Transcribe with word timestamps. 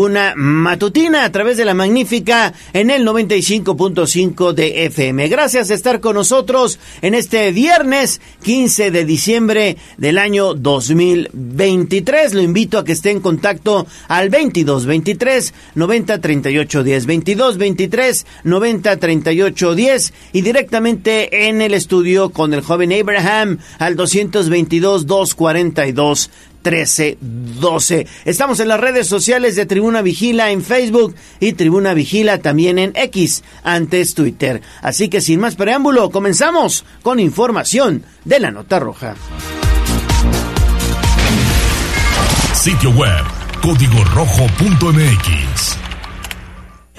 Tribuna 0.00 0.32
Matutina 0.34 1.26
a 1.26 1.30
través 1.30 1.58
de 1.58 1.66
la 1.66 1.74
magnífica 1.74 2.54
en 2.72 2.88
el 2.88 3.06
95.5 3.06 4.54
de 4.54 4.86
FM. 4.86 5.28
Gracias 5.28 5.68
de 5.68 5.74
estar 5.74 6.00
con 6.00 6.14
nosotros 6.14 6.78
en 7.02 7.12
este 7.12 7.52
viernes 7.52 8.22
15 8.42 8.92
de 8.92 9.04
diciembre 9.04 9.76
del 9.98 10.16
año 10.16 10.54
2023. 10.54 12.32
Lo 12.32 12.40
invito 12.40 12.78
a 12.78 12.84
que 12.84 12.92
esté 12.92 13.10
en 13.10 13.20
contacto 13.20 13.86
al 14.08 14.30
22 14.30 14.86
23 14.86 15.52
90 15.74 16.18
38 16.18 16.82
10 16.82 17.06
22 17.06 17.58
23 17.58 18.26
90 18.44 18.96
38 18.96 19.74
10 19.74 20.12
y 20.32 20.40
directamente 20.40 21.48
en 21.48 21.60
el 21.60 21.74
estudio 21.74 22.30
con 22.30 22.54
el 22.54 22.62
joven 22.62 22.94
Abraham 22.94 23.58
al 23.78 23.96
222 23.96 25.06
242 25.06 26.30
1312. 26.62 28.06
Estamos 28.24 28.60
en 28.60 28.68
las 28.68 28.80
redes 28.80 29.06
sociales 29.06 29.56
de 29.56 29.66
Tribuna 29.66 30.02
Vigila 30.02 30.50
en 30.50 30.62
Facebook 30.62 31.14
y 31.40 31.54
Tribuna 31.54 31.94
Vigila 31.94 32.38
también 32.38 32.78
en 32.78 32.92
X, 32.94 33.42
antes 33.62 34.14
Twitter. 34.14 34.60
Así 34.82 35.08
que 35.08 35.20
sin 35.20 35.40
más 35.40 35.56
preámbulo, 35.56 36.10
comenzamos 36.10 36.84
con 37.02 37.18
información 37.20 38.04
de 38.24 38.40
la 38.40 38.50
Nota 38.50 38.78
Roja. 38.78 39.16
Sitio 42.54 42.90
web, 42.90 43.24
código 43.62 44.04
rojo.mx. 44.14 45.78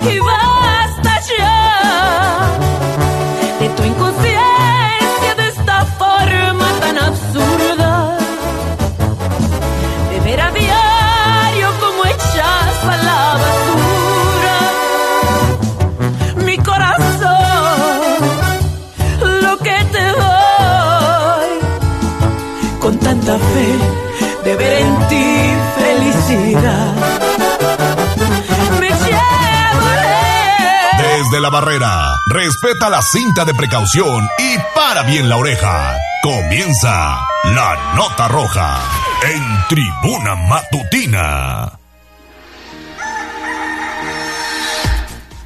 Y 0.02 0.20
basta 0.20 1.22
ya 1.38 2.59
de 3.59 3.70
tu 3.70 3.84
de 23.22 24.55
ver 24.55 24.81
en 24.81 25.08
ti 25.08 25.53
felicidad. 25.77 26.95
Me. 28.80 28.89
Desde 30.97 31.39
la 31.39 31.50
barrera, 31.50 32.16
respeta 32.28 32.89
la 32.89 33.02
cinta 33.02 33.45
de 33.45 33.53
precaución 33.53 34.28
y 34.39 34.58
para 34.75 35.03
bien 35.03 35.30
la 35.30 35.38
oreja. 35.38 35.95
Comienza 36.23 37.19
la 37.44 37.94
nota 37.95 38.28
roja 38.28 38.80
en 39.23 39.67
tribuna 39.67 40.35
matutina. 40.35 41.81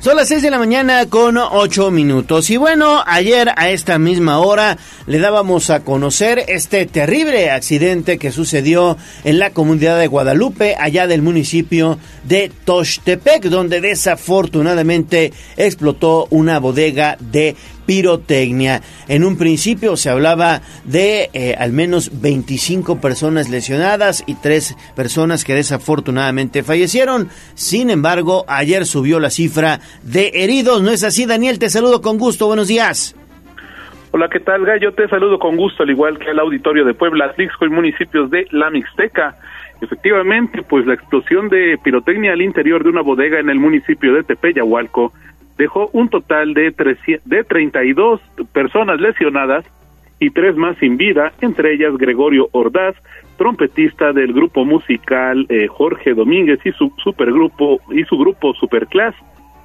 Son 0.06 0.18
las 0.18 0.28
6 0.28 0.44
de 0.44 0.52
la 0.52 0.60
mañana 0.60 1.08
con 1.08 1.36
8 1.36 1.90
minutos. 1.90 2.52
Y 2.52 2.58
bueno, 2.58 3.02
ayer 3.08 3.50
a 3.56 3.72
esta 3.72 3.98
misma 3.98 4.38
hora 4.38 4.78
le 5.08 5.18
dábamos 5.18 5.72
a 5.72 5.80
conocer 5.80 6.46
este 6.48 6.86
terrible 6.86 7.50
accidente 7.50 8.20
que 8.20 8.32
sucedió 8.32 8.98
en 9.24 9.40
la 9.40 9.50
comunidad 9.50 9.98
de 9.98 10.06
Guadalupe, 10.06 10.76
allá 10.80 11.08
del 11.08 11.24
municipio 11.24 11.98
de 12.24 12.52
Tochtepec, 12.66 13.46
donde 13.46 13.82
desafortunadamente 13.82 15.34
explotó 15.58 16.28
una 16.30 16.60
bodega 16.60 17.18
de 17.20 17.56
pirotecnia. 17.86 18.82
En 19.08 19.24
un 19.24 19.38
principio 19.38 19.96
se 19.98 20.10
hablaba 20.10 20.62
de 20.84 21.30
eh, 21.34 21.56
al 21.58 21.72
menos 21.72 22.22
25 22.22 23.02
personas 23.02 23.50
lesionadas 23.50 24.24
y 24.28 24.36
tres 24.36 24.76
personas 24.96 25.44
que 25.44 25.54
desafortunadamente 25.54 26.64
fallecieron. 26.64 27.30
Sin 27.54 27.90
embargo, 27.90 28.46
ayer 28.48 28.86
subió 28.86 29.20
la 29.20 29.30
cifra 29.30 29.80
de 30.04 30.32
heridos. 30.34 30.82
¿No 30.82 30.92
es 30.92 31.04
así, 31.04 31.26
Daniel? 31.26 31.60
Te 31.60 31.70
saludo 31.70 32.02
con 32.02 32.18
gusto. 32.18 32.48
Buenos 32.48 32.68
días. 32.68 33.16
Hola, 34.12 34.30
¿qué 34.30 34.40
tal, 34.40 34.64
Gallo? 34.64 34.94
Te 34.94 35.10
saludo 35.10 35.38
con 35.40 35.58
gusto, 35.58 35.84
al 35.84 35.90
igual 35.90 36.18
que 36.18 36.30
al 36.30 36.40
auditorio 36.40 36.86
de 36.86 36.94
Puebla, 36.94 37.26
Atlixco 37.26 37.66
y 37.66 37.70
municipios 37.70 38.32
de 38.32 38.48
La 38.52 38.70
Mixteca. 38.70 39.36
Efectivamente, 39.82 40.64
pues 40.64 40.86
la 40.86 40.94
explosión 40.94 41.50
de 41.50 41.78
pirotecnia 41.84 42.32
al 42.32 42.42
interior 42.42 42.82
de 42.82 42.92
una 42.92 43.02
bodega 43.02 43.40
en 43.40 43.50
el 43.50 43.60
municipio 43.60 44.14
de 44.14 44.24
Tepeyahualco 44.24 45.12
dejó 45.58 45.90
un 45.94 46.10
total 46.10 46.54
de, 46.54 46.76
treci- 46.76 47.22
de 47.26 47.44
32 47.44 48.22
personas 48.54 49.00
lesionadas 49.00 49.66
y 50.20 50.30
tres 50.30 50.56
más 50.56 50.78
sin 50.78 50.98
vida, 50.98 51.34
entre 51.42 51.74
ellas 51.74 51.98
Gregorio 51.98 52.48
Ordaz, 52.52 52.96
trompetista 53.38 54.14
del 54.14 54.32
grupo 54.34 54.64
musical 54.64 55.46
eh, 55.50 55.68
Jorge 55.68 56.14
Domínguez 56.14 56.60
y 56.66 56.72
su 56.72 56.92
supergrupo 57.04 57.80
y 57.92 58.04
su 58.06 58.18
grupo 58.18 58.54
Superclass. 58.54 59.16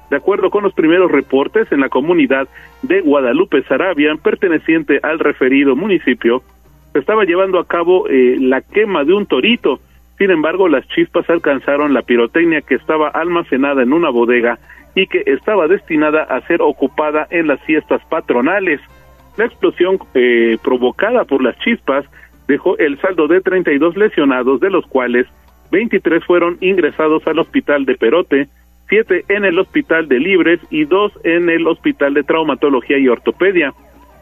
De 0.09 0.17
acuerdo 0.17 0.49
con 0.49 0.63
los 0.63 0.73
primeros 0.73 1.09
reportes 1.09 1.71
en 1.71 1.79
la 1.79 1.87
comunidad 1.87 2.49
de 2.81 2.99
Guadalupe 2.99 3.63
Sarabia, 3.63 4.13
perteneciente 4.21 4.99
al 5.03 5.19
referido 5.19 5.77
municipio, 5.77 6.43
se 6.91 6.99
estaba 6.99 7.23
llevando 7.23 7.59
a 7.59 7.65
cabo 7.65 8.09
eh, 8.09 8.35
la 8.37 8.59
quema 8.61 9.05
de 9.05 9.13
un 9.13 9.25
torito. 9.25 9.79
Sin 10.17 10.29
embargo, 10.29 10.67
las 10.67 10.85
chispas 10.89 11.29
alcanzaron 11.29 11.93
la 11.93 12.01
pirotecnia 12.01 12.61
que 12.61 12.75
estaba 12.75 13.07
almacenada 13.07 13.83
en 13.83 13.93
una 13.93 14.09
bodega 14.09 14.59
y 14.95 15.07
que 15.07 15.23
estaba 15.25 15.67
destinada 15.67 16.23
a 16.23 16.41
ser 16.47 16.61
ocupada 16.61 17.27
en 17.29 17.47
las 17.47 17.61
fiestas 17.61 18.01
patronales. 18.09 18.81
La 19.37 19.45
explosión 19.45 19.97
eh, 20.13 20.57
provocada 20.61 21.23
por 21.23 21.41
las 21.41 21.57
chispas 21.59 22.05
dejó 22.47 22.77
el 22.77 22.99
saldo 22.99 23.27
de 23.27 23.41
32 23.41 23.95
lesionados, 23.95 24.59
de 24.59 24.69
los 24.69 24.85
cuales 24.87 25.27
23 25.71 26.23
fueron 26.25 26.57
ingresados 26.59 27.25
al 27.25 27.39
hospital 27.39 27.85
de 27.85 27.95
Perote, 27.95 28.49
7 28.89 29.25
en 29.29 29.45
el 29.45 29.57
hospital 29.57 30.09
de 30.09 30.19
Libres 30.19 30.59
y 30.69 30.83
2 30.83 31.13
en 31.23 31.49
el 31.49 31.65
hospital 31.65 32.13
de 32.13 32.23
traumatología 32.23 32.97
y 32.97 33.07
ortopedia. 33.07 33.73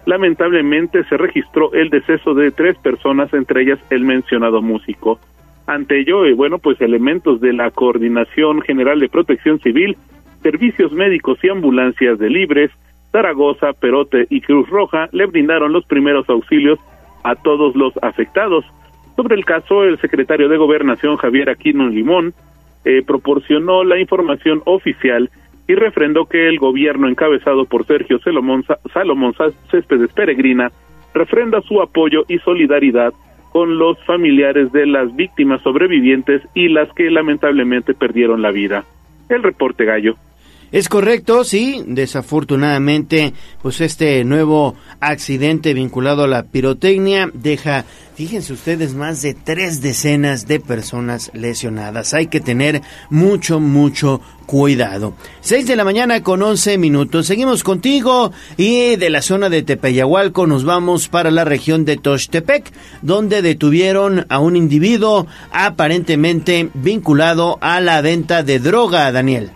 Lamentablemente 0.06 1.03
se 1.06 1.18
registró 1.18 1.74
el 1.74 1.90
deceso 1.90 2.35
de 2.35 2.52
tres 2.52 2.78
personas, 2.78 3.34
entre 3.34 3.63
ellas 3.63 3.79
el 3.90 4.03
mencionado 4.03 4.62
músico. 4.62 5.19
Ante 5.66 6.00
ello, 6.00 6.25
eh, 6.25 6.34
bueno, 6.34 6.58
pues 6.59 6.79
elementos 6.81 7.41
de 7.41 7.53
la 7.53 7.69
Coordinación 7.72 8.62
General 8.62 9.00
de 9.00 9.09
Protección 9.09 9.59
Civil, 9.59 9.97
servicios 10.42 10.92
médicos 10.92 11.40
y 11.44 11.50
ambulancias 11.50 12.20
de 12.20 12.30
Libres, 12.30 12.72
Zaragoza, 13.12 13.74
Perote 13.74 14.28
y 14.30 14.42
Cruz 14.42 14.70
Roja 14.70 15.10
le 15.12 15.26
brindaron 15.26 15.74
los 15.74 15.86
primeros 15.86 16.30
auxilios 16.30 16.80
a 17.24 17.36
todos 17.36 17.76
los 17.76 17.94
afectados. 18.02 18.66
Sobre 19.16 19.36
el 19.36 19.46
caso, 19.46 19.84
el 19.84 20.00
secretario 20.00 20.48
de 20.48 20.58
Gobernación 20.58 21.18
Javier 21.18 21.50
Aquino 21.50 21.90
Limón 21.90 22.34
eh, 22.86 23.04
proporcionó 23.06 23.84
la 23.84 24.00
información 24.00 24.62
oficial 24.66 25.30
y 25.68 25.76
refrendó 25.76 26.26
que 26.26 26.48
el 26.48 26.58
gobierno 26.58 27.08
encabezado 27.08 27.66
por 27.66 27.86
Sergio 27.86 28.20
Salomón, 28.20 28.66
Salomón 28.94 29.36
Céspedes 29.70 30.12
Peregrina 30.14 30.72
refrenda 31.14 31.62
su 31.62 31.82
apoyo 31.82 32.24
y 32.28 32.40
solidaridad 32.40 33.14
con 33.52 33.78
los 33.78 34.04
familiares 34.06 34.72
de 34.72 34.86
las 34.86 35.16
víctimas 35.16 35.62
sobrevivientes 35.62 36.42
y 36.54 36.70
las 36.70 36.92
que 36.94 37.10
lamentablemente 37.10 37.94
perdieron 37.94 38.42
la 38.42 38.52
vida. 38.52 38.86
El 39.28 39.44
reporte 39.44 39.86
gallo. 39.86 40.16
Es 40.72 40.88
correcto, 40.88 41.44
sí, 41.44 41.84
desafortunadamente, 41.88 43.34
pues 43.63 43.81
este 43.81 44.24
nuevo 44.24 44.75
accidente 45.00 45.74
vinculado 45.74 46.24
a 46.24 46.28
la 46.28 46.44
pirotecnia 46.44 47.31
deja, 47.34 47.85
fíjense 48.13 48.53
ustedes, 48.53 48.94
más 48.94 49.24
de 49.24 49.34
tres 49.34 49.81
decenas 49.81 50.47
de 50.47 50.59
personas 50.59 51.31
lesionadas. 51.34 52.13
Hay 52.13 52.28
que 52.28 52.40
tener 52.40 52.84
mucho, 53.09 53.59
mucho 53.59 54.22
cuidado. 54.46 55.16
Seis 55.41 55.66
de 55.66 55.75
la 55.75 55.84
mañana 55.84 56.22
con 56.22 56.44
once 56.44 56.78
minutos. 56.78 57.25
Seguimos 57.25 57.63
contigo 57.63 58.31
y 58.56 58.96
de 58.96 59.09
la 59.09 59.24
zona 59.24 59.50
de 59.50 59.63
Tepeyahualco 59.63 60.46
nos 60.46 60.66
vamos 60.66 61.08
para 61.08 61.31
la 61.31 61.46
región 61.46 61.84
de 61.84 61.97
Tochtepec, 61.97 62.72
donde 63.02 63.41
detuvieron 63.41 64.28
a 64.29 64.38
un 64.38 64.56
individuo 64.56 65.25
aparentemente 65.52 66.69
vinculado 66.75 67.58
a 67.62 67.79
la 67.79 68.02
venta 68.02 68.44
de 68.44 68.59
droga, 68.59 69.12
Daniel. 69.12 69.52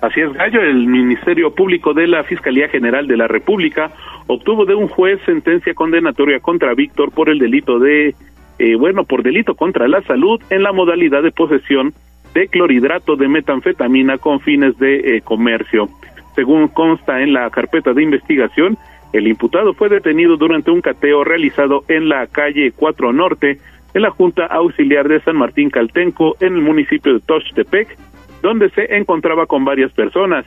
Así 0.00 0.20
es, 0.20 0.32
Gallo, 0.32 0.62
el 0.62 0.86
Ministerio 0.86 1.52
Público 1.52 1.92
de 1.92 2.06
la 2.06 2.22
Fiscalía 2.22 2.68
General 2.68 3.08
de 3.08 3.16
la 3.16 3.26
República 3.26 3.90
obtuvo 4.28 4.64
de 4.64 4.74
un 4.74 4.86
juez 4.86 5.20
sentencia 5.26 5.74
condenatoria 5.74 6.38
contra 6.38 6.74
Víctor 6.74 7.10
por 7.10 7.28
el 7.28 7.40
delito 7.40 7.80
de, 7.80 8.14
eh, 8.60 8.76
bueno, 8.76 9.04
por 9.04 9.24
delito 9.24 9.56
contra 9.56 9.88
la 9.88 10.00
salud 10.02 10.40
en 10.50 10.62
la 10.62 10.72
modalidad 10.72 11.22
de 11.22 11.32
posesión 11.32 11.92
de 12.32 12.46
clorhidrato 12.46 13.16
de 13.16 13.26
metanfetamina 13.26 14.18
con 14.18 14.38
fines 14.38 14.78
de 14.78 15.16
eh, 15.16 15.20
comercio. 15.22 15.88
Según 16.36 16.68
consta 16.68 17.20
en 17.20 17.32
la 17.32 17.50
carpeta 17.50 17.92
de 17.92 18.04
investigación, 18.04 18.78
el 19.12 19.26
imputado 19.26 19.74
fue 19.74 19.88
detenido 19.88 20.36
durante 20.36 20.70
un 20.70 20.80
cateo 20.80 21.24
realizado 21.24 21.82
en 21.88 22.08
la 22.08 22.28
calle 22.28 22.70
4 22.76 23.12
Norte, 23.12 23.58
en 23.94 24.02
la 24.02 24.10
Junta 24.10 24.46
Auxiliar 24.46 25.08
de 25.08 25.20
San 25.22 25.36
Martín 25.36 25.70
Caltenco, 25.70 26.36
en 26.40 26.54
el 26.54 26.60
municipio 26.60 27.14
de 27.14 27.20
Tochtepec, 27.20 27.96
donde 28.42 28.70
se 28.70 28.96
encontraba 28.96 29.46
con 29.46 29.64
varias 29.64 29.92
personas. 29.92 30.44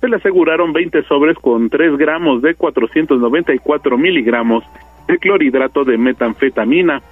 Se 0.00 0.08
le 0.08 0.16
aseguraron 0.16 0.72
20 0.72 1.02
sobres 1.04 1.36
con 1.38 1.70
3 1.70 1.96
gramos 1.96 2.42
de 2.42 2.54
494 2.54 3.98
miligramos 3.98 4.64
de 5.06 5.18
clorhidrato 5.18 5.84
de 5.84 5.98
metanfetamina. 5.98 7.02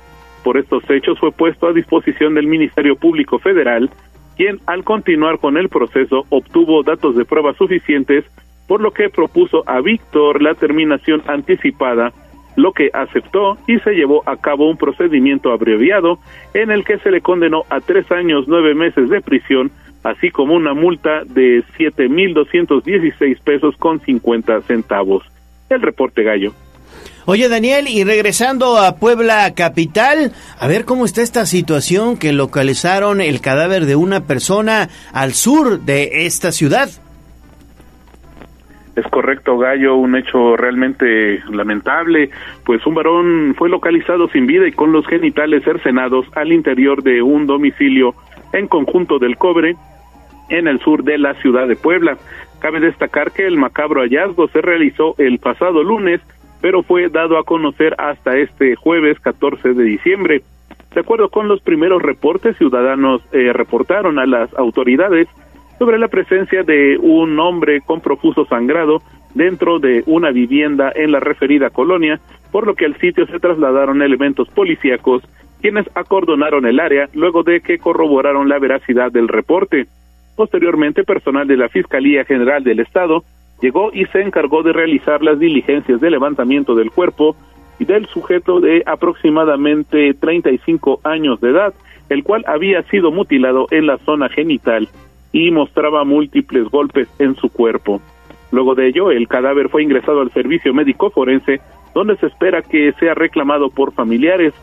Por 0.42 0.56
estos 0.56 0.88
hechos 0.90 1.18
fue 1.18 1.32
puesto 1.32 1.68
a 1.68 1.72
disposición 1.72 2.34
del 2.34 2.46
Ministerio 2.46 2.96
Público 2.96 3.38
Federal, 3.38 3.90
quien 4.36 4.58
al 4.66 4.84
continuar 4.84 5.38
con 5.38 5.56
el 5.56 5.68
proceso 5.68 6.24
obtuvo 6.30 6.82
datos 6.82 7.16
de 7.16 7.24
prueba 7.24 7.52
suficientes, 7.54 8.24
por 8.66 8.80
lo 8.80 8.92
que 8.92 9.10
propuso 9.10 9.62
a 9.66 9.80
Víctor 9.80 10.40
la 10.42 10.54
terminación 10.54 11.22
anticipada, 11.26 12.12
lo 12.56 12.72
que 12.72 12.90
aceptó 12.92 13.58
y 13.66 13.78
se 13.80 13.92
llevó 13.92 14.22
a 14.26 14.36
cabo 14.36 14.68
un 14.68 14.76
procedimiento 14.76 15.52
abreviado 15.52 16.18
en 16.54 16.70
el 16.70 16.84
que 16.84 16.98
se 16.98 17.10
le 17.10 17.20
condenó 17.20 17.64
a 17.70 17.80
tres 17.80 18.10
años 18.10 18.46
nueve 18.48 18.74
meses 18.74 19.08
de 19.08 19.20
prisión, 19.20 19.70
así 20.02 20.30
como 20.30 20.54
una 20.54 20.74
multa 20.74 21.24
de 21.24 21.62
siete 21.76 22.08
mil 22.08 22.34
doscientos 22.34 22.84
dieciséis 22.84 23.38
pesos 23.40 23.76
con 23.76 24.00
cincuenta 24.00 24.60
centavos. 24.62 25.24
El 25.68 25.82
reporte 25.82 26.22
gallo. 26.22 26.52
Oye 27.26 27.48
Daniel, 27.48 27.86
y 27.86 28.02
regresando 28.02 28.78
a 28.78 28.96
Puebla 28.96 29.54
capital, 29.54 30.32
a 30.58 30.66
ver 30.66 30.84
cómo 30.84 31.04
está 31.04 31.22
esta 31.22 31.46
situación 31.46 32.16
que 32.16 32.32
localizaron 32.32 33.20
el 33.20 33.40
cadáver 33.40 33.84
de 33.84 33.94
una 33.94 34.26
persona 34.26 34.88
al 35.12 35.34
sur 35.34 35.80
de 35.80 36.26
esta 36.26 36.50
ciudad. 36.50 36.88
Es 38.96 39.06
correcto, 39.06 39.56
Gallo, 39.56 39.96
un 39.96 40.16
hecho 40.16 40.56
realmente 40.56 41.40
lamentable, 41.50 42.30
pues 42.64 42.84
un 42.86 42.94
varón 42.94 43.54
fue 43.56 43.68
localizado 43.68 44.28
sin 44.28 44.46
vida 44.46 44.66
y 44.66 44.72
con 44.72 44.90
los 44.90 45.06
genitales 45.06 45.62
cercenados 45.62 46.26
al 46.34 46.52
interior 46.52 47.02
de 47.02 47.22
un 47.22 47.46
domicilio 47.46 48.14
en 48.52 48.66
conjunto 48.66 49.18
del 49.18 49.36
cobre 49.36 49.76
en 50.50 50.68
el 50.68 50.80
sur 50.80 51.02
de 51.04 51.18
la 51.18 51.34
ciudad 51.34 51.66
de 51.66 51.76
Puebla. 51.76 52.18
Cabe 52.60 52.80
destacar 52.80 53.32
que 53.32 53.46
el 53.46 53.56
macabro 53.56 54.02
hallazgo 54.02 54.48
se 54.48 54.60
realizó 54.60 55.14
el 55.18 55.38
pasado 55.38 55.82
lunes 55.82 56.20
pero 56.60 56.82
fue 56.82 57.08
dado 57.08 57.38
a 57.38 57.44
conocer 57.44 57.94
hasta 57.98 58.36
este 58.36 58.76
jueves 58.76 59.18
14 59.20 59.74
de 59.74 59.84
diciembre. 59.84 60.42
De 60.94 61.00
acuerdo 61.00 61.28
con 61.28 61.48
los 61.48 61.60
primeros 61.62 62.02
reportes, 62.02 62.56
ciudadanos 62.56 63.22
eh, 63.32 63.52
reportaron 63.52 64.18
a 64.18 64.26
las 64.26 64.52
autoridades 64.54 65.28
sobre 65.78 65.98
la 65.98 66.08
presencia 66.08 66.62
de 66.62 66.98
un 66.98 67.38
hombre 67.38 67.80
con 67.80 68.00
profuso 68.00 68.44
sangrado 68.46 69.02
dentro 69.34 69.78
de 69.78 70.02
una 70.06 70.30
vivienda 70.30 70.92
en 70.94 71.12
la 71.12 71.20
referida 71.20 71.70
colonia, 71.70 72.20
por 72.50 72.66
lo 72.66 72.74
que 72.74 72.84
al 72.84 72.98
sitio 72.98 73.26
se 73.26 73.38
trasladaron 73.38 74.02
elementos 74.02 74.48
policíacos 74.48 75.22
quienes 75.62 75.86
acordonaron 75.94 76.66
el 76.66 76.80
área 76.80 77.08
luego 77.12 77.42
de 77.42 77.60
que 77.60 77.78
corroboraron 77.78 78.48
la 78.48 78.58
veracidad 78.58 79.12
del 79.12 79.28
reporte. 79.28 79.86
Posteriormente, 80.40 81.04
personal 81.04 81.46
de 81.46 81.58
la 81.58 81.68
Fiscalía 81.68 82.24
General 82.24 82.64
del 82.64 82.80
Estado 82.80 83.24
llegó 83.60 83.90
y 83.92 84.06
se 84.06 84.22
encargó 84.22 84.62
de 84.62 84.72
realizar 84.72 85.22
las 85.22 85.38
diligencias 85.38 86.00
de 86.00 86.10
levantamiento 86.10 86.74
del 86.74 86.90
cuerpo 86.90 87.36
y 87.78 87.84
del 87.84 88.06
sujeto 88.06 88.58
de 88.58 88.82
aproximadamente 88.86 90.14
35 90.14 91.00
años 91.04 91.42
de 91.42 91.50
edad, 91.50 91.74
el 92.08 92.24
cual 92.24 92.42
había 92.46 92.82
sido 92.84 93.12
mutilado 93.12 93.66
en 93.70 93.86
la 93.86 93.98
zona 93.98 94.30
genital 94.30 94.88
y 95.30 95.50
mostraba 95.50 96.04
múltiples 96.04 96.64
golpes 96.70 97.06
en 97.18 97.36
su 97.36 97.50
cuerpo. 97.50 98.00
Luego 98.50 98.74
de 98.74 98.88
ello, 98.88 99.10
el 99.10 99.28
cadáver 99.28 99.68
fue 99.68 99.82
ingresado 99.82 100.22
al 100.22 100.32
servicio 100.32 100.72
médico 100.72 101.10
forense, 101.10 101.60
donde 101.94 102.16
se 102.16 102.28
espera 102.28 102.62
que 102.62 102.94
sea 102.98 103.12
reclamado 103.12 103.68
por 103.68 103.92
familiares. 103.92 104.54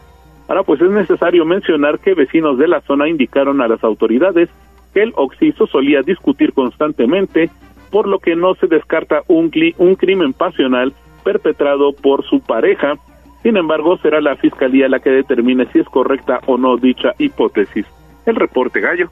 Ahora, 0.48 0.64
pues 0.64 0.82
es 0.82 0.90
necesario 0.90 1.46
mencionar 1.46 2.00
que 2.00 2.16
vecinos 2.16 2.58
de 2.58 2.68
la 2.68 2.82
zona 2.82 3.08
indicaron 3.08 3.62
a 3.62 3.68
las 3.68 3.84
autoridades 3.84 4.50
que 4.98 5.04
el 5.04 5.14
occiso 5.16 5.68
solía 5.68 6.02
discutir 6.02 6.54
constantemente 6.54 7.52
por 7.92 8.08
lo 8.08 8.18
que 8.18 8.36
no 8.36 8.56
se 8.56 8.66
descarta 8.66 9.22
un, 9.28 9.52
un 9.78 9.96
crimen 9.96 10.34
pasional 10.34 10.92
perpetrado 11.24 11.94
por 11.94 12.26
su 12.26 12.40
pareja. 12.40 12.96
Sin 13.44 13.58
embargo, 13.58 14.00
será 14.00 14.22
la 14.22 14.36
Fiscalía 14.38 14.90
la 14.90 15.00
que 15.00 15.12
determine 15.12 15.68
si 15.72 15.82
es 15.82 15.86
correcta 15.86 16.40
o 16.48 16.58
no 16.58 16.78
dicha 16.78 17.14
hipótesis. 17.20 17.86
El 18.26 18.38
reporte 18.38 18.82
gallo. 18.82 19.12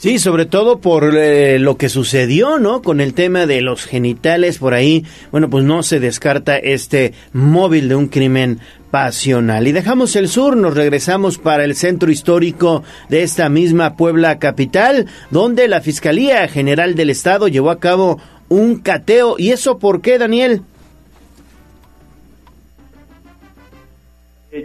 Sí, 0.00 0.18
sobre 0.18 0.46
todo 0.46 0.78
por 0.78 1.14
eh, 1.14 1.58
lo 1.58 1.76
que 1.76 1.90
sucedió, 1.90 2.58
¿no? 2.58 2.80
Con 2.80 3.02
el 3.02 3.12
tema 3.12 3.44
de 3.44 3.60
los 3.60 3.84
genitales 3.84 4.56
por 4.56 4.72
ahí. 4.72 5.04
Bueno, 5.30 5.50
pues 5.50 5.62
no 5.62 5.82
se 5.82 6.00
descarta 6.00 6.56
este 6.56 7.12
móvil 7.34 7.90
de 7.90 7.96
un 7.96 8.06
crimen 8.06 8.60
pasional. 8.90 9.68
Y 9.68 9.72
dejamos 9.72 10.16
el 10.16 10.30
sur, 10.30 10.56
nos 10.56 10.74
regresamos 10.74 11.36
para 11.36 11.64
el 11.64 11.74
centro 11.74 12.10
histórico 12.10 12.82
de 13.10 13.22
esta 13.22 13.50
misma 13.50 13.94
Puebla 13.98 14.38
capital, 14.38 15.04
donde 15.30 15.68
la 15.68 15.82
Fiscalía 15.82 16.48
General 16.48 16.94
del 16.94 17.10
Estado 17.10 17.46
llevó 17.46 17.68
a 17.68 17.78
cabo 17.78 18.18
un 18.48 18.76
cateo. 18.76 19.34
¿Y 19.36 19.50
eso 19.50 19.78
por 19.78 20.00
qué, 20.00 20.16
Daniel? 20.16 20.62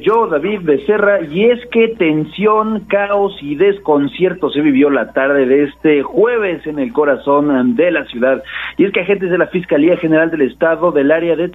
Yo, 0.02 0.26
David 0.26 0.62
Becerra, 0.64 1.22
y 1.22 1.46
es 1.46 1.64
que 1.68 1.90
tensión, 1.90 2.86
caos 2.88 3.38
y 3.40 3.54
desconcierto 3.54 4.50
se 4.50 4.62
vivió 4.62 4.90
la 4.90 5.14
tarde 5.14 5.46
de 5.46 5.66
este 5.66 6.02
jueves 6.02 6.66
en 6.66 6.80
el 6.80 6.92
corazón 6.92 7.76
de 7.76 7.92
la 7.92 8.04
ciudad. 8.06 8.44
Y 8.78 8.86
es 8.86 8.92
que 8.92 9.02
agentes 9.02 9.30
de 9.30 9.38
la 9.38 9.46
Fiscalía 9.46 9.96
General 9.98 10.32
del 10.32 10.42
Estado 10.42 10.92
del 10.92 11.12
área 11.12 11.36
de, 11.36 11.50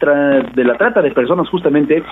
de 0.54 0.64
la 0.64 0.78
trata 0.78 1.02
de 1.02 1.10
personas 1.10 1.48
justamente 1.48 2.04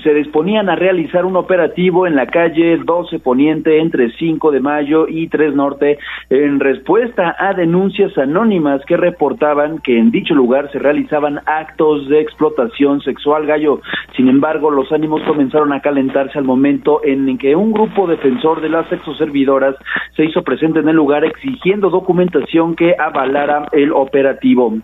se 0.00 0.14
disponían 0.14 0.68
a 0.68 0.76
realizar 0.76 1.24
un 1.24 1.36
operativo 1.36 2.06
en 2.06 2.16
la 2.16 2.26
calle 2.26 2.78
12 2.78 3.18
Poniente 3.18 3.78
entre 3.80 4.10
5 4.12 4.50
de 4.50 4.60
mayo 4.60 5.06
y 5.08 5.28
3 5.28 5.54
Norte 5.54 5.98
en 6.30 6.60
respuesta 6.60 7.36
a 7.38 7.54
denuncias 7.54 8.16
anónimas 8.18 8.84
que 8.86 8.96
reportaban 8.96 9.78
que 9.78 9.98
en 9.98 10.10
dicho 10.10 10.34
lugar 10.34 10.70
se 10.72 10.78
realizaban 10.78 11.40
actos 11.46 12.08
de 12.08 12.20
explotación 12.20 13.00
sexual 13.02 13.46
gallo. 13.46 13.80
Sin 14.16 14.28
embargo, 14.28 14.70
los 14.70 14.90
ánimos 14.92 15.22
comenzaron 15.22 15.72
a 15.72 15.80
calentarse 15.80 16.38
al 16.38 16.44
momento 16.44 17.00
en 17.04 17.36
que 17.38 17.56
un 17.56 17.72
grupo 17.72 18.06
defensor 18.06 18.60
de 18.60 18.68
las 18.68 18.88
sexoservidoras 18.88 19.76
se 20.16 20.24
hizo 20.24 20.42
presente 20.42 20.80
en 20.80 20.88
el 20.88 20.96
lugar 20.96 21.24
exigiendo 21.24 21.90
documentación 21.90 22.76
que 22.76 22.94
avalara 22.98 23.68
el 23.72 23.92
operativo 23.92 24.74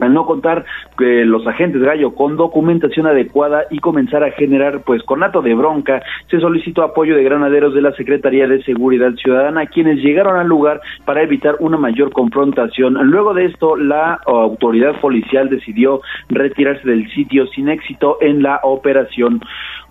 al 0.00 0.14
no 0.14 0.26
contar 0.26 0.64
que 0.98 1.24
los 1.24 1.46
agentes 1.46 1.82
Gallo 1.82 2.14
con 2.14 2.36
documentación 2.36 3.06
adecuada 3.06 3.64
y 3.70 3.78
comenzar 3.78 4.24
a 4.24 4.32
generar 4.32 4.82
pues 4.82 5.02
conato 5.02 5.42
de 5.42 5.54
bronca, 5.54 6.02
se 6.30 6.40
solicitó 6.40 6.82
apoyo 6.82 7.16
de 7.16 7.24
granaderos 7.24 7.74
de 7.74 7.82
la 7.82 7.92
Secretaría 7.92 8.46
de 8.46 8.62
Seguridad 8.62 9.12
Ciudadana, 9.14 9.66
quienes 9.66 9.98
llegaron 9.98 10.36
al 10.36 10.48
lugar 10.48 10.80
para 11.04 11.22
evitar 11.22 11.56
una 11.60 11.76
mayor 11.76 12.12
confrontación. 12.12 12.94
Luego 13.10 13.34
de 13.34 13.46
esto, 13.46 13.76
la 13.76 14.18
autoridad 14.26 15.00
policial 15.00 15.48
decidió 15.48 16.00
retirarse 16.28 16.88
del 16.88 17.10
sitio 17.10 17.46
sin 17.48 17.68
éxito 17.68 18.18
en 18.20 18.42
la 18.42 18.60
operación. 18.62 19.40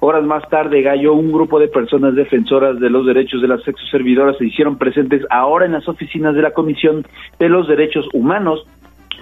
Horas 0.01 0.23
más 0.23 0.47
tarde, 0.49 0.81
Gallo, 0.81 1.13
un 1.13 1.31
grupo 1.31 1.59
de 1.59 1.67
personas 1.67 2.15
defensoras 2.15 2.79
de 2.79 2.89
los 2.89 3.05
derechos 3.05 3.41
de 3.41 3.49
las 3.49 3.61
sexoservidoras 3.63 4.37
se 4.37 4.45
hicieron 4.45 4.77
presentes 4.77 5.25
ahora 5.29 5.65
en 5.65 5.73
las 5.73 5.87
oficinas 5.87 6.35
de 6.35 6.41
la 6.41 6.51
Comisión 6.51 7.05
de 7.37 7.49
los 7.49 7.67
Derechos 7.67 8.07
Humanos 8.13 8.65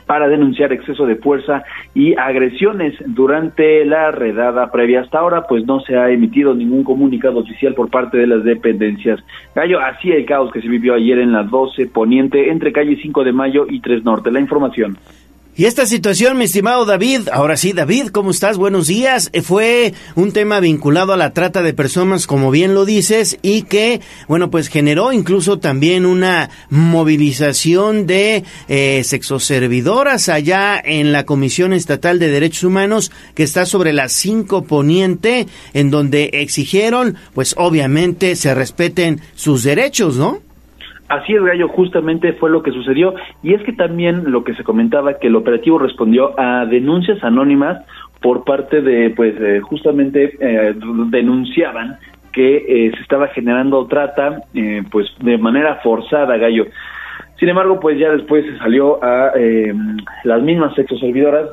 para 0.08 0.28
denunciar 0.28 0.74
exceso 0.74 1.06
de 1.06 1.18
fuerza 1.18 1.64
y 1.94 2.16
agresiones 2.18 2.96
durante 3.06 3.86
la 3.86 4.12
redada 4.12 4.72
previa. 4.72 5.02
Hasta 5.02 5.20
ahora, 5.20 5.46
pues 5.48 5.66
no 5.66 5.82
se 5.82 5.98
ha 5.98 6.10
emitido 6.10 6.56
ningún 6.56 6.84
comunicado 6.84 7.40
oficial 7.40 7.76
por 7.76 7.90
parte 7.90 8.18
de 8.18 8.26
las 8.26 8.44
dependencias. 8.44 9.20
Gallo, 9.54 9.80
así 9.80 10.12
el 10.12 10.26
caos 10.26 10.52
que 10.52 10.62
se 10.62 10.68
vivió 10.68 10.96
ayer 10.96 11.20
en 11.20 11.34
la 11.34 11.44
12 11.44 11.88
Poniente 11.88 12.50
entre 12.50 12.72
calle 12.72 12.98
5 13.02 13.24
de 13.24 13.34
Mayo 13.34 13.68
y 13.70 13.82
3 13.82 14.04
Norte. 14.04 14.32
La 14.32 14.40
información. 14.40 14.98
Y 15.58 15.66
esta 15.66 15.88
situación, 15.88 16.38
mi 16.38 16.46
estimado 16.46 16.86
David, 16.86 17.30
ahora 17.34 17.58
sí, 17.58 17.74
David, 17.74 18.10
¿cómo 18.10 18.30
estás? 18.30 18.58
Buenos 18.58 18.86
días. 18.86 19.32
Eh, 19.34 19.42
fue 19.42 19.96
un 20.14 20.32
tema 20.32 20.60
vinculado 20.60 21.14
a 21.14 21.18
la 21.18 21.34
trata 21.34 21.64
de 21.64 21.74
personas, 21.74 22.28
como 22.28 22.52
bien 22.52 22.76
lo 22.76 22.86
dices, 22.86 23.40
y 23.42 23.64
que, 23.64 24.00
bueno, 24.28 24.52
pues 24.52 24.68
generó 24.68 25.12
incluso 25.14 25.58
también 25.58 26.06
una 26.06 26.52
movilización 26.70 28.06
de 28.06 28.44
eh, 28.68 29.02
sexoservidoras 29.04 30.30
allá 30.30 30.80
en 30.80 31.12
la 31.12 31.26
Comisión 31.26 31.74
Estatal 31.74 32.20
de 32.20 32.30
Derechos 32.30 32.66
Humanos, 32.66 33.12
que 33.34 33.42
está 33.42 33.66
sobre 33.66 33.94
la 33.94 34.10
5 34.10 34.66
Poniente, 34.66 35.48
en 35.74 35.90
donde 35.90 36.30
exigieron, 36.34 37.16
pues 37.34 37.56
obviamente, 37.58 38.36
se 38.36 38.54
respeten 38.54 39.22
sus 39.34 39.64
derechos, 39.64 40.18
¿no? 40.18 40.47
Así 41.10 41.34
es, 41.34 41.42
Gallo, 41.42 41.70
justamente 41.70 42.34
fue 42.34 42.50
lo 42.50 42.62
que 42.62 42.72
sucedió. 42.72 43.16
Y 43.42 43.54
es 43.54 43.64
que 43.64 43.72
también 43.72 44.30
lo 44.32 44.44
que 44.44 44.54
se 44.56 44.64
comentaba, 44.64 45.20
que 45.20 45.28
el 45.28 45.36
operativo 45.36 45.80
respondió 45.80 46.38
a 46.38 46.66
denuncias 46.66 47.24
anónimas 47.24 47.86
por 48.22 48.44
parte 48.44 48.82
de, 48.82 49.12
pues, 49.12 49.36
justamente 49.64 50.38
eh, 50.40 50.76
denunciaban 51.10 51.98
que 52.34 52.58
eh, 52.58 52.92
se 52.94 53.02
estaba 53.02 53.28
generando 53.30 53.88
trata, 53.88 54.42
eh, 54.54 54.84
pues, 54.92 55.08
de 55.20 55.38
manera 55.38 55.76
forzada, 55.78 56.36
Gallo. 56.38 56.66
Sin 57.40 57.50
embargo, 57.50 57.80
pues 57.80 58.00
ya 58.00 58.12
después 58.12 58.46
se 58.46 58.58
salió 58.58 59.02
a 59.04 59.32
las 60.24 60.42
mismas 60.42 60.74
servidoras 60.76 61.52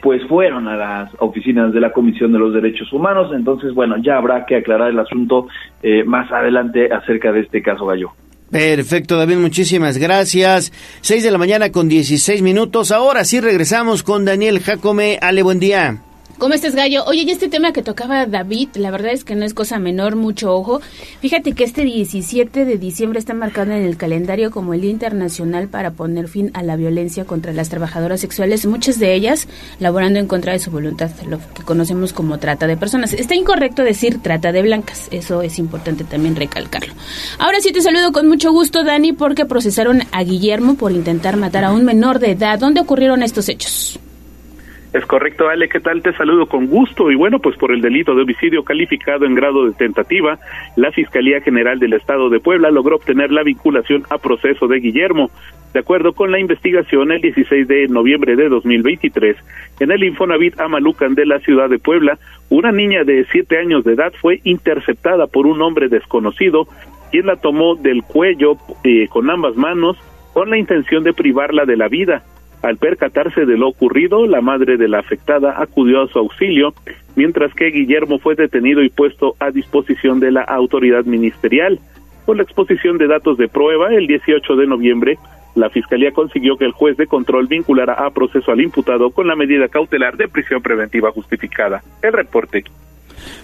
pues 0.00 0.22
fueron 0.26 0.66
a 0.68 0.76
las 0.76 1.10
oficinas 1.18 1.72
de 1.72 1.80
la 1.80 1.90
Comisión 1.90 2.32
de 2.32 2.38
los 2.38 2.54
Derechos 2.54 2.92
Humanos. 2.92 3.30
Entonces, 3.34 3.74
bueno, 3.74 3.96
ya 3.98 4.16
habrá 4.16 4.44
que 4.46 4.56
aclarar 4.56 4.90
el 4.90 4.98
asunto 4.98 5.48
más 6.06 6.30
adelante 6.32 6.90
acerca 6.90 7.32
de 7.32 7.40
este 7.40 7.62
caso, 7.62 7.86
Gallo. 7.86 8.12
Perfecto, 8.50 9.16
David, 9.16 9.38
muchísimas 9.38 9.98
gracias. 9.98 10.72
Seis 11.00 11.22
de 11.24 11.30
la 11.30 11.38
mañana 11.38 11.72
con 11.72 11.88
dieciséis 11.88 12.40
minutos. 12.42 12.92
Ahora 12.92 13.24
sí 13.24 13.40
regresamos 13.40 14.02
con 14.02 14.24
Daniel 14.24 14.60
Jacome. 14.60 15.18
Ale, 15.20 15.42
buen 15.42 15.58
día. 15.58 16.02
¿Cómo 16.36 16.52
estás, 16.52 16.74
Gallo? 16.74 17.04
Oye, 17.06 17.22
y 17.22 17.30
este 17.30 17.48
tema 17.48 17.72
que 17.72 17.84
tocaba 17.84 18.26
David, 18.26 18.70
la 18.74 18.90
verdad 18.90 19.12
es 19.12 19.22
que 19.22 19.36
no 19.36 19.44
es 19.44 19.54
cosa 19.54 19.78
menor, 19.78 20.16
mucho 20.16 20.52
ojo. 20.52 20.80
Fíjate 21.20 21.52
que 21.52 21.62
este 21.62 21.84
17 21.84 22.64
de 22.64 22.76
diciembre 22.76 23.20
está 23.20 23.34
marcado 23.34 23.70
en 23.70 23.84
el 23.84 23.96
calendario 23.96 24.50
como 24.50 24.74
el 24.74 24.80
Día 24.80 24.90
Internacional 24.90 25.68
para 25.68 25.92
poner 25.92 26.26
fin 26.26 26.50
a 26.54 26.64
la 26.64 26.74
violencia 26.74 27.24
contra 27.24 27.52
las 27.52 27.68
trabajadoras 27.68 28.20
sexuales, 28.20 28.66
muchas 28.66 28.98
de 28.98 29.14
ellas 29.14 29.46
laborando 29.78 30.18
en 30.18 30.26
contra 30.26 30.52
de 30.52 30.58
su 30.58 30.72
voluntad, 30.72 31.10
lo 31.28 31.38
que 31.38 31.62
conocemos 31.64 32.12
como 32.12 32.38
trata 32.38 32.66
de 32.66 32.76
personas. 32.76 33.12
Está 33.12 33.36
incorrecto 33.36 33.84
decir 33.84 34.20
trata 34.20 34.50
de 34.50 34.62
blancas, 34.62 35.06
eso 35.12 35.40
es 35.40 35.60
importante 35.60 36.02
también 36.02 36.34
recalcarlo. 36.34 36.94
Ahora 37.38 37.60
sí 37.60 37.70
te 37.70 37.80
saludo 37.80 38.10
con 38.10 38.26
mucho 38.26 38.50
gusto, 38.50 38.82
Dani, 38.82 39.12
porque 39.12 39.46
procesaron 39.46 40.02
a 40.10 40.24
Guillermo 40.24 40.74
por 40.74 40.90
intentar 40.90 41.36
matar 41.36 41.62
a 41.62 41.72
un 41.72 41.84
menor 41.84 42.18
de 42.18 42.32
edad. 42.32 42.58
¿Dónde 42.58 42.80
ocurrieron 42.80 43.22
estos 43.22 43.48
hechos? 43.48 44.00
Es 44.94 45.04
correcto, 45.06 45.48
Ale, 45.48 45.68
¿qué 45.68 45.80
tal? 45.80 46.02
Te 46.02 46.12
saludo 46.12 46.46
con 46.46 46.68
gusto. 46.68 47.10
Y 47.10 47.16
bueno, 47.16 47.40
pues 47.40 47.56
por 47.56 47.72
el 47.72 47.80
delito 47.80 48.14
de 48.14 48.22
homicidio 48.22 48.62
calificado 48.62 49.26
en 49.26 49.34
grado 49.34 49.66
de 49.66 49.72
tentativa, 49.72 50.38
la 50.76 50.92
Fiscalía 50.92 51.40
General 51.40 51.80
del 51.80 51.94
Estado 51.94 52.30
de 52.30 52.38
Puebla 52.38 52.70
logró 52.70 52.94
obtener 52.94 53.32
la 53.32 53.42
vinculación 53.42 54.04
a 54.08 54.18
proceso 54.18 54.68
de 54.68 54.78
Guillermo. 54.78 55.32
De 55.72 55.80
acuerdo 55.80 56.12
con 56.12 56.30
la 56.30 56.38
investigación, 56.38 57.10
el 57.10 57.20
16 57.20 57.66
de 57.66 57.88
noviembre 57.88 58.36
de 58.36 58.48
2023, 58.48 59.36
en 59.80 59.90
el 59.90 60.04
Infonavit 60.04 60.60
Amalucan 60.60 61.16
de 61.16 61.26
la 61.26 61.40
ciudad 61.40 61.68
de 61.68 61.80
Puebla, 61.80 62.16
una 62.48 62.70
niña 62.70 63.02
de 63.02 63.26
siete 63.32 63.58
años 63.58 63.82
de 63.82 63.94
edad 63.94 64.12
fue 64.20 64.42
interceptada 64.44 65.26
por 65.26 65.48
un 65.48 65.60
hombre 65.60 65.88
desconocido, 65.88 66.68
quien 67.10 67.26
la 67.26 67.34
tomó 67.34 67.74
del 67.74 68.04
cuello 68.04 68.58
eh, 68.84 69.08
con 69.08 69.28
ambas 69.28 69.56
manos 69.56 69.96
con 70.32 70.50
la 70.50 70.56
intención 70.56 71.02
de 71.02 71.12
privarla 71.12 71.64
de 71.64 71.76
la 71.76 71.88
vida. 71.88 72.22
Al 72.64 72.78
percatarse 72.78 73.44
de 73.44 73.58
lo 73.58 73.68
ocurrido, 73.68 74.26
la 74.26 74.40
madre 74.40 74.78
de 74.78 74.88
la 74.88 75.00
afectada 75.00 75.60
acudió 75.60 76.00
a 76.00 76.08
su 76.08 76.18
auxilio, 76.18 76.72
mientras 77.14 77.52
que 77.52 77.66
Guillermo 77.66 78.18
fue 78.18 78.36
detenido 78.36 78.82
y 78.82 78.88
puesto 78.88 79.36
a 79.38 79.50
disposición 79.50 80.18
de 80.18 80.30
la 80.30 80.40
autoridad 80.40 81.04
ministerial. 81.04 81.78
Con 82.24 82.38
la 82.38 82.42
exposición 82.42 82.96
de 82.96 83.06
datos 83.06 83.36
de 83.36 83.48
prueba, 83.48 83.92
el 83.92 84.06
18 84.06 84.56
de 84.56 84.66
noviembre, 84.66 85.18
la 85.54 85.68
Fiscalía 85.68 86.12
consiguió 86.12 86.56
que 86.56 86.64
el 86.64 86.72
juez 86.72 86.96
de 86.96 87.06
control 87.06 87.48
vinculara 87.48 87.92
a 87.92 88.10
proceso 88.12 88.50
al 88.50 88.62
imputado 88.62 89.10
con 89.10 89.26
la 89.26 89.36
medida 89.36 89.68
cautelar 89.68 90.16
de 90.16 90.28
prisión 90.28 90.62
preventiva 90.62 91.10
justificada. 91.10 91.82
El 92.00 92.14
reporte. 92.14 92.64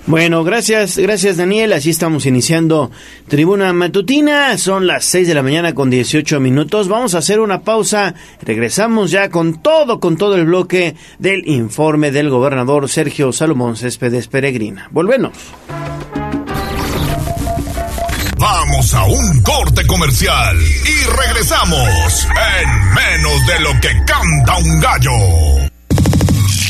Bueno, 0.06 0.44
gracias, 0.44 0.98
gracias 0.98 1.36
Daniel. 1.36 1.72
Así 1.72 1.90
estamos 1.90 2.26
iniciando 2.26 2.90
Tribuna 3.28 3.72
Matutina. 3.72 4.56
Son 4.58 4.86
las 4.86 5.04
6 5.04 5.28
de 5.28 5.34
la 5.34 5.42
mañana 5.42 5.74
con 5.74 5.90
18 5.90 6.40
minutos. 6.40 6.88
Vamos 6.88 7.14
a 7.14 7.18
hacer 7.18 7.40
una 7.40 7.60
pausa. 7.60 8.14
Regresamos 8.42 9.10
ya 9.10 9.28
con 9.30 9.62
todo, 9.62 10.00
con 10.00 10.16
todo 10.16 10.36
el 10.36 10.46
bloque 10.46 10.96
del 11.18 11.46
informe 11.48 12.10
del 12.10 12.30
gobernador 12.30 12.88
Sergio 12.88 13.32
Salomón 13.32 13.76
Céspedes 13.76 14.28
Peregrina. 14.28 14.88
Volvemos. 14.90 15.32
Vamos 18.38 18.94
a 18.94 19.04
un 19.04 19.42
corte 19.42 19.86
comercial 19.86 20.56
y 20.58 21.24
regresamos 21.24 22.26
en 22.26 22.94
menos 22.94 23.46
de 23.46 23.60
lo 23.60 23.80
que 23.80 23.90
canta 24.06 24.56
un 24.56 24.80
gallo. 24.80 25.59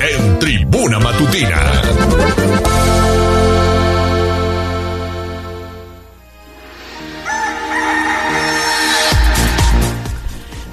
en 0.00 0.38
Tribuna 0.38 0.98
Matutina. 0.98 1.82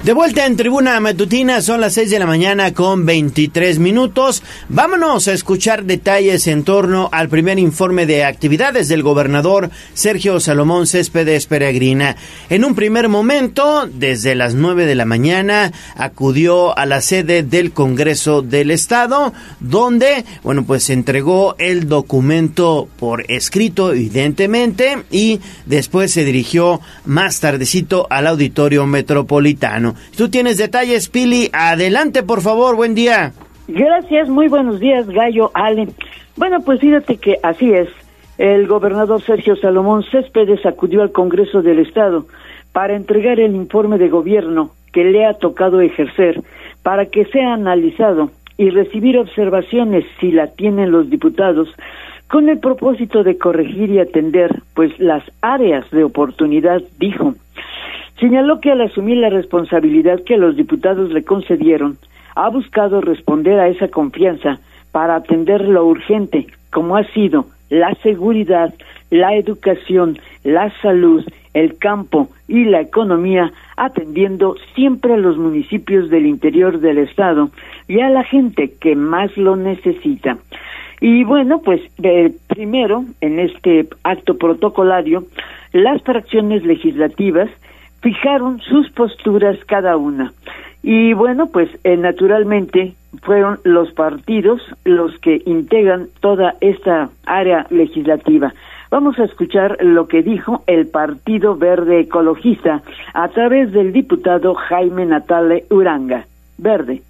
De 0.04 0.12
vuelta 0.12 0.44
en 0.44 0.58
Tribuna 0.58 1.00
Matutina, 1.00 1.62
son 1.62 1.80
las 1.80 1.94
6 1.94 2.10
de 2.10 2.18
la 2.18 2.26
mañana 2.26 2.74
con 2.74 3.06
23 3.06 3.78
minutos. 3.78 4.42
Vámonos 4.68 5.28
a 5.28 5.32
escuchar 5.32 5.84
detalles 5.84 6.46
en 6.46 6.62
torno 6.62 7.08
al 7.10 7.30
primer 7.30 7.58
informe 7.58 8.04
de 8.04 8.22
actividades 8.22 8.88
del 8.88 9.02
gobernador 9.02 9.70
Sergio 9.94 10.40
Salomón 10.40 10.86
Céspedes 10.86 11.46
Peregrina. 11.46 12.16
En 12.50 12.66
un 12.66 12.74
primer 12.74 13.08
momento, 13.08 13.88
desde 13.90 14.34
las 14.34 14.54
9 14.54 14.84
de 14.84 14.94
la 14.94 15.06
mañana, 15.06 15.72
acudió 15.96 16.76
a 16.76 16.84
la 16.84 17.00
sede 17.00 17.42
del 17.42 17.72
Congreso 17.72 18.42
del 18.42 18.72
Estado, 18.72 19.32
donde, 19.60 20.26
bueno, 20.42 20.66
pues 20.66 20.90
entregó 20.90 21.56
el 21.56 21.88
documento 21.88 22.90
por 22.98 23.24
escrito, 23.30 23.90
evidentemente, 23.92 24.98
y 25.10 25.40
después 25.64 26.12
se 26.12 26.26
dirigió 26.26 26.82
más 27.06 27.40
tardecito 27.40 28.06
al 28.10 28.26
auditorio 28.26 28.84
metropolitano. 28.84 29.93
Tú 30.16 30.28
tienes 30.28 30.58
detalles, 30.58 31.08
Pili. 31.08 31.50
Adelante, 31.52 32.22
por 32.22 32.40
favor. 32.40 32.76
Buen 32.76 32.94
día. 32.94 33.32
Gracias. 33.68 34.28
Muy 34.28 34.48
buenos 34.48 34.80
días, 34.80 35.06
Gallo, 35.08 35.50
Ale. 35.54 35.88
Bueno, 36.36 36.60
pues 36.60 36.80
fíjate 36.80 37.16
que 37.16 37.38
así 37.42 37.72
es. 37.72 37.88
El 38.38 38.66
gobernador 38.66 39.22
Sergio 39.22 39.54
Salomón 39.56 40.04
Céspedes 40.10 40.66
acudió 40.66 41.02
al 41.02 41.12
Congreso 41.12 41.62
del 41.62 41.78
Estado 41.78 42.26
para 42.72 42.96
entregar 42.96 43.38
el 43.38 43.54
informe 43.54 43.98
de 43.98 44.08
gobierno 44.08 44.70
que 44.92 45.04
le 45.04 45.24
ha 45.24 45.34
tocado 45.34 45.80
ejercer 45.80 46.42
para 46.82 47.06
que 47.06 47.24
sea 47.26 47.54
analizado 47.54 48.30
y 48.56 48.70
recibir 48.70 49.18
observaciones 49.18 50.04
si 50.20 50.30
la 50.30 50.48
tienen 50.48 50.90
los 50.90 51.10
diputados 51.10 51.68
con 52.28 52.48
el 52.48 52.58
propósito 52.58 53.22
de 53.22 53.38
corregir 53.38 53.90
y 53.90 54.00
atender 54.00 54.62
pues 54.74 54.98
las 54.98 55.22
áreas 55.40 55.88
de 55.90 56.04
oportunidad, 56.04 56.82
dijo, 56.98 57.34
Señaló 58.18 58.60
que 58.60 58.70
al 58.70 58.80
asumir 58.80 59.18
la 59.18 59.30
responsabilidad 59.30 60.22
que 60.24 60.36
los 60.36 60.56
diputados 60.56 61.10
le 61.10 61.24
concedieron, 61.24 61.98
ha 62.36 62.48
buscado 62.48 63.00
responder 63.00 63.58
a 63.58 63.68
esa 63.68 63.88
confianza 63.88 64.60
para 64.92 65.16
atender 65.16 65.62
lo 65.62 65.84
urgente, 65.86 66.46
como 66.70 66.96
ha 66.96 67.04
sido 67.12 67.46
la 67.70 67.94
seguridad, 68.02 68.74
la 69.10 69.34
educación, 69.34 70.18
la 70.44 70.72
salud, 70.80 71.24
el 71.54 71.78
campo 71.78 72.28
y 72.48 72.64
la 72.64 72.80
economía, 72.80 73.52
atendiendo 73.76 74.56
siempre 74.74 75.14
a 75.14 75.18
los 75.18 75.36
municipios 75.36 76.10
del 76.10 76.26
interior 76.26 76.80
del 76.80 76.98
Estado 76.98 77.50
y 77.88 78.00
a 78.00 78.10
la 78.10 78.24
gente 78.24 78.72
que 78.80 78.94
más 78.96 79.36
lo 79.36 79.56
necesita. 79.56 80.38
Y 81.00 81.24
bueno, 81.24 81.60
pues 81.60 81.80
primero, 82.48 83.04
en 83.20 83.38
este 83.38 83.88
acto 84.04 84.38
protocolario, 84.38 85.24
las 85.72 86.02
fracciones 86.02 86.64
legislativas 86.64 87.50
fijaron 88.04 88.60
sus 88.60 88.90
posturas 88.90 89.56
cada 89.66 89.96
una. 89.96 90.34
Y 90.82 91.14
bueno, 91.14 91.46
pues 91.46 91.70
eh, 91.84 91.96
naturalmente 91.96 92.92
fueron 93.22 93.58
los 93.64 93.92
partidos 93.92 94.60
los 94.84 95.18
que 95.20 95.42
integran 95.46 96.08
toda 96.20 96.54
esta 96.60 97.08
área 97.24 97.66
legislativa. 97.70 98.52
Vamos 98.90 99.18
a 99.18 99.24
escuchar 99.24 99.78
lo 99.80 100.06
que 100.06 100.22
dijo 100.22 100.62
el 100.66 100.86
Partido 100.86 101.56
Verde 101.56 102.00
Ecologista 102.00 102.82
a 103.14 103.28
través 103.28 103.72
del 103.72 103.94
diputado 103.94 104.54
Jaime 104.54 105.06
Natale 105.06 105.64
Uranga. 105.70 106.26
Verde. 106.58 107.02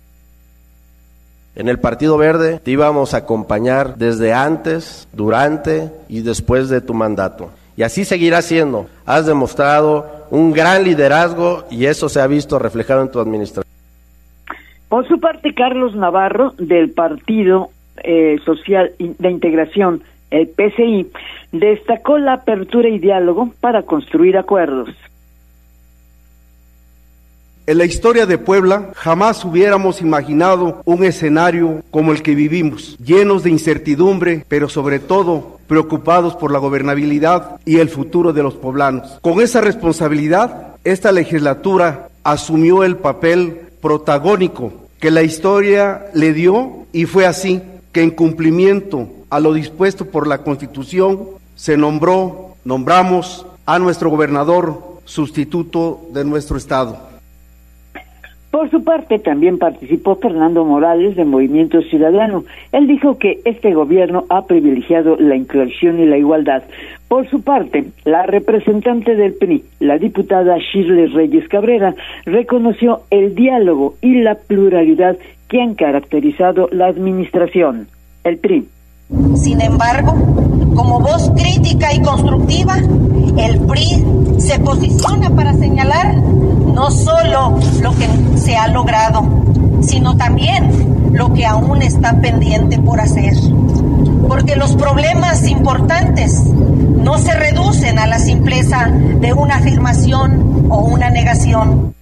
En 1.57 1.69
el 1.69 1.81
Partido 1.81 2.17
Verde 2.17 2.61
te 2.63 2.71
íbamos 2.71 3.15
a 3.15 3.19
acompañar 3.19 3.97
desde 3.97 4.33
antes, 4.33 5.09
durante 5.13 5.91
y 6.09 6.23
después 6.23 6.69
de 6.69 6.81
tu 6.81 6.95
mandato. 6.95 7.51
Y 7.77 7.83
así 7.83 8.05
seguirá 8.05 8.41
siendo. 8.41 8.87
Has 9.05 9.27
demostrado 9.27 10.24
un 10.35 10.53
gran 10.53 10.83
liderazgo 10.83 11.65
y 11.71 11.87
eso 11.87 12.09
se 12.09 12.21
ha 12.21 12.27
visto 12.27 12.59
reflejado 12.59 13.03
en 13.03 13.11
tu 13.11 13.21
administración. 13.21 13.73
Por 14.89 15.07
su 15.07 15.21
parte, 15.21 15.55
Carlos 15.55 15.95
Navarro, 15.95 16.55
del 16.59 16.91
Partido 16.91 17.71
eh, 18.03 18.39
Social 18.45 18.93
de 18.99 19.31
Integración, 19.31 20.03
el 20.31 20.49
PCI, 20.49 21.09
destacó 21.53 22.19
la 22.19 22.35
apertura 22.35 22.89
y 22.89 22.99
diálogo 22.99 23.51
para 23.61 23.83
construir 23.83 24.37
acuerdos. 24.37 24.89
En 27.67 27.79
la 27.79 27.87
historia 27.87 28.27
de 28.27 28.37
Puebla 28.37 28.91
jamás 28.95 29.43
hubiéramos 29.43 30.03
imaginado 30.03 30.83
un 30.85 31.03
escenario 31.03 31.83
como 31.91 32.13
el 32.13 32.23
que 32.23 32.35
vivimos, 32.35 32.99
llenos 32.99 33.43
de 33.43 33.49
incertidumbre, 33.49 34.45
pero 34.49 34.69
sobre 34.69 34.99
todo 34.99 35.61
preocupados 35.67 36.37
por 36.37 36.53
la 36.53 36.59
gobernabilidad 36.59 37.59
y 37.65 37.79
el 37.79 37.89
futuro 37.89 38.35
de 38.35 38.43
los 38.43 38.53
poblanos. 38.53 39.19
Con 39.23 39.41
esa 39.41 39.63
responsabilidad 39.63 40.75
esta 40.85 41.11
legislatura 41.11 42.11
asumió 42.23 42.85
el 42.85 42.99
papel 42.99 43.63
protagónico 43.81 44.75
que 45.01 45.11
la 45.11 45.23
historia 45.23 46.05
le 46.13 46.35
dio 46.35 46.85
y 46.93 47.07
fue 47.07 47.25
así 47.25 47.63
que 47.93 48.03
en 48.03 48.11
cumplimiento 48.11 49.09
a 49.31 49.41
lo 49.41 49.55
dispuesto 49.55 50.05
por 50.05 50.27
la 50.27 50.43
Constitución 50.43 51.29
se 51.57 51.79
nombró, 51.79 52.57
nombramos 52.63 53.47
a 53.65 53.79
nuestro 53.79 54.11
gobernador 54.11 55.01
sustituto 55.07 56.03
de 56.13 56.27
nuestro 56.27 56.59
estado. 56.59 57.14
Por 58.55 58.71
su 58.71 58.85
parte, 58.85 59.19
también 59.19 59.59
participó 59.59 60.15
Fernando 60.15 60.65
Morales 60.65 61.17
de 61.17 61.25
Movimiento 61.25 61.83
Ciudadano. 61.83 62.45
Él 62.71 62.87
dijo 62.87 63.19
que 63.19 63.41
este 63.45 63.75
gobierno 63.75 64.27
ha 64.29 64.47
privilegiado 64.47 65.17
la 65.19 65.35
inclusión 65.35 65.99
y 65.99 66.07
la 66.07 66.19
igualdad. 66.19 66.63
Por 67.09 67.29
su 67.29 67.43
parte, 67.43 67.87
la 68.05 68.23
representante 68.27 69.17
del 69.17 69.35
PRI, 69.35 69.65
la 69.81 69.99
diputada 69.99 70.57
Shirley 70.59 71.07
Reyes 71.07 71.49
Cabrera, 71.49 71.97
reconoció 72.27 73.01
el 73.11 73.35
diálogo 73.35 73.97
y 74.01 74.23
la 74.23 74.37
pluralidad 74.37 75.19
que 75.49 75.61
han 75.61 75.75
caracterizado 75.75 76.69
la 76.71 76.87
administración. 76.87 77.89
El 78.23 78.39
PRI. 78.39 78.69
Sin 79.37 79.61
embargo, 79.61 80.15
como 80.75 81.01
voz 81.01 81.31
crítica 81.37 81.93
y 81.93 82.01
constructiva, 82.01 82.77
el 82.77 83.61
PRI 83.61 84.05
se 84.39 84.59
posiciona 84.61 85.31
para 85.31 85.55
señalar 85.55 86.17
no 86.17 86.91
solo 86.91 87.59
lo 87.81 87.95
que 87.97 88.09
se 88.37 88.57
ha 88.57 88.69
logrado, 88.69 89.25
sino 89.81 90.17
también 90.17 91.13
lo 91.13 91.33
que 91.33 91.47
aún 91.47 91.83
está 91.83 92.21
pendiente 92.21 92.79
por 92.79 93.01
hacer. 93.01 93.35
Porque 94.29 94.57
los 94.57 94.75
problemas 94.75 95.47
importantes 95.47 96.43
no 96.45 97.19
se 97.19 97.35
reducen 97.35 97.99
a 97.99 98.07
la 98.07 98.19
simpleza 98.19 98.89
de 98.89 99.33
una 99.33 99.57
afirmación 99.57 100.67
o 100.71 100.81
una 100.81 101.11
negación. 101.11 101.95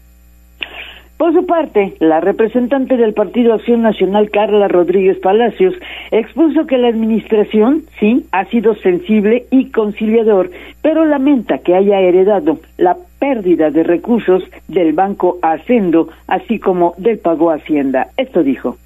Por 1.23 1.33
su 1.35 1.47
parte, 1.47 1.95
la 2.01 2.19
representante 2.21 2.97
del 2.97 3.15
Partido 3.15 3.55
Acción 3.55 3.83
Nacional, 3.83 4.29
Carla 4.33 4.67
Rodríguez 4.67 5.21
Palacios, 5.21 5.73
expuso 6.11 6.67
que 6.67 6.79
la 6.79 6.89
administración, 6.89 7.85
sí, 8.01 8.27
ha 8.33 8.45
sido 8.47 8.75
sensible 8.75 9.47
y 9.53 9.71
conciliador, 9.71 10.51
pero 10.83 11.05
lamenta 11.05 11.59
que 11.59 11.77
haya 11.77 12.01
heredado 12.01 12.59
la 12.77 12.97
pérdida 13.21 13.71
de 13.71 13.85
recursos 13.85 14.43
del 14.67 14.95
Banco 14.95 15.39
Hacendo, 15.43 16.09
así 16.27 16.59
como 16.59 16.95
del 16.99 17.19
pago 17.19 17.53
Hacienda. 17.53 18.09
Esto 18.17 18.43
dijo. 18.43 18.77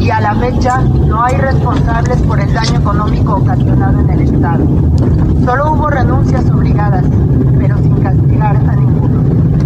Y 0.00 0.10
a 0.10 0.20
la 0.20 0.36
fecha 0.36 0.78
no 1.08 1.24
hay 1.24 1.36
responsables 1.38 2.22
por 2.22 2.38
el 2.38 2.54
daño 2.54 2.78
económico 2.78 3.34
ocasionado 3.34 3.98
en 3.98 4.10
el 4.10 4.20
Estado. 4.20 4.64
Solo 5.44 5.72
hubo 5.72 5.90
renuncias 5.90 6.48
obligadas, 6.52 7.04
pero 7.58 7.76
sin 7.78 8.00
castigar 8.00 8.54
a 8.54 8.76
ninguno. 8.76 9.63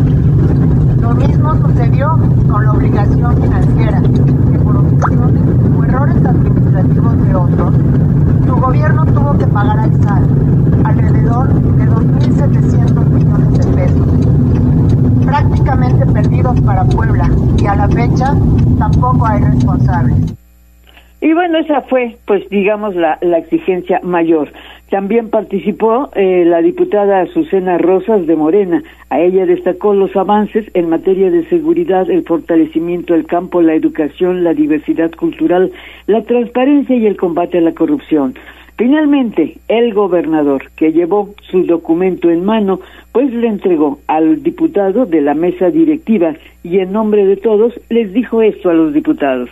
Lo 1.09 1.15
mismo 1.15 1.55
sucedió 1.67 2.19
con 2.51 2.67
la 2.67 2.73
obligación 2.73 3.35
financiera, 3.43 4.03
que 4.03 4.59
por 4.59 4.77
omisiones 4.77 5.41
o 5.79 5.85
errores 5.85 6.17
administrativos 6.23 7.27
de 7.27 7.35
otros, 7.35 7.75
su 8.47 8.57
gobierno 8.57 9.07
tuvo 9.07 9.39
que 9.39 9.47
pagar 9.47 9.79
al 9.79 10.03
SAT 10.03 10.23
alrededor 10.85 11.49
de 11.49 11.85
2.700 11.87 13.07
millones 13.07 13.59
de 13.59 13.73
pesos, 13.75 14.07
prácticamente 15.25 16.05
perdidos 16.05 16.61
para 16.61 16.85
Puebla, 16.85 17.31
y 17.57 17.67
a 17.67 17.75
la 17.75 17.89
fecha 17.89 18.35
tampoco 18.79 19.27
hay 19.27 19.41
responsables. 19.45 20.35
Y 21.23 21.33
bueno, 21.33 21.57
esa 21.57 21.81
fue, 21.89 22.19
pues 22.27 22.47
digamos, 22.51 22.95
la, 22.95 23.17
la 23.23 23.39
exigencia 23.39 23.99
mayor. 24.03 24.53
También 24.91 25.29
participó 25.29 26.09
eh, 26.15 26.45
la 26.47 26.63
diputada 26.63 27.21
Azucena 27.21 27.77
Rosas 27.77 28.27
de 28.27 28.37
Morena. 28.37 28.83
A 29.11 29.21
ella 29.21 29.45
destacó 29.45 29.93
los 29.93 30.17
avances 30.17 30.65
en 30.73 30.89
materia 30.89 31.31
de 31.31 31.45
seguridad, 31.47 32.11
el 32.11 32.25
fortalecimiento 32.25 33.13
del 33.13 33.27
campo, 33.27 33.61
la 33.61 33.75
educación, 33.75 34.45
la 34.45 34.55
diversidad 34.55 35.11
cultural, 35.13 35.73
la 36.07 36.23
transparencia 36.23 36.97
y 36.97 37.07
el 37.07 37.19
combate 37.19 37.59
a 37.59 37.63
la 37.63 37.75
corrupción. 37.75 38.35
Finalmente, 38.79 39.59
el 39.69 39.93
gobernador, 39.93 40.71
que 40.77 40.93
llevó 40.93 41.35
su 41.51 41.65
documento 41.65 42.31
en 42.31 42.45
mano, 42.45 42.81
pues 43.13 43.31
le 43.35 43.49
entregó 43.49 43.99
al 44.07 44.43
diputado 44.43 45.05
de 45.05 45.21
la 45.21 45.35
mesa 45.35 45.69
directiva 45.69 46.35
y 46.63 46.79
en 46.79 46.93
nombre 46.93 47.27
de 47.27 47.37
todos 47.37 47.79
les 47.91 48.13
dijo 48.13 48.41
esto 48.41 48.71
a 48.71 48.75
los 48.75 48.95
diputados. 48.95 49.51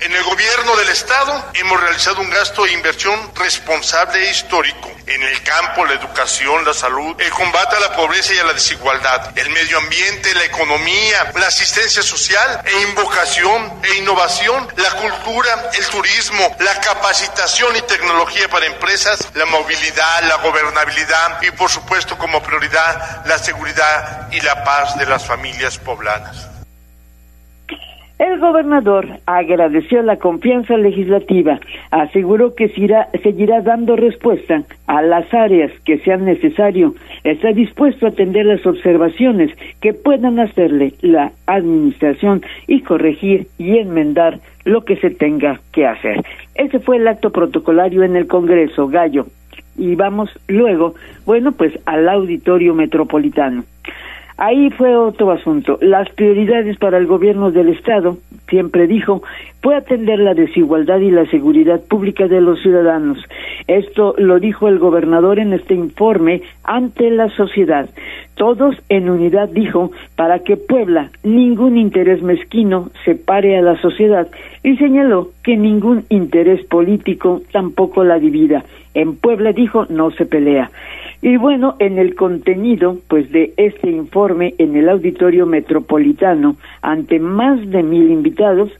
En 0.00 0.14
el 0.14 0.22
gobierno 0.22 0.76
del 0.76 0.90
Estado 0.90 1.50
hemos 1.54 1.80
realizado 1.80 2.20
un 2.20 2.30
gasto 2.30 2.64
de 2.64 2.72
inversión 2.72 3.32
responsable 3.34 4.28
e 4.28 4.30
histórico 4.30 4.88
en 5.06 5.22
el 5.24 5.42
campo, 5.42 5.84
la 5.84 5.94
educación, 5.94 6.64
la 6.64 6.72
salud, 6.72 7.16
el 7.18 7.30
combate 7.30 7.74
a 7.74 7.80
la 7.80 7.96
pobreza 7.96 8.32
y 8.32 8.38
a 8.38 8.44
la 8.44 8.52
desigualdad, 8.52 9.36
el 9.36 9.50
medio 9.50 9.76
ambiente, 9.78 10.34
la 10.36 10.44
economía, 10.44 11.32
la 11.34 11.48
asistencia 11.48 12.00
social 12.02 12.62
e 12.64 12.82
invocación 12.88 13.80
e 13.82 13.98
innovación, 13.98 14.68
la 14.76 14.90
cultura, 14.92 15.70
el 15.76 15.86
turismo, 15.86 16.56
la 16.60 16.80
capacitación 16.80 17.74
y 17.74 17.82
tecnología 17.82 18.48
para 18.48 18.66
empresas, 18.66 19.28
la 19.34 19.46
movilidad, 19.46 20.22
la 20.28 20.36
gobernabilidad 20.36 21.42
y 21.42 21.50
por 21.50 21.70
supuesto 21.70 22.16
como 22.16 22.40
prioridad 22.40 23.26
la 23.26 23.38
seguridad 23.38 24.28
y 24.30 24.40
la 24.42 24.62
paz 24.62 24.96
de 24.96 25.06
las 25.06 25.26
familias 25.26 25.76
poblanas. 25.76 26.57
El 28.18 28.40
gobernador 28.40 29.06
agradeció 29.26 30.02
la 30.02 30.16
confianza 30.16 30.76
legislativa, 30.76 31.60
aseguró 31.92 32.56
que 32.56 32.68
seguirá 32.68 33.60
dando 33.60 33.94
respuesta 33.94 34.64
a 34.88 35.02
las 35.02 35.32
áreas 35.32 35.70
que 35.84 35.98
sean 35.98 36.24
necesario, 36.24 36.96
está 37.22 37.52
dispuesto 37.52 38.06
a 38.06 38.08
atender 38.08 38.44
las 38.46 38.66
observaciones 38.66 39.52
que 39.80 39.94
puedan 39.94 40.40
hacerle 40.40 40.94
la 41.00 41.30
administración 41.46 42.42
y 42.66 42.80
corregir 42.80 43.46
y 43.56 43.78
enmendar 43.78 44.40
lo 44.64 44.84
que 44.84 44.96
se 44.96 45.10
tenga 45.10 45.60
que 45.72 45.86
hacer. 45.86 46.24
Ese 46.56 46.80
fue 46.80 46.96
el 46.96 47.06
acto 47.06 47.30
protocolario 47.30 48.02
en 48.02 48.16
el 48.16 48.26
Congreso, 48.26 48.88
Gallo. 48.88 49.26
Y 49.76 49.94
vamos 49.94 50.28
luego, 50.48 50.96
bueno, 51.24 51.52
pues 51.52 51.78
al 51.86 52.08
auditorio 52.08 52.74
metropolitano. 52.74 53.62
Ahí 54.40 54.70
fue 54.70 54.96
otro 54.96 55.32
asunto. 55.32 55.78
Las 55.80 56.08
prioridades 56.10 56.76
para 56.78 56.96
el 56.96 57.08
gobierno 57.08 57.50
del 57.50 57.70
Estado, 57.70 58.18
siempre 58.48 58.86
dijo, 58.86 59.20
fue 59.60 59.74
atender 59.74 60.20
la 60.20 60.32
desigualdad 60.32 61.00
y 61.00 61.10
la 61.10 61.26
seguridad 61.26 61.80
pública 61.80 62.28
de 62.28 62.40
los 62.40 62.62
ciudadanos. 62.62 63.18
Esto 63.66 64.14
lo 64.16 64.38
dijo 64.38 64.68
el 64.68 64.78
gobernador 64.78 65.40
en 65.40 65.54
este 65.54 65.74
informe 65.74 66.42
ante 66.62 67.10
la 67.10 67.30
sociedad. 67.30 67.90
Todos 68.36 68.76
en 68.88 69.10
unidad 69.10 69.48
dijo 69.48 69.90
para 70.14 70.38
que 70.38 70.56
Puebla 70.56 71.10
ningún 71.24 71.76
interés 71.76 72.22
mezquino 72.22 72.90
separe 73.04 73.58
a 73.58 73.62
la 73.62 73.76
sociedad 73.80 74.28
y 74.62 74.76
señaló 74.76 75.30
que 75.42 75.56
ningún 75.56 76.04
interés 76.10 76.64
político 76.66 77.42
tampoco 77.50 78.04
la 78.04 78.20
divida. 78.20 78.64
En 78.94 79.16
Puebla 79.16 79.52
dijo 79.52 79.86
no 79.88 80.12
se 80.12 80.26
pelea. 80.26 80.70
Y 81.20 81.36
bueno, 81.36 81.74
en 81.80 81.98
el 81.98 82.14
contenido, 82.14 82.98
pues 83.08 83.30
de 83.32 83.52
este 83.56 83.90
informe 83.90 84.54
en 84.58 84.76
el 84.76 84.88
auditorio 84.88 85.46
metropolitano, 85.46 86.56
ante 86.80 87.18
más 87.18 87.68
de 87.70 87.82
mil 87.82 88.10
invitados, 88.10 88.70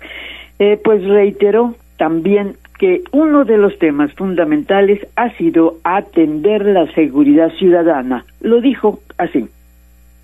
eh, 0.58 0.80
pues 0.82 1.04
reiteró 1.04 1.74
también 1.96 2.56
que 2.78 3.02
uno 3.10 3.44
de 3.44 3.56
los 3.56 3.76
temas 3.80 4.12
fundamentales 4.12 5.04
ha 5.16 5.36
sido 5.36 5.78
atender 5.82 6.64
la 6.64 6.86
seguridad 6.92 7.50
ciudadana. 7.58 8.24
Lo 8.40 8.60
dijo 8.60 9.00
así. 9.16 9.48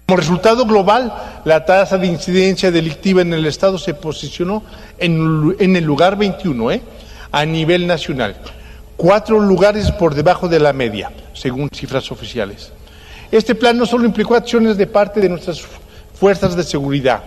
Como 0.07 0.17
resultado 0.19 0.67
global, 0.67 1.13
la 1.45 1.65
tasa 1.65 1.99
de 1.99 2.07
incidencia 2.07 2.71
delictiva 2.71 3.23
en 3.23 3.33
el 3.33 3.45
Estado 3.47 3.77
se 3.77 3.95
posicionó 3.95 4.63
en, 4.99 5.57
en 5.59 5.75
el 5.75 5.85
lugar 5.85 6.17
21, 6.17 6.71
¿eh? 6.71 6.83
a 7.33 7.45
nivel 7.45 7.89
nacional 7.89 8.37
cuatro 8.97 9.41
lugares 9.41 9.91
por 9.93 10.15
debajo 10.15 10.49
de 10.49 10.61
la 10.61 10.73
media, 10.73 11.11
según 11.33 11.69
cifras 11.71 12.11
oficiales. 12.11 12.73
Este 13.31 13.55
plan 13.55 13.77
no 13.77 13.87
solo 13.87 14.05
implicó 14.05 14.35
acciones 14.35 14.77
de 14.77 14.87
parte 14.87 15.21
de 15.21 15.29
nuestras 15.29 15.63
fuerzas 16.15 16.55
de 16.55 16.63
seguridad, 16.63 17.23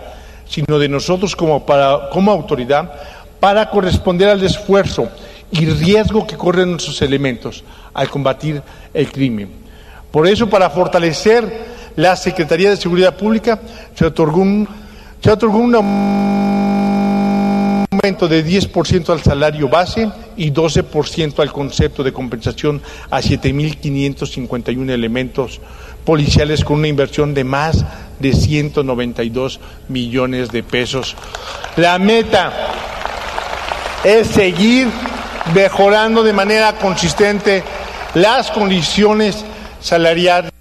sino 0.48 0.80
de 0.80 0.88
nosotros 0.88 1.36
como, 1.36 1.66
como 2.12 2.32
autoridad 2.32 2.92
para 3.40 3.70
corresponder 3.70 4.30
al 4.30 4.44
esfuerzo 4.44 5.10
y 5.52 5.66
riesgo 5.66 6.26
que 6.26 6.38
corren 6.38 6.72
nuestros 6.72 7.02
elementos 7.02 7.64
al 7.94 8.10
combatir 8.10 8.62
el 8.94 9.12
crimen. 9.12 9.52
Por 10.12 10.28
eso, 10.28 10.50
para 10.50 10.70
fortalecer 10.70 11.68
la 11.96 12.16
Secretaría 12.16 12.70
de 12.70 12.78
Seguridad 12.78 13.16
Pública, 13.16 13.60
se 13.94 14.06
otorgó 14.06 14.42
un, 14.42 14.68
se 15.22 15.32
otorgó 15.32 15.58
un 15.58 15.76
aumento 18.08 18.30
de 18.30 18.46
10% 18.46 19.10
al 19.10 19.22
salario 19.22 19.68
base 19.68 20.10
y 20.38 20.52
12% 20.52 21.40
al 21.40 21.52
concepto 21.52 22.04
de 22.04 22.14
compensación 22.14 22.82
a 23.10 23.20
7.551 23.20 24.90
elementos 24.92 25.60
policiales 26.06 26.64
con 26.64 26.78
una 26.78 26.88
inversión 26.88 27.34
de 27.34 27.44
más 27.44 27.84
de 28.20 28.32
192 28.32 29.60
millones 29.90 30.52
de 30.52 30.64
pesos. 30.64 31.18
La 31.76 32.00
meta 32.00 32.54
es 34.06 34.28
seguir 34.28 34.88
mejorando 35.54 36.24
de 36.24 36.32
manera 36.32 36.78
consistente 36.78 37.62
las 38.14 38.52
condiciones 38.52 39.44
salariales 39.82 40.54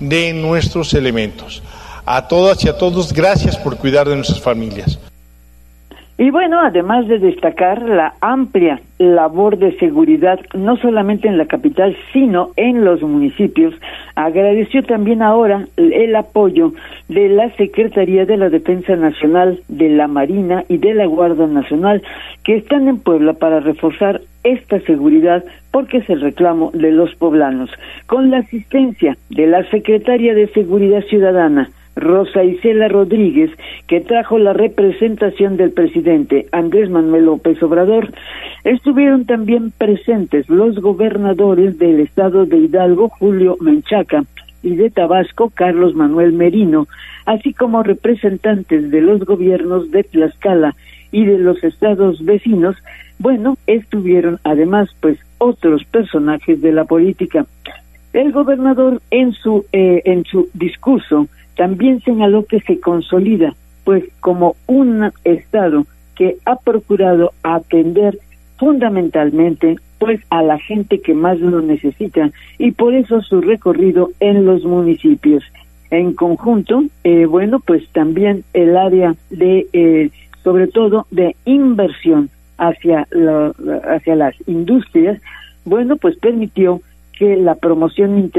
de 0.00 0.32
nuestros 0.32 0.94
elementos. 0.94 1.62
A 2.06 2.26
todas 2.28 2.64
y 2.64 2.68
a 2.70 2.78
todos, 2.78 3.12
gracias 3.12 3.58
por 3.58 3.76
cuidar 3.76 4.08
de 4.08 4.16
nuestras 4.16 4.40
familias. 4.40 4.98
Y 6.20 6.30
bueno, 6.30 6.58
además 6.58 7.06
de 7.06 7.20
destacar 7.20 7.80
la 7.80 8.14
amplia 8.20 8.80
labor 8.98 9.56
de 9.56 9.78
seguridad, 9.78 10.40
no 10.52 10.76
solamente 10.76 11.28
en 11.28 11.38
la 11.38 11.46
capital, 11.46 11.96
sino 12.12 12.50
en 12.56 12.84
los 12.84 13.02
municipios, 13.02 13.72
agradeció 14.16 14.82
también 14.82 15.22
ahora 15.22 15.68
el 15.76 16.16
apoyo 16.16 16.72
de 17.08 17.28
la 17.28 17.50
Secretaría 17.54 18.26
de 18.26 18.36
la 18.36 18.50
Defensa 18.50 18.96
Nacional, 18.96 19.60
de 19.68 19.90
la 19.90 20.08
Marina 20.08 20.64
y 20.68 20.78
de 20.78 20.92
la 20.92 21.06
Guardia 21.06 21.46
Nacional, 21.46 22.02
que 22.42 22.56
están 22.56 22.88
en 22.88 22.98
Puebla 22.98 23.34
para 23.34 23.60
reforzar 23.60 24.20
esta 24.42 24.80
seguridad 24.80 25.44
porque 25.70 25.98
es 25.98 26.10
el 26.10 26.20
reclamo 26.20 26.72
de 26.74 26.90
los 26.90 27.14
poblanos. 27.14 27.70
Con 28.06 28.32
la 28.32 28.38
asistencia 28.38 29.16
de 29.30 29.46
la 29.46 29.62
Secretaría 29.70 30.34
de 30.34 30.48
Seguridad 30.48 31.02
Ciudadana, 31.02 31.70
Rosa 31.98 32.44
Isela 32.44 32.88
Rodríguez, 32.88 33.50
que 33.86 34.00
trajo 34.00 34.38
la 34.38 34.52
representación 34.52 35.56
del 35.56 35.72
presidente 35.72 36.46
Andrés 36.52 36.90
Manuel 36.90 37.26
López 37.26 37.62
Obrador. 37.62 38.12
Estuvieron 38.64 39.26
también 39.26 39.70
presentes 39.70 40.48
los 40.48 40.80
gobernadores 40.80 41.78
del 41.78 42.00
estado 42.00 42.46
de 42.46 42.58
Hidalgo, 42.58 43.08
Julio 43.08 43.56
Menchaca, 43.60 44.24
y 44.62 44.76
de 44.76 44.90
Tabasco, 44.90 45.50
Carlos 45.50 45.94
Manuel 45.94 46.32
Merino, 46.32 46.88
así 47.26 47.52
como 47.52 47.82
representantes 47.82 48.90
de 48.90 49.00
los 49.00 49.20
gobiernos 49.24 49.90
de 49.90 50.04
Tlaxcala 50.04 50.74
y 51.12 51.24
de 51.24 51.38
los 51.38 51.62
estados 51.62 52.24
vecinos. 52.24 52.76
Bueno, 53.18 53.56
estuvieron 53.66 54.38
además 54.44 54.88
pues 55.00 55.18
otros 55.38 55.84
personajes 55.84 56.60
de 56.60 56.72
la 56.72 56.84
política. 56.84 57.46
El 58.12 58.32
gobernador 58.32 59.00
en 59.10 59.32
su 59.32 59.64
eh, 59.72 60.02
en 60.04 60.24
su 60.24 60.48
discurso 60.54 61.28
también 61.58 62.00
señaló 62.02 62.44
que 62.46 62.60
se 62.60 62.78
consolida, 62.78 63.56
pues, 63.82 64.04
como 64.20 64.54
un 64.68 65.10
Estado 65.24 65.86
que 66.14 66.36
ha 66.44 66.54
procurado 66.54 67.32
atender 67.42 68.16
fundamentalmente 68.58 69.76
pues 69.98 70.20
a 70.30 70.42
la 70.42 70.58
gente 70.60 71.00
que 71.00 71.14
más 71.14 71.40
lo 71.40 71.60
necesita 71.60 72.30
y 72.58 72.70
por 72.70 72.94
eso 72.94 73.20
su 73.22 73.40
recorrido 73.40 74.10
en 74.20 74.44
los 74.44 74.64
municipios. 74.64 75.42
En 75.90 76.12
conjunto, 76.12 76.84
eh, 77.02 77.26
bueno, 77.26 77.58
pues 77.58 77.88
también 77.88 78.44
el 78.52 78.76
área 78.76 79.16
de, 79.30 79.66
eh, 79.72 80.10
sobre 80.44 80.68
todo, 80.68 81.08
de 81.10 81.34
inversión 81.44 82.30
hacia, 82.56 83.08
hacia 83.84 84.14
las 84.14 84.36
industrias, 84.46 85.20
bueno, 85.64 85.96
pues 85.96 86.16
permitió 86.18 86.80
que 87.18 87.36
la 87.36 87.56
promoción 87.56 88.30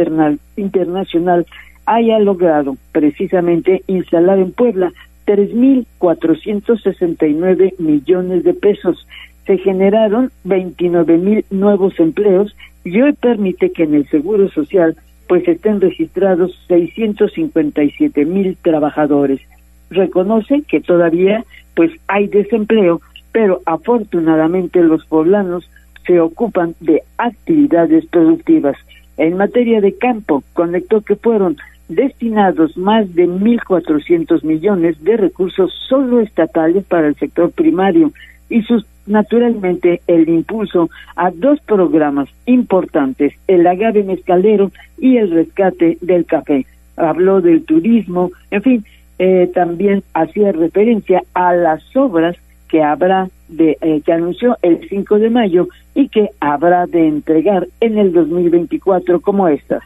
internacional 0.55 1.45
haya 1.89 2.19
logrado 2.19 2.77
precisamente 2.91 3.81
instalar 3.87 4.37
en 4.37 4.51
Puebla 4.51 4.93
3.469 5.25 7.79
millones 7.79 8.43
de 8.43 8.53
pesos. 8.53 9.07
Se 9.47 9.57
generaron 9.57 10.31
29.000 10.45 11.45
nuevos 11.49 11.99
empleos 11.99 12.55
y 12.83 13.01
hoy 13.01 13.13
permite 13.13 13.71
que 13.71 13.81
en 13.83 13.95
el 13.95 14.07
Seguro 14.09 14.49
Social 14.49 14.95
pues 15.27 15.47
estén 15.47 15.81
registrados 15.81 16.63
657 16.67 18.23
mil 18.25 18.55
trabajadores. 18.61 19.41
Reconoce 19.89 20.61
que 20.67 20.81
todavía 20.81 21.43
pues 21.75 21.91
hay 22.07 22.27
desempleo, 22.27 23.01
pero 23.31 23.61
afortunadamente 23.65 24.83
los 24.83 25.05
poblanos 25.05 25.67
se 26.05 26.19
ocupan 26.19 26.75
de 26.81 27.01
actividades 27.17 28.05
productivas. 28.05 28.77
En 29.17 29.37
materia 29.37 29.81
de 29.81 29.97
campo, 29.97 30.43
conectó 30.53 31.01
que 31.01 31.15
fueron 31.15 31.57
destinados 31.89 32.77
más 32.77 33.13
de 33.15 33.27
1.400 33.27 34.43
millones 34.43 35.03
de 35.03 35.17
recursos 35.17 35.73
solo 35.89 36.21
estatales 36.21 36.85
para 36.85 37.07
el 37.07 37.15
sector 37.15 37.51
primario 37.51 38.13
y 38.49 38.61
sus 38.61 38.85
naturalmente 39.07 40.01
el 40.05 40.29
impulso 40.29 40.89
a 41.15 41.31
dos 41.31 41.59
programas 41.61 42.29
importantes, 42.45 43.33
el 43.47 43.65
agave 43.65 44.03
mezcalero 44.03 44.71
y 44.99 45.17
el 45.17 45.31
rescate 45.31 45.97
del 46.01 46.25
café. 46.25 46.67
Habló 46.95 47.41
del 47.41 47.65
turismo, 47.65 48.31
en 48.51 48.61
fin, 48.61 48.85
eh, 49.17 49.49
también 49.53 50.03
hacía 50.13 50.51
referencia 50.51 51.23
a 51.33 51.53
las 51.55 51.83
obras 51.95 52.37
que 52.67 52.83
habrá 52.83 53.29
de 53.47 53.77
eh, 53.81 54.01
que 54.05 54.13
anunció 54.13 54.57
el 54.61 54.87
5 54.87 55.17
de 55.17 55.29
mayo 55.31 55.67
y 55.95 56.07
que 56.07 56.29
habrá 56.39 56.85
de 56.85 57.07
entregar 57.07 57.67
en 57.81 57.97
el 57.97 58.13
2024 58.13 59.21
como 59.21 59.47
estas 59.47 59.81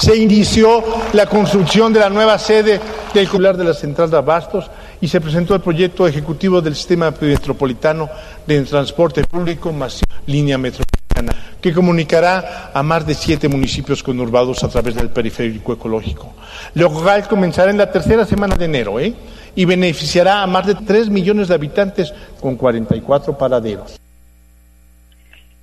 se 0.00 0.16
inició 0.16 0.82
la 1.12 1.26
construcción 1.26 1.92
de 1.92 2.00
la 2.00 2.08
nueva 2.08 2.38
sede 2.38 2.80
del 3.12 3.28
Cular 3.28 3.56
de 3.56 3.64
la 3.64 3.74
Central 3.74 4.10
de 4.10 4.16
Abastos 4.16 4.70
y 4.98 5.08
se 5.08 5.20
presentó 5.20 5.54
el 5.54 5.60
proyecto 5.60 6.06
ejecutivo 6.06 6.62
del 6.62 6.74
Sistema 6.74 7.12
Metropolitano 7.20 8.08
de 8.46 8.62
Transporte 8.62 9.24
Público 9.24 9.72
Masivo 9.72 10.10
Línea 10.26 10.56
Metropolitana, 10.56 11.34
que 11.60 11.74
comunicará 11.74 12.70
a 12.72 12.82
más 12.82 13.06
de 13.06 13.12
siete 13.12 13.46
municipios 13.48 14.02
conurbados 14.02 14.64
a 14.64 14.68
través 14.68 14.94
del 14.94 15.10
periférico 15.10 15.74
ecológico. 15.74 16.32
Lo 16.74 16.90
cual 16.90 17.28
comenzará 17.28 17.70
en 17.70 17.78
la 17.78 17.92
tercera 17.92 18.24
semana 18.24 18.56
de 18.56 18.64
enero 18.64 18.98
¿eh? 18.98 19.12
y 19.54 19.66
beneficiará 19.66 20.42
a 20.42 20.46
más 20.46 20.66
de 20.66 20.76
tres 20.76 21.10
millones 21.10 21.48
de 21.48 21.54
habitantes 21.54 22.14
con 22.40 22.56
44 22.56 23.36
paraderos. 23.36 24.00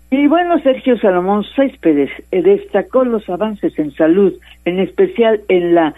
Y 0.09 0.27
bueno, 0.27 0.57
Sergio 0.59 0.97
Salomón 0.97 1.43
Céspedes 1.55 2.09
eh, 2.31 2.41
destacó 2.41 3.03
los 3.03 3.27
avances 3.29 3.77
en 3.77 3.91
salud, 3.91 4.33
en 4.63 4.79
especial 4.79 5.41
en 5.49 5.75
la 5.75 5.93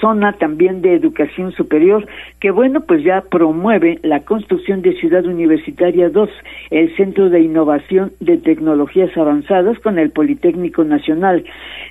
zona 0.00 0.32
también 0.32 0.82
de 0.82 0.94
educación 0.94 1.52
superior, 1.52 2.06
que 2.40 2.50
bueno, 2.50 2.80
pues 2.82 3.02
ya 3.02 3.20
promueve 3.22 3.98
la 4.02 4.20
construcción 4.20 4.82
de 4.82 4.94
Ciudad 4.94 5.24
Universitaria 5.26 6.08
2, 6.08 6.30
el 6.70 6.96
Centro 6.96 7.30
de 7.30 7.40
Innovación 7.40 8.12
de 8.20 8.36
Tecnologías 8.36 9.16
Avanzadas 9.16 9.78
con 9.80 9.98
el 9.98 10.10
Politécnico 10.10 10.84
Nacional. 10.84 11.44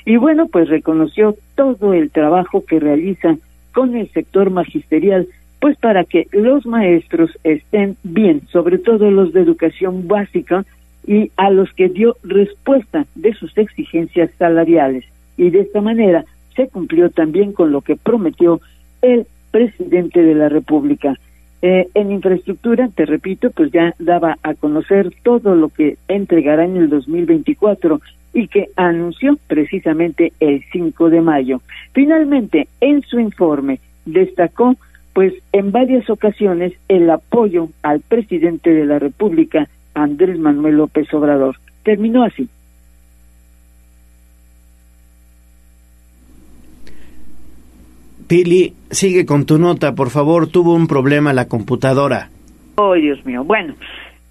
Y 0.06 0.18
bueno, 0.18 0.48
pues 0.48 0.70
reconoció 0.70 1.36
todo 1.56 1.94
el 1.94 2.12
trabajo 2.12 2.64
que 2.66 2.80
realiza 2.80 3.36
con 3.74 3.96
el 3.96 4.10
sector 4.12 4.50
magisterial, 4.50 5.28
pues 5.60 5.78
para 5.78 6.04
que 6.04 6.28
los 6.32 6.66
maestros 6.66 7.38
estén 7.44 7.96
bien, 8.04 8.42
sobre 8.52 8.78
todo 8.78 9.12
los 9.12 9.32
de 9.34 9.42
educación 9.42 10.08
básica, 10.08 10.66
y 11.06 11.32
a 11.38 11.50
los 11.50 11.72
que 11.74 11.90
dio 11.90 12.16
respuesta 12.24 13.06
de 13.16 13.34
sus 13.34 13.58
exigencias 13.58 14.30
salariales. 14.38 15.06
Y 15.38 15.50
de 15.50 15.62
esta 15.62 15.82
manera 15.82 16.26
se 16.56 16.68
cumplió 16.68 17.10
también 17.10 17.54
con 17.54 17.72
lo 17.72 17.82
que 17.82 17.96
prometió 17.96 18.62
el 19.02 19.26
presidente 19.52 20.22
de 20.22 20.36
la 20.36 20.50
República. 20.50 21.16
Eh, 21.62 21.88
en 21.94 22.12
infraestructura, 22.12 22.90
te 22.90 23.06
repito, 23.06 23.52
pues 23.52 23.72
ya 23.72 23.94
daba 24.00 24.38
a 24.42 24.54
conocer 24.56 25.14
todo 25.24 25.56
lo 25.56 25.70
que 25.70 25.98
entregará 26.08 26.66
en 26.66 26.78
el 26.78 26.90
2024 26.90 28.02
y 28.34 28.48
que 28.48 28.70
anunció 28.76 29.38
precisamente 29.48 30.34
el 30.40 30.64
5 30.72 31.10
de 31.10 31.22
mayo. 31.22 31.62
Finalmente, 31.94 32.68
en 32.80 33.02
su 33.04 33.20
informe 33.20 33.80
destacó 34.06 34.76
pues 35.14 35.34
en 35.52 35.72
varias 35.72 36.10
ocasiones 36.10 36.74
el 36.88 37.10
apoyo 37.10 37.68
al 37.84 38.00
presidente 38.00 38.74
de 38.74 38.86
la 38.86 38.98
República 38.98 39.68
Andrés 39.94 40.40
Manuel 40.40 40.78
López 40.78 41.14
Obrador. 41.14 41.56
Terminó 41.84 42.24
así. 42.24 42.48
Pili, 48.28 48.74
sigue 48.90 49.26
con 49.26 49.46
tu 49.46 49.58
nota, 49.58 49.94
por 49.94 50.10
favor. 50.10 50.48
Tuvo 50.48 50.74
un 50.74 50.88
problema 50.88 51.34
la 51.34 51.50
computadora. 51.50 52.30
Oh, 52.76 52.94
Dios 52.94 53.26
mío. 53.26 53.44
Bueno, 53.44 53.74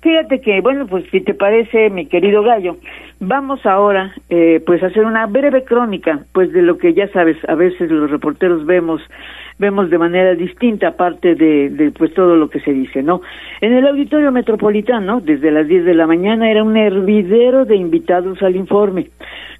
fíjate 0.00 0.40
que, 0.40 0.62
bueno, 0.62 0.86
pues 0.86 1.04
si 1.10 1.20
te 1.20 1.34
parece, 1.34 1.90
mi 1.90 2.06
querido 2.06 2.42
gallo, 2.42 2.78
vamos 3.20 3.66
ahora, 3.66 4.14
eh, 4.30 4.62
pues 4.64 4.82
a 4.82 4.86
hacer 4.86 5.04
una 5.04 5.26
breve 5.26 5.64
crónica, 5.64 6.24
pues 6.32 6.50
de 6.52 6.62
lo 6.62 6.78
que 6.78 6.94
ya 6.94 7.08
sabes, 7.08 7.36
a 7.46 7.54
veces 7.54 7.90
los 7.90 8.10
reporteros 8.10 8.64
vemos 8.64 9.02
vemos 9.60 9.90
de 9.90 9.98
manera 9.98 10.34
distinta 10.34 10.88
aparte 10.88 11.34
de, 11.34 11.92
pues 11.96 12.14
todo 12.14 12.34
lo 12.34 12.48
que 12.48 12.60
se 12.60 12.72
dice, 12.72 13.02
¿no? 13.02 13.20
En 13.60 13.74
el 13.74 13.86
auditorio 13.86 14.32
metropolitano, 14.32 15.20
desde 15.20 15.50
las 15.50 15.68
10 15.68 15.84
de 15.84 15.94
la 15.94 16.06
mañana, 16.06 16.50
era 16.50 16.64
un 16.64 16.76
hervidero 16.78 17.66
de 17.66 17.76
invitados 17.76 18.42
al 18.42 18.56
informe. 18.56 19.10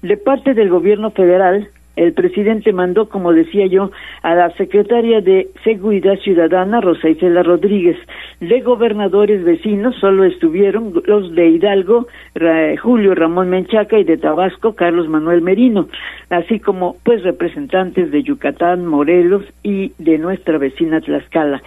De 0.01 0.17
parte 0.17 0.55
del 0.55 0.69
gobierno 0.69 1.11
federal, 1.11 1.69
el 1.95 2.13
presidente 2.13 2.71
mandó, 2.73 3.09
como 3.09 3.33
decía 3.33 3.65
yo, 3.67 3.91
a 4.21 4.33
la 4.33 4.51
secretaria 4.51 5.21
de 5.21 5.49
Seguridad 5.63 6.17
Ciudadana, 6.19 6.81
Rosa 6.81 7.09
Isela 7.09 7.43
Rodríguez. 7.43 7.97
De 8.39 8.61
gobernadores 8.61 9.43
vecinos 9.43 9.95
solo 9.99 10.23
estuvieron 10.23 10.93
los 11.05 11.35
de 11.35 11.49
Hidalgo, 11.49 12.07
Julio 12.81 13.13
Ramón 13.13 13.49
Menchaca, 13.49 13.99
y 13.99 14.03
de 14.03 14.17
Tabasco, 14.17 14.73
Carlos 14.73 15.07
Manuel 15.07 15.41
Merino, 15.41 15.87
así 16.29 16.59
como 16.59 16.95
pues 17.03 17.23
representantes 17.23 18.11
de 18.11 18.23
Yucatán, 18.23 18.85
Morelos 18.85 19.43
y 19.63 19.91
de 19.97 20.17
nuestra 20.17 20.57
vecina 20.57 21.01
Tlaxcala. 21.01 21.61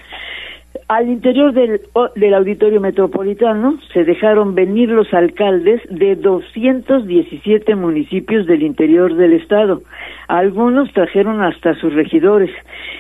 Al 0.89 1.09
interior 1.09 1.55
del, 1.55 1.81
del 2.15 2.35
auditorio 2.35 2.79
metropolitano 2.79 3.79
se 3.95 4.05
dejaron 4.05 4.55
venir 4.55 4.91
los 4.91 5.13
alcaldes 5.15 5.81
de 5.89 6.15
217 6.15 7.75
municipios 7.75 8.47
del 8.47 8.63
interior 8.63 9.15
del 9.15 9.33
estado. 9.33 9.83
Algunos 10.29 10.93
trajeron 10.93 11.43
hasta 11.43 11.75
sus 11.77 11.95
regidores. 11.95 12.51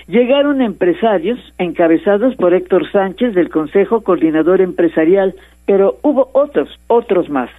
Llegaron 0.06 0.62
empresarios 0.62 1.38
encabezados 1.58 2.34
por 2.36 2.54
Héctor 2.54 2.90
Sánchez 2.90 3.34
del 3.34 3.50
Consejo 3.50 4.00
Coordinador 4.00 4.62
Empresarial, 4.62 5.34
pero 5.66 5.98
hubo 6.02 6.30
otros, 6.32 6.68
otros 6.86 7.28
más. 7.28 7.50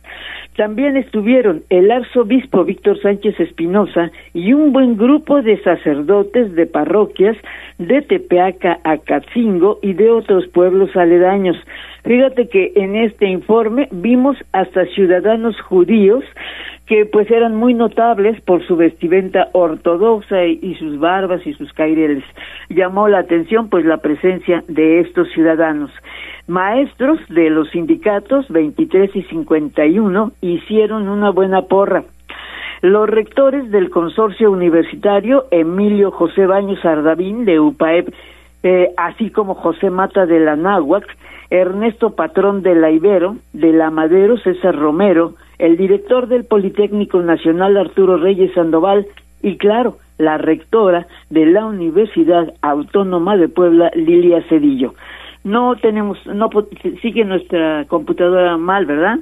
También 0.56 0.96
estuvieron 0.96 1.64
el 1.70 1.92
arzobispo 1.92 2.64
Víctor 2.64 2.98
Sánchez 3.02 3.38
Espinosa 3.42 4.12
y 4.34 4.54
un 4.54 4.72
buen 4.72 4.96
grupo 4.96 5.42
de 5.42 5.62
sacerdotes 5.62 6.56
de 6.56 6.66
parroquias 6.66 7.36
de 7.78 8.02
Tepeaca 8.02 8.80
a 8.86 8.98
Catzingo 8.98 9.80
y 9.82 9.94
de 9.94 10.10
otros 10.10 10.48
pueblos 10.48 10.96
aledaños. 10.96 11.58
Fíjate 12.06 12.48
que 12.48 12.72
en 12.76 12.96
este 12.96 13.28
informe 13.28 13.90
vimos 13.92 14.38
hasta 14.54 14.86
ciudadanos 14.86 15.60
judíos 15.60 16.24
que 16.86 17.06
pues 17.06 17.30
eran 17.32 17.56
muy 17.56 17.74
notables 17.74 18.40
por 18.42 18.66
su 18.66 18.76
vestimenta 18.76 19.50
ortodoxa 19.54 20.46
y, 20.46 20.76
sus 20.76 21.00
barbas 21.00 21.46
y 21.46 21.54
sus 21.54 21.74
caireles. 21.74 22.24
Llamó 22.70 23.08
la 23.08 23.20
atención 23.20 23.70
pues 23.70 23.86
la 23.86 23.98
presencia 23.98 24.64
de 24.68 25.00
estos 25.00 25.30
ciudadanos. 25.32 25.92
Maestros 26.48 27.20
de 27.30 27.50
los 27.50 27.70
sindicatos 27.72 28.48
23 28.50 29.16
y 29.16 29.24
51 29.24 30.32
hicieron 30.42 31.08
una 31.08 31.32
buena 31.32 31.64
porra. 31.64 32.04
Los 32.84 33.10
rectores 33.10 33.72
del 33.72 33.90
consorcio 33.90 34.52
universitario, 34.52 35.46
Emilio 35.50 36.12
José 36.12 36.46
Baños 36.46 36.86
Ardavín 36.86 37.46
de 37.46 37.60
UPAEP, 37.60 38.14
eh, 38.62 38.90
así 38.96 39.32
como 39.32 39.56
José 39.56 39.90
Mata 39.90 40.28
de 40.28 40.40
la 40.40 40.56
Náhuac, 40.56 41.06
Ernesto 41.50 42.12
Patrón 42.12 42.62
de 42.62 42.76
la 42.76 42.92
Ibero, 42.92 43.38
de 43.54 43.72
la 43.72 43.90
Madero 43.90 44.38
César 44.38 44.76
Romero, 44.76 45.34
el 45.58 45.78
director 45.78 46.28
del 46.28 46.46
Politécnico 46.46 47.24
Nacional 47.24 47.76
Arturo 47.76 48.18
Reyes 48.18 48.54
Sandoval 48.54 49.08
y 49.42 49.58
claro, 49.58 49.98
la 50.20 50.38
rectora 50.38 51.08
de 51.32 51.48
la 51.48 51.66
Universidad 51.66 52.54
Autónoma 52.62 53.36
de 53.36 53.50
Puebla 53.50 53.90
Lilia 53.96 54.44
Cedillo 54.48 54.94
no 55.46 55.76
tenemos, 55.78 56.18
no 56.26 56.50
sigue 57.02 57.24
nuestra 57.24 57.86
computadora 57.86 58.58
mal, 58.58 58.86
¿verdad? 58.86 59.20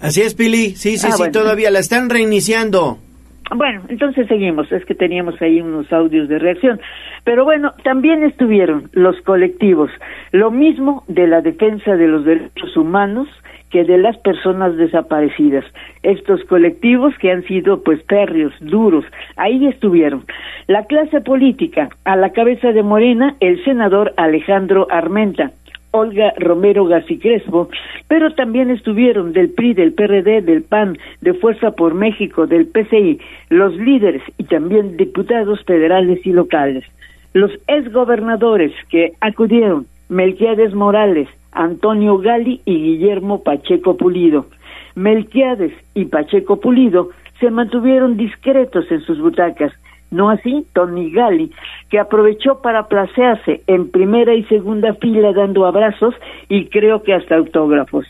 Así 0.00 0.20
es, 0.20 0.34
Pili. 0.34 0.70
Sí, 0.70 0.98
sí, 0.98 1.08
ah, 1.10 1.12
sí, 1.12 1.30
todavía 1.30 1.70
la 1.70 1.78
están 1.78 2.10
reiniciando. 2.10 2.98
Bueno, 3.54 3.82
entonces 3.88 4.26
seguimos. 4.28 4.70
Es 4.72 4.84
que 4.84 4.94
teníamos 4.94 5.40
ahí 5.40 5.60
unos 5.60 5.92
audios 5.92 6.28
de 6.28 6.38
reacción. 6.38 6.80
Pero 7.24 7.44
bueno, 7.44 7.72
también 7.84 8.24
estuvieron 8.24 8.90
los 8.92 9.20
colectivos. 9.22 9.90
Lo 10.32 10.50
mismo 10.50 11.04
de 11.06 11.26
la 11.26 11.40
defensa 11.40 11.94
de 11.94 12.08
los 12.08 12.24
derechos 12.24 12.76
humanos 12.76 13.28
que 13.70 13.84
de 13.84 13.98
las 13.98 14.16
personas 14.18 14.76
desaparecidas. 14.76 15.64
Estos 16.02 16.42
colectivos 16.44 17.14
que 17.18 17.30
han 17.30 17.44
sido 17.44 17.82
pues 17.82 18.02
férreos, 18.08 18.52
duros, 18.60 19.04
ahí 19.36 19.66
estuvieron. 19.66 20.24
La 20.66 20.84
clase 20.86 21.20
política, 21.20 21.88
a 22.04 22.16
la 22.16 22.30
cabeza 22.30 22.72
de 22.72 22.82
Morena, 22.82 23.36
el 23.40 23.62
senador 23.64 24.12
Alejandro 24.16 24.88
Armenta, 24.90 25.52
Olga 25.92 26.32
Romero 26.38 26.88
Crespo, 27.20 27.68
pero 28.08 28.32
también 28.34 28.70
estuvieron 28.70 29.32
del 29.32 29.50
PRI, 29.50 29.74
del 29.74 29.92
PRD, 29.92 30.42
del 30.42 30.62
PAN, 30.62 30.98
de 31.20 31.34
Fuerza 31.34 31.72
por 31.72 31.94
México, 31.94 32.46
del 32.46 32.66
PCI, 32.66 33.18
los 33.48 33.74
líderes 33.76 34.22
y 34.38 34.44
también 34.44 34.96
diputados 34.96 35.62
federales 35.64 36.24
y 36.24 36.32
locales. 36.32 36.84
Los 37.32 37.52
exgobernadores 37.66 38.72
que 38.88 39.12
acudieron, 39.20 39.86
Melquiades 40.08 40.74
Morales, 40.74 41.28
Antonio 41.52 42.18
Gali 42.18 42.60
y 42.64 42.74
Guillermo 42.74 43.42
Pacheco 43.42 43.96
Pulido. 43.96 44.46
Melquiades 44.94 45.72
y 45.94 46.06
Pacheco 46.06 46.60
Pulido 46.60 47.10
se 47.38 47.50
mantuvieron 47.50 48.16
discretos 48.16 48.90
en 48.90 49.00
sus 49.00 49.20
butacas, 49.20 49.72
no 50.10 50.30
así 50.30 50.66
Tony 50.72 51.10
Gali, 51.10 51.52
que 51.88 51.98
aprovechó 51.98 52.60
para 52.60 52.88
placearse 52.88 53.62
en 53.66 53.90
primera 53.90 54.34
y 54.34 54.44
segunda 54.44 54.94
fila 54.94 55.32
dando 55.32 55.66
abrazos 55.66 56.14
y 56.48 56.66
creo 56.66 57.02
que 57.02 57.14
hasta 57.14 57.36
autógrafos. 57.36 58.06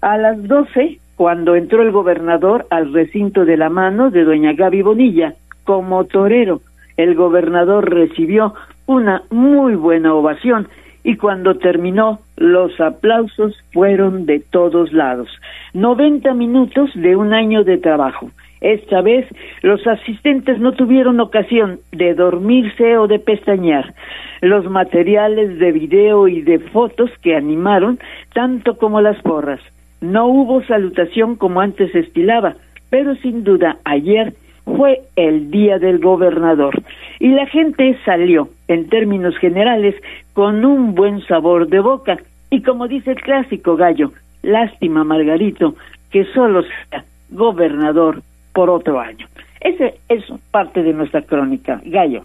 A 0.00 0.16
las 0.16 0.42
doce, 0.46 0.98
cuando 1.16 1.54
entró 1.54 1.82
el 1.82 1.92
gobernador 1.92 2.66
al 2.70 2.92
recinto 2.92 3.44
de 3.44 3.56
la 3.56 3.68
mano 3.68 4.10
de 4.10 4.24
doña 4.24 4.52
Gaby 4.54 4.82
Bonilla, 4.82 5.34
como 5.64 6.04
torero, 6.04 6.60
el 6.96 7.14
gobernador 7.14 7.90
recibió 7.90 8.54
una 8.86 9.22
muy 9.30 9.74
buena 9.74 10.14
ovación 10.14 10.68
y 11.04 11.16
cuando 11.16 11.56
terminó 11.56 12.20
los 12.36 12.78
aplausos 12.80 13.54
fueron 13.72 14.26
de 14.26 14.40
todos 14.40 14.92
lados. 14.92 15.28
Noventa 15.72 16.34
minutos 16.34 16.90
de 16.94 17.16
un 17.16 17.32
año 17.32 17.64
de 17.64 17.78
trabajo. 17.78 18.30
Esta 18.60 19.00
vez 19.00 19.26
los 19.62 19.86
asistentes 19.86 20.58
no 20.58 20.72
tuvieron 20.72 21.20
ocasión 21.20 21.80
de 21.92 22.14
dormirse 22.14 22.98
o 22.98 23.06
de 23.06 23.18
pestañear. 23.18 23.94
Los 24.42 24.68
materiales 24.70 25.58
de 25.58 25.72
video 25.72 26.28
y 26.28 26.42
de 26.42 26.58
fotos 26.58 27.10
que 27.22 27.36
animaron, 27.36 27.98
tanto 28.34 28.76
como 28.76 29.00
las 29.00 29.20
porras. 29.22 29.60
No 30.00 30.26
hubo 30.26 30.62
salutación 30.64 31.36
como 31.36 31.60
antes 31.60 31.94
estilaba, 31.94 32.54
pero 32.90 33.14
sin 33.16 33.44
duda 33.44 33.78
ayer 33.84 34.34
fue 34.64 35.02
el 35.16 35.50
día 35.50 35.78
del 35.78 35.98
gobernador 35.98 36.82
y 37.18 37.28
la 37.28 37.46
gente 37.46 37.96
salió, 38.04 38.48
en 38.68 38.88
términos 38.88 39.36
generales, 39.38 39.94
con 40.32 40.64
un 40.64 40.94
buen 40.94 41.20
sabor 41.26 41.68
de 41.68 41.80
boca 41.80 42.18
y 42.50 42.62
como 42.62 42.88
dice 42.88 43.12
el 43.12 43.20
clásico 43.20 43.76
gallo, 43.76 44.12
lástima 44.42 45.04
Margarito 45.04 45.74
que 46.10 46.24
solo 46.26 46.62
sea 46.62 47.04
gobernador 47.30 48.22
por 48.52 48.70
otro 48.70 49.00
año. 49.00 49.26
Ese 49.60 50.00
es 50.08 50.24
parte 50.50 50.82
de 50.82 50.92
nuestra 50.92 51.22
crónica, 51.22 51.80
Gallo. 51.84 52.24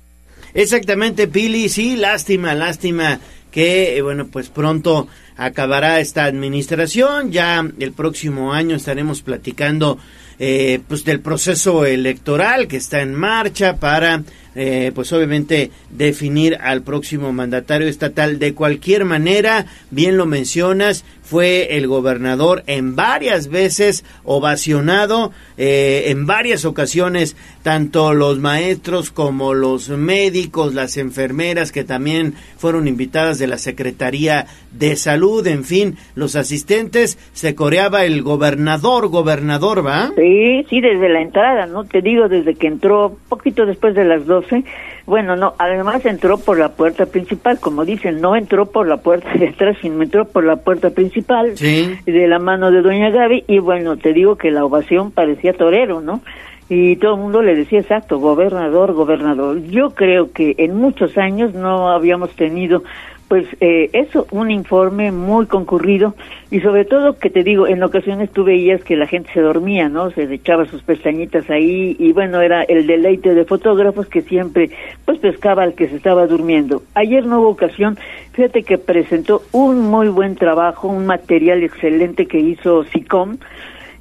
Exactamente, 0.53 1.27
Pili, 1.27 1.67
sí, 1.67 1.97
lástima, 1.97 2.53
lástima 2.53 3.19
que, 3.51 3.97
eh, 3.97 4.01
bueno, 4.01 4.27
pues 4.31 4.49
pronto 4.49 5.07
acabará 5.37 5.99
esta 5.99 6.25
administración, 6.25 7.31
ya 7.31 7.65
el 7.79 7.91
próximo 7.91 8.53
año 8.53 8.75
estaremos 8.75 9.21
platicando 9.21 9.97
eh, 10.39 10.81
pues 10.87 11.05
del 11.05 11.21
proceso 11.21 11.85
electoral 11.85 12.67
que 12.67 12.77
está 12.77 13.01
en 13.01 13.15
marcha 13.15 13.77
para 13.77 14.23
eh, 14.55 14.91
pues 14.95 15.11
obviamente 15.13 15.71
definir 15.89 16.57
al 16.61 16.81
próximo 16.81 17.33
mandatario 17.33 17.87
estatal 17.87 18.39
de 18.39 18.53
cualquier 18.53 19.05
manera 19.05 19.65
bien 19.91 20.17
lo 20.17 20.25
mencionas 20.25 21.03
fue 21.25 21.75
el 21.75 21.87
gobernador 21.87 22.63
en 22.67 22.95
varias 22.95 23.47
veces 23.47 24.05
ovacionado, 24.23 25.31
eh, 25.57 26.05
en 26.07 26.27
varias 26.27 26.65
ocasiones, 26.65 27.35
tanto 27.63 28.13
los 28.13 28.37
maestros 28.37 29.09
como 29.09 29.55
los 29.55 29.89
médicos, 29.89 30.75
las 30.75 30.97
enfermeras 30.97 31.71
que 31.71 31.83
también 31.83 32.35
fueron 32.57 32.87
invitadas 32.87 33.39
de 33.39 33.47
la 33.47 33.57
Secretaría 33.57 34.45
de 34.71 34.95
Salud, 34.95 35.45
en 35.47 35.63
fin, 35.63 35.97
los 36.13 36.35
asistentes, 36.35 37.17
se 37.33 37.55
coreaba 37.55 38.05
el 38.05 38.21
gobernador, 38.21 39.07
gobernador, 39.07 39.85
¿va? 39.85 40.11
Sí, 40.15 40.63
sí, 40.69 40.79
desde 40.79 41.09
la 41.09 41.21
entrada, 41.21 41.65
¿no? 41.65 41.85
Te 41.85 42.01
digo, 42.01 42.27
desde 42.27 42.53
que 42.53 42.67
entró, 42.67 43.17
poquito 43.29 43.65
después 43.65 43.95
de 43.95 44.05
las 44.05 44.27
12, 44.49 44.63
bueno, 45.05 45.35
no, 45.35 45.53
además 45.57 46.05
entró 46.05 46.37
por 46.37 46.57
la 46.57 46.69
puerta 46.69 47.05
principal, 47.05 47.59
como 47.59 47.85
dicen, 47.85 48.21
no 48.21 48.35
entró 48.35 48.65
por 48.65 48.87
la 48.87 48.97
puerta 48.97 49.31
de 49.33 49.49
atrás, 49.49 49.77
sino 49.81 50.01
entró 50.01 50.25
por 50.25 50.43
la 50.43 50.57
puerta 50.57 50.89
principal 50.89 51.55
de 51.55 52.27
la 52.27 52.39
mano 52.39 52.71
de 52.71 52.81
doña 52.81 53.09
Gaby 53.09 53.45
y 53.47 53.59
bueno, 53.59 53.97
te 53.97 54.13
digo 54.13 54.35
que 54.35 54.51
la 54.51 54.65
ovación 54.65 55.11
parecía 55.11 55.53
torero, 55.53 56.01
¿no? 56.01 56.21
Y 56.67 56.95
todo 56.95 57.13
el 57.13 57.21
mundo 57.21 57.43
le 57.43 57.55
decía 57.55 57.79
exacto, 57.79 58.17
gobernador, 58.17 58.93
gobernador. 58.93 59.61
Yo 59.65 59.91
creo 59.91 60.31
que 60.31 60.55
en 60.57 60.75
muchos 60.75 61.15
años 61.15 61.53
no 61.53 61.89
habíamos 61.91 62.31
tenido 62.31 62.81
pues 63.27 63.45
eh, 63.59 63.89
eso, 63.93 64.27
un 64.31 64.51
informe 64.51 65.11
muy 65.11 65.47
concurrido 65.47 66.15
y 66.51 66.59
sobre 66.59 66.85
todo 66.85 67.17
que 67.17 67.29
te 67.29 67.43
digo, 67.43 67.67
en 67.67 67.81
ocasiones 67.81 68.31
tú 68.31 68.43
veías 68.43 68.83
que 68.83 68.95
la 68.95 69.07
gente 69.07 69.31
se 69.33 69.41
dormía, 69.41 69.89
¿no? 69.89 70.11
Se 70.11 70.31
echaba 70.31 70.65
sus 70.65 70.83
pestañitas 70.83 71.49
ahí 71.49 71.95
y 71.97 72.13
bueno, 72.13 72.41
era 72.41 72.63
el 72.63 72.85
deleite 72.85 73.33
de 73.33 73.45
fotógrafos 73.45 74.07
que 74.07 74.21
siempre 74.21 74.69
pues 75.05 75.19
pescaba 75.19 75.63
al 75.63 75.73
que 75.73 75.87
se 75.87 75.95
estaba 75.95 76.27
durmiendo. 76.27 76.83
Ayer 76.93 77.25
no 77.25 77.39
hubo 77.39 77.49
ocasión, 77.49 77.97
fíjate 78.33 78.63
que 78.63 78.77
presentó 78.77 79.41
un 79.51 79.81
muy 79.81 80.07
buen 80.09 80.35
trabajo, 80.35 80.87
un 80.87 81.07
material 81.07 81.63
excelente 81.63 82.27
que 82.27 82.39
hizo 82.39 82.83
SICOM, 82.83 83.37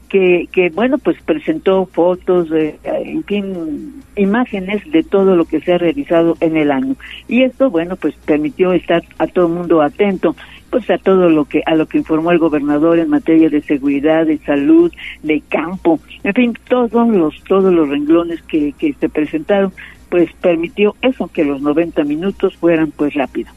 que, 0.08 0.48
que 0.52 0.70
bueno, 0.70 0.98
pues 0.98 1.16
presentó 1.22 1.86
fotos, 1.86 2.50
de, 2.50 2.78
en 2.84 3.24
fin, 3.24 4.02
imágenes 4.16 4.82
de 4.90 5.02
todo 5.02 5.36
lo 5.36 5.44
que 5.44 5.60
se 5.60 5.72
ha 5.72 5.78
realizado 5.78 6.36
en 6.40 6.56
el 6.56 6.70
año. 6.70 6.96
Y 7.28 7.42
esto, 7.42 7.70
bueno, 7.70 7.96
pues 7.96 8.14
permitió 8.24 8.72
estar 8.72 9.02
a 9.18 9.26
todo 9.26 9.46
el 9.46 9.52
mundo 9.52 9.82
atento 9.82 10.36
pues 10.70 10.90
a 10.90 10.98
todo 10.98 11.30
lo 11.30 11.44
que 11.44 11.62
a 11.66 11.76
lo 11.76 11.86
que 11.86 11.98
informó 11.98 12.32
el 12.32 12.40
gobernador 12.40 12.98
en 12.98 13.08
materia 13.08 13.48
de 13.48 13.62
seguridad, 13.62 14.26
de 14.26 14.38
salud, 14.38 14.92
de 15.22 15.40
campo, 15.48 16.00
en 16.24 16.34
fin, 16.34 16.58
todos 16.68 17.08
los 17.10 17.44
todos 17.44 17.72
los 17.72 17.88
renglones 17.88 18.42
que, 18.42 18.72
que 18.72 18.92
se 18.94 19.08
presentaron, 19.08 19.72
pues 20.08 20.32
permitió 20.40 20.96
eso 21.00 21.28
que 21.28 21.44
los 21.44 21.60
90 21.60 22.02
minutos 22.02 22.56
fueran 22.56 22.90
pues 22.90 23.14
rápido. 23.14 23.52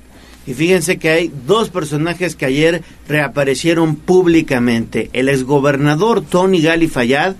Y 0.47 0.53
fíjense 0.53 0.97
que 0.97 1.09
hay 1.09 1.31
dos 1.45 1.69
personajes 1.69 2.37
que 2.37 2.45
ayer 2.45 2.81
reaparecieron 3.07 3.97
públicamente. 3.97 5.09
El 5.11 5.27
exgobernador 5.27 6.21
Tony 6.21 6.61
Gali 6.61 6.87
Fayad 6.87 7.35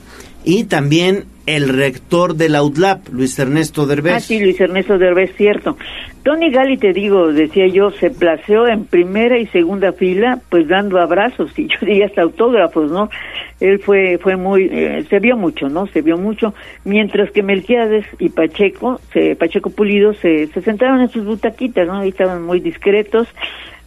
y 0.47 0.63
también 0.63 1.25
el 1.45 1.67
rector 1.67 2.35
de 2.35 2.47
la 2.47 2.63
UDLAP, 2.63 3.09
Luis 3.09 3.37
Ernesto 3.37 3.85
Derbez. 3.85 4.13
Ah, 4.13 4.19
sí, 4.21 4.39
Luis 4.39 4.57
Ernesto 4.61 4.97
Derbez, 4.97 5.35
cierto. 5.35 5.77
Tony 6.23 6.49
Gali, 6.51 6.77
te 6.77 6.93
digo, 6.93 7.33
decía 7.33 7.67
yo, 7.67 7.91
se 7.91 8.11
placeó 8.11 8.65
en 8.65 8.85
primera 8.85 9.37
y 9.37 9.47
segunda 9.47 9.91
fila, 9.91 10.39
pues 10.49 10.69
dando 10.69 11.01
abrazos 11.01 11.51
y 11.59 11.67
yo 11.67 11.77
diría 11.81 12.05
hasta 12.05 12.21
autógrafos, 12.21 12.89
¿no? 12.89 13.09
Él 13.59 13.79
fue 13.79 14.19
fue 14.19 14.37
muy, 14.37 14.69
eh, 14.71 15.05
se 15.09 15.19
vio 15.19 15.35
mucho, 15.35 15.67
¿no? 15.67 15.85
Se 15.87 16.01
vio 16.01 16.17
mucho, 16.17 16.53
mientras 16.85 17.29
que 17.31 17.43
Melquiades 17.43 18.05
y 18.17 18.29
Pacheco, 18.29 19.01
se, 19.11 19.35
Pacheco 19.35 19.69
Pulido, 19.69 20.13
se, 20.13 20.47
se 20.47 20.61
sentaron 20.61 21.01
en 21.01 21.09
sus 21.09 21.25
butaquitas, 21.25 21.85
¿no? 21.87 22.05
Y 22.05 22.09
estaban 22.09 22.43
muy 22.43 22.61
discretos, 22.61 23.27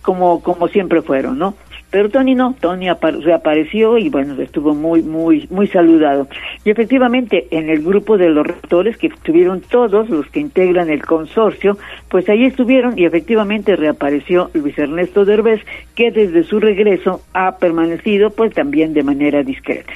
como, 0.03 0.43
como 0.43 0.69
siempre 0.69 1.01
fueron, 1.01 1.39
¿no? 1.39 1.55
Pero 1.91 2.09
Tony 2.09 2.35
no, 2.35 2.55
Tony 2.61 2.87
reapareció 2.89 3.99
y 3.99 4.09
bueno, 4.09 4.41
estuvo 4.41 4.75
muy, 4.75 5.03
muy, 5.03 5.49
muy 5.51 5.67
saludado. 5.67 6.29
Y 6.65 6.71
efectivamente, 6.71 7.49
en 7.51 7.69
el 7.69 7.83
grupo 7.83 8.17
de 8.17 8.29
los 8.29 8.47
rectores, 8.47 8.97
que 8.97 9.09
estuvieron 9.09 9.61
todos 9.61 10.09
los 10.09 10.27
que 10.29 10.41
integran 10.41 10.89
el 10.89 11.03
consorcio, 11.05 11.79
pues 12.09 12.29
ahí 12.29 12.45
estuvieron 12.45 12.99
y 12.99 13.05
efectivamente 13.05 13.77
reapareció 13.77 14.51
Luis 14.55 14.79
Ernesto 14.79 15.25
Derbez, 15.25 15.61
que 15.95 16.11
desde 16.11 16.45
su 16.45 16.61
regreso 16.61 17.23
ha 17.35 17.57
permanecido 17.59 18.31
pues 18.31 18.55
también 18.55 18.95
de 18.95 19.03
manera 19.03 19.43
discreta. 19.43 19.93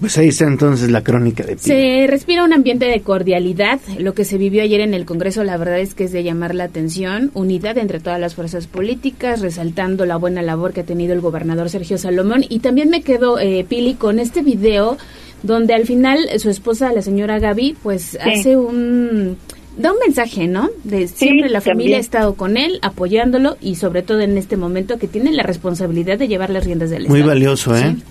Pues 0.00 0.18
ahí 0.18 0.28
está 0.28 0.44
entonces 0.44 0.90
la 0.90 1.02
crónica 1.02 1.42
de 1.42 1.56
Se 1.56 2.06
respira 2.06 2.44
un 2.44 2.52
ambiente 2.52 2.84
de 2.84 3.00
cordialidad. 3.00 3.80
Lo 3.98 4.12
que 4.12 4.24
se 4.24 4.36
vivió 4.36 4.62
ayer 4.62 4.80
en 4.80 4.92
el 4.92 5.06
Congreso, 5.06 5.42
la 5.42 5.56
verdad 5.56 5.80
es 5.80 5.94
que 5.94 6.04
es 6.04 6.12
de 6.12 6.22
llamar 6.22 6.54
la 6.54 6.64
atención. 6.64 7.30
Unidad 7.32 7.78
entre 7.78 8.00
todas 8.00 8.20
las 8.20 8.34
fuerzas 8.34 8.66
políticas, 8.66 9.40
resaltando 9.40 10.04
la 10.04 10.16
buena 10.16 10.42
labor 10.42 10.74
que 10.74 10.80
ha 10.80 10.84
tenido 10.84 11.14
el 11.14 11.20
gobernador 11.20 11.70
Sergio 11.70 11.96
Salomón. 11.96 12.44
Y 12.46 12.58
también 12.58 12.90
me 12.90 13.00
quedo, 13.00 13.38
eh, 13.38 13.64
Pili, 13.66 13.94
con 13.94 14.18
este 14.18 14.42
video 14.42 14.98
donde 15.42 15.74
al 15.74 15.86
final 15.86 16.28
su 16.38 16.50
esposa, 16.50 16.92
la 16.92 17.02
señora 17.02 17.38
Gaby, 17.38 17.76
pues 17.82 18.18
hace 18.20 18.56
un 18.56 19.38
da 19.76 19.92
un 19.92 19.98
mensaje, 19.98 20.46
¿no? 20.46 20.70
De 20.84 21.06
siempre 21.06 21.48
la 21.48 21.60
familia 21.60 21.98
ha 21.98 22.00
estado 22.00 22.34
con 22.34 22.56
él, 22.56 22.78
apoyándolo 22.82 23.56
y 23.60 23.76
sobre 23.76 24.02
todo 24.02 24.20
en 24.20 24.38
este 24.38 24.56
momento 24.56 24.98
que 24.98 25.06
tiene 25.06 25.32
la 25.32 25.42
responsabilidad 25.42 26.18
de 26.18 26.28
llevar 26.28 26.50
las 26.50 26.64
riendas 26.64 26.90
del 26.90 27.08
Muy 27.08 27.22
valioso, 27.22 27.76
¿eh? 27.76 27.94
Sí, 27.96 28.02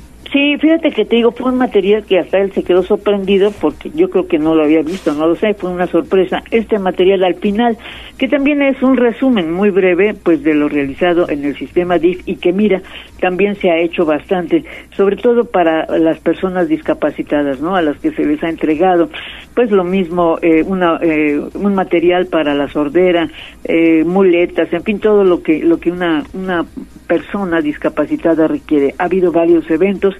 fíjate 0.59 0.91
que 0.91 1.05
te 1.05 1.15
digo, 1.15 1.31
fue 1.31 1.49
un 1.49 1.57
material 1.57 2.03
que 2.03 2.19
hasta 2.19 2.39
él 2.39 2.51
se 2.51 2.63
quedó 2.63 2.83
sorprendido 2.83 3.51
porque 3.51 3.89
yo 3.91 4.09
creo 4.09 4.27
que 4.27 4.37
no 4.37 4.53
lo 4.53 4.63
había 4.63 4.81
visto, 4.81 5.13
no 5.13 5.27
lo 5.27 5.35
sé, 5.35 5.53
fue 5.53 5.69
una 5.69 5.87
sorpresa. 5.87 6.43
Este 6.51 6.77
material 6.77 7.23
al 7.23 7.35
final, 7.35 7.77
que 8.17 8.27
también 8.27 8.61
es 8.61 8.81
un 8.81 8.97
resumen 8.97 9.53
muy 9.53 9.69
breve, 9.69 10.13
pues 10.13 10.43
de 10.43 10.53
lo 10.53 10.67
realizado 10.67 11.29
en 11.29 11.45
el 11.45 11.55
sistema 11.55 11.97
DIF 11.99 12.21
y 12.25 12.35
que 12.35 12.51
mira, 12.51 12.81
también 13.21 13.55
se 13.55 13.71
ha 13.71 13.77
hecho 13.77 14.05
bastante, 14.05 14.65
sobre 14.97 15.15
todo 15.15 15.45
para 15.45 15.85
las 15.97 16.19
personas 16.19 16.67
discapacitadas, 16.67 17.61
¿no? 17.61 17.75
A 17.75 17.81
las 17.81 17.97
que 17.99 18.11
se 18.11 18.25
les 18.25 18.43
ha 18.43 18.49
entregado, 18.49 19.09
pues 19.53 19.71
lo 19.71 19.83
mismo, 19.83 20.37
eh, 20.41 20.63
una, 20.63 20.99
eh, 21.01 21.41
un 21.53 21.75
material 21.75 22.27
para 22.27 22.53
la 22.53 22.67
sordera, 22.67 23.29
eh, 23.63 24.03
muletas, 24.03 24.71
en 24.73 24.83
fin, 24.83 24.99
todo 24.99 25.23
lo 25.23 25.41
que, 25.41 25.63
lo 25.63 25.79
que 25.79 25.91
una, 25.91 26.23
una 26.33 26.65
persona 27.07 27.61
discapacitada 27.61 28.47
requiere. 28.47 28.95
Ha 28.97 29.05
habido 29.05 29.31
varios 29.31 29.69
eventos 29.69 30.15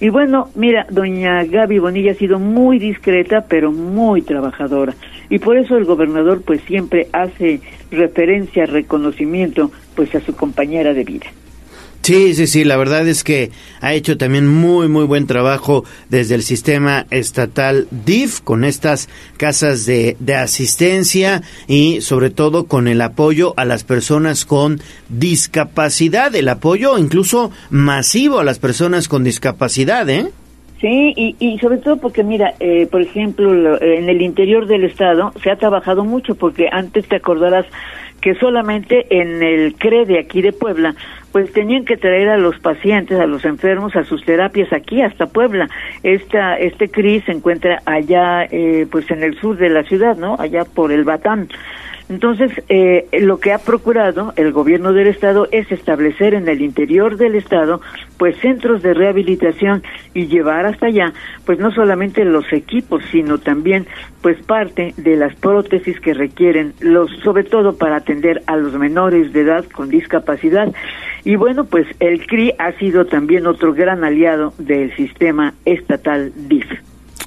y 0.00 0.10
bueno, 0.10 0.50
mira, 0.54 0.86
doña 0.90 1.44
Gaby 1.44 1.80
Bonilla 1.80 2.12
ha 2.12 2.14
sido 2.14 2.38
muy 2.38 2.78
discreta, 2.78 3.46
pero 3.48 3.72
muy 3.72 4.22
trabajadora. 4.22 4.94
Y 5.28 5.40
por 5.40 5.56
eso 5.58 5.76
el 5.76 5.84
gobernador 5.84 6.42
pues 6.42 6.60
siempre 6.62 7.08
hace 7.12 7.60
referencia, 7.90 8.66
reconocimiento 8.66 9.72
pues 9.96 10.14
a 10.14 10.20
su 10.20 10.36
compañera 10.36 10.94
de 10.94 11.04
vida. 11.04 11.26
Sí, 12.08 12.32
sí, 12.32 12.46
sí, 12.46 12.64
la 12.64 12.78
verdad 12.78 13.06
es 13.06 13.22
que 13.22 13.50
ha 13.82 13.92
hecho 13.92 14.16
también 14.16 14.46
muy, 14.46 14.88
muy 14.88 15.04
buen 15.04 15.26
trabajo 15.26 15.84
desde 16.08 16.36
el 16.36 16.42
sistema 16.42 17.04
estatal 17.10 17.86
DIF 17.90 18.40
con 18.40 18.64
estas 18.64 19.10
casas 19.36 19.84
de, 19.84 20.16
asistencia 20.34 21.42
y 21.66 22.00
sobre 22.00 22.30
todo 22.30 22.64
con 22.64 22.88
el 22.88 23.02
apoyo 23.02 23.52
a 23.58 23.66
las 23.66 23.84
personas 23.84 24.46
con 24.46 24.80
discapacidad, 25.10 26.34
el 26.34 26.48
apoyo 26.48 26.96
incluso 26.96 27.50
masivo 27.68 28.38
a 28.38 28.44
las 28.44 28.58
personas 28.58 29.06
con 29.06 29.22
discapacidad, 29.22 30.08
¿eh? 30.08 30.30
Sí, 30.80 31.12
y, 31.16 31.58
sobre 31.58 31.76
todo 31.76 31.98
porque, 31.98 32.22
mira, 32.22 32.54
eh, 32.60 32.86
por 32.86 33.02
ejemplo, 33.02 33.82
en 33.82 34.08
el 34.08 34.22
interior 34.22 34.66
del 34.66 34.84
Estado 34.84 35.32
se 35.42 35.50
ha 35.50 35.56
trabajado 35.56 36.04
mucho, 36.04 36.36
porque 36.36 36.68
antes 36.72 37.06
te 37.06 37.16
acordarás 37.16 37.66
que 38.20 38.34
solamente 38.36 39.06
en 39.10 39.42
el 39.42 39.74
CRE 39.74 40.04
de 40.04 40.18
aquí 40.18 40.40
de 40.40 40.52
Puebla, 40.52 40.94
pues 41.38 41.52
tenían 41.52 41.84
que 41.84 41.96
traer 41.96 42.30
a 42.30 42.36
los 42.36 42.58
pacientes, 42.58 43.16
a 43.20 43.24
los 43.24 43.44
enfermos, 43.44 43.94
a 43.94 44.02
sus 44.02 44.24
terapias 44.24 44.72
aquí 44.72 45.02
hasta 45.02 45.26
Puebla. 45.26 45.68
Esta, 46.02 46.56
este 46.56 46.88
CRI 46.88 47.20
se 47.20 47.30
encuentra 47.30 47.80
allá, 47.84 48.42
eh, 48.50 48.88
pues 48.90 49.08
en 49.12 49.22
el 49.22 49.38
sur 49.38 49.56
de 49.56 49.68
la 49.68 49.84
ciudad, 49.84 50.16
¿no? 50.16 50.34
Allá 50.36 50.64
por 50.64 50.90
el 50.90 51.04
Batán. 51.04 51.48
Entonces, 52.08 52.50
eh, 52.68 53.06
lo 53.20 53.38
que 53.38 53.52
ha 53.52 53.58
procurado 53.58 54.32
el 54.36 54.52
gobierno 54.52 54.94
del 54.94 55.08
estado 55.08 55.46
es 55.52 55.70
establecer 55.70 56.32
en 56.32 56.48
el 56.48 56.62
interior 56.62 57.18
del 57.18 57.34
estado, 57.34 57.82
pues 58.16 58.36
centros 58.38 58.82
de 58.82 58.94
rehabilitación 58.94 59.82
y 60.14 60.26
llevar 60.26 60.64
hasta 60.64 60.86
allá, 60.86 61.12
pues 61.44 61.58
no 61.58 61.70
solamente 61.70 62.24
los 62.24 62.50
equipos, 62.52 63.02
sino 63.12 63.38
también, 63.38 63.86
pues 64.22 64.42
parte 64.42 64.94
de 64.96 65.16
las 65.16 65.34
prótesis 65.36 66.00
que 66.00 66.14
requieren 66.14 66.72
los, 66.80 67.10
sobre 67.22 67.44
todo 67.44 67.76
para 67.76 67.96
atender 67.96 68.42
a 68.46 68.56
los 68.56 68.72
menores 68.78 69.32
de 69.34 69.42
edad 69.42 69.64
con 69.66 69.90
discapacidad. 69.90 70.72
Y 71.24 71.36
bueno, 71.36 71.66
pues 71.66 71.86
el 72.00 72.26
CRI 72.26 72.54
ha 72.58 72.72
sido 72.72 73.04
también 73.04 73.46
otro 73.46 73.74
gran 73.74 74.02
aliado 74.02 74.54
del 74.56 74.94
sistema 74.96 75.52
estatal 75.66 76.32
DIF. 76.48 76.66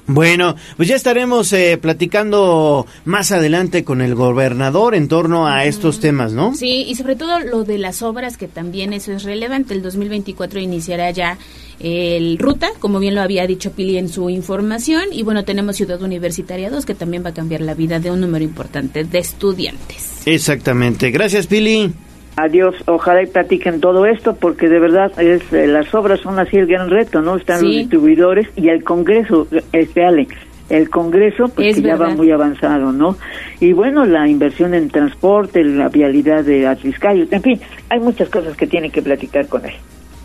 Bueno, 0.06 0.56
pues 0.76 0.88
ya 0.88 0.96
estaremos 0.96 1.52
eh, 1.52 1.78
platicando 1.80 2.86
más 3.04 3.30
adelante 3.30 3.84
con 3.84 4.00
el 4.00 4.14
gobernador 4.14 4.94
en 4.94 5.08
torno 5.08 5.46
a 5.46 5.64
estos 5.64 6.00
temas, 6.00 6.32
¿no? 6.32 6.54
Sí, 6.54 6.84
y 6.88 6.94
sobre 6.96 7.14
todo 7.14 7.38
lo 7.40 7.64
de 7.64 7.78
las 7.78 8.02
obras, 8.02 8.36
que 8.36 8.48
también 8.48 8.92
eso 8.92 9.12
es 9.12 9.22
relevante. 9.22 9.74
El 9.74 9.82
2024 9.82 10.60
iniciará 10.60 11.10
ya 11.12 11.38
el 11.78 12.38
Ruta, 12.38 12.70
como 12.78 12.98
bien 12.98 13.14
lo 13.14 13.22
había 13.22 13.46
dicho 13.46 13.72
Pili 13.72 13.96
en 13.96 14.08
su 14.08 14.28
información, 14.28 15.04
y 15.12 15.22
bueno, 15.22 15.44
tenemos 15.44 15.76
Ciudad 15.76 16.02
Universitaria 16.02 16.70
2, 16.70 16.84
que 16.84 16.94
también 16.94 17.24
va 17.24 17.30
a 17.30 17.34
cambiar 17.34 17.60
la 17.60 17.74
vida 17.74 18.00
de 18.00 18.10
un 18.10 18.20
número 18.20 18.44
importante 18.44 19.04
de 19.04 19.18
estudiantes. 19.18 20.26
Exactamente. 20.26 21.10
Gracias, 21.10 21.46
Pili. 21.46 21.92
Adiós, 22.36 22.74
ojalá 22.86 23.22
y 23.22 23.26
platiquen 23.26 23.80
todo 23.80 24.06
esto 24.06 24.34
porque 24.36 24.68
de 24.68 24.80
verdad 24.80 25.12
es 25.20 25.52
eh, 25.52 25.66
las 25.66 25.94
obras 25.94 26.20
son 26.20 26.38
así 26.38 26.56
el 26.56 26.66
gran 26.66 26.88
reto, 26.88 27.20
¿no? 27.20 27.36
Están 27.36 27.62
los 27.62 27.70
distribuidores 27.70 28.48
y 28.56 28.68
el 28.70 28.82
Congreso, 28.84 29.46
este 29.72 30.04
Ale, 30.04 30.28
el 30.70 30.88
Congreso 30.88 31.48
pues 31.54 31.76
que 31.76 31.82
ya 31.82 31.96
va 31.96 32.08
muy 32.14 32.30
avanzado, 32.30 32.90
¿no? 32.90 33.18
Y 33.60 33.74
bueno, 33.74 34.06
la 34.06 34.26
inversión 34.28 34.72
en 34.72 34.88
transporte, 34.88 35.62
la 35.62 35.88
vialidad 35.88 36.42
de 36.42 36.66
Atliscayo, 36.66 37.26
en 37.30 37.42
fin, 37.42 37.60
hay 37.90 38.00
muchas 38.00 38.30
cosas 38.30 38.56
que 38.56 38.66
tienen 38.66 38.90
que 38.90 39.02
platicar 39.02 39.46
con 39.48 39.66
él. 39.66 39.74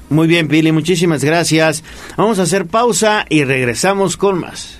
Muy 0.09 0.27
bien, 0.27 0.47
Pili, 0.47 0.71
muchísimas 0.71 1.23
gracias. 1.25 1.83
Vamos 2.15 2.39
a 2.39 2.43
hacer 2.43 2.65
pausa 2.65 3.25
y 3.27 3.43
regresamos 3.43 4.15
con 4.15 4.39
más. 4.39 4.79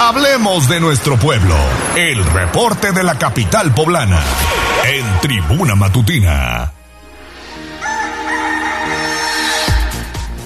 Hablemos 0.00 0.68
de 0.68 0.80
nuestro 0.80 1.16
pueblo. 1.18 1.54
El 1.96 2.24
reporte 2.24 2.92
de 2.92 3.02
la 3.02 3.18
capital 3.18 3.74
poblana. 3.74 4.20
En 4.86 5.20
Tribuna 5.20 5.74
Matutina. 5.74 6.72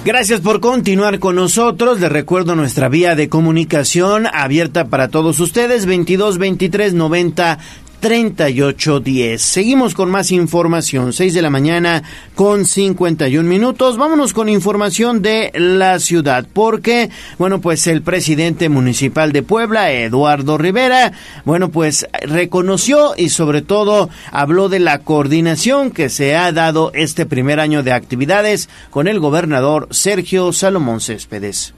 Gracias 0.05 0.41
por 0.41 0.59
continuar 0.59 1.19
con 1.19 1.35
nosotros. 1.37 2.01
Les 2.01 2.11
recuerdo 2.11 2.55
nuestra 2.55 2.89
vía 2.89 3.15
de 3.15 3.29
comunicación 3.29 4.27
abierta 4.33 4.89
para 4.89 5.07
todos 5.07 5.39
ustedes 5.39 5.85
22 5.85 6.39
23 6.39 6.93
90 6.93 7.59
3810. 8.03 9.41
Seguimos 9.41 9.93
con 9.93 10.11
más 10.11 10.31
información, 10.31 11.13
6 11.13 11.33
de 11.33 11.41
la 11.41 11.49
mañana 11.49 12.03
con 12.35 12.65
51 12.65 13.47
minutos. 13.47 13.95
Vámonos 13.95 14.33
con 14.33 14.49
información 14.49 15.21
de 15.21 15.53
la 15.55 15.97
ciudad, 15.99 16.45
porque, 16.51 17.09
bueno, 17.37 17.61
pues 17.61 17.87
el 17.87 18.01
presidente 18.01 18.67
municipal 18.67 19.31
de 19.31 19.41
Puebla, 19.41 19.93
Eduardo 19.93 20.57
Rivera, 20.57 21.13
bueno, 21.45 21.69
pues 21.69 22.05
reconoció 22.23 23.13
y 23.15 23.29
sobre 23.29 23.61
todo 23.61 24.09
habló 24.33 24.67
de 24.67 24.79
la 24.79 24.99
coordinación 24.99 25.89
que 25.89 26.09
se 26.09 26.35
ha 26.35 26.51
dado 26.51 26.91
este 26.93 27.25
primer 27.25 27.61
año 27.61 27.83
de 27.83 27.93
actividades 27.93 28.67
con 28.89 29.07
el 29.07 29.21
gobernador 29.21 29.87
Sergio 29.91 30.51
Salomón 30.51 30.99
Céspedes. 30.99 31.73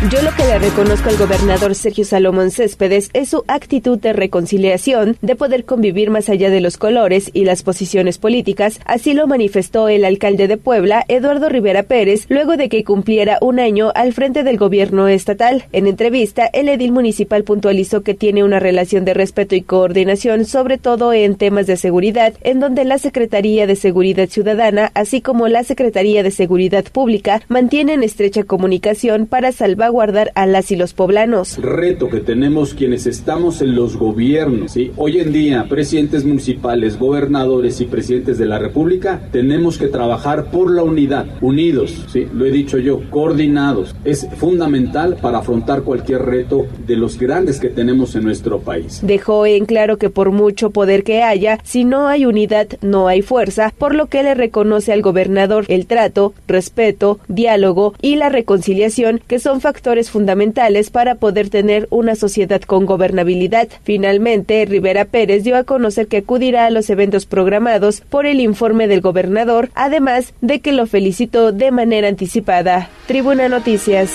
Yo 0.00 0.22
lo 0.22 0.30
que 0.36 0.44
le 0.44 0.60
reconozco 0.60 1.08
al 1.08 1.16
gobernador 1.16 1.74
Sergio 1.74 2.04
Salomón 2.04 2.52
Céspedes 2.52 3.10
es 3.14 3.30
su 3.30 3.42
actitud 3.48 3.98
de 3.98 4.12
reconciliación, 4.12 5.16
de 5.22 5.34
poder 5.34 5.64
convivir 5.64 6.10
más 6.10 6.28
allá 6.28 6.50
de 6.50 6.60
los 6.60 6.78
colores 6.78 7.32
y 7.34 7.44
las 7.44 7.64
posiciones 7.64 8.16
políticas, 8.16 8.78
así 8.84 9.12
lo 9.12 9.26
manifestó 9.26 9.88
el 9.88 10.04
alcalde 10.04 10.46
de 10.46 10.56
Puebla, 10.56 11.04
Eduardo 11.08 11.48
Rivera 11.48 11.82
Pérez, 11.82 12.26
luego 12.28 12.56
de 12.56 12.68
que 12.68 12.84
cumpliera 12.84 13.38
un 13.40 13.58
año 13.58 13.90
al 13.96 14.12
frente 14.12 14.44
del 14.44 14.56
gobierno 14.56 15.08
estatal. 15.08 15.64
En 15.72 15.88
entrevista, 15.88 16.46
el 16.46 16.68
edil 16.68 16.92
municipal 16.92 17.42
puntualizó 17.42 18.02
que 18.02 18.14
tiene 18.14 18.44
una 18.44 18.60
relación 18.60 19.04
de 19.04 19.14
respeto 19.14 19.56
y 19.56 19.62
coordinación, 19.62 20.44
sobre 20.44 20.78
todo 20.78 21.12
en 21.12 21.34
temas 21.34 21.66
de 21.66 21.76
seguridad, 21.76 22.34
en 22.42 22.60
donde 22.60 22.84
la 22.84 22.98
Secretaría 22.98 23.66
de 23.66 23.74
Seguridad 23.74 24.28
Ciudadana, 24.28 24.92
así 24.94 25.22
como 25.22 25.48
la 25.48 25.64
Secretaría 25.64 26.22
de 26.22 26.30
Seguridad 26.30 26.84
Pública, 26.84 27.42
mantienen 27.48 28.04
estrecha 28.04 28.44
comunicación 28.44 29.26
para 29.26 29.50
salvar 29.50 29.87
guardar 29.88 30.32
a 30.34 30.46
las 30.46 30.70
y 30.70 30.76
los 30.76 30.92
poblanos. 30.92 31.58
Reto 31.58 32.08
que 32.08 32.20
tenemos 32.20 32.74
quienes 32.74 33.06
estamos 33.06 33.62
en 33.62 33.74
los 33.74 33.96
gobiernos, 33.96 34.72
¿sí? 34.72 34.92
Hoy 34.96 35.18
en 35.20 35.32
día, 35.32 35.66
presidentes 35.68 36.24
municipales, 36.24 36.98
gobernadores 36.98 37.80
y 37.80 37.86
presidentes 37.86 38.38
de 38.38 38.46
la 38.46 38.58
República, 38.58 39.20
tenemos 39.32 39.78
que 39.78 39.88
trabajar 39.88 40.50
por 40.50 40.70
la 40.70 40.82
unidad, 40.82 41.26
unidos, 41.40 42.06
¿sí? 42.12 42.26
Lo 42.32 42.44
he 42.44 42.50
dicho 42.50 42.78
yo, 42.78 43.00
coordinados. 43.10 43.94
Es 44.04 44.26
fundamental 44.36 45.16
para 45.20 45.38
afrontar 45.38 45.82
cualquier 45.82 46.22
reto 46.22 46.66
de 46.86 46.96
los 46.96 47.18
grandes 47.18 47.60
que 47.60 47.68
tenemos 47.68 48.14
en 48.14 48.24
nuestro 48.24 48.60
país. 48.60 49.00
Dejó 49.02 49.46
en 49.46 49.66
claro 49.66 49.96
que 49.96 50.10
por 50.10 50.30
mucho 50.30 50.70
poder 50.70 51.02
que 51.04 51.22
haya, 51.22 51.58
si 51.64 51.84
no 51.84 52.08
hay 52.08 52.26
unidad, 52.26 52.68
no 52.82 53.08
hay 53.08 53.22
fuerza, 53.22 53.72
por 53.78 53.94
lo 53.94 54.06
que 54.06 54.22
le 54.22 54.34
reconoce 54.34 54.92
al 54.92 55.02
gobernador 55.02 55.64
el 55.68 55.86
trato, 55.86 56.34
respeto, 56.46 57.20
diálogo 57.28 57.94
y 58.02 58.16
la 58.16 58.28
reconciliación, 58.28 59.20
que 59.26 59.38
son 59.38 59.60
factores 59.60 59.77
factores 59.78 60.10
fundamentales 60.10 60.90
para 60.90 61.14
poder 61.14 61.50
tener 61.50 61.86
una 61.90 62.16
sociedad 62.16 62.60
con 62.62 62.84
gobernabilidad. 62.84 63.68
Finalmente, 63.84 64.64
Rivera 64.64 65.04
Pérez 65.04 65.44
dio 65.44 65.56
a 65.56 65.62
conocer 65.62 66.08
que 66.08 66.16
acudirá 66.16 66.66
a 66.66 66.70
los 66.70 66.90
eventos 66.90 67.26
programados 67.26 68.00
por 68.00 68.26
el 68.26 68.40
informe 68.40 68.88
del 68.88 69.00
gobernador, 69.00 69.70
además 69.76 70.34
de 70.40 70.58
que 70.58 70.72
lo 70.72 70.88
felicitó 70.88 71.52
de 71.52 71.70
manera 71.70 72.08
anticipada. 72.08 72.90
Tribuna 73.06 73.48
Noticias. 73.48 74.10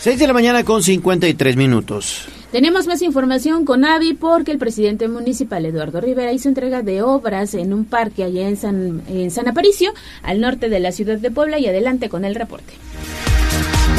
6 0.00 0.18
de 0.18 0.26
la 0.26 0.32
mañana 0.32 0.64
con 0.64 0.82
53 0.82 1.54
minutos. 1.56 2.26
Tenemos 2.50 2.86
más 2.86 3.02
información 3.02 3.66
con 3.66 3.84
Avi 3.84 4.14
porque 4.14 4.52
el 4.52 4.58
presidente 4.58 5.06
municipal 5.06 5.66
Eduardo 5.66 6.00
Rivera 6.00 6.32
hizo 6.32 6.48
entrega 6.48 6.80
de 6.80 7.02
obras 7.02 7.52
en 7.52 7.74
un 7.74 7.84
parque 7.84 8.24
allá 8.24 8.48
en 8.48 8.56
San, 8.56 9.02
en 9.10 9.30
San 9.30 9.48
Aparicio, 9.48 9.92
al 10.22 10.40
norte 10.40 10.70
de 10.70 10.80
la 10.80 10.92
ciudad 10.92 11.18
de 11.18 11.30
Puebla 11.30 11.58
y 11.58 11.66
adelante 11.66 12.08
con 12.08 12.24
el 12.24 12.34
reporte. 12.34 12.72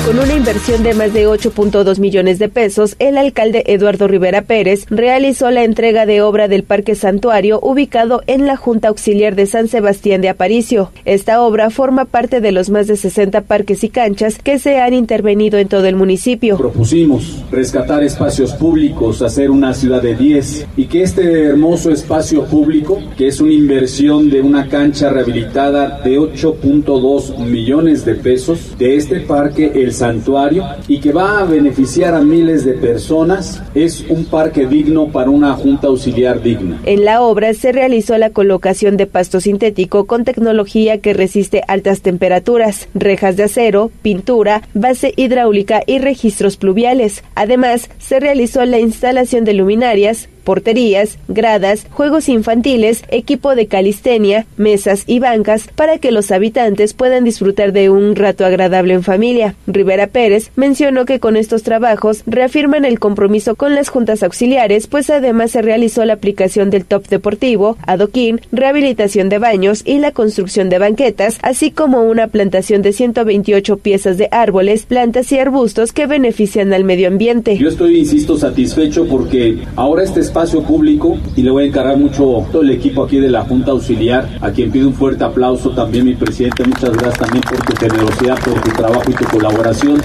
Con 0.07 0.19
una 0.19 0.35
inversión 0.35 0.83
de 0.83 0.93
más 0.93 1.11
de 1.11 1.27
8.2 1.27 1.99
millones 1.99 2.39
de 2.39 2.47
pesos, 2.47 2.95
el 2.97 3.17
alcalde 3.17 3.65
Eduardo 3.67 4.07
Rivera 4.07 4.41
Pérez 4.41 4.85
realizó 4.89 5.51
la 5.51 5.65
entrega 5.65 6.05
de 6.05 6.21
obra 6.21 6.47
del 6.47 6.63
Parque 6.63 6.95
Santuario 6.95 7.59
ubicado 7.61 8.21
en 8.25 8.47
la 8.47 8.55
Junta 8.55 8.87
Auxiliar 8.87 9.35
de 9.35 9.47
San 9.47 9.67
Sebastián 9.67 10.21
de 10.21 10.29
Aparicio. 10.29 10.93
Esta 11.03 11.41
obra 11.41 11.71
forma 11.71 12.05
parte 12.05 12.39
de 12.39 12.53
los 12.53 12.69
más 12.69 12.87
de 12.87 12.95
60 12.95 13.41
parques 13.41 13.83
y 13.83 13.89
canchas 13.89 14.37
que 14.41 14.59
se 14.59 14.79
han 14.79 14.93
intervenido 14.93 15.59
en 15.59 15.67
todo 15.67 15.87
el 15.87 15.97
municipio. 15.97 16.55
Propusimos 16.57 17.43
rescatar 17.51 18.01
espacios 18.01 18.53
públicos, 18.53 19.21
hacer 19.21 19.51
una 19.51 19.73
ciudad 19.73 20.01
de 20.01 20.15
10 20.15 20.67
y 20.77 20.85
que 20.85 21.03
este 21.03 21.47
hermoso 21.47 21.91
espacio 21.91 22.45
público, 22.45 22.97
que 23.17 23.27
es 23.27 23.41
una 23.41 23.51
inversión 23.51 24.29
de 24.29 24.39
una 24.39 24.69
cancha 24.69 25.09
rehabilitada 25.09 25.99
de 26.01 26.17
8.2 26.17 27.39
millones 27.39 28.05
de 28.05 28.15
pesos, 28.15 28.77
de 28.77 28.95
este 28.95 29.19
parque 29.19 29.69
el 29.75 29.96
santuario 29.97 30.65
y 30.87 30.99
que 30.99 31.11
va 31.11 31.39
a 31.39 31.43
beneficiar 31.45 32.13
a 32.13 32.21
miles 32.21 32.65
de 32.65 32.73
personas, 32.73 33.61
es 33.75 34.05
un 34.09 34.25
parque 34.25 34.65
digno 34.65 35.07
para 35.07 35.29
una 35.29 35.53
junta 35.53 35.87
auxiliar 35.87 36.41
digna. 36.41 36.79
En 36.85 37.05
la 37.05 37.21
obra 37.21 37.53
se 37.53 37.71
realizó 37.71 38.17
la 38.17 38.31
colocación 38.31 38.97
de 38.97 39.07
pasto 39.07 39.39
sintético 39.39 40.05
con 40.05 40.23
tecnología 40.23 40.99
que 40.99 41.13
resiste 41.13 41.63
altas 41.67 42.01
temperaturas, 42.01 42.87
rejas 42.93 43.35
de 43.35 43.43
acero, 43.43 43.91
pintura, 44.01 44.61
base 44.73 45.13
hidráulica 45.15 45.81
y 45.85 45.99
registros 45.99 46.57
pluviales. 46.57 47.23
Además, 47.35 47.89
se 47.99 48.19
realizó 48.19 48.63
la 48.65 48.79
instalación 48.79 49.45
de 49.45 49.53
luminarias, 49.53 50.29
porterías, 50.47 51.19
gradas, 51.27 51.85
juegos 51.91 52.29
infantiles, 52.29 53.03
equipo 53.09 53.53
de 53.53 53.67
calistenia, 53.67 54.45
mesas 54.55 55.03
y 55.05 55.19
bancas 55.19 55.67
para 55.75 55.97
que 55.97 56.13
los 56.13 56.31
habitantes 56.31 56.93
puedan 56.93 57.25
disfrutar 57.25 57.73
de 57.73 57.89
un 57.89 58.15
rato 58.15 58.45
agradable 58.45 58.93
en 58.93 59.03
familia. 59.03 59.55
Rivera 59.67 60.07
Pérez 60.07 60.51
mencionó 60.55 61.03
que 61.03 61.19
con 61.19 61.35
estos 61.35 61.63
trabajos 61.63 62.23
reafirman 62.25 62.85
el 62.85 62.97
compromiso 62.97 63.55
con 63.55 63.75
las 63.75 63.89
juntas 63.89 64.23
auxiliares, 64.23 64.87
pues 64.87 65.09
además 65.09 65.51
se 65.51 65.61
realizó 65.61 66.05
la 66.05 66.13
aplicación 66.13 66.69
del 66.69 66.85
top 66.85 67.09
deportivo, 67.09 67.75
adoquín, 67.85 68.39
rehabilitación 68.53 69.27
de 69.27 69.39
baños 69.39 69.81
y 69.83 69.99
la 69.99 70.13
construcción 70.13 70.69
de 70.69 70.79
banquetas, 70.79 71.39
así 71.41 71.71
como 71.71 72.03
una 72.03 72.27
plantación 72.27 72.81
de 72.83 72.93
128 72.93 73.75
piezas 73.79 74.17
de 74.17 74.29
árboles, 74.31 74.85
plantas 74.85 75.29
y 75.33 75.39
arbustos 75.39 75.91
que 75.91 76.07
benefician 76.07 76.71
al 76.71 76.85
medio 76.85 77.09
ambiente. 77.09 77.57
Yo 77.57 77.67
estoy, 77.67 77.99
insisto, 77.99 78.37
satisfecho 78.37 79.05
porque 79.09 79.57
ahora 79.75 80.03
este 80.03 80.21
público 80.45 81.17
y 81.35 81.41
le 81.41 81.49
voy 81.49 81.63
a 81.63 81.67
encargar 81.67 81.97
mucho 81.97 82.45
todo 82.51 82.61
el 82.61 82.69
equipo 82.69 83.03
aquí 83.03 83.19
de 83.19 83.29
la 83.29 83.41
Junta 83.41 83.71
Auxiliar, 83.71 84.37
a 84.39 84.51
quien 84.51 84.71
pido 84.71 84.87
un 84.87 84.93
fuerte 84.93 85.23
aplauso 85.23 85.71
también 85.71 86.05
mi 86.05 86.13
presidente, 86.13 86.63
muchas 86.63 86.91
gracias 86.91 87.17
también 87.17 87.43
por 87.43 87.57
tu 87.65 87.75
generosidad, 87.75 88.39
por 88.41 88.61
tu 88.61 88.69
trabajo 88.69 89.03
y 89.09 89.13
tu 89.13 89.25
colaboración, 89.25 89.99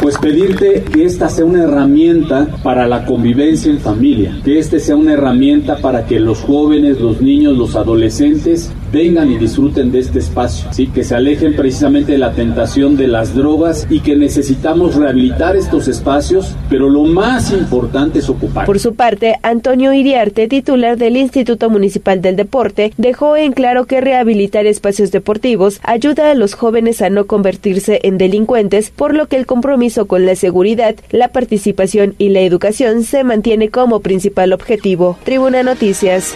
pues 0.00 0.16
pedirte 0.18 0.84
que 0.84 1.04
esta 1.04 1.28
sea 1.28 1.44
una 1.44 1.64
herramienta 1.64 2.46
para 2.62 2.86
la 2.86 3.04
convivencia 3.04 3.70
en 3.70 3.80
familia, 3.80 4.38
que 4.44 4.58
este 4.58 4.78
sea 4.78 4.96
una 4.96 5.14
herramienta 5.14 5.78
para 5.78 6.06
que 6.06 6.20
los 6.20 6.40
jóvenes, 6.40 7.00
los 7.00 7.20
niños, 7.20 7.58
los 7.58 7.74
adolescentes 7.74 8.72
vengan 8.92 9.30
y 9.30 9.36
disfruten 9.36 9.90
de 9.90 9.98
este 9.98 10.20
espacio, 10.20 10.72
¿sí? 10.72 10.86
que 10.86 11.04
se 11.04 11.14
alejen 11.14 11.54
precisamente 11.54 12.12
de 12.12 12.18
la 12.18 12.32
tentación 12.32 12.96
de 12.96 13.06
las 13.06 13.34
drogas 13.34 13.86
y 13.90 14.00
que 14.00 14.16
necesitamos 14.16 14.94
rehabilitar 14.94 15.56
estos 15.56 15.88
espacios, 15.88 16.54
pero 16.70 16.88
lo 16.88 17.04
más 17.04 17.52
importante 17.52 18.20
es 18.20 18.30
ocupar. 18.30 18.66
Por 18.66 18.78
su 18.78 18.94
parte, 18.94 19.34
Antonio 19.42 19.92
Iriarte, 19.92 20.48
titular 20.48 20.96
del 20.96 21.16
Instituto 21.16 21.68
Municipal 21.70 22.22
del 22.22 22.36
Deporte, 22.36 22.92
dejó 22.96 23.36
en 23.36 23.52
claro 23.52 23.84
que 23.84 24.00
rehabilitar 24.00 24.64
espacios 24.66 25.10
deportivos 25.10 25.80
ayuda 25.82 26.30
a 26.30 26.34
los 26.34 26.54
jóvenes 26.54 27.02
a 27.02 27.10
no 27.10 27.26
convertirse 27.26 28.00
en 28.04 28.16
delincuentes, 28.16 28.90
por 28.90 29.14
lo 29.14 29.26
que 29.26 29.36
el 29.36 29.46
compromiso 29.46 29.87
con 30.06 30.26
la 30.26 30.36
seguridad, 30.36 30.94
la 31.10 31.28
participación 31.28 32.14
y 32.18 32.28
la 32.28 32.40
educación 32.40 33.02
se 33.04 33.24
mantiene 33.24 33.70
como 33.70 34.00
principal 34.00 34.52
objetivo. 34.52 35.18
Tribuna 35.24 35.62
Noticias. 35.62 36.34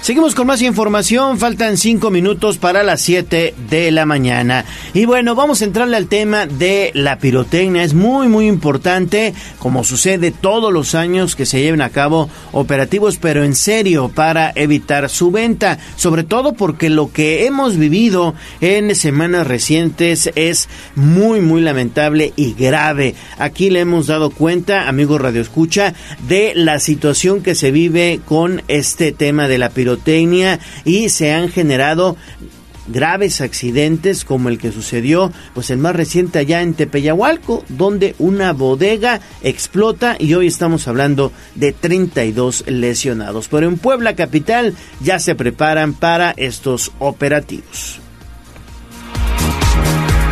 Seguimos 0.00 0.34
con 0.34 0.46
más 0.46 0.62
información, 0.62 1.38
faltan 1.38 1.76
cinco 1.76 2.10
minutos 2.10 2.56
para 2.56 2.82
las 2.82 3.02
7 3.02 3.54
de 3.68 3.90
la 3.90 4.06
mañana. 4.06 4.64
Y 4.94 5.04
bueno, 5.04 5.34
vamos 5.34 5.60
a 5.60 5.64
entrarle 5.64 5.96
al 5.96 6.06
tema 6.06 6.46
de 6.46 6.92
la 6.94 7.18
pirotecnia. 7.18 7.82
Es 7.82 7.92
muy, 7.92 8.28
muy 8.28 8.46
importante, 8.46 9.34
como 9.58 9.84
sucede 9.84 10.30
todos 10.30 10.72
los 10.72 10.94
años 10.94 11.36
que 11.36 11.44
se 11.44 11.60
lleven 11.60 11.82
a 11.82 11.90
cabo 11.90 12.30
operativos, 12.52 13.18
pero 13.18 13.44
en 13.44 13.54
serio, 13.54 14.10
para 14.14 14.52
evitar 14.54 15.10
su 15.10 15.30
venta. 15.30 15.78
Sobre 15.96 16.22
todo 16.22 16.54
porque 16.54 16.88
lo 16.88 17.12
que 17.12 17.44
hemos 17.44 17.76
vivido 17.76 18.34
en 18.62 18.94
semanas 18.94 19.46
recientes 19.46 20.30
es 20.36 20.68
muy, 20.94 21.40
muy 21.40 21.60
lamentable 21.60 22.32
y 22.36 22.54
grave. 22.54 23.14
Aquí 23.36 23.68
le 23.68 23.80
hemos 23.80 24.06
dado 24.06 24.30
cuenta, 24.30 24.88
amigos 24.88 25.20
Radio 25.20 25.42
Escucha, 25.42 25.92
de 26.28 26.52
la 26.54 26.78
situación 26.78 27.42
que 27.42 27.54
se 27.54 27.72
vive 27.72 28.20
con 28.24 28.62
este 28.68 29.12
tema 29.12 29.48
de 29.48 29.58
la 29.58 29.68
y 30.84 31.08
se 31.08 31.32
han 31.32 31.48
generado 31.48 32.16
graves 32.88 33.40
accidentes 33.40 34.24
como 34.24 34.48
el 34.48 34.58
que 34.58 34.72
sucedió, 34.72 35.32
pues 35.54 35.70
el 35.70 35.78
más 35.78 35.94
reciente 35.94 36.38
allá 36.38 36.62
en 36.62 36.74
Tepeyahualco, 36.74 37.64
donde 37.68 38.14
una 38.18 38.52
bodega 38.52 39.20
explota 39.42 40.16
y 40.18 40.34
hoy 40.34 40.46
estamos 40.46 40.88
hablando 40.88 41.32
de 41.54 41.72
32 41.72 42.64
lesionados. 42.66 43.48
Pero 43.48 43.68
en 43.68 43.78
Puebla 43.78 44.16
capital 44.16 44.74
ya 45.00 45.18
se 45.18 45.34
preparan 45.34 45.92
para 45.92 46.32
estos 46.32 46.92
operativos. 46.98 48.00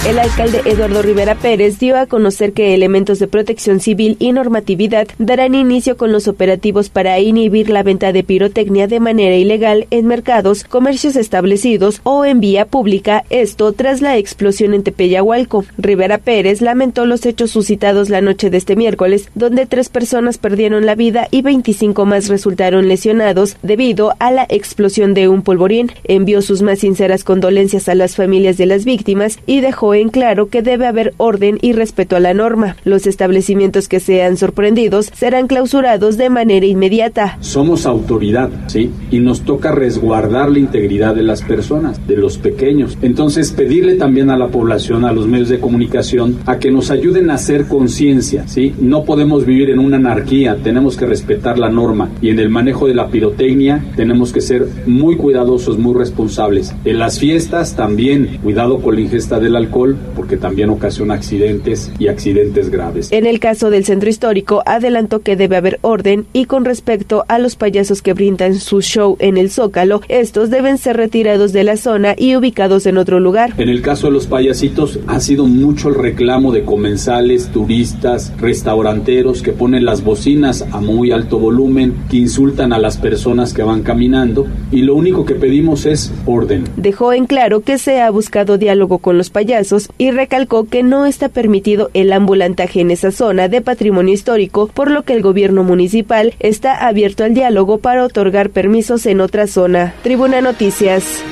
El 0.07 0.21
alcalde 0.21 0.63
Eduardo 0.67 1.03
Rivera 1.03 1.35
Pérez 1.35 1.81
dio 1.81 1.99
a 1.99 2.07
conocer 2.07 2.53
que 2.53 2.75
elementos 2.75 3.19
de 3.19 3.27
protección 3.27 3.81
civil 3.81 4.17
y 4.21 4.31
normatividad 4.31 5.09
darán 5.19 5.57
inicio 5.57 5.97
con 5.97 6.13
los 6.13 6.29
operativos 6.29 6.91
para 6.91 7.19
inhibir 7.19 7.71
la 7.71 7.83
venta 7.83 8.13
de 8.13 8.23
pirotecnia 8.23 8.87
de 8.87 9.01
manera 9.01 9.35
ilegal 9.35 9.89
en 9.91 10.07
mercados, 10.07 10.63
comercios 10.63 11.17
establecidos 11.17 12.03
o 12.05 12.25
en 12.25 12.39
vía 12.39 12.67
pública, 12.67 13.25
esto 13.31 13.73
tras 13.73 14.01
la 14.01 14.17
explosión 14.17 14.75
en 14.75 14.85
Tepeyahualco. 14.85 15.65
Rivera 15.77 16.19
Pérez 16.19 16.61
lamentó 16.61 17.05
los 17.05 17.27
hechos 17.27 17.51
suscitados 17.51 18.09
la 18.09 18.21
noche 18.21 18.49
de 18.49 18.59
este 18.59 18.77
miércoles, 18.77 19.29
donde 19.35 19.67
tres 19.67 19.89
personas 19.89 20.39
perdieron 20.39 20.87
la 20.87 20.95
vida 20.95 21.27
y 21.33 21.43
25 21.43 22.07
más 22.07 22.29
resultaron 22.29 22.87
lesionados 22.87 23.57
debido 23.65 24.15
a 24.21 24.31
la 24.31 24.47
explosión 24.51 25.15
de 25.15 25.27
un 25.27 25.43
polvorín. 25.43 25.91
Envió 26.05 26.43
sus 26.43 26.63
más 26.63 26.79
sinceras 26.79 27.25
condolencias 27.25 27.89
a 27.89 27.97
las 27.97 28.15
familias 28.15 28.57
de 28.57 28.67
las 28.67 28.85
víctimas 28.85 29.41
y 29.47 29.63
dejó 29.63 29.96
en 29.97 30.09
claro 30.11 30.49
que 30.49 30.63
debe 30.63 30.87
haber 30.87 31.15
orden 31.17 31.59
y 31.63 31.73
respeto 31.73 32.17
a 32.17 32.21
la 32.21 32.35
norma. 32.35 32.77
Los 32.85 33.07
establecimientos 33.07 33.89
que 33.89 34.01
sean 34.01 34.37
sorprendidos 34.37 35.11
serán 35.15 35.47
clausurados 35.47 36.17
de 36.17 36.31
manera 36.31 36.67
inmediata. 36.67 37.39
Somos 37.41 37.87
autoridad, 37.87 38.51
¿sí? 38.67 38.91
Y 39.11 39.21
nos 39.21 39.43
toca 39.43 39.73
resguardar 39.73 40.51
la 40.51 40.59
integridad 40.59 41.15
de 41.15 41.23
las 41.23 41.43
personas, 41.43 42.07
de 42.07 42.17
los 42.17 42.39
pequeños. 42.39 42.97
Entonces, 43.03 43.53
pedirle 43.53 43.95
también 43.97 44.31
a 44.31 44.37
la 44.37 44.49
población, 44.49 45.05
a 45.05 45.13
los 45.13 45.27
medios 45.27 45.49
de 45.49 45.61
comunicación, 45.61 46.39
a 46.47 46.59
que 46.59 46.71
nos 46.71 46.91
ayuden 46.91 47.31
a 47.31 47.35
hacer 47.35 47.67
conciencia, 47.67 48.47
¿sí? 48.47 48.75
No 48.81 49.05
podemos 49.05 49.47
vivir 49.47 49.71
en 49.71 49.79
una 49.79 49.97
anarquía, 49.97 50.57
tenemos 50.63 50.97
que 50.97 51.07
respetar 51.07 51.59
la 51.59 51.71
norma 51.71 52.11
y 52.21 52.31
en 52.31 52.39
el 52.39 52.51
manejo 52.51 52.87
de 52.87 52.95
la 52.95 53.09
pirotecnia 53.09 53.85
tenemos 53.97 54.33
que 54.33 54.41
ser 54.41 54.67
muy 54.87 55.17
cuidadosos, 55.17 55.79
muy 55.79 55.95
responsables. 55.95 56.75
En 56.85 56.99
las 56.99 57.19
fiestas 57.19 57.77
también, 57.77 58.39
cuidado 58.43 58.81
con 58.81 58.95
la 58.95 59.01
ingesta 59.01 59.39
del 59.39 59.57
alcohol 59.57 59.86
porque 60.15 60.37
también 60.37 60.71
ocasiona 60.71 61.15
accidentes 61.15 61.93
y 61.99 62.09
accidentes 62.09 62.71
graves. 62.71 63.13
En 63.13 63.27
el 63.27 63.39
caso 63.39 63.71
del 63.71 63.85
centro 63.85 64.09
histórico, 64.09 64.63
adelantó 64.67 65.21
que 65.21 65.37
debe 65.37 65.57
haber 65.57 65.79
orden 65.83 66.27
y 66.33 66.47
con 66.47 66.65
respecto 66.65 67.25
a 67.29 67.39
los 67.39 67.57
payasos 67.57 68.03
que 68.03 68.13
brindan 68.13 68.57
su 68.57 68.81
show 68.81 69.17
en 69.21 69.37
el 69.37 69.51
Zócalo, 69.51 70.01
estos 70.09 70.51
deben 70.51 70.79
ser 70.79 70.97
retirados 70.97 71.53
de 71.53 71.65
la 71.65 71.77
zona 71.77 72.15
y 72.17 72.37
ubicados 72.37 72.87
en 72.87 72.99
otro 72.99 73.21
lugar. 73.21 73.53
En 73.59 73.69
el 73.69 73.83
caso 73.83 74.09
de 74.09 74.15
los 74.15 74.27
payasitos, 74.27 74.99
ha 75.07 75.21
sido 75.21 75.47
mucho 75.47 75.89
el 75.89 75.95
reclamo 75.95 76.53
de 76.53 76.65
comensales, 76.65 77.49
turistas, 77.49 78.33
restauranteros 78.39 79.43
que 79.43 79.53
ponen 79.53 79.85
las 79.85 80.03
bocinas 80.03 80.65
a 80.73 80.81
muy 80.81 81.13
alto 81.13 81.39
volumen, 81.39 81.95
que 82.11 82.17
insultan 82.17 82.73
a 82.73 82.79
las 82.79 82.97
personas 82.97 83.53
que 83.53 83.63
van 83.63 83.83
caminando 83.83 84.47
y 84.71 84.83
lo 84.83 84.95
único 84.95 85.25
que 85.25 85.35
pedimos 85.35 85.87
es 85.87 86.13
orden. 86.25 86.65
Dejó 86.77 87.13
en 87.13 87.27
claro 87.27 87.61
que 87.61 87.79
se 87.79 88.01
ha 88.01 88.11
buscado 88.11 88.59
diálogo 88.59 88.99
con 88.99 89.19
los 89.19 89.31
payasos 89.31 89.66
y 89.99 90.11
recalcó 90.11 90.67
que 90.67 90.83
no 90.83 91.07
está 91.07 91.29
permitido 91.29 91.91
el 91.95 92.13
ambulantaje 92.13 92.81
en 92.81 92.91
esa 92.91 93.11
zona 93.11 93.49
de 93.49 93.61
patrimonio 93.61 94.15
histórico, 94.15 94.69
por 94.69 94.91
lo 94.91 95.03
que 95.03 95.15
el 95.15 95.23
gobierno 95.23 95.65
municipal 95.65 96.35
está 96.41 96.87
abierto 96.87 97.25
al 97.25 97.35
diálogo 97.35 97.79
para 97.79 98.05
otorgar 98.05 98.51
permisos 98.51 99.07
en 99.07 99.21
otra 99.21 99.47
zona. 99.47 99.95
Tribuna 100.03 100.41
Noticias. 100.41 101.25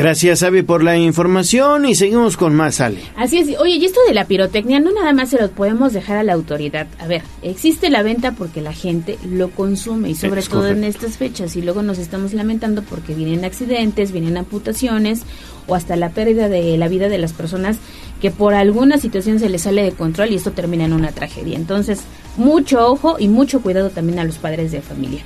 Gracias, 0.00 0.42
Avi, 0.42 0.62
por 0.62 0.82
la 0.82 0.96
información 0.96 1.84
y 1.84 1.94
seguimos 1.94 2.38
con 2.38 2.54
más, 2.54 2.80
Ale. 2.80 3.00
Así 3.16 3.36
es. 3.36 3.58
Oye, 3.58 3.74
y 3.74 3.84
esto 3.84 4.00
de 4.08 4.14
la 4.14 4.24
pirotecnia 4.24 4.80
no 4.80 4.92
nada 4.92 5.12
más 5.12 5.28
se 5.28 5.38
lo 5.38 5.50
podemos 5.50 5.92
dejar 5.92 6.16
a 6.16 6.22
la 6.22 6.32
autoridad. 6.32 6.86
A 6.98 7.06
ver, 7.06 7.20
existe 7.42 7.90
la 7.90 8.02
venta 8.02 8.32
porque 8.32 8.62
la 8.62 8.72
gente 8.72 9.18
lo 9.30 9.50
consume 9.50 10.08
y 10.08 10.14
sobre 10.14 10.40
Es 10.40 10.48
todo 10.48 10.68
en 10.68 10.84
estas 10.84 11.18
fechas 11.18 11.54
y 11.54 11.60
luego 11.60 11.82
nos 11.82 11.98
estamos 11.98 12.32
lamentando 12.32 12.82
porque 12.82 13.14
vienen 13.14 13.44
accidentes, 13.44 14.10
vienen 14.10 14.38
amputaciones 14.38 15.20
o 15.66 15.74
hasta 15.74 15.96
la 15.96 16.08
pérdida 16.08 16.48
de 16.48 16.78
la 16.78 16.88
vida 16.88 17.10
de 17.10 17.18
las 17.18 17.34
personas 17.34 17.76
que 18.22 18.30
por 18.30 18.54
alguna 18.54 18.96
situación 18.96 19.38
se 19.38 19.50
les 19.50 19.62
sale 19.62 19.82
de 19.82 19.92
control 19.92 20.32
y 20.32 20.36
esto 20.36 20.52
termina 20.52 20.86
en 20.86 20.94
una 20.94 21.12
tragedia. 21.12 21.56
Entonces, 21.56 22.00
mucho 22.38 22.86
ojo 22.86 23.16
y 23.18 23.28
mucho 23.28 23.60
cuidado 23.60 23.90
también 23.90 24.18
a 24.18 24.24
los 24.24 24.38
padres 24.38 24.72
de 24.72 24.80
familia. 24.80 25.20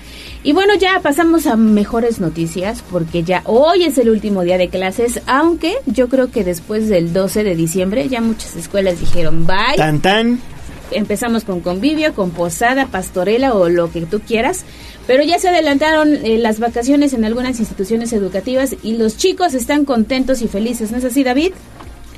Y 0.47 0.53
bueno, 0.53 0.75
ya 0.75 1.01
pasamos 1.01 1.47
a 1.47 1.57
mejores 1.57 2.21
noticias 2.21 2.85
porque 2.91 3.23
ya 3.23 3.41
hoy 3.47 3.85
es 3.85 3.97
el 3.97 4.11
último 4.11 4.43
día 4.43 4.59
de 4.59 4.69
clases, 4.69 5.23
aunque 5.27 5.77
yo 5.87 6.11
creo 6.11 6.31
que 6.31 6.45
después 6.45 6.87
del 6.91 7.15
12 7.15 7.45
de 7.45 7.57
diciembre 7.57 8.11
ya 8.11 8.21
muchas 8.21 8.55
escuelas 8.55 9.01
dijeron 9.01 9.47
bye. 9.47 9.77
Tan 9.79 10.01
tan. 10.01 10.41
Empezamos 10.91 11.45
con 11.45 11.61
convivio, 11.61 12.13
con 12.13 12.31
posada, 12.31 12.89
pastorela 12.89 13.55
o 13.55 13.71
lo 13.71 13.91
que 13.91 14.03
tú 14.03 14.21
quieras, 14.21 14.67
pero 15.07 15.23
ya 15.23 15.39
se 15.39 15.49
adelantaron 15.49 16.15
eh, 16.15 16.37
las 16.37 16.61
vacaciones 16.61 17.15
en 17.15 17.25
algunas 17.25 17.59
instituciones 17.59 18.13
educativas 18.13 18.77
y 18.83 18.99
los 18.99 19.17
chicos 19.17 19.55
están 19.55 19.87
contentos 19.87 20.43
y 20.43 20.49
felices, 20.49 20.93
¿no 20.93 20.99
es 20.99 21.05
así, 21.05 21.25
David? 21.25 21.53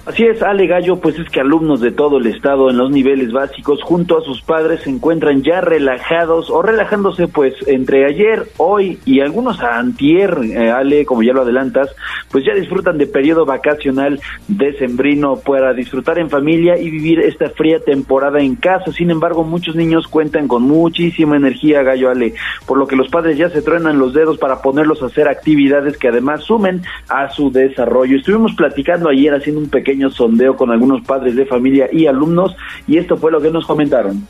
Así 0.07 0.23
es, 0.23 0.41
Ale 0.41 0.69
Gallo, 0.69 1.01
pues 1.01 1.19
es 1.19 1.29
que 1.29 1.41
alumnos 1.41 1.81
de 1.81 1.91
todo 1.91 2.19
el 2.19 2.27
estado 2.29 2.71
en 2.71 2.77
los 2.77 2.93
niveles 2.93 3.33
básicos 3.33 3.83
junto 3.83 4.17
a 4.17 4.23
sus 4.23 4.41
padres 4.41 4.83
se 4.83 4.91
encuentran 4.91 5.43
ya 5.43 5.61
relajados 5.61 6.49
o 6.49 6.63
relajándose 6.63 7.27
pues 7.27 7.55
entre 7.67 8.07
ayer, 8.07 8.47
hoy 8.57 9.01
y 9.05 9.19
algunos 9.19 9.61
a 9.61 9.81
antier, 9.81 10.39
eh, 10.45 10.71
Ale, 10.71 11.05
como 11.07 11.25
ya 11.25 11.33
lo 11.33 11.43
adelantas, 11.43 11.91
pues 12.31 12.45
ya 12.45 12.55
disfrutan 12.55 12.99
de 12.99 13.09
periodo 13.09 13.45
vacacional 13.47 14.21
decembrino 14.47 15.41
para 15.45 15.73
disfrutar 15.75 16.21
en 16.21 16.31
familia 16.31 16.79
y 16.79 16.89
vivir 16.89 17.19
esta 17.19 17.51
fría 17.51 17.81
temporada 17.81 18.39
en 18.39 18.55
casa. 18.55 18.93
Sin 18.93 19.11
embargo, 19.11 19.43
muchos 19.43 19.75
niños 19.75 20.07
cuentan 20.07 20.47
con 20.47 20.63
muchísima 20.63 21.35
energía, 21.35 21.83
Gallo 21.83 22.11
Ale, 22.11 22.35
por 22.65 22.79
lo 22.79 22.87
que 22.87 22.95
los 22.95 23.09
padres 23.09 23.39
ya 23.39 23.51
se 23.51 23.61
truenan 23.61 23.99
los 23.99 24.15
dedos 24.15 24.39
para 24.39 24.63
ponerlos 24.63 25.03
a 25.03 25.07
hacer 25.07 25.27
actividades 25.27 25.99
que 25.99 26.07
además 26.07 26.45
sumen 26.45 26.83
a 27.09 27.29
su 27.31 27.51
desarrollo. 27.51 28.17
Estuvimos 28.17 28.55
platicando 28.55 29.09
ayer 29.09 29.35
haciendo 29.35 29.63
un 29.63 29.69
pequeño 29.69 29.96
sondeo 30.11 30.57
con 30.57 30.71
algunos 30.71 31.03
padres 31.03 31.35
de 31.37 31.47
familia 31.47 31.89
y 31.93 32.07
alumnos 32.07 32.55
y 32.87 32.99
esto 32.99 33.17
fue 33.17 33.31
lo 33.33 33.41
que 33.41 33.51
nos 33.51 33.67
comentaron. 33.67 34.27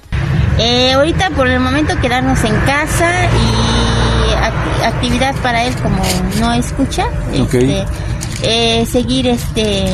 Eh, 0.58 0.92
ahorita 0.92 1.30
por 1.30 1.46
el 1.48 1.60
momento 1.60 1.94
quedarnos 2.00 2.42
en 2.44 2.54
casa 2.60 3.10
y 3.26 4.34
act- 4.34 4.86
actividad 4.86 5.34
para 5.42 5.64
él 5.64 5.74
como 5.82 6.02
no 6.40 6.52
escucha, 6.54 7.06
este, 7.32 7.84
eh, 8.42 8.86
seguir 8.86 9.26
este 9.28 9.86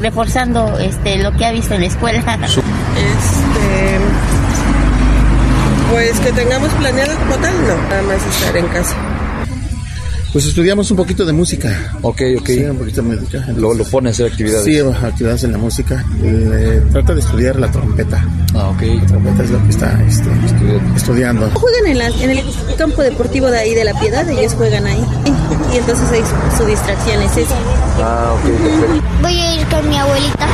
reforzando 0.00 0.78
este 0.78 1.18
lo 1.22 1.32
que 1.32 1.46
ha 1.46 1.52
visto 1.52 1.72
en 1.74 1.80
la 1.80 1.86
escuela. 1.86 2.18
Este, 2.96 3.98
pues 5.90 6.18
que 6.20 6.32
tengamos 6.32 6.68
planeado 6.74 7.16
como 7.18 7.34
tal, 7.36 7.54
no, 7.66 7.88
nada 7.88 8.02
más 8.02 8.26
estar 8.26 8.56
en 8.56 8.66
casa. 8.68 8.94
Pues 10.36 10.44
estudiamos 10.48 10.90
un 10.90 10.98
poquito 10.98 11.24
de 11.24 11.32
música. 11.32 11.70
Ok, 12.02 12.20
ok. 12.38 12.46
Sí, 12.46 12.62
un 12.62 12.76
poquito 12.76 13.00
de 13.00 13.16
música. 13.16 13.46
Lo, 13.56 13.72
lo 13.72 13.84
pone 13.84 14.10
a 14.10 14.12
hacer 14.12 14.26
actividades. 14.26 14.64
Sí, 14.66 14.78
actividades 14.80 15.44
en 15.44 15.52
la 15.52 15.56
música. 15.56 16.04
Eh, 16.22 16.82
trata 16.92 17.14
de 17.14 17.20
estudiar 17.20 17.56
la 17.58 17.70
trompeta. 17.72 18.22
Ah, 18.54 18.68
ok. 18.68 18.82
La 19.00 19.06
trompeta 19.06 19.42
es 19.44 19.50
lo 19.50 19.62
que 19.62 19.70
está 19.70 19.98
este, 20.06 20.28
estudiando. 20.94 21.50
Juegan 21.54 21.86
en, 21.86 21.96
la- 22.00 22.08
en 22.08 22.30
el 22.32 22.44
campo 22.76 23.00
deportivo 23.00 23.46
de 23.50 23.60
ahí 23.60 23.74
de 23.74 23.84
la 23.84 23.98
Piedad, 23.98 24.28
ellos 24.28 24.52
juegan 24.52 24.84
ahí. 24.86 25.02
Y 25.72 25.78
entonces 25.78 26.06
ahí 26.10 26.20
su, 26.20 26.58
su 26.58 26.68
distracción 26.68 27.22
es 27.22 27.34
esa. 27.38 27.54
Ah, 28.02 28.34
ok, 28.34 28.42
perfecto. 28.62 29.08
Voy 29.22 29.40
a 29.40 29.54
ir 29.62 29.66
con 29.68 29.88
mi 29.88 29.96
abuelita. 29.96 30.46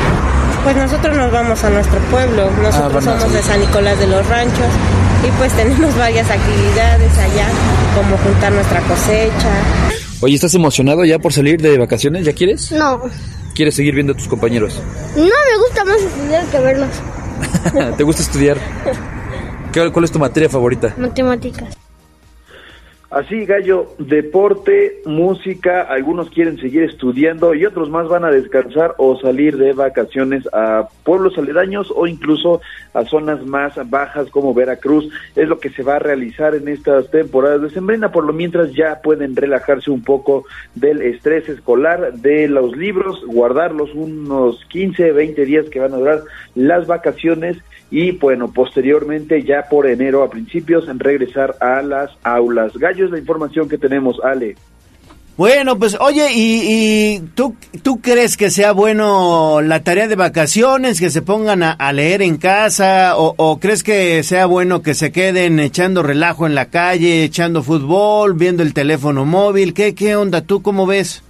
Pues 0.63 0.77
nosotros 0.77 1.17
nos 1.17 1.33
vamos 1.33 1.65
a 1.65 1.71
nuestro 1.71 1.99
pueblo. 2.09 2.49
Nosotros 2.63 3.05
van 3.05 3.17
a- 3.17 3.19
somos 3.21 3.35
de 3.35 3.43
San 3.43 3.59
Nicolás 3.59 3.99
de 3.99 4.07
los 4.07 4.25
Ranchos 4.29 4.69
y 5.27 5.31
pues 5.39 5.53
tenemos 5.55 5.97
varias 5.97 6.29
actividades 6.31 7.19
allá, 7.19 7.47
como 7.95 8.17
juntar 8.19 8.53
nuestra 8.53 8.81
cosecha. 8.83 9.51
Oye, 10.21 10.35
¿estás 10.35 10.55
emocionado 10.55 11.05
ya 11.05 11.19
por 11.19 11.33
salir 11.33 11.61
de 11.61 11.79
vacaciones? 11.79 12.25
¿Ya 12.25 12.33
quieres? 12.33 12.71
No, 12.73 13.01
¿Quieres 13.55 13.75
seguir 13.75 13.95
viendo 13.95 14.15
a 14.15 14.17
tus 14.17 14.29
compañeros? 14.29 14.81
no 15.15 15.23
me 15.25 15.59
gusta 15.67 15.85
más 15.85 15.97
estudiar 16.01 16.45
que 16.47 16.59
verlos. 16.59 16.89
¿Te 17.97 18.03
gusta 18.03 18.23
estudiar? 18.23 18.57
¿Qué- 19.73 19.91
¿Cuál 19.91 20.05
es 20.05 20.11
tu 20.13 20.19
materia 20.19 20.49
favorita? 20.49 20.95
Matemáticas. 20.97 21.75
Así, 23.13 23.45
Gallo, 23.45 23.89
deporte, 23.99 25.03
música, 25.05 25.83
algunos 25.83 26.31
quieren 26.31 26.57
seguir 26.57 26.85
estudiando 26.85 27.55
y 27.55 27.67
otros 27.67 27.91
más 27.91 28.09
van 28.09 28.25
a 28.25 28.31
descansar 28.31 28.95
o 28.97 29.19
salir 29.21 29.59
de 29.59 29.75
vacaciones 29.75 30.49
a 30.55 30.89
pueblos 31.05 31.37
aledaños 31.37 31.93
o 31.95 32.07
incluso 32.07 32.63
a 32.95 33.05
zonas 33.05 33.45
más 33.45 33.75
bajas 33.91 34.31
como 34.31 34.55
Veracruz. 34.55 35.11
Es 35.37 35.47
lo 35.47 35.61
que 35.61 35.69
se 35.69 35.83
va 35.83 35.97
a 35.97 35.99
realizar 35.99 36.55
en 36.55 36.69
estas 36.69 37.11
temporadas 37.11 37.61
de 37.61 37.69
Sembrina. 37.69 38.11
Por 38.11 38.25
lo 38.25 38.33
mientras 38.33 38.73
ya 38.73 39.03
pueden 39.03 39.37
relajarse 39.37 39.91
un 39.91 40.03
poco 40.03 40.47
del 40.75 41.03
estrés 41.03 41.47
escolar, 41.51 42.15
de 42.15 42.49
los 42.49 42.75
libros, 42.75 43.23
guardarlos 43.27 43.95
unos 43.95 44.65
15, 44.71 45.13
20 45.13 45.45
días 45.45 45.69
que 45.69 45.81
van 45.81 45.93
a 45.93 45.99
durar 45.99 46.23
las 46.55 46.87
vacaciones 46.87 47.59
y 47.93 48.13
bueno, 48.13 48.51
posteriormente 48.51 49.43
ya 49.43 49.67
por 49.71 49.87
enero 49.87 50.23
a 50.23 50.31
principios 50.31 50.89
en 50.89 50.99
regresar 50.99 51.55
a 51.61 51.83
las 51.83 52.11
aulas. 52.25 52.73
Gallo 52.77 53.05
es 53.05 53.11
la 53.11 53.19
información 53.19 53.69
que 53.69 53.77
tenemos, 53.77 54.17
Ale. 54.25 54.57
Bueno, 55.37 55.79
pues 55.79 55.99
oye, 56.01 56.33
¿y, 56.33 56.63
y 56.65 57.21
tú, 57.35 57.55
tú 57.83 58.01
crees 58.01 58.39
que 58.39 58.51
sea 58.51 58.73
bueno 58.73 59.61
la 59.61 59.83
tarea 59.83 60.09
de 60.09 60.17
vacaciones, 60.17 61.01
que 61.01 61.11
se 61.11 61.21
pongan 61.21 61.63
a, 61.63 61.73
a 61.73 61.93
leer 61.93 62.23
en 62.23 62.39
casa, 62.39 63.17
o, 63.19 63.35
o 63.37 63.61
crees 63.61 63.83
que 63.83 64.23
sea 64.23 64.47
bueno 64.47 64.83
que 64.83 64.95
se 64.95 65.13
queden 65.13 65.61
echando 65.61 66.03
relajo 66.03 66.47
en 66.47 66.55
la 66.55 66.67
calle, 66.67 67.25
echando 67.25 67.63
fútbol, 67.63 68.35
viendo 68.35 68.63
el 68.63 68.73
teléfono 68.73 69.27
móvil? 69.27 69.75
¿Qué, 69.75 69.95
qué 69.95 70.17
onda? 70.17 70.43
¿Tú 70.43 70.63
cómo 70.63 70.87
ves? 70.87 71.23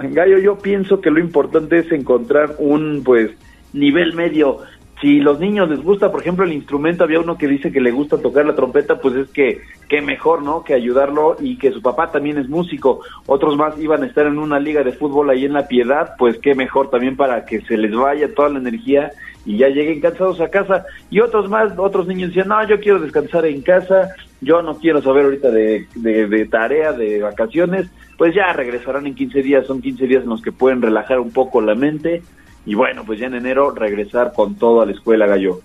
Gallo, 0.00 0.38
yo 0.38 0.58
pienso 0.58 1.00
que 1.00 1.10
lo 1.10 1.18
importante 1.18 1.78
es 1.78 1.90
encontrar 1.90 2.54
un, 2.58 3.02
pues, 3.04 3.30
nivel 3.72 4.14
medio. 4.14 4.58
Si 5.04 5.20
los 5.20 5.38
niños 5.38 5.68
les 5.68 5.82
gusta, 5.82 6.10
por 6.10 6.22
ejemplo, 6.22 6.46
el 6.46 6.54
instrumento, 6.54 7.04
había 7.04 7.20
uno 7.20 7.36
que 7.36 7.46
dice 7.46 7.70
que 7.70 7.82
le 7.82 7.90
gusta 7.90 8.16
tocar 8.16 8.46
la 8.46 8.54
trompeta, 8.54 8.98
pues 9.02 9.14
es 9.16 9.28
que, 9.32 9.60
que 9.86 10.00
mejor, 10.00 10.42
¿no? 10.42 10.64
Que 10.64 10.72
ayudarlo 10.72 11.36
y 11.38 11.58
que 11.58 11.72
su 11.72 11.82
papá 11.82 12.10
también 12.10 12.38
es 12.38 12.48
músico. 12.48 13.02
Otros 13.26 13.54
más 13.58 13.78
iban 13.78 14.02
a 14.02 14.06
estar 14.06 14.26
en 14.26 14.38
una 14.38 14.58
liga 14.58 14.82
de 14.82 14.92
fútbol 14.92 15.28
ahí 15.28 15.44
en 15.44 15.52
La 15.52 15.68
Piedad, 15.68 16.14
pues 16.18 16.38
qué 16.38 16.54
mejor 16.54 16.88
también 16.88 17.18
para 17.18 17.44
que 17.44 17.60
se 17.60 17.76
les 17.76 17.94
vaya 17.94 18.34
toda 18.34 18.48
la 18.48 18.60
energía 18.60 19.10
y 19.44 19.58
ya 19.58 19.68
lleguen 19.68 20.00
cansados 20.00 20.40
a 20.40 20.48
casa. 20.48 20.86
Y 21.10 21.20
otros 21.20 21.50
más, 21.50 21.78
otros 21.78 22.06
niños 22.06 22.30
decían, 22.30 22.48
no, 22.48 22.66
yo 22.66 22.80
quiero 22.80 22.98
descansar 22.98 23.44
en 23.44 23.60
casa, 23.60 24.08
yo 24.40 24.62
no 24.62 24.78
quiero 24.78 25.02
saber 25.02 25.26
ahorita 25.26 25.50
de, 25.50 25.86
de, 25.96 26.28
de 26.28 26.46
tarea, 26.46 26.94
de 26.94 27.20
vacaciones, 27.20 27.90
pues 28.16 28.34
ya 28.34 28.50
regresarán 28.54 29.06
en 29.06 29.14
15 29.14 29.42
días, 29.42 29.66
son 29.66 29.82
15 29.82 30.06
días 30.06 30.22
en 30.22 30.30
los 30.30 30.40
que 30.40 30.50
pueden 30.50 30.80
relajar 30.80 31.20
un 31.20 31.30
poco 31.30 31.60
la 31.60 31.74
mente 31.74 32.22
y 32.66 32.74
bueno, 32.74 33.04
pues 33.04 33.20
ya 33.20 33.26
en 33.26 33.34
enero 33.34 33.70
regresar 33.70 34.32
con 34.34 34.56
todo 34.56 34.80
a 34.80 34.86
la 34.86 34.92
escuela 34.92 35.26
gallo. 35.26 35.60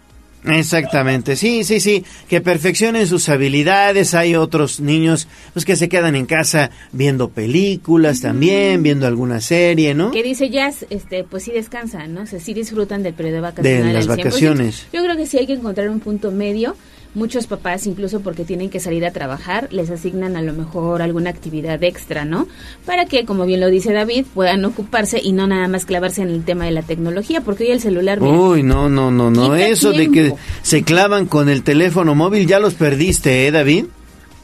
Exactamente, 0.46 1.36
sí, 1.36 1.66
sí, 1.66 1.82
sí, 1.82 2.06
que 2.30 2.40
perfeccionen 2.40 3.08
sus 3.08 3.28
habilidades. 3.28 4.14
Hay 4.14 4.36
otros 4.36 4.80
niños 4.80 5.28
pues 5.52 5.66
que 5.66 5.76
se 5.76 5.90
quedan 5.90 6.16
en 6.16 6.26
casa 6.26 6.72
viendo 6.94 7.30
películas 7.30 8.22
también, 8.22 8.82
viendo 8.82 9.06
alguna 9.06 9.42
serie, 9.42 9.94
¿no? 9.94 10.12
Que 10.12 10.24
dice 10.24 10.50
Jazz, 10.50 10.86
este, 10.90 11.26
pues 11.26 11.44
sí 11.44 11.52
descansan, 11.52 12.14
¿no? 12.14 12.22
O 12.22 12.26
sea, 12.26 12.40
sí 12.40 12.54
disfrutan 12.54 13.04
del 13.04 13.16
periodo 13.16 13.42
vacacional. 13.42 13.88
De 13.88 13.94
las 13.94 14.08
al 14.08 14.16
100%. 14.16 14.18
vacaciones. 14.18 14.88
Yo 14.94 15.04
creo 15.04 15.18
que 15.18 15.26
sí 15.26 15.38
hay 15.38 15.46
que 15.46 15.54
encontrar 15.54 15.90
un 15.90 16.00
punto 16.00 16.32
medio. 16.32 16.76
Muchos 17.16 17.48
papás, 17.48 17.88
incluso 17.88 18.22
porque 18.22 18.46
tienen 18.46 18.70
que 18.70 18.80
salir 18.80 19.04
a 19.04 19.12
trabajar, 19.12 19.68
les 19.72 19.90
asignan 19.90 20.38
a 20.38 20.44
lo 20.44 20.54
mejor 20.54 21.02
alguna 21.02 21.32
actividad 21.32 21.84
extra, 21.84 22.24
¿no? 22.24 22.48
Para 22.86 23.06
que, 23.06 23.26
como 23.26 23.48
bien 23.48 23.60
lo 23.60 23.70
dice 23.70 23.92
David, 23.94 24.26
puedan 24.34 24.64
ocuparse 24.64 25.20
y 25.22 25.32
no 25.32 25.48
nada 25.48 25.68
más 25.68 25.86
clavarse 25.86 26.22
en 26.22 26.30
el 26.30 26.46
tema 26.46 26.66
de 26.66 26.72
la 26.72 26.84
tecnología, 26.84 27.42
porque 27.42 27.64
hoy 27.64 27.72
el 27.72 27.82
celular... 27.82 28.22
mira, 28.22 28.38
Uy, 28.38 28.62
no, 28.62 28.90
no, 28.90 29.10
no, 29.10 29.32
no, 29.32 29.56
eso 29.56 29.92
de 29.92 30.12
que 30.12 30.34
se 30.62 30.84
clavan 30.84 31.26
con 31.26 31.50
el 31.50 31.64
teléfono 31.64 32.14
móvil 32.14 32.46
ya 32.46 32.60
los 32.60 32.76
perdiste, 32.76 33.48
¿eh, 33.48 33.52
David? 33.52 33.86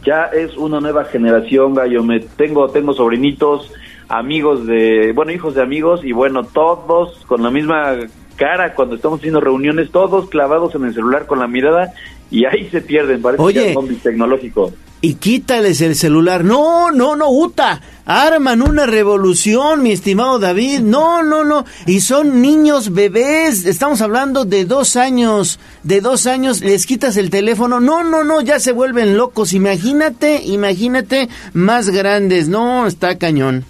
Ya 0.03 0.25
es 0.25 0.57
una 0.57 0.79
nueva 0.79 1.05
generación, 1.05 1.75
gallo. 1.75 2.03
Me 2.03 2.19
tengo, 2.19 2.69
tengo 2.69 2.93
sobrinitos, 2.93 3.71
amigos 4.07 4.65
de, 4.65 5.11
bueno, 5.13 5.31
hijos 5.31 5.55
de 5.55 5.61
amigos 5.61 6.01
y 6.03 6.11
bueno, 6.13 6.43
todos 6.43 7.25
con 7.27 7.43
la 7.43 7.51
misma 7.51 7.95
cara 8.35 8.73
cuando 8.73 8.95
estamos 8.95 9.19
haciendo 9.19 9.39
reuniones, 9.39 9.91
todos 9.91 10.29
clavados 10.29 10.75
en 10.75 10.85
el 10.85 10.93
celular 10.93 11.25
con 11.25 11.39
la 11.39 11.47
mirada 11.47 11.93
y 12.31 12.45
ahí 12.45 12.69
se 12.69 12.81
pierden, 12.81 13.21
parece 13.21 13.41
Oye. 13.41 13.61
que 13.61 13.67
es 13.69 13.73
zombies 13.73 14.01
tecnológico. 14.01 14.73
Y 15.01 15.15
quítales 15.15 15.81
el 15.81 15.95
celular. 15.95 16.43
No, 16.43 16.89
no, 16.89 17.15
no, 17.15 17.29
Uta. 17.29 17.79
Arman 18.07 18.61
una 18.63 18.87
revolución, 18.87 19.83
mi 19.83 19.91
estimado 19.91 20.39
David. 20.39 20.79
No, 20.79 21.21
no, 21.21 21.43
no. 21.43 21.65
Y 21.85 22.01
son 22.01 22.41
niños 22.41 22.91
bebés. 22.91 23.67
Estamos 23.67 24.01
hablando 24.01 24.45
de 24.45 24.65
dos 24.65 24.95
años. 24.95 25.59
De 25.83 26.01
dos 26.01 26.25
años 26.25 26.61
les 26.61 26.87
quitas 26.87 27.17
el 27.17 27.29
teléfono. 27.29 27.79
No, 27.79 28.03
no, 28.03 28.23
no. 28.23 28.41
Ya 28.41 28.59
se 28.59 28.71
vuelven 28.71 29.15
locos. 29.15 29.53
Imagínate, 29.53 30.41
imagínate 30.43 31.29
más 31.53 31.89
grandes. 31.89 32.47
No, 32.47 32.87
está 32.87 33.17
cañón. 33.19 33.63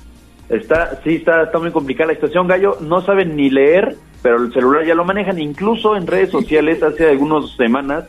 Está, 0.48 1.02
sí, 1.04 1.16
está, 1.16 1.44
está 1.44 1.60
muy 1.60 1.72
complicada 1.72 2.10
la 2.10 2.16
situación, 2.16 2.48
Gallo. 2.48 2.78
No 2.80 3.06
saben 3.06 3.36
ni 3.36 3.50
leer, 3.50 3.98
pero 4.22 4.42
el 4.42 4.54
celular 4.54 4.86
ya 4.86 4.96
lo 4.96 5.04
manejan. 5.04 5.40
Incluso 5.40 5.98
en 5.98 6.08
redes 6.08 6.30
sociales, 6.30 6.82
hace 6.84 7.10
algunas 7.10 7.50
semanas, 7.58 8.06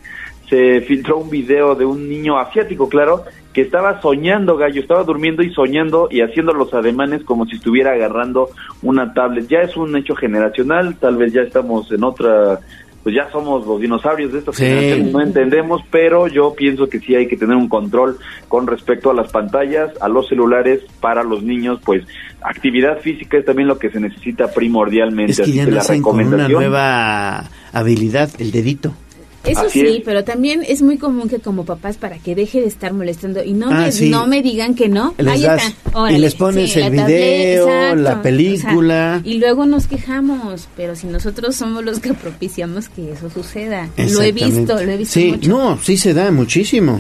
se 0.49 0.81
filtró 0.83 1.19
un 1.19 1.31
video 1.31 1.75
de 1.75 1.85
un 1.85 2.09
niño 2.09 2.39
asiático, 2.39 2.89
claro, 2.89 3.25
que 3.53 3.63
estaba 3.63 4.01
soñando, 4.03 4.57
Gallo, 4.57 4.81
estaba 4.81 5.03
durmiendo 5.03 5.43
y 5.43 5.53
soñando 5.53 6.09
y 6.11 6.21
haciendo 6.21 6.53
los 6.53 6.73
ademanes 6.75 7.25
como 7.25 7.47
si 7.47 7.57
estuviera 7.57 7.93
agarrando 7.93 8.51
una 8.83 9.13
tablet. 9.15 9.49
Ya 9.49 9.61
es 9.61 9.77
un 9.77 9.97
hecho 9.97 10.15
generacional, 10.15 10.97
tal 11.01 11.17
vez 11.17 11.33
ya 11.33 11.41
estamos 11.41 11.91
en 11.91 12.05
otra, 12.05 12.61
pues 13.03 13.15
ya 13.17 13.31
somos 13.33 13.67
los 13.67 13.81
dinosaurios 13.81 14.33
de 14.33 14.41
esta 14.41 14.53
Sí. 14.53 14.65
generación, 14.67 15.13
no 15.13 15.21
entendemos, 15.23 15.81
pero 15.91 16.29
yo 16.29 16.55
pienso 16.55 16.87
que 16.89 17.01
sí 17.01 17.15
hay 17.15 17.27
que 17.27 17.37
tener 17.37 17.57
un 17.57 17.69
control 17.69 18.19
con 18.49 18.67
respecto 18.67 19.11
a 19.11 19.15
las 19.15 19.33
pantallas, 19.33 19.91
a 20.01 20.09
los 20.09 20.29
celulares 20.29 20.83
para 21.01 21.25
los 21.25 21.43
niños, 21.43 21.81
pues 21.85 22.05
actividad 22.43 22.99
física 23.01 23.39
es 23.39 23.45
también 23.47 23.69
lo 23.69 23.79
que 23.79 23.91
se 23.91 23.99
necesita 24.01 24.49
primordialmente. 24.53 25.33
Es 25.33 25.39
que 25.39 25.45
Así 25.45 25.55
ya 25.55 25.67
nacen 25.67 26.03
con 26.03 26.21
una 26.21 26.47
nueva 26.47 27.45
habilidad, 27.73 28.29
el 28.39 28.53
dedito. 28.53 28.93
Eso 29.47 29.61
Así 29.61 29.81
sí, 29.81 29.87
es. 29.87 30.03
pero 30.05 30.25
también 30.25 30.63
es 30.67 30.83
muy 30.83 30.99
común 30.99 31.29
que 31.29 31.39
como 31.39 31.65
papás 31.65 31.97
para 31.97 32.19
que 32.19 32.35
deje 32.35 32.61
de 32.61 32.67
estar 32.67 32.93
molestando 32.93 33.43
y 33.45 33.53
no, 33.53 33.69
Ah, 33.71 33.91
sí. 33.93 34.11
no 34.11 34.27
me 34.27 34.43
digan 34.43 34.75
que 34.75 34.89
no, 34.89 35.15
Les 35.19 35.27
ahí 35.35 35.43
das- 35.43 35.65
está. 35.67 35.77
y 35.91 35.97
órale, 35.97 36.19
les 36.19 36.35
pones 36.35 36.73
sí, 36.73 36.81
el 36.81 36.97
la 36.97 37.03
tablet, 37.03 37.19
video, 37.19 37.69
exacto, 37.69 37.97
la 37.97 38.11
o 38.11 38.13
sea, 38.15 38.23
película. 38.23 39.21
y 39.25 39.39
luego 39.39 39.67
nos 39.67 39.87
quejamos, 39.87 40.69
pero 40.77 40.97
si 40.97 41.07
nosotros 41.07 41.55
somos 41.57 41.85
los 41.85 42.01
que 42.01 42.13
propiciamos 42.15 42.89
que 42.89 43.13
eso 43.13 43.31
suceda. 43.31 43.89
Lo 43.97 44.23
he 44.23 44.33
visto, 44.33 44.75
lo 44.75 44.91
he 44.91 44.97
visto 44.97 45.15
Sí, 45.21 45.33
mucho. 45.33 45.49
no, 45.49 45.79
sí 45.83 45.97
se 45.97 46.13
da 46.15 46.31
muchísimo. 46.31 46.99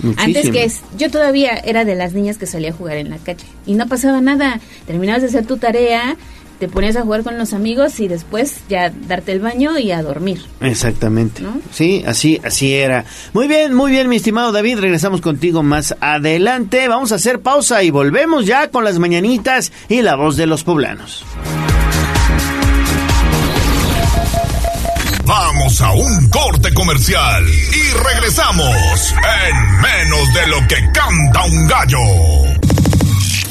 Muchísimo. 0.00 0.14
Antes 0.16 0.50
que 0.50 0.64
es, 0.64 0.80
yo 0.96 1.10
todavía 1.10 1.56
era 1.56 1.84
de 1.84 1.96
las 1.96 2.12
niñas 2.12 2.38
que 2.38 2.46
salía 2.46 2.70
a 2.70 2.72
jugar 2.72 2.98
en 2.98 3.10
la 3.10 3.18
calle 3.18 3.44
y 3.66 3.74
no 3.74 3.88
pasaba 3.88 4.20
nada. 4.20 4.60
Terminabas 4.86 5.22
de 5.22 5.28
hacer 5.28 5.44
tu 5.46 5.56
tarea, 5.56 6.16
te 6.58 6.68
ponías 6.68 6.96
a 6.96 7.02
jugar 7.02 7.22
con 7.22 7.38
los 7.38 7.52
amigos 7.52 8.00
y 8.00 8.08
después 8.08 8.56
ya 8.68 8.90
darte 8.90 9.32
el 9.32 9.40
baño 9.40 9.78
y 9.78 9.92
a 9.92 10.02
dormir. 10.02 10.42
Exactamente. 10.60 11.42
¿No? 11.42 11.60
Sí, 11.72 12.02
así, 12.06 12.40
así 12.44 12.74
era. 12.74 13.04
Muy 13.32 13.46
bien, 13.48 13.74
muy 13.74 13.90
bien, 13.90 14.08
mi 14.08 14.16
estimado 14.16 14.52
David. 14.52 14.78
Regresamos 14.78 15.20
contigo 15.20 15.62
más 15.62 15.94
adelante. 16.00 16.88
Vamos 16.88 17.12
a 17.12 17.16
hacer 17.16 17.40
pausa 17.40 17.82
y 17.82 17.90
volvemos 17.90 18.46
ya 18.46 18.70
con 18.70 18.84
las 18.84 18.98
mañanitas 18.98 19.72
y 19.88 20.02
la 20.02 20.16
voz 20.16 20.36
de 20.36 20.46
los 20.46 20.64
poblanos. 20.64 21.24
Vamos 25.28 25.80
a 25.82 25.92
un 25.92 26.30
corte 26.30 26.72
comercial 26.72 27.44
y 27.46 28.12
regresamos 28.14 29.14
en 29.42 29.80
menos 29.82 30.32
de 30.32 30.46
lo 30.46 30.66
que 30.66 30.76
canta 30.90 31.44
un 31.44 31.66
gallo. 31.66 32.47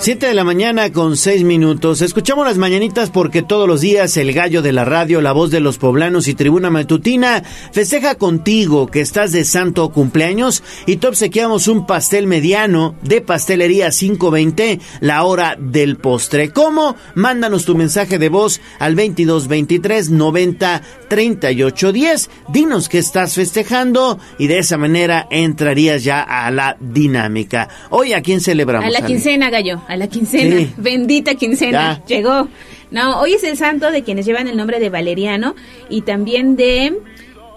Siete 0.00 0.28
de 0.28 0.34
la 0.34 0.44
mañana 0.44 0.92
con 0.92 1.16
seis 1.16 1.42
minutos. 1.42 2.02
Escuchamos 2.02 2.46
las 2.46 2.56
mañanitas 2.56 3.10
porque 3.10 3.42
todos 3.42 3.66
los 3.66 3.80
días 3.80 4.16
el 4.16 4.32
gallo 4.32 4.62
de 4.62 4.72
la 4.72 4.84
radio, 4.84 5.20
la 5.20 5.32
voz 5.32 5.50
de 5.50 5.58
los 5.58 5.76
poblanos 5.76 6.28
y 6.28 6.34
tribuna 6.34 6.70
matutina 6.70 7.42
festeja 7.72 8.14
contigo 8.14 8.86
que 8.86 9.00
estás 9.00 9.32
de 9.32 9.44
santo 9.44 9.88
cumpleaños 9.90 10.62
y 10.86 10.98
te 10.98 11.08
obsequiamos 11.08 11.66
un 11.66 11.84
pastel 11.84 12.28
mediano 12.28 12.94
de 13.02 13.20
pastelería 13.20 13.90
520, 13.90 14.78
la 15.00 15.24
hora 15.24 15.56
del 15.58 15.96
postre. 15.96 16.50
¿Cómo? 16.50 16.94
Mándanos 17.16 17.64
tu 17.64 17.74
mensaje 17.74 18.18
de 18.18 18.28
voz 18.28 18.60
al 18.78 18.94
22 18.94 19.48
23 19.48 20.10
90 20.10 20.82
38 21.08 21.92
10. 21.92 22.30
Dinos 22.50 22.88
que 22.88 22.98
estás 22.98 23.34
festejando 23.34 24.20
y 24.38 24.46
de 24.46 24.60
esa 24.60 24.78
manera 24.78 25.26
entrarías 25.28 26.04
ya 26.04 26.22
a 26.22 26.52
la 26.52 26.76
dinámica. 26.78 27.68
Hoy 27.90 28.12
a 28.12 28.22
quién 28.22 28.40
celebramos. 28.40 28.86
A 28.86 28.90
la 28.90 29.04
quincena, 29.04 29.50
gallo, 29.50 29.82
a 29.88 29.96
la 29.96 30.06
quincena. 30.06 30.58
Sí. 30.58 30.72
Bendita 30.76 31.34
quincena. 31.34 32.02
Ya. 32.06 32.16
Llegó. 32.16 32.48
No, 32.90 33.20
hoy 33.20 33.34
es 33.34 33.44
el 33.44 33.56
santo 33.56 33.90
de 33.90 34.02
quienes 34.02 34.24
llevan 34.24 34.46
el 34.46 34.56
nombre 34.56 34.78
de 34.78 34.88
Valeriano 34.90 35.54
y 35.90 36.02
también 36.02 36.56
de 36.56 36.96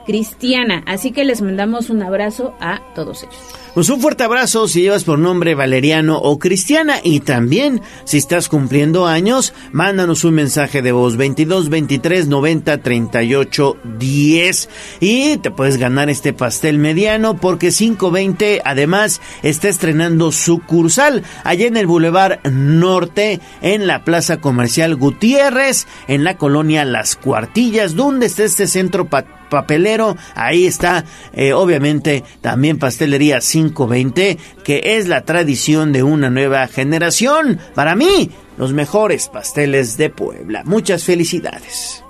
Cristiana. 0.05 0.83
Así 0.87 1.11
que 1.11 1.23
les 1.23 1.41
mandamos 1.41 1.89
un 1.89 2.01
abrazo 2.01 2.55
a 2.59 2.81
todos 2.95 3.23
ellos. 3.23 3.35
Pues 3.73 3.87
un 3.87 4.01
fuerte 4.01 4.25
abrazo 4.25 4.67
si 4.67 4.81
llevas 4.81 5.05
por 5.05 5.17
nombre 5.17 5.55
Valeriano 5.55 6.17
o 6.17 6.37
Cristiana 6.39 6.95
y 7.01 7.21
también 7.21 7.79
si 8.03 8.17
estás 8.17 8.49
cumpliendo 8.49 9.07
años, 9.07 9.53
mándanos 9.71 10.25
un 10.25 10.33
mensaje 10.33 10.81
de 10.81 10.91
voz 10.91 11.15
22 11.15 11.69
23 11.69 12.27
90 12.27 12.81
38 12.83 13.77
10 13.97 14.69
y 14.99 15.37
te 15.37 15.51
puedes 15.51 15.77
ganar 15.77 16.09
este 16.09 16.33
pastel 16.33 16.79
mediano 16.79 17.37
porque 17.37 17.71
520 17.71 18.61
además 18.65 19.21
está 19.41 19.69
estrenando 19.69 20.33
sucursal 20.33 21.23
allá 21.45 21.67
en 21.67 21.77
el 21.77 21.87
Boulevard 21.87 22.45
Norte 22.51 23.39
en 23.61 23.87
la 23.87 24.03
Plaza 24.03 24.41
Comercial 24.41 24.97
Gutiérrez 24.97 25.87
en 26.09 26.25
la 26.25 26.35
colonia 26.35 26.83
Las 26.83 27.15
Cuartillas 27.15 27.95
donde 27.95 28.25
está 28.25 28.43
este 28.43 28.67
centro 28.67 29.07
papelero. 29.51 30.17
Ahí 30.33 30.65
está, 30.65 31.05
eh, 31.33 31.53
obviamente, 31.53 32.23
también 32.41 32.79
Pastelería 32.79 33.41
520, 33.69 34.37
que 34.63 34.81
es 34.97 35.07
la 35.07 35.21
tradición 35.21 35.93
de 35.93 36.03
una 36.03 36.29
nueva 36.29 36.67
generación. 36.67 37.59
Para 37.75 37.95
mí, 37.95 38.31
los 38.57 38.73
mejores 38.73 39.29
pasteles 39.29 39.97
de 39.97 40.09
Puebla. 40.09 40.63
Muchas 40.65 41.03
felicidades. 41.03 42.03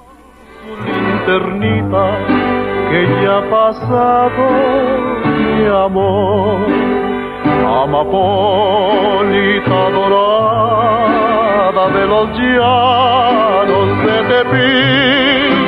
que 2.89 3.07
ya 3.23 3.37
ha 3.37 3.49
pasado 3.49 4.43
mi 5.23 5.65
amor, 5.65 6.59
amapolita 7.85 8.69
dorada 9.91 11.41
de 11.89 12.05
los 12.05 12.29
llanos 12.37 13.87
de 14.05 14.15
Tepic 14.29 15.61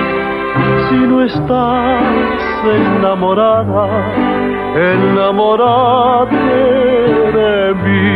si 0.90 0.96
no 0.96 1.24
estás 1.24 2.53
enamorada, 2.66 3.86
enamorate 4.76 6.36
de 7.38 7.74
mí. 7.84 8.14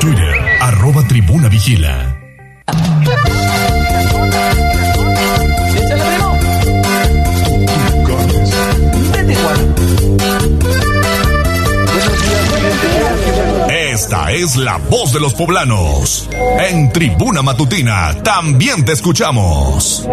Twitter, 0.00 0.34
arroba 0.60 1.02
tribuna 1.08 1.48
vigila. 1.48 2.14
Esta 13.68 14.32
es 14.32 14.56
la 14.56 14.78
voz 14.90 15.12
de 15.12 15.20
los 15.20 15.34
poblanos. 15.34 16.28
En 16.68 16.90
Tribuna 16.92 17.42
Matutina 17.42 18.12
también 18.22 18.84
te 18.84 18.92
escuchamos. 18.92 20.06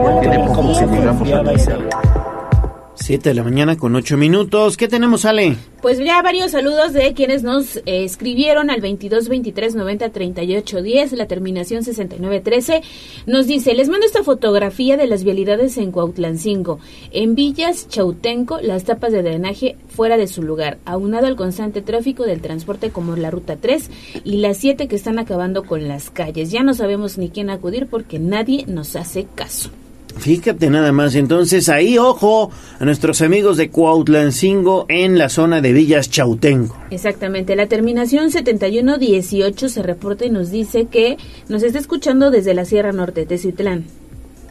7 3.02 3.30
de 3.30 3.36
la 3.36 3.43
mañana 3.43 3.78
con 3.78 3.95
8 3.95 4.18
minutos. 4.18 4.78
¿Qué 4.78 4.88
tenemos, 4.88 5.26
Ale? 5.26 5.58
Pues 5.82 5.97
ya 5.97 6.22
varios 6.22 6.52
saludos 6.52 6.93
de 6.93 7.14
quienes 7.14 7.43
nos 7.43 7.78
eh, 7.78 8.04
escribieron 8.04 8.70
al 8.70 8.82
22 8.82 9.28
23 9.28 9.76
90 9.76 10.10
38 10.10 10.82
10, 10.82 11.12
la 11.14 11.26
terminación 11.26 11.84
69 11.84 12.39
13. 12.39 12.82
Nos 13.26 13.47
dice: 13.47 13.74
Les 13.74 13.89
mando 13.89 14.06
esta 14.06 14.24
fotografía 14.24 14.97
de 14.97 15.08
las 15.08 15.24
vialidades 15.24 15.78
en 15.78 15.91
Cuautlancingo. 15.91 16.80
En 17.12 17.36
Villas 17.36 17.88
Chautenco, 17.89 18.60
las 18.62 18.84
tapas 18.84 19.12
de 19.12 19.24
drenaje 19.24 19.76
fuera 19.89 20.18
de 20.18 20.28
su 20.28 20.43
lugar, 20.43 20.78
aunado 20.86 21.28
al 21.28 21.36
constante 21.36 21.82
tráfico 21.82 22.24
del 22.24 22.41
transporte 22.41 22.91
como 22.91 23.16
la 23.16 23.32
ruta 23.32 23.56
3 23.56 23.89
y 24.24 24.38
las 24.38 24.58
7 24.58 24.88
que 24.88 24.95
están 24.95 25.20
acabando 25.20 25.64
con 25.64 25.88
las 25.88 26.12
calles. 26.12 26.52
Ya 26.52 26.64
no 26.64 26.74
sabemos 26.74 27.18
ni 27.18 27.30
quién 27.30 27.49
acudir 27.49 27.88
porque 27.88 28.20
nadie 28.20 28.66
nos 28.68 28.95
hace 28.95 29.28
caso. 29.36 29.72
Fíjate 30.18 30.70
nada 30.70 30.91
más, 30.91 31.16
entonces 31.16 31.70
ahí 31.70 31.97
ojo 31.97 32.51
a 32.80 32.86
nuestros 32.86 33.22
amigos 33.22 33.57
de 33.57 33.70
Cuautlancingo 33.70 34.86
en 34.89 35.18
la 35.18 35.30
zona 35.30 35.62
de 35.62 35.74
Villas 35.74 36.09
Chautenco. 36.09 36.78
Exactamente, 36.89 37.55
la 37.55 37.68
terminación 37.68 38.32
7118 38.32 39.70
se 39.70 39.84
reporta 39.84 40.26
y 40.26 40.30
nos 40.30 40.51
dice 40.51 40.86
que 40.86 41.18
nos 41.47 41.64
está 41.64 41.80
escuchando 41.80 42.32
desde 42.32 42.53
la 42.53 42.66
Sierra 42.66 42.91
Norte, 42.91 43.26
de 43.26 43.38
Ciutlán. 43.38 44.01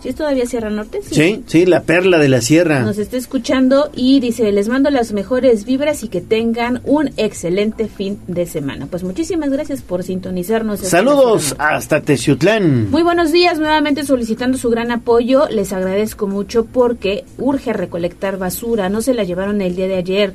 ¿Sí 0.02 0.08
es 0.08 0.14
todavía 0.14 0.46
Sierra 0.46 0.70
Norte? 0.70 1.00
Sí. 1.02 1.42
sí, 1.46 1.66
la 1.66 1.82
perla 1.82 2.18
de 2.18 2.28
la 2.28 2.40
sierra. 2.40 2.80
Nos 2.80 2.98
está 2.98 3.16
escuchando 3.16 3.90
y 3.94 4.20
dice, 4.20 4.50
les 4.50 4.68
mando 4.68 4.88
las 4.90 5.12
mejores 5.12 5.64
vibras 5.66 6.02
y 6.02 6.08
que 6.08 6.20
tengan 6.20 6.80
un 6.84 7.10
excelente 7.16 7.88
fin 7.88 8.18
de 8.26 8.46
semana. 8.46 8.86
Pues 8.86 9.02
muchísimas 9.02 9.50
gracias 9.50 9.82
por 9.82 10.02
sintonizarnos. 10.02 10.80
Saludos 10.80 11.54
hasta 11.58 12.00
Teciutlán. 12.00 12.90
Muy 12.90 13.02
buenos 13.02 13.30
días, 13.30 13.58
nuevamente 13.58 14.04
solicitando 14.04 14.56
su 14.56 14.70
gran 14.70 14.90
apoyo. 14.90 15.48
Les 15.50 15.72
agradezco 15.72 16.26
mucho 16.26 16.64
porque 16.64 17.24
urge 17.38 17.72
recolectar 17.72 18.38
basura. 18.38 18.88
No 18.88 19.02
se 19.02 19.14
la 19.14 19.24
llevaron 19.24 19.60
el 19.60 19.76
día 19.76 19.88
de 19.88 19.96
ayer 19.96 20.34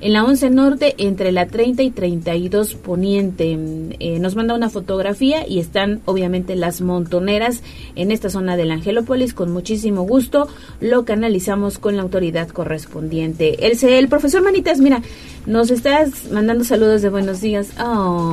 en 0.00 0.12
la 0.12 0.24
11 0.24 0.50
Norte 0.50 0.94
entre 0.98 1.32
la 1.32 1.46
30 1.46 1.82
y 1.82 1.90
32 1.90 2.74
Poniente. 2.74 3.58
Eh, 4.00 4.18
nos 4.18 4.36
manda 4.36 4.54
una 4.54 4.70
fotografía 4.70 5.46
y 5.46 5.60
están 5.60 6.00
obviamente 6.04 6.56
las 6.56 6.80
montoneras 6.80 7.62
en 7.96 8.10
esta 8.10 8.30
zona 8.30 8.56
del 8.56 8.70
Angelópolis. 8.70 9.34
Con 9.34 9.52
muchísimo 9.52 10.02
gusto 10.02 10.48
lo 10.80 11.04
canalizamos 11.04 11.78
con 11.78 11.96
la 11.96 12.02
autoridad 12.02 12.48
correspondiente. 12.48 13.66
El, 13.66 13.78
el 13.82 14.08
profesor 14.08 14.42
Manitas, 14.42 14.78
mira, 14.78 15.02
nos 15.46 15.70
estás 15.70 16.30
mandando 16.30 16.64
saludos 16.64 17.02
de 17.02 17.10
buenos 17.10 17.40
días. 17.40 17.68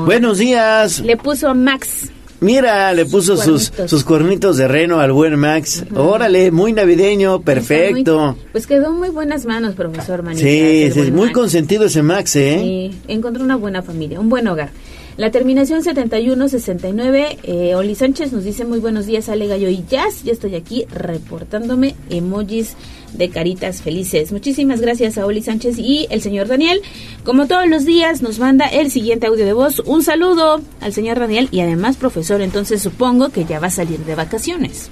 buenos 0.06 0.38
días. 0.38 1.00
Le 1.00 1.18
puso 1.18 1.50
a 1.50 1.54
Max. 1.54 2.12
Mira, 2.42 2.92
le 2.94 3.06
puso 3.06 3.38
sus, 3.38 3.72
sus 3.86 4.04
cuernitos 4.04 4.58
de 4.58 4.68
reno 4.68 5.00
al 5.00 5.12
buen 5.12 5.38
Max. 5.38 5.86
Órale, 5.96 6.50
muy 6.50 6.74
navideño, 6.74 7.42
perfecto. 7.42 8.36
pues 8.52 8.66
quedó 8.66 8.92
muy 8.92 9.10
buenas 9.10 9.46
manos, 9.46 9.76
profesor 9.76 10.24
Manita. 10.24 10.42
Sí, 10.42 11.12
muy 11.12 11.32
consentido 11.32 11.86
ese 11.86 12.02
Max, 12.02 12.36
¿eh? 12.36 12.60
Sí, 12.60 13.00
encontró 13.08 13.44
una 13.44 13.58
buena 13.58 13.84
familia, 13.84 14.20
un 14.20 14.30
buen 14.30 14.48
hogar. 14.48 14.72
La 15.18 15.30
terminación 15.30 15.84
7169, 15.84 17.38
eh, 17.44 17.76
Oli 17.76 17.94
Sánchez 17.94 18.32
nos 18.32 18.44
dice 18.44 18.66
muy 18.66 18.80
buenos 18.80 19.06
días, 19.06 19.30
Ale 19.30 19.46
Gallo 19.46 19.70
y 19.70 19.84
Jazz. 19.88 20.24
Yo 20.24 20.32
estoy 20.32 20.56
aquí 20.56 20.86
reportándome 20.90 21.96
emojis 22.10 22.76
de 23.14 23.30
caritas 23.30 23.82
felices. 23.82 24.32
Muchísimas 24.32 24.82
gracias 24.82 25.18
a 25.18 25.26
Oli 25.26 25.42
Sánchez 25.42 25.78
y 25.78 26.08
el 26.10 26.22
señor 26.22 26.48
Daniel. 26.48 26.82
Como 27.24 27.48
todos 27.48 27.68
los 27.68 27.86
días, 27.86 28.22
nos 28.22 28.40
manda 28.40 28.66
el 28.68 28.92
siguiente 28.92 29.28
audio 29.28 29.46
de 29.46 29.54
voz. 29.54 29.80
Un 29.80 30.04
saludo 30.04 30.62
al 30.80 30.94
señor 30.94 31.20
Daniel 31.20 31.50
y 31.52 31.62
además 31.62 31.98
profesor, 31.98 32.42
entonces 32.42 32.82
supongo 32.82 33.30
que 33.30 33.46
ya 33.46 33.60
va 33.60 33.68
a 33.68 33.72
salir 33.72 34.00
de 34.00 34.16
vacaciones. 34.16 34.90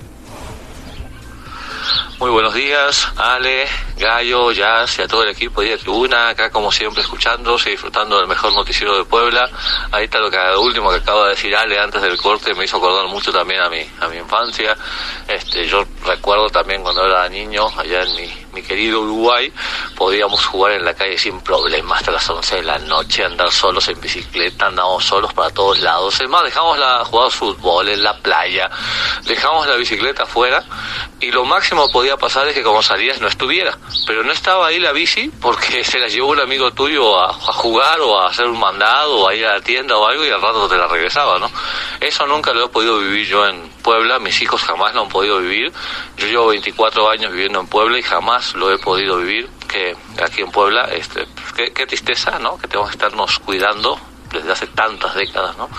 Muy 2.20 2.32
buenos 2.32 2.54
días, 2.54 3.08
Ale, 3.16 3.66
Gallo, 3.96 4.52
Jazz 4.52 5.00
y 5.00 5.04
a 5.04 5.08
todo 5.08 5.24
el 5.24 5.30
equipo 5.30 5.62
de 5.62 5.78
Tribuna, 5.78 6.28
acá 6.28 6.50
como 6.50 6.70
siempre 6.70 7.02
escuchándose 7.02 7.70
y 7.70 7.72
disfrutando 7.72 8.18
del 8.18 8.28
mejor 8.28 8.54
noticiero 8.54 8.98
de 8.98 9.06
Puebla. 9.06 9.50
Ahí 9.90 10.04
está 10.04 10.20
lo 10.20 10.30
que 10.30 10.38
último 10.58 10.90
que 10.90 10.98
acaba 10.98 11.24
de 11.24 11.30
decir 11.30 11.56
Ale 11.56 11.80
antes 11.80 12.02
del 12.02 12.18
corte, 12.18 12.54
me 12.54 12.66
hizo 12.66 12.76
acordar 12.76 13.08
mucho 13.08 13.32
también 13.32 13.62
a 13.62 13.70
mi, 13.70 13.90
a 14.02 14.10
mi 14.10 14.18
infancia. 14.18 14.76
Este, 15.30 15.66
yo 15.66 15.86
recuerdo 16.06 16.50
también 16.50 16.84
cuando 16.84 17.06
era 17.06 17.30
niño, 17.30 17.70
allá 17.78 18.04
en 18.04 18.14
mi, 18.14 18.30
querido 18.62 19.02
Uruguay, 19.02 19.52
podíamos 19.96 20.46
jugar 20.46 20.74
en 20.74 20.86
la 20.86 20.94
calle 20.94 21.18
sin 21.18 21.42
problemas 21.42 22.00
hasta 22.00 22.12
las 22.12 22.30
11 22.30 22.56
de 22.58 22.64
la 22.64 22.80
noche, 22.80 23.24
andar 23.24 23.52
solos 23.52 23.88
en 23.88 24.00
bicicleta, 24.00 24.68
andábamos 24.68 25.06
solos 25.06 25.34
para 25.34 25.50
todos 25.50 25.80
lados. 25.80 26.20
Es 26.20 26.30
más, 26.30 26.44
dejamos 26.44 26.78
la, 26.78 27.04
jugar 27.06 27.32
fútbol 27.32 27.90
en 27.90 28.04
la 28.04 28.18
playa, 28.18 28.70
dejamos 29.26 29.68
la 29.68 29.76
bicicleta 29.76 30.24
afuera 30.24 30.64
y 31.22 31.32
lo 31.32 31.44
máximo 31.44 31.90
podía 31.92 32.16
pasar 32.16 32.48
es 32.48 32.54
que 32.54 32.64
como 32.64 32.82
salías 32.82 33.20
no 33.20 33.28
estuviera. 33.28 33.78
Pero 34.08 34.24
no 34.24 34.32
estaba 34.32 34.68
ahí 34.68 34.80
la 34.80 34.92
bici 34.92 35.30
porque 35.42 35.84
se 35.84 36.00
la 36.00 36.08
llevó 36.08 36.30
un 36.30 36.40
amigo 36.40 36.72
tuyo 36.72 37.20
a, 37.20 37.34
jugar 37.34 38.00
o 38.00 38.18
a 38.18 38.30
hacer 38.30 38.46
un 38.46 38.60
mandado 38.60 39.18
o 39.18 39.28
a 39.28 39.36
ir 39.36 39.46
a 39.46 39.56
la 39.56 39.62
tienda 39.62 39.98
o 39.98 40.08
algo 40.08 40.26
y 40.26 40.30
al 40.30 40.42
rato 40.42 40.68
te 40.68 40.78
la 40.78 40.88
regresaba, 40.88 41.38
¿no? 41.40 41.52
Eso 42.00 42.26
nunca 42.26 42.54
lo 42.54 42.66
he 42.66 42.70
podido 42.70 43.00
vivir 43.00 43.28
yo 43.28 43.46
en 43.46 43.70
Puebla, 43.84 44.20
mis 44.20 44.42
hijos 44.42 44.62
jamás 44.62 44.94
lo 44.94 45.02
han 45.02 45.10
podido 45.10 45.40
vivir. 45.40 45.74
Yo 46.18 46.28
llevo 46.28 46.48
24 46.48 47.10
años 47.10 47.32
viviendo 47.32 47.60
en 47.60 47.68
Puebla 47.68 48.00
y 48.00 48.04
jamás 48.04 48.49
lo 48.56 48.72
he 48.72 48.78
podido 48.78 49.18
vivir. 49.18 49.50
Que 49.68 49.96
aquí 50.24 50.42
en 50.42 50.52
Puebla, 50.52 50.86
este, 50.86 51.28
qué, 51.56 51.72
qué 51.72 51.86
tristeza, 51.86 52.40
¿no? 52.40 52.58
Que 52.58 52.68
tenemos 52.68 52.90
que 52.90 52.96
estarnos 52.96 53.40
cuidando 53.40 54.00
desde 54.32 54.52
hace 54.52 54.68
tantas 54.68 55.16
décadas, 55.16 55.58
¿no? 55.58 55.70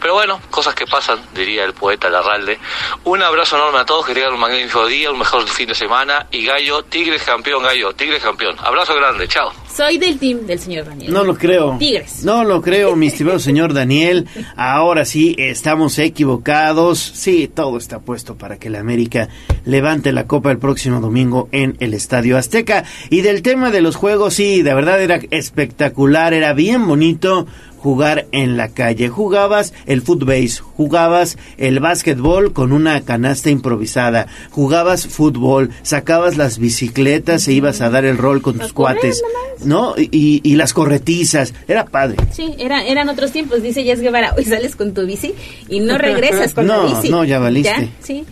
Pero 0.00 0.14
bueno, 0.14 0.40
cosas 0.50 0.74
que 0.74 0.86
pasan, 0.86 1.20
diría 1.34 1.64
el 1.64 1.74
poeta 1.74 2.08
Larralde. 2.08 2.58
Un 3.04 3.22
abrazo 3.22 3.56
enorme 3.56 3.80
a 3.80 3.84
todos, 3.84 4.06
que 4.06 4.14
tengan 4.14 4.34
un 4.34 4.40
magnífico 4.40 4.86
día, 4.86 5.10
un 5.10 5.18
mejor 5.18 5.46
fin 5.48 5.68
de 5.68 5.74
semana 5.74 6.26
y 6.30 6.44
Gallo, 6.44 6.82
Tigres 6.84 7.22
campeón, 7.22 7.62
Gallo, 7.62 7.92
Tigres 7.92 8.22
campeón. 8.22 8.56
Abrazo 8.58 8.94
grande, 8.94 9.28
chao. 9.28 9.52
Soy 9.72 9.98
del 9.98 10.18
team 10.18 10.46
del 10.46 10.58
señor 10.58 10.86
Daniel. 10.86 11.12
No 11.12 11.24
lo 11.24 11.36
creo. 11.36 11.76
Tigres. 11.78 12.24
No 12.24 12.44
lo 12.44 12.60
creo, 12.60 12.96
mi 12.96 13.08
estimado 13.08 13.38
señor 13.50 13.74
Daniel. 13.74 14.28
Ahora 14.56 15.04
sí, 15.04 15.34
estamos 15.38 15.98
equivocados. 15.98 16.98
Sí, 16.98 17.48
todo 17.48 17.76
está 17.78 18.00
puesto 18.00 18.36
para 18.36 18.58
que 18.58 18.70
la 18.70 18.80
América 18.80 19.28
levante 19.70 20.12
la 20.12 20.26
copa 20.26 20.50
el 20.50 20.58
próximo 20.58 21.00
domingo 21.00 21.48
en 21.52 21.76
el 21.80 21.94
Estadio 21.94 22.36
Azteca. 22.36 22.84
Y 23.08 23.22
del 23.22 23.42
tema 23.42 23.70
de 23.70 23.80
los 23.80 23.96
juegos, 23.96 24.34
sí, 24.34 24.62
de 24.62 24.74
verdad 24.74 25.00
era 25.00 25.20
espectacular, 25.30 26.34
era 26.34 26.52
bien 26.52 26.86
bonito 26.86 27.46
jugar 27.78 28.26
en 28.32 28.56
la 28.56 28.68
calle. 28.68 29.08
Jugabas 29.08 29.72
el 29.86 30.02
footbase, 30.02 30.60
jugabas 30.60 31.38
el 31.56 31.80
básquetbol 31.80 32.52
con 32.52 32.72
una 32.72 33.00
canasta 33.02 33.50
improvisada, 33.50 34.26
jugabas 34.50 35.06
fútbol, 35.06 35.70
sacabas 35.82 36.36
las 36.36 36.58
bicicletas 36.58 37.48
e 37.48 37.52
ibas 37.52 37.80
a 37.80 37.90
dar 37.90 38.04
el 38.04 38.18
rol 38.18 38.42
con 38.42 38.58
tus 38.58 38.72
cuates. 38.72 39.22
¿no? 39.64 39.94
Y, 39.96 40.40
y, 40.42 40.54
las 40.56 40.72
corretizas, 40.72 41.54
era 41.68 41.84
padre. 41.84 42.16
Sí, 42.32 42.54
era, 42.58 42.84
eran 42.84 43.08
otros 43.08 43.32
tiempos, 43.32 43.62
dice 43.62 43.84
Jess 43.84 44.00
Guevara, 44.00 44.34
hoy 44.36 44.44
sales 44.44 44.74
con 44.74 44.94
tu 44.94 45.04
bici 45.06 45.34
y 45.68 45.80
no 45.80 45.98
regresas 45.98 46.54
con 46.54 46.66
la 46.66 46.80
bici. 46.86 47.10
No, 47.10 47.24
ya 47.24 47.38
valiste. 47.38 47.90
sí. 48.02 48.24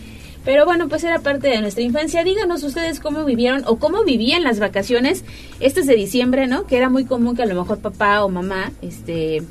Pero 0.49 0.65
bueno, 0.65 0.89
pues 0.89 1.05
era 1.05 1.19
parte 1.19 1.49
de 1.49 1.61
nuestra 1.61 1.83
infancia. 1.83 2.25
Díganos 2.25 2.63
ustedes 2.63 3.01
cómo 3.01 3.27
vivieron 3.27 3.65
o 3.67 3.77
cómo 3.77 4.03
vivían 4.03 4.45
las 4.45 4.61
vacaciones. 4.61 5.23
Este 5.61 5.81
es 5.81 5.87
de 5.87 5.95
diciembre, 5.95 6.47
¿no? 6.47 6.67
Que 6.67 6.79
era 6.79 6.89
muy 6.89 7.05
común 7.05 7.37
que 7.37 7.43
a 7.43 7.45
lo 7.45 7.55
mejor 7.55 7.81
papá 7.81 8.25
o 8.25 8.31
mamá, 8.31 8.73
este 8.81 9.43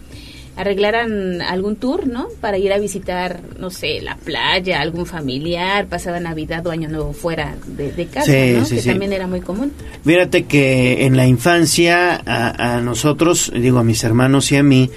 arreglaran 0.56 1.44
algún 1.44 1.76
tour, 1.76 2.08
¿no? 2.08 2.30
Para 2.42 2.58
ir 2.58 2.74
a 2.74 2.80
visitar, 2.80 3.42
no 3.60 3.70
sé, 3.70 4.02
la 4.02 4.16
playa, 4.16 4.82
algún 4.82 5.06
familiar, 5.06 5.86
pasada 5.86 6.20
Navidad 6.20 6.66
o 6.66 6.72
Año 6.72 6.90
Nuevo 6.90 7.14
fuera 7.14 7.56
de, 7.68 8.08
casa, 8.08 8.32
¿no? 8.32 8.68
que 8.68 8.82
también 8.82 9.14
era 9.14 9.28
muy 9.28 9.42
común. 9.42 9.74
Fíjate 10.04 10.46
que 10.46 11.06
en 11.06 11.16
la 11.16 11.28
infancia 11.28 12.20
a, 12.26 12.78
a 12.78 12.82
nosotros, 12.82 13.52
digo 13.54 13.78
a 13.78 13.84
mis 13.84 14.04
hermanos 14.04 14.52
y 14.52 14.56
a 14.56 14.64
mí, 14.64 14.90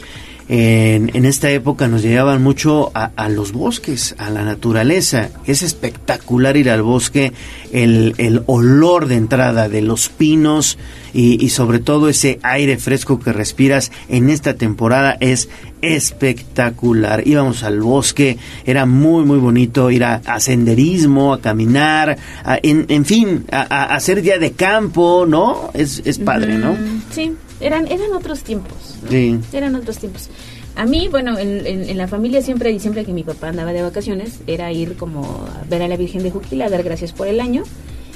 en, 0.52 1.24
esta 1.26 1.48
época 1.50 1.86
nos 1.86 2.02
llevaban 2.02 2.42
mucho 2.42 2.90
a, 2.92 3.28
los 3.28 3.52
bosques, 3.52 4.16
a 4.18 4.30
la 4.30 4.42
naturaleza. 4.42 5.30
Es 5.46 5.62
espectacular 5.62 6.56
ir 6.56 6.70
al 6.70 6.82
bosque, 6.82 7.32
el, 7.70 8.42
olor 8.46 9.06
de 9.06 9.14
entrada 9.14 9.68
de 9.68 9.80
los 9.80 10.08
pinos 10.08 10.76
y, 11.14 11.48
sobre 11.50 11.78
todo 11.78 12.08
ese 12.08 12.40
aire 12.42 12.78
fresco 12.78 13.20
que 13.20 13.32
respiras 13.32 13.92
en 14.08 14.28
esta 14.28 14.54
temporada 14.54 15.16
es 15.20 15.48
espectacular. 15.82 17.22
Íbamos 17.28 17.62
al 17.62 17.80
bosque, 17.80 18.36
era 18.66 18.86
muy, 18.86 19.24
muy 19.24 19.38
bonito 19.38 19.88
ir 19.92 20.02
a, 20.02 20.40
senderismo, 20.40 21.32
a 21.32 21.40
caminar, 21.40 22.18
en, 22.64 23.04
fin, 23.04 23.44
a, 23.52 23.84
hacer 23.94 24.20
día 24.20 24.40
de 24.40 24.50
campo, 24.50 25.26
¿no? 25.28 25.70
Es, 25.74 26.02
es 26.04 26.18
padre, 26.18 26.58
¿no? 26.58 26.76
Sí, 27.12 27.36
eran, 27.60 27.86
eran 27.86 28.12
otros 28.12 28.42
tiempos. 28.42 28.96
Sí. 29.08 29.38
Eran 29.52 29.74
otros 29.74 29.98
tiempos. 29.98 30.28
A 30.76 30.86
mí, 30.86 31.08
bueno, 31.08 31.38
en, 31.38 31.66
en, 31.66 31.98
la 31.98 32.06
familia 32.06 32.42
siempre, 32.42 32.78
siempre 32.78 33.04
que 33.04 33.12
mi 33.12 33.22
papá 33.22 33.48
andaba 33.48 33.72
de 33.72 33.82
vacaciones, 33.82 34.40
era 34.46 34.72
ir 34.72 34.96
como 34.96 35.24
a 35.24 35.64
ver 35.68 35.82
a 35.82 35.88
la 35.88 35.96
Virgen 35.96 36.22
de 36.22 36.30
Juquila, 36.30 36.70
dar 36.70 36.82
gracias 36.82 37.12
por 37.12 37.26
el 37.26 37.40
año 37.40 37.64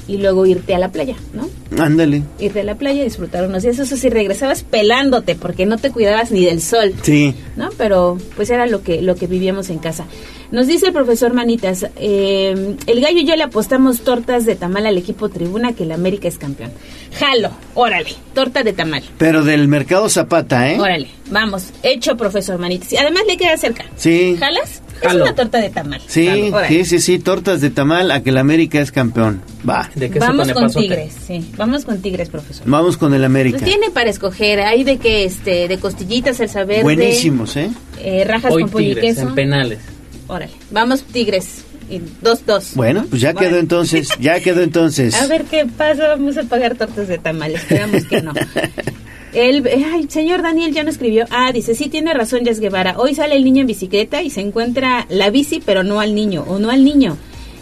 y 0.07 0.19
luego 0.19 0.47
irte 0.47 0.75
a 0.75 0.79
la 0.79 0.91
playa, 0.91 1.17
¿no? 1.33 1.49
Ándale. 1.83 2.23
Irte 2.39 2.61
a 2.61 2.65
la 2.65 2.77
playa, 2.77 3.03
disfrutar 3.05 3.47
unos 3.47 3.63
días. 3.63 3.79
Eso 3.79 3.97
sí, 3.97 4.09
regresabas 4.09 4.63
pelándote 4.63 5.35
porque 5.35 5.67
no 5.67 5.79
te 5.79 5.91
cuidabas 5.91 6.31
ni 6.31 6.45
del 6.45 6.61
sol. 6.61 6.95
Sí. 7.03 7.35
¿No? 7.57 7.71
Pero 7.77 8.19
pues 8.37 8.51
era 8.51 8.67
lo 8.67 8.83
que, 8.83 9.03
lo 9.03 9.17
que 9.17 9.27
vivíamos 9.27 9.71
en 9.71 9.79
casa. 9.79 10.07
Nos 10.51 10.69
dice 10.69 10.87
el 10.87 10.93
profesor 10.93 11.33
Manitas, 11.33 11.87
eh, 11.97 12.77
el 12.87 13.01
gallo 13.01 13.19
y 13.19 13.25
yo 13.25 13.35
le 13.35 13.43
apostamos 13.43 14.03
tortas 14.03 14.45
de 14.45 14.55
tamal 14.55 14.87
al 14.87 14.97
equipo 14.97 15.29
Tribuna 15.29 15.73
que 15.73 15.83
el 15.83 15.91
América 15.91 16.29
es 16.29 16.39
campeón. 16.39 16.71
Jalo, 17.19 17.51
órale, 17.75 18.11
torta 18.35 18.63
de 18.63 18.73
tamal. 18.73 19.03
Pero 19.19 19.43
del 19.43 19.67
mercado 19.67 20.09
Zapata, 20.09 20.71
¿eh? 20.71 20.79
Órale, 20.79 21.09
vamos, 21.31 21.71
hecho 21.83 22.17
profesor 22.17 22.59
Manitas. 22.61 22.93
Y 22.93 22.97
además 22.97 23.25
le 23.27 23.37
queda 23.37 23.57
cerca. 23.57 23.85
Sí. 23.97 24.37
¿Jalas? 24.39 24.84
Es 25.03 25.15
una 25.15 25.35
torta 25.35 25.59
de 25.59 25.71
tamal. 25.71 26.01
Sí, 26.07 26.53
sí, 26.69 26.85
sí, 26.85 27.01
sí, 27.01 27.19
tortas 27.19 27.61
de 27.61 27.71
tamal 27.71 28.11
a 28.11 28.23
que 28.23 28.31
el 28.31 28.39
América 28.39 28.81
es 28.81 28.93
campeón. 28.93 29.43
Va. 29.69 29.91
vamos 30.19 30.53
con 30.53 30.73
Tigres, 30.73 31.13
sí. 31.27 31.51
Vamos 31.57 31.85
con 31.85 32.01
Tigres, 32.01 32.29
profesor. 32.29 32.67
Vamos 32.67 32.97
con 32.97 33.15
el 33.15 33.25
América. 33.25 33.59
Pues 33.59 33.71
tiene 33.71 33.91
para 33.91 34.11
escoger, 34.11 34.61
hay 34.61 34.85
de 34.85 34.99
que 34.99 35.25
este 35.25 35.69
de 35.69 35.79
costillitas, 35.79 36.41
el 36.41 36.49
saber 36.49 36.83
Buenísimos, 36.83 37.57
¿eh? 37.57 37.71
eh 38.03 38.25
rajas 38.25 38.53
con 38.53 38.69
pollo 38.69 38.93
y 38.93 38.95
queso. 38.95 39.23
en 39.23 39.35
penales. 39.35 39.79
Órale, 40.27 40.53
vamos 40.71 41.03
Tigres. 41.03 41.65
Dos, 42.23 42.47
dos. 42.47 42.73
Bueno, 42.75 43.05
pues 43.09 43.21
ya 43.21 43.35
quedó 43.35 43.59
entonces, 43.59 44.09
ya 44.19 44.41
quedó 44.41 44.63
entonces. 44.63 45.15
A 45.21 45.27
ver 45.27 45.45
qué 45.45 45.67
pasa, 45.67 46.09
vamos 46.09 46.37
a 46.39 46.43
pagar 46.45 46.77
tortas 46.77 47.09
de 47.09 47.19
tamales, 47.19 47.63
esperamos 47.63 48.05
que 48.05 48.23
no. 48.23 48.33
El 49.35 49.67
ay, 49.67 50.07
señor 50.09 50.43
Daniel 50.43 50.73
ya 50.73 50.85
no 50.85 50.91
escribió. 50.91 51.25
Ah, 51.31 51.51
dice, 51.53 51.75
sí 51.75 51.89
tiene 51.89 52.15
razón 52.15 52.45
Jess 52.45 52.61
Guevara. 52.61 52.95
Hoy 52.99 53.15
sale 53.15 53.35
el 53.37 53.45
niño 53.45 53.63
en 53.63 53.67
bicicleta 53.67 54.23
y 54.23 54.31
se 54.31 54.41
encuentra 54.41 55.07
la 55.09 55.31
bici, 55.31 55.61
pero 55.65 55.83
no 55.83 56.01
al 56.01 56.15
niño, 56.15 56.45
o 56.47 56.59
no 56.59 56.71
al 56.71 56.85
niño. 56.85 57.17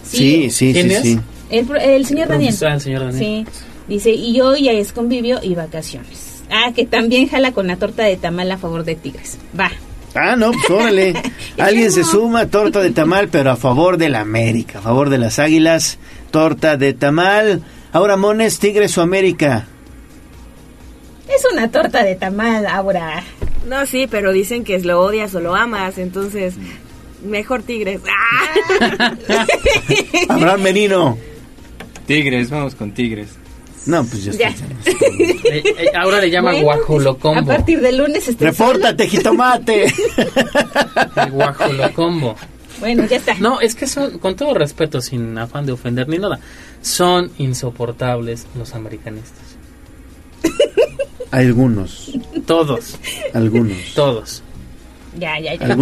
Sí, 0.04 0.50
sí, 0.50 0.74
sí, 0.74 0.90
sí, 1.02 1.18
El, 1.50 2.04
señor 2.06 2.28
Daniel. 2.28 2.54
el 2.60 2.80
señor 2.80 3.00
Daniel. 3.00 3.18
Sí, 3.18 3.46
dice, 3.88 4.10
y 4.10 4.40
hoy 4.40 4.64
ya 4.64 4.72
es 4.72 4.92
convivio 4.92 5.40
y 5.42 5.54
vacaciones. 5.54 6.42
Ah, 6.50 6.72
que 6.74 6.84
también 6.84 7.28
jala 7.28 7.52
con 7.52 7.66
la 7.66 7.76
torta 7.76 8.02
de 8.04 8.16
tamal 8.16 8.50
a 8.52 8.58
favor 8.58 8.84
de 8.84 8.94
Tigres. 8.94 9.38
Va, 9.58 9.70
Ah, 10.14 10.36
no, 10.36 10.52
pues 10.52 10.68
órale. 10.68 11.14
Alguien 11.58 11.90
se 11.90 12.04
suma, 12.04 12.44
torta 12.46 12.80
de 12.80 12.90
tamal, 12.90 13.28
pero 13.28 13.50
a 13.50 13.56
favor 13.56 13.96
de 13.96 14.10
la 14.10 14.20
América, 14.20 14.80
a 14.80 14.82
favor 14.82 15.08
de 15.08 15.16
las 15.16 15.38
águilas, 15.38 15.98
torta 16.30 16.76
de 16.76 16.92
tamal. 16.92 17.62
Ahora, 17.92 18.18
Mones, 18.18 18.58
Tigres 18.58 18.98
o 18.98 19.00
América. 19.00 19.68
Es 21.36 21.46
una 21.52 21.70
torta 21.70 22.04
de 22.04 22.14
tamal, 22.14 22.66
Aura. 22.66 23.22
No, 23.66 23.86
sí, 23.86 24.06
pero 24.10 24.32
dicen 24.32 24.64
que 24.64 24.78
lo 24.80 25.00
odias 25.00 25.34
o 25.34 25.40
lo 25.40 25.54
amas, 25.54 25.98
entonces 25.98 26.54
mejor 27.24 27.62
Tigres. 27.62 28.00
Abraham 30.28 30.62
Menino. 30.62 31.18
Tigres, 32.06 32.50
vamos 32.50 32.74
con 32.74 32.92
Tigres. 32.92 33.28
No, 33.86 34.04
pues 34.04 34.24
ya, 34.24 34.48
está. 34.48 34.66
Eh, 35.44 35.62
eh, 35.66 35.86
ahora 35.94 36.18
le 36.18 36.30
llama 36.30 36.54
guajolocombo. 36.54 37.40
A 37.40 37.56
partir 37.56 37.80
del 37.80 37.98
lunes 37.98 38.26
está 38.26 38.46
Repórtate, 38.46 39.06
jitomate. 39.06 39.84
El 41.16 41.30
guajolocombo. 41.30 42.36
Bueno, 42.80 43.04
ya 43.04 43.18
está. 43.18 43.34
No, 43.34 43.60
es 43.60 43.74
que 43.74 43.86
son, 43.86 44.18
con 44.18 44.34
todo 44.34 44.54
respeto, 44.54 45.02
sin 45.02 45.36
afán 45.36 45.66
de 45.66 45.72
ofender 45.72 46.08
ni 46.08 46.18
nada, 46.18 46.40
son 46.80 47.30
insoportables 47.36 48.46
los 48.56 48.74
americanistas. 48.74 49.51
Algunos. 51.32 52.12
Todos. 52.46 52.98
Algunos. 53.32 53.94
Todos. 53.94 54.42
Ya, 55.18 55.38
ya, 55.38 55.54
ya. 55.54 55.76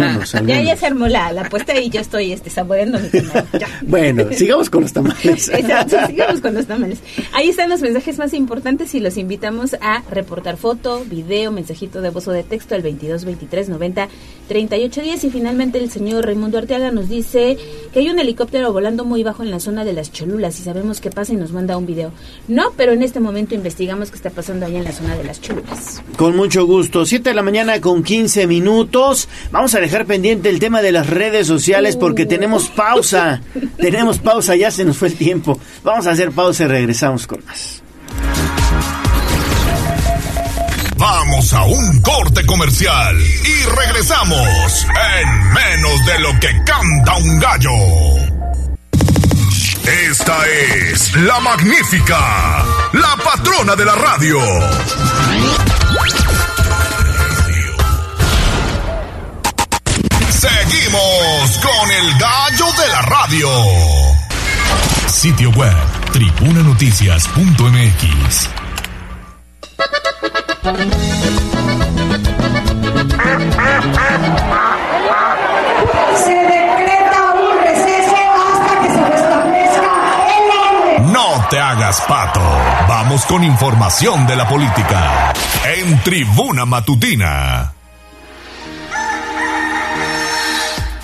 Ya, 0.45 0.61
ya 0.61 0.77
se 0.77 0.85
armó 0.85 1.07
la, 1.07 1.31
la 1.31 1.43
apuesta 1.43 1.79
y 1.79 1.89
yo 1.89 2.01
estoy 2.01 2.33
este, 2.33 2.49
saboreando 2.49 2.99
mi 2.99 3.09
bueno, 3.83 4.25
sigamos 4.31 4.69
con 4.69 4.81
los 4.81 4.93
tamales. 4.93 5.47
Exacto, 5.53 5.97
sigamos 6.07 6.41
con 6.41 6.53
los 6.53 6.65
tamales. 6.65 6.99
Ahí 7.33 7.49
están 7.49 7.69
los 7.69 7.81
mensajes 7.81 8.17
más 8.17 8.33
importantes 8.33 8.93
y 8.93 8.99
los 8.99 9.17
invitamos 9.17 9.75
a 9.81 10.03
reportar 10.09 10.57
foto, 10.57 11.03
video, 11.05 11.51
mensajito 11.51 12.01
de 12.01 12.09
voz 12.09 12.27
o 12.27 12.31
de 12.31 12.43
texto 12.43 12.75
al 12.75 12.81
22 12.81 13.25
23 13.25 13.69
90 13.69 14.09
38 14.47 15.01
10. 15.01 15.23
Y 15.23 15.29
finalmente 15.29 15.77
el 15.77 15.89
señor 15.89 16.25
Raimundo 16.25 16.57
Arteaga 16.57 16.91
nos 16.91 17.07
dice 17.07 17.57
que 17.93 17.99
hay 17.99 18.09
un 18.09 18.19
helicóptero 18.19 18.73
volando 18.73 19.05
muy 19.05 19.23
bajo 19.23 19.43
en 19.43 19.51
la 19.51 19.59
zona 19.59 19.85
de 19.85 19.93
las 19.93 20.11
Cholulas 20.11 20.59
y 20.59 20.63
sabemos 20.63 20.99
qué 20.99 21.09
pasa 21.09 21.33
y 21.33 21.37
nos 21.37 21.51
manda 21.51 21.77
un 21.77 21.85
video. 21.85 22.11
No, 22.47 22.71
pero 22.75 22.91
en 22.91 23.01
este 23.01 23.19
momento 23.19 23.55
investigamos 23.55 24.11
qué 24.11 24.17
está 24.17 24.29
pasando 24.29 24.65
allá 24.65 24.79
en 24.79 24.83
la 24.83 24.91
zona 24.91 25.15
de 25.15 25.23
las 25.23 25.39
Cholulas. 25.41 26.01
Con 26.17 26.35
mucho 26.35 26.65
gusto. 26.65 27.05
7 27.05 27.29
de 27.29 27.35
la 27.35 27.41
mañana 27.41 27.79
con 27.79 28.03
15 28.03 28.47
minutos. 28.47 29.20
Vamos 29.51 29.75
a 29.75 29.79
dejar 29.79 30.05
pendiente 30.05 30.49
el 30.49 30.59
tema 30.59 30.81
de 30.81 30.91
las 30.91 31.07
redes 31.07 31.47
sociales 31.47 31.97
porque 31.97 32.25
tenemos 32.25 32.69
pausa. 32.69 33.41
tenemos 33.77 34.19
pausa, 34.19 34.55
ya 34.55 34.71
se 34.71 34.85
nos 34.85 34.97
fue 34.97 35.09
el 35.09 35.15
tiempo. 35.15 35.59
Vamos 35.83 36.07
a 36.07 36.11
hacer 36.11 36.31
pausa 36.31 36.63
y 36.63 36.67
regresamos 36.67 37.27
con 37.27 37.43
más. 37.45 37.81
Vamos 40.97 41.51
a 41.53 41.63
un 41.63 42.01
corte 42.01 42.45
comercial 42.45 43.17
y 43.19 43.63
regresamos 43.75 44.85
en 45.19 45.53
menos 45.53 46.05
de 46.05 46.19
lo 46.19 46.39
que 46.39 46.49
canta 46.63 47.17
un 47.17 47.39
gallo. 47.39 48.31
Esta 50.09 50.37
es 50.47 51.15
la 51.15 51.39
magnífica, 51.39 52.63
la 52.93 53.17
patrona 53.23 53.75
de 53.75 53.85
la 53.85 53.95
radio. 53.95 54.37
Seguimos 60.41 61.59
con 61.59 61.91
el 61.91 62.17
gallo 62.17 62.65
de 62.65 62.87
la 62.87 63.03
radio. 63.03 63.47
Sitio 65.05 65.51
web, 65.51 65.77
tribunanoticias.mx. 66.13 68.49
Se 76.17 76.33
decreta 76.33 77.33
un 77.35 77.61
receso 77.61 78.17
hasta 78.41 78.81
que 78.81 78.89
se 78.95 79.03
restablezca 79.11 79.93
el 80.25 80.49
orden. 80.57 81.13
No 81.13 81.45
te 81.51 81.59
hagas 81.59 82.01
pato. 82.07 82.41
Vamos 82.87 83.27
con 83.27 83.43
información 83.43 84.25
de 84.25 84.35
la 84.35 84.47
política. 84.47 85.33
En 85.77 86.01
Tribuna 86.01 86.65
Matutina. 86.65 87.75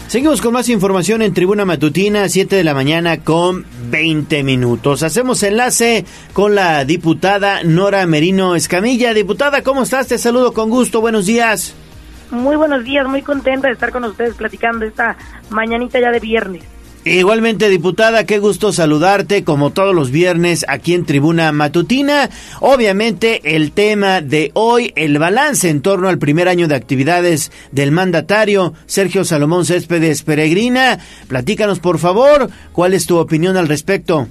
Seguimos 0.08 0.40
con 0.40 0.54
más 0.54 0.70
información 0.70 1.22
en 1.22 1.34
Tribuna 1.34 1.66
Matutina, 1.66 2.30
7 2.30 2.56
de 2.56 2.64
la 2.64 2.74
mañana 2.74 3.18
con 3.26 3.66
20 3.92 4.42
minutos. 4.42 5.04
Hacemos 5.04 5.44
enlace 5.44 6.06
con 6.32 6.56
la 6.56 6.86
diputada 6.86 7.62
Nora 7.66 8.06
Merino 8.08 8.56
Escamilla. 8.56 9.14
Diputada, 9.14 9.64
¿cómo 9.64 9.84
estás? 9.84 10.08
Te 10.08 10.18
saludo 10.18 10.54
con 10.54 10.70
gusto. 10.70 11.02
Buenos 11.02 11.26
días. 11.26 11.76
Muy 12.32 12.56
buenos 12.56 12.86
días, 12.86 13.06
muy 13.06 13.22
contenta 13.22 13.68
de 13.68 13.74
estar 13.74 13.92
con 13.92 14.06
ustedes 14.06 14.36
platicando 14.36 14.86
esta 14.86 15.18
mañanita 15.50 16.00
ya 16.00 16.10
de 16.12 16.22
viernes. 16.22 16.64
Igualmente, 17.10 17.70
diputada, 17.70 18.26
qué 18.26 18.38
gusto 18.38 18.74
saludarte 18.74 19.46
como 19.46 19.70
todos 19.70 19.96
los 19.96 20.12
viernes 20.12 20.66
aquí 20.68 20.94
en 20.94 21.06
Tribuna 21.06 21.54
Matutina. 21.54 22.30
Obviamente, 22.60 23.56
el 23.56 23.72
tema 23.72 24.20
de 24.20 24.52
hoy, 24.56 24.92
el 24.98 25.18
balance 25.18 25.70
en 25.70 25.82
torno 25.82 26.10
al 26.10 26.18
primer 26.18 26.50
año 26.50 26.68
de 26.68 26.76
actividades 26.76 27.54
del 27.72 27.94
mandatario 27.94 28.74
Sergio 28.88 29.24
Salomón 29.24 29.64
Céspedes 29.64 30.24
Peregrina. 30.24 30.98
Platícanos, 31.30 31.80
por 31.80 31.98
favor, 31.98 32.50
cuál 32.74 32.94
es 32.94 33.08
tu 33.08 33.18
opinión 33.18 33.56
al 33.56 33.70
respecto. 33.70 34.28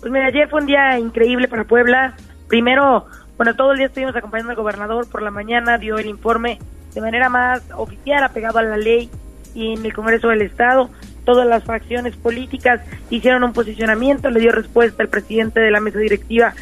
Pues 0.00 0.12
mira, 0.12 0.26
ayer 0.26 0.50
fue 0.50 0.60
un 0.60 0.66
día 0.66 0.98
increíble 0.98 1.48
para 1.48 1.64
Puebla. 1.64 2.16
Primero, 2.48 3.06
bueno, 3.38 3.56
todo 3.56 3.72
el 3.72 3.78
día 3.78 3.86
estuvimos 3.86 4.14
acompañando 4.14 4.50
al 4.50 4.56
gobernador. 4.56 5.08
Por 5.08 5.22
la 5.22 5.30
mañana 5.30 5.78
dio 5.78 5.96
el 5.96 6.06
informe 6.06 6.58
de 6.94 7.00
manera 7.00 7.30
más 7.30 7.62
oficial, 7.74 8.22
apegado 8.24 8.58
a 8.58 8.62
la 8.62 8.76
ley 8.76 9.08
y 9.54 9.72
en 9.72 9.86
el 9.86 9.94
Congreso 9.94 10.28
del 10.28 10.42
Estado 10.42 10.90
todas 11.24 11.46
las 11.46 11.64
facciones 11.64 12.16
políticas 12.16 12.80
hicieron 13.10 13.44
un 13.44 13.52
posicionamiento, 13.52 14.30
le 14.30 14.40
dio 14.40 14.52
respuesta 14.52 15.02
al 15.02 15.08
presidente 15.08 15.60
de 15.60 15.70
la 15.70 15.80
mesa 15.80 15.98
directiva 15.98 16.54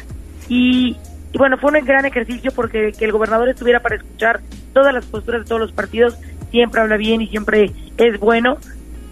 y, 0.47 0.97
bueno, 1.33 1.57
fue 1.57 1.71
un 1.71 1.85
gran 1.85 2.05
ejercicio 2.05 2.51
porque 2.51 2.91
que 2.97 3.05
el 3.05 3.11
gobernador 3.11 3.49
estuviera 3.49 3.79
para 3.79 3.95
escuchar 3.95 4.41
todas 4.73 4.93
las 4.93 5.05
posturas 5.05 5.41
de 5.41 5.47
todos 5.47 5.61
los 5.61 5.71
partidos 5.71 6.17
siempre 6.51 6.81
habla 6.81 6.97
bien 6.97 7.21
y 7.21 7.27
siempre 7.27 7.71
es 7.97 8.19
bueno 8.19 8.57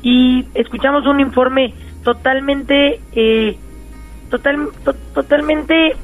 y 0.02 0.46
escuchamos 0.54 1.06
un 1.08 1.20
informe 1.20 1.74
totalmente 2.04 3.00
eh, 3.14 3.58
total, 4.30 4.70
totalmente 5.14 5.96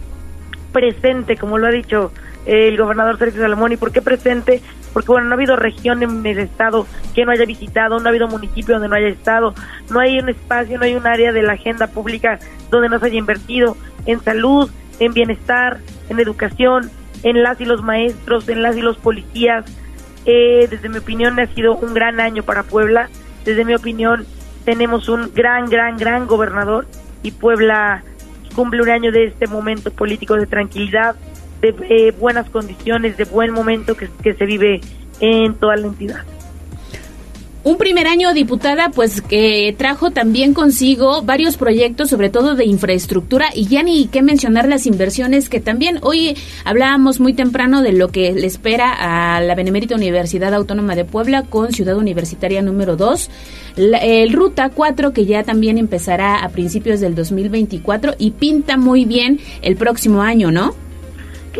presente, 0.72 1.38
como 1.38 1.58
lo 1.58 1.68
ha 1.68 1.72
dicho 1.72 2.12
el 2.46 2.78
gobernador 2.78 3.18
Sergio 3.18 3.42
Salomón. 3.42 3.72
¿Y 3.72 3.78
por 3.78 3.92
qué 3.92 4.02
presente? 4.02 4.62
Porque, 4.96 5.12
bueno, 5.12 5.28
no 5.28 5.34
ha 5.34 5.36
habido 5.36 5.58
región 5.58 6.02
en 6.04 6.26
el 6.26 6.40
estado 6.40 6.88
que 7.14 7.26
no 7.26 7.34
haya 7.34 7.44
visitado, 7.44 8.00
no 8.00 8.06
ha 8.06 8.12
habido 8.12 8.30
municipio 8.30 8.76
donde 8.76 8.88
no 8.88 8.96
haya 8.96 9.10
estado, 9.10 9.54
no 9.90 10.00
hay 10.00 10.18
un 10.20 10.30
espacio, 10.30 10.78
no 10.78 10.86
hay 10.86 10.96
un 10.96 11.06
área 11.06 11.34
de 11.34 11.44
la 11.44 11.52
agenda 11.52 11.88
pública 11.88 12.40
donde 12.72 12.88
no 12.88 12.98
se 13.00 13.08
haya 13.08 13.18
invertido 13.18 13.76
en 14.06 14.22
salud, 14.22 14.72
en 15.02 15.14
bienestar, 15.14 15.80
en 16.08 16.18
educación, 16.22 16.90
en 17.24 17.44
las 17.44 17.60
y 17.60 17.66
los 17.66 17.84
maestros, 17.84 18.48
en 18.48 18.64
las 18.64 18.78
y 18.78 18.82
los 18.82 18.96
policías. 18.96 19.66
Eh, 20.26 20.70
desde 20.72 20.88
mi 20.88 21.00
opinión 21.00 21.38
ha 21.42 21.48
sido 21.48 21.76
un 21.76 21.94
gran 21.94 22.22
año 22.22 22.44
para 22.44 22.64
Puebla. 22.64 23.10
Desde 23.44 23.66
mi 23.66 23.76
opinión 23.76 24.26
tenemos 24.64 25.10
un 25.10 25.30
gran, 25.34 25.66
gran, 25.66 25.98
gran 25.98 26.26
gobernador 26.26 26.88
y 27.22 27.32
Puebla 27.32 28.02
cumple 28.56 28.82
un 28.82 28.90
año 28.90 29.12
de 29.12 29.26
este 29.26 29.48
momento 29.48 29.92
político 29.92 30.36
de 30.38 30.48
tranquilidad, 30.48 31.18
de 31.72 32.08
eh, 32.08 32.12
buenas 32.12 32.50
condiciones, 32.50 33.18
de 33.18 33.26
buen 33.26 33.52
momento 33.52 33.96
que, 33.96 34.34
se 34.34 34.46
vive 34.46 34.82
en 35.20 35.56
toda 35.56 35.76
la 35.78 35.88
entidad. 35.88 36.24
Un 37.64 37.80
primer 37.80 38.06
año, 38.06 38.32
diputada, 38.36 38.92
pues 38.92 39.22
que 39.22 39.74
trajo 39.76 40.12
también 40.12 40.54
consigo 40.54 41.24
varios 41.24 41.58
proyectos, 41.58 42.12
sobre 42.12 42.30
todo 42.30 42.54
de 42.54 42.66
infraestructura, 42.66 43.48
y 43.56 43.66
ya 43.66 43.82
ni 43.82 44.06
qué 44.06 44.22
mencionar 44.22 44.68
las 44.68 44.86
inversiones 44.86 45.50
que 45.50 45.60
también 45.60 45.98
hoy 46.04 46.38
hablábamos 46.64 47.20
muy 47.20 47.34
temprano 47.34 47.82
de 47.82 47.94
lo 47.94 48.10
que 48.10 48.34
le 48.34 48.46
espera 48.46 48.94
a 49.36 49.42
la 49.42 49.56
Benemérita 49.56 49.96
Universidad 49.96 50.54
Autónoma 50.54 50.96
de 50.96 51.06
Puebla 51.06 51.42
con 51.42 51.72
Ciudad 51.72 51.98
Universitaria 51.98 52.62
número 52.62 52.98
2, 52.98 53.32
el 53.78 54.32
Ruta 54.32 54.70
4 54.70 55.12
que 55.12 55.26
ya 55.26 55.42
también 55.42 55.80
empezará 55.80 56.46
a 56.46 56.50
principios 56.50 57.00
del 57.00 57.16
2024 57.16 58.14
y 58.20 58.30
pinta 58.32 58.78
muy 58.78 59.06
bien 59.06 59.40
el 59.64 59.76
próximo 59.76 60.22
año, 60.22 60.52
¿no? 60.52 60.85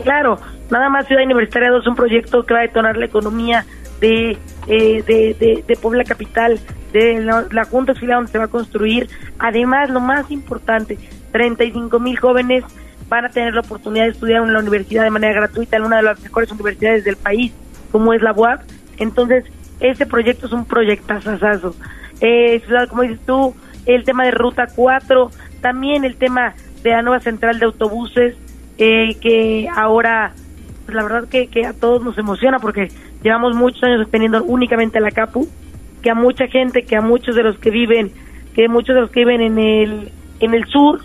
Claro, 0.04 0.40
nada 0.70 0.90
más 0.90 1.08
Ciudad 1.08 1.24
Universitaria 1.24 1.70
2 1.70 1.82
es 1.82 1.88
un 1.88 1.96
proyecto 1.96 2.44
que 2.44 2.54
va 2.54 2.60
a 2.62 2.64
detonar 2.64 2.98
la 2.98 3.06
economía 3.06 3.66
de, 4.00 4.38
eh, 4.68 5.04
de, 5.06 5.64
de, 5.66 5.76
Puebla 5.78 6.04
Capital, 6.04 6.60
de 6.92 7.22
la, 7.22 7.66
Junta 7.66 7.92
Auxiliar 7.92 8.18
donde 8.18 8.32
se 8.32 8.38
va 8.38 8.46
a 8.46 8.50
construir. 8.50 9.10
Además, 9.40 9.90
lo 9.90 10.00
más 10.00 10.30
importante, 10.32 10.98
35 11.32 12.00
mil 12.00 12.18
jóvenes 12.18 12.64
van 13.10 13.26
a 13.26 13.30
tener 13.30 13.54
la 13.54 13.62
oportunidad 13.62 14.06
de 14.06 14.12
estudiar 14.12 14.44
en 14.44 14.54
la 14.54 14.60
universidad 14.60 15.04
de 15.04 15.12
manera 15.12 15.34
gratuita, 15.34 15.78
en 15.78 15.84
una 15.84 15.98
de 15.98 16.04
las 16.04 16.22
mejores 16.22 16.52
universidades 16.52 17.04
del 17.04 17.18
país, 17.18 17.54
como 17.92 18.14
es 18.14 18.22
la 18.22 18.34
UAP. 18.34 18.62
Entonces, 18.98 19.46
ese 19.80 20.06
proyecto 20.06 20.48
es 20.48 20.54
un 20.54 20.66
proyectazazazo. 20.66 21.76
Eh, 22.22 22.62
como 22.90 23.04
dices 23.04 23.20
tú, 23.26 23.56
el 23.86 24.04
tema 24.04 24.26
de 24.26 24.32
Ruta 24.32 24.68
4, 24.74 25.32
también 25.62 26.06
el 26.06 26.16
tema 26.16 26.56
de 26.82 26.92
la 26.92 27.02
nueva 27.02 27.20
central 27.20 27.60
de 27.60 27.66
autobuses, 27.66 28.36
eh, 28.78 29.16
que 29.22 29.68
ahora, 29.74 30.34
pues 30.86 30.96
la 30.96 31.04
verdad 31.04 31.28
que, 31.30 31.48
que 31.48 31.66
a 31.66 31.74
todos 31.74 32.04
nos 32.04 32.18
emociona 32.18 32.60
porque 32.60 32.90
llevamos 33.24 33.56
muchos 33.56 33.84
años 33.84 34.08
teniendo 34.12 34.44
únicamente 34.44 35.00
la 35.00 35.12
CAPU, 35.12 35.48
que 36.02 36.12
a 36.12 36.16
mucha 36.16 36.48
gente, 36.48 36.84
que 36.84 36.96
a 36.96 37.02
muchos 37.02 37.36
de 37.36 37.44
los 37.44 37.58
que 37.58 37.72
viven, 37.72 38.12
que 38.54 38.68
muchos 38.68 38.96
de 38.96 39.02
los 39.02 39.12
que 39.12 39.22
viven 39.22 39.42
en 39.42 39.58
el, 39.58 40.12
en 40.40 40.54
el 40.54 40.66
sur, 40.66 41.02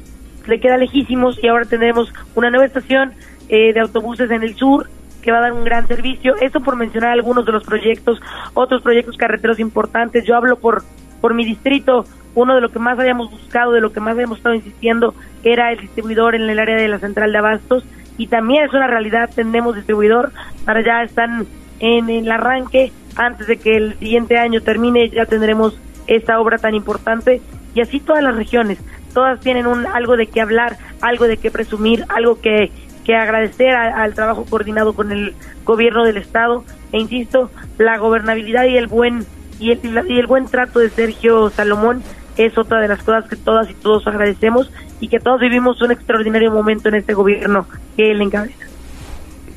le 0.46 0.60
queda 0.60 0.76
lejísimos 0.76 1.38
y 1.42 1.48
ahora 1.48 1.64
tendremos 1.64 2.12
una 2.34 2.50
nueva 2.50 2.66
estación 2.66 3.12
eh, 3.48 3.72
de 3.72 3.80
autobuses 3.80 4.30
en 4.30 4.42
el 4.42 4.54
sur 4.54 4.88
que 5.22 5.32
va 5.32 5.38
a 5.38 5.42
dar 5.42 5.52
un 5.52 5.64
gran 5.64 5.86
servicio. 5.86 6.34
Eso 6.40 6.60
por 6.60 6.76
mencionar 6.76 7.12
algunos 7.12 7.44
de 7.44 7.52
los 7.52 7.64
proyectos, 7.64 8.20
otros 8.54 8.82
proyectos 8.82 9.16
carreteros 9.16 9.60
importantes. 9.60 10.24
Yo 10.24 10.36
hablo 10.36 10.56
por, 10.56 10.82
por 11.20 11.34
mi 11.34 11.44
distrito, 11.44 12.06
uno 12.34 12.54
de 12.54 12.60
lo 12.60 12.70
que 12.70 12.78
más 12.78 12.98
habíamos 12.98 13.30
buscado, 13.30 13.72
de 13.72 13.80
lo 13.80 13.92
que 13.92 14.00
más 14.00 14.12
habíamos 14.12 14.38
estado 14.38 14.54
insistiendo, 14.54 15.14
era 15.42 15.72
el 15.72 15.80
distribuidor 15.80 16.34
en 16.34 16.48
el 16.48 16.58
área 16.58 16.76
de 16.76 16.88
la 16.88 16.98
central 16.98 17.32
de 17.32 17.38
abastos 17.38 17.84
y 18.18 18.26
también 18.26 18.64
es 18.64 18.72
una 18.72 18.86
realidad, 18.86 19.30
tenemos 19.34 19.74
distribuidor, 19.74 20.32
para 20.64 20.82
ya 20.82 21.02
están 21.02 21.46
en 21.80 22.10
el 22.10 22.30
arranque, 22.30 22.92
antes 23.16 23.46
de 23.46 23.56
que 23.56 23.76
el 23.76 23.98
siguiente 23.98 24.38
año 24.38 24.60
termine 24.60 25.08
ya 25.10 25.26
tendremos 25.26 25.78
esta 26.06 26.38
obra 26.40 26.58
tan 26.58 26.74
importante 26.74 27.40
y 27.74 27.80
así 27.80 28.00
todas 28.00 28.22
las 28.22 28.36
regiones, 28.36 28.78
todas 29.14 29.40
tienen 29.40 29.66
un 29.66 29.86
algo 29.86 30.16
de 30.16 30.26
qué 30.26 30.40
hablar, 30.40 30.76
algo 31.00 31.26
de 31.26 31.36
qué 31.36 31.50
presumir, 31.50 32.04
algo 32.08 32.40
que, 32.40 32.70
que 33.04 33.14
agradecer 33.14 33.74
al 33.74 34.14
trabajo 34.14 34.44
coordinado 34.48 34.92
con 34.92 35.12
el 35.12 35.34
gobierno 35.64 36.04
del 36.04 36.18
estado 36.18 36.64
e 36.92 36.98
insisto, 36.98 37.50
la 37.78 37.98
gobernabilidad 37.98 38.64
y 38.64 38.76
el 38.76 38.86
buen 38.86 39.24
y 39.60 39.72
el, 39.72 40.26
buen 40.26 40.46
trato 40.46 40.78
de 40.78 40.88
Sergio 40.88 41.50
Salomón 41.50 42.02
es 42.36 42.56
otra 42.56 42.80
de 42.80 42.88
las 42.88 43.02
cosas 43.02 43.28
que 43.28 43.36
todas 43.36 43.70
y 43.70 43.74
todos 43.74 44.06
agradecemos 44.06 44.70
y 45.00 45.08
que 45.08 45.20
todos 45.20 45.40
vivimos 45.40 45.80
un 45.82 45.92
extraordinario 45.92 46.50
momento 46.50 46.88
en 46.88 46.94
este 46.94 47.12
gobierno 47.12 47.66
que 47.96 48.10
él 48.10 48.22
encabeza. 48.22 48.69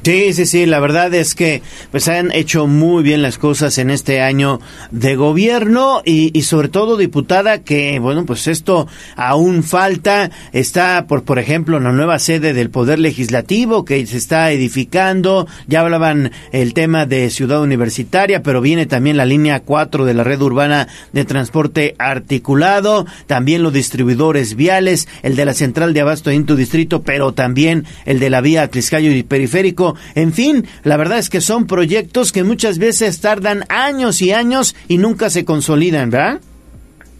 Sí, 0.04 0.34
sí, 0.34 0.46
sí, 0.46 0.66
la 0.66 0.82
verdad 0.82 1.14
es 1.14 1.34
que 1.34 1.62
pues 1.90 2.10
han 2.10 2.34
hecho 2.34 2.68
muy 2.68 3.04
bien 3.04 3.22
las 3.22 3.38
cosas 3.38 3.78
en 3.78 3.90
este 3.90 4.20
año 4.20 4.60
de 4.92 5.16
gobierno 5.16 6.02
y, 6.04 6.38
y, 6.38 6.42
sobre 6.42 6.68
todo 6.68 6.98
diputada 6.98 7.60
que 7.60 8.00
bueno 8.00 8.26
pues 8.26 8.48
esto 8.48 8.86
aún 9.16 9.64
falta. 9.64 10.30
Está 10.52 11.08
por 11.08 11.24
por 11.24 11.40
ejemplo 11.40 11.80
la 11.80 11.94
nueva 11.94 12.20
sede 12.20 12.52
del 12.52 12.70
poder 12.70 13.00
legislativo 13.00 13.86
que 13.86 14.06
se 14.06 14.18
está 14.18 14.52
edificando. 14.52 15.48
Ya 15.68 15.80
hablaban 15.80 16.34
el 16.52 16.74
tema 16.74 17.06
de 17.06 17.30
ciudad 17.30 17.62
universitaria 17.62 18.44
pero 18.44 18.60
viene 18.60 18.86
también 18.86 19.16
la 19.16 19.26
línea 19.26 19.62
4 19.62 20.04
de 20.04 20.14
la 20.14 20.26
red 20.26 20.42
urbana 20.42 20.90
de 21.14 21.24
transporte 21.24 21.96
articulado 21.98 23.06
también 23.26 23.64
los 23.64 23.72
distribuidores 23.72 24.56
viales 24.56 25.08
el 25.22 25.38
de 25.38 25.46
la 25.46 25.54
central 25.54 25.94
de 25.94 26.02
abasto 26.02 26.30
en 26.30 26.46
tu 26.46 26.58
distrito 26.58 27.04
pero 27.04 27.32
también 27.32 27.86
el 28.04 28.20
de 28.20 28.30
la 28.30 28.42
vía 28.42 28.68
Cliscayo 28.68 29.10
y 29.10 29.24
periférico 29.24 29.93
en 30.16 30.34
fin, 30.34 30.66
la 30.84 30.98
verdad 30.98 31.18
es 31.18 31.30
que 31.30 31.42
son 31.42 31.68
proyectos 31.68 32.32
que 32.32 32.44
muchas 32.44 32.78
veces 32.78 33.22
tardan 33.22 33.66
años 33.70 34.22
y 34.22 34.32
años 34.32 34.76
y 34.88 34.98
nunca 34.98 35.30
se 35.30 35.46
consolidan, 35.46 36.10
¿verdad? 36.10 36.42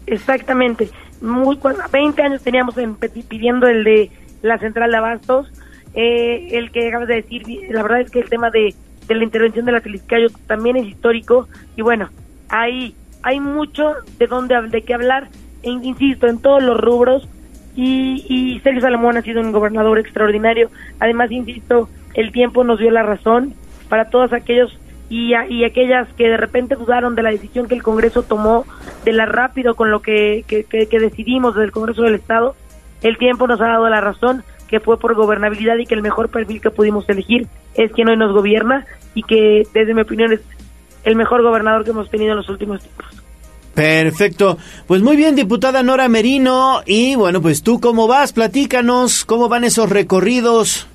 Exactamente. 0.06 0.90
Muy, 1.20 1.58
20 1.92 2.22
años 2.22 2.42
teníamos 2.42 2.74
pidiendo 3.28 3.66
el 3.66 3.84
de 3.84 4.10
la 4.42 4.58
central 4.58 4.90
de 4.90 4.96
abastos, 4.96 5.50
eh, 5.94 6.48
el 6.52 6.70
que 6.70 6.88
acabas 6.88 7.08
de 7.08 7.16
decir, 7.16 7.42
la 7.70 7.82
verdad 7.82 8.00
es 8.00 8.10
que 8.10 8.20
el 8.20 8.28
tema 8.28 8.50
de, 8.50 8.74
la 9.08 9.24
intervención 9.24 9.64
de 9.64 9.72
la 9.72 9.80
Teliscayo 9.80 10.28
también 10.46 10.76
es 10.76 10.86
histórico. 10.86 11.48
Y 11.76 11.82
bueno, 11.82 12.10
hay, 12.48 12.94
hay 13.22 13.40
mucho 13.40 13.94
de 14.18 14.26
donde 14.26 14.60
de 14.68 14.82
qué 14.82 14.94
hablar, 14.94 15.28
e, 15.62 15.70
insisto, 15.70 16.26
en 16.26 16.38
todos 16.40 16.62
los 16.62 16.78
rubros. 16.78 17.28
Y, 17.76 18.24
y 18.28 18.60
Sergio 18.60 18.82
Salomón 18.82 19.16
ha 19.16 19.22
sido 19.22 19.40
un 19.40 19.50
gobernador 19.50 19.98
extraordinario, 19.98 20.70
además, 21.00 21.30
insisto, 21.32 21.88
el 22.14 22.32
tiempo 22.32 22.64
nos 22.64 22.78
dio 22.78 22.90
la 22.90 23.02
razón 23.02 23.54
para 23.88 24.10
todos 24.10 24.32
aquellos 24.32 24.76
y, 25.08 25.34
y 25.48 25.64
aquellas 25.64 26.08
que 26.14 26.28
de 26.28 26.36
repente 26.36 26.76
dudaron 26.76 27.14
de 27.14 27.22
la 27.22 27.30
decisión 27.30 27.68
que 27.68 27.74
el 27.74 27.82
Congreso 27.82 28.22
tomó, 28.22 28.64
de 29.04 29.12
la 29.12 29.26
rápido 29.26 29.74
con 29.74 29.90
lo 29.90 30.00
que, 30.00 30.44
que, 30.46 30.64
que, 30.64 30.98
decidimos 30.98 31.54
del 31.54 31.72
Congreso 31.72 32.02
del 32.02 32.14
Estado, 32.14 32.56
el 33.02 33.18
tiempo 33.18 33.46
nos 33.46 33.60
ha 33.60 33.66
dado 33.66 33.88
la 33.88 34.00
razón 34.00 34.42
que 34.68 34.80
fue 34.80 34.98
por 34.98 35.14
gobernabilidad 35.14 35.76
y 35.76 35.86
que 35.86 35.94
el 35.94 36.02
mejor 36.02 36.30
perfil 36.30 36.60
que 36.60 36.70
pudimos 36.70 37.08
elegir 37.08 37.46
es 37.74 37.92
quien 37.92 38.08
hoy 38.08 38.16
nos 38.16 38.32
gobierna 38.32 38.86
y 39.14 39.22
que 39.22 39.64
desde 39.74 39.94
mi 39.94 40.00
opinión 40.00 40.32
es 40.32 40.40
el 41.04 41.16
mejor 41.16 41.42
gobernador 41.42 41.84
que 41.84 41.90
hemos 41.90 42.10
tenido 42.10 42.30
en 42.30 42.38
los 42.38 42.48
últimos 42.48 42.80
tiempos. 42.80 43.06
Perfecto. 43.74 44.56
Pues 44.86 45.02
muy 45.02 45.16
bien, 45.16 45.34
diputada 45.34 45.82
Nora 45.82 46.08
Merino. 46.08 46.82
Y 46.86 47.16
bueno, 47.16 47.42
pues 47.42 47.62
tú 47.62 47.80
cómo 47.80 48.06
vas, 48.06 48.32
platícanos, 48.32 49.24
cómo 49.24 49.48
van 49.48 49.64
esos 49.64 49.90
recorridos. 49.90 50.86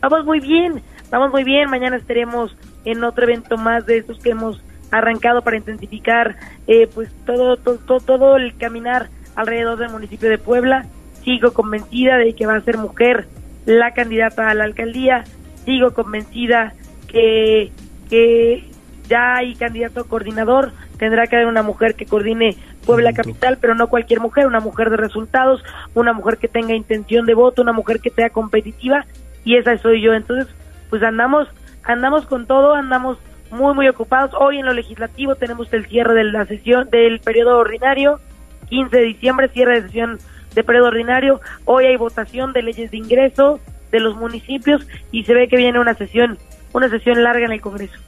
Vamos 0.00 0.24
muy 0.24 0.40
bien, 0.40 0.82
vamos 1.10 1.32
muy 1.32 1.44
bien. 1.44 1.68
Mañana 1.70 1.96
estaremos 1.96 2.56
en 2.84 3.02
otro 3.02 3.24
evento 3.24 3.56
más 3.56 3.84
de 3.86 3.98
estos 3.98 4.18
que 4.20 4.30
hemos 4.30 4.62
arrancado 4.90 5.42
para 5.42 5.56
intensificar 5.56 6.36
eh, 6.66 6.88
pues 6.94 7.10
todo, 7.26 7.56
todo, 7.56 8.00
todo 8.00 8.36
el 8.36 8.56
caminar 8.56 9.08
alrededor 9.34 9.78
del 9.78 9.90
municipio 9.90 10.30
de 10.30 10.38
Puebla. 10.38 10.86
Sigo 11.24 11.52
convencida 11.52 12.16
de 12.16 12.34
que 12.34 12.46
va 12.46 12.56
a 12.56 12.60
ser 12.60 12.78
mujer 12.78 13.26
la 13.66 13.92
candidata 13.92 14.48
a 14.48 14.54
la 14.54 14.64
alcaldía. 14.64 15.24
Sigo 15.64 15.92
convencida 15.92 16.74
que, 17.08 17.72
que 18.08 18.64
ya 19.08 19.36
hay 19.36 19.56
candidato 19.56 20.06
coordinador. 20.06 20.72
Tendrá 20.96 21.26
que 21.26 21.36
haber 21.36 21.48
una 21.48 21.62
mujer 21.62 21.96
que 21.96 22.06
coordine 22.06 22.56
Puebla 22.86 23.12
Capital, 23.12 23.58
pero 23.60 23.74
no 23.74 23.88
cualquier 23.88 24.20
mujer, 24.20 24.46
una 24.46 24.60
mujer 24.60 24.90
de 24.90 24.96
resultados, 24.96 25.62
una 25.94 26.12
mujer 26.12 26.38
que 26.38 26.48
tenga 26.48 26.74
intención 26.74 27.26
de 27.26 27.34
voto, 27.34 27.62
una 27.62 27.72
mujer 27.72 28.00
que 28.00 28.10
sea 28.10 28.30
competitiva 28.30 29.04
y 29.48 29.56
esa 29.56 29.78
soy 29.78 30.02
yo. 30.02 30.12
Entonces, 30.12 30.54
pues 30.90 31.02
andamos 31.02 31.48
andamos 31.84 32.26
con 32.26 32.46
todo, 32.46 32.74
andamos 32.74 33.16
muy 33.50 33.74
muy 33.74 33.88
ocupados. 33.88 34.32
Hoy 34.38 34.58
en 34.58 34.66
lo 34.66 34.74
legislativo 34.74 35.36
tenemos 35.36 35.72
el 35.72 35.86
cierre 35.86 36.12
de 36.12 36.24
la 36.24 36.44
sesión 36.44 36.90
del 36.90 37.18
periodo 37.20 37.56
ordinario, 37.56 38.20
15 38.68 38.94
de 38.94 39.02
diciembre, 39.04 39.48
cierre 39.48 39.80
de 39.80 39.86
sesión 39.86 40.18
de 40.54 40.62
periodo 40.62 40.88
ordinario. 40.88 41.40
Hoy 41.64 41.86
hay 41.86 41.96
votación 41.96 42.52
de 42.52 42.62
leyes 42.62 42.90
de 42.90 42.98
ingreso 42.98 43.58
de 43.90 44.00
los 44.00 44.16
municipios 44.16 44.86
y 45.12 45.24
se 45.24 45.32
ve 45.32 45.48
que 45.48 45.56
viene 45.56 45.80
una 45.80 45.94
sesión, 45.94 46.36
una 46.74 46.90
sesión 46.90 47.22
larga 47.24 47.46
en 47.46 47.52
el 47.52 47.62
Congreso. 47.62 47.98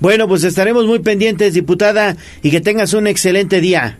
Bueno, 0.00 0.26
pues 0.26 0.42
estaremos 0.42 0.84
muy 0.84 0.98
pendientes, 0.98 1.54
diputada, 1.54 2.16
y 2.42 2.50
que 2.50 2.60
tengas 2.60 2.92
un 2.92 3.06
excelente 3.06 3.60
día. 3.60 3.98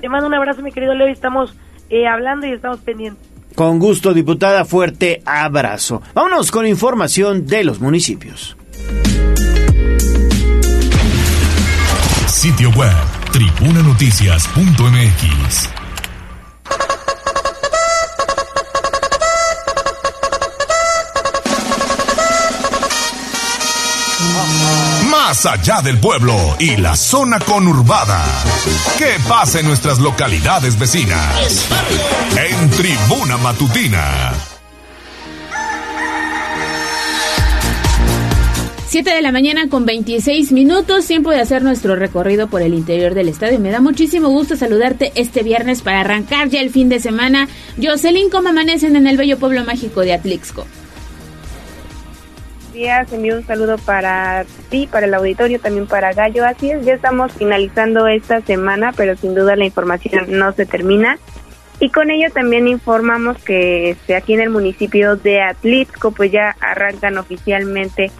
Te 0.00 0.08
mando 0.08 0.26
un 0.26 0.34
abrazo, 0.34 0.62
mi 0.62 0.72
querido 0.72 0.94
Leo, 0.94 1.06
estamos 1.06 1.54
eh, 1.90 2.06
hablando 2.06 2.46
y 2.46 2.52
estamos 2.52 2.80
pendientes. 2.80 3.37
Con 3.54 3.78
gusto, 3.78 4.14
diputada, 4.14 4.64
fuerte 4.64 5.22
abrazo. 5.24 6.02
Vámonos 6.14 6.50
con 6.50 6.66
información 6.66 7.46
de 7.46 7.62
los 7.64 7.80
municipios. 7.80 8.56
Sitio 12.26 12.70
web, 12.70 12.96
tribunanoticias.mx. 13.32 15.87
más 25.28 25.44
allá 25.44 25.82
del 25.82 25.98
pueblo 25.98 26.34
y 26.58 26.78
la 26.78 26.96
zona 26.96 27.38
conurbada. 27.38 28.24
¿Qué 28.96 29.16
pasa 29.28 29.60
en 29.60 29.66
nuestras 29.66 29.98
localidades 29.98 30.78
vecinas? 30.78 31.68
En 32.34 32.70
Tribuna 32.70 33.36
Matutina. 33.36 34.32
7 38.86 39.10
de 39.10 39.20
la 39.20 39.30
mañana 39.30 39.68
con 39.68 39.84
26 39.84 40.50
minutos, 40.52 41.04
tiempo 41.04 41.30
de 41.30 41.42
hacer 41.42 41.62
nuestro 41.62 41.94
recorrido 41.94 42.46
por 42.46 42.62
el 42.62 42.72
interior 42.72 43.12
del 43.12 43.28
estado 43.28 43.52
y 43.52 43.58
me 43.58 43.70
da 43.70 43.80
muchísimo 43.80 44.30
gusto 44.30 44.56
saludarte 44.56 45.12
este 45.14 45.42
viernes 45.42 45.82
para 45.82 46.00
arrancar 46.00 46.48
ya 46.48 46.62
el 46.62 46.70
fin 46.70 46.88
de 46.88 47.00
semana. 47.00 47.48
Jocelyn, 47.76 48.30
¿cómo 48.30 48.48
amanecen 48.48 48.96
en 48.96 49.06
el 49.06 49.18
bello 49.18 49.38
pueblo 49.38 49.62
mágico 49.62 50.00
de 50.00 50.14
Atlixco? 50.14 50.64
Días, 52.78 53.12
envío 53.12 53.36
un 53.36 53.44
saludo 53.44 53.76
para 53.76 54.44
ti, 54.70 54.86
para 54.86 55.06
el 55.06 55.14
auditorio, 55.14 55.58
también 55.58 55.86
para 55.86 56.12
Gallo. 56.12 56.44
Así 56.44 56.70
es, 56.70 56.84
ya 56.84 56.94
estamos 56.94 57.32
finalizando 57.32 58.06
esta 58.06 58.40
semana, 58.40 58.92
pero 58.96 59.16
sin 59.16 59.34
duda 59.34 59.56
la 59.56 59.64
información 59.64 60.26
no 60.28 60.52
se 60.52 60.64
termina. 60.64 61.18
Y 61.80 61.90
con 61.90 62.10
ello 62.10 62.30
también 62.32 62.68
informamos 62.68 63.36
que 63.38 63.90
este, 63.90 64.14
aquí 64.14 64.34
en 64.34 64.42
el 64.42 64.50
municipio 64.50 65.16
de 65.16 65.40
Atlixco 65.42 66.12
pues 66.12 66.30
ya 66.30 66.54
arrancan 66.60 67.18
oficialmente 67.18 68.12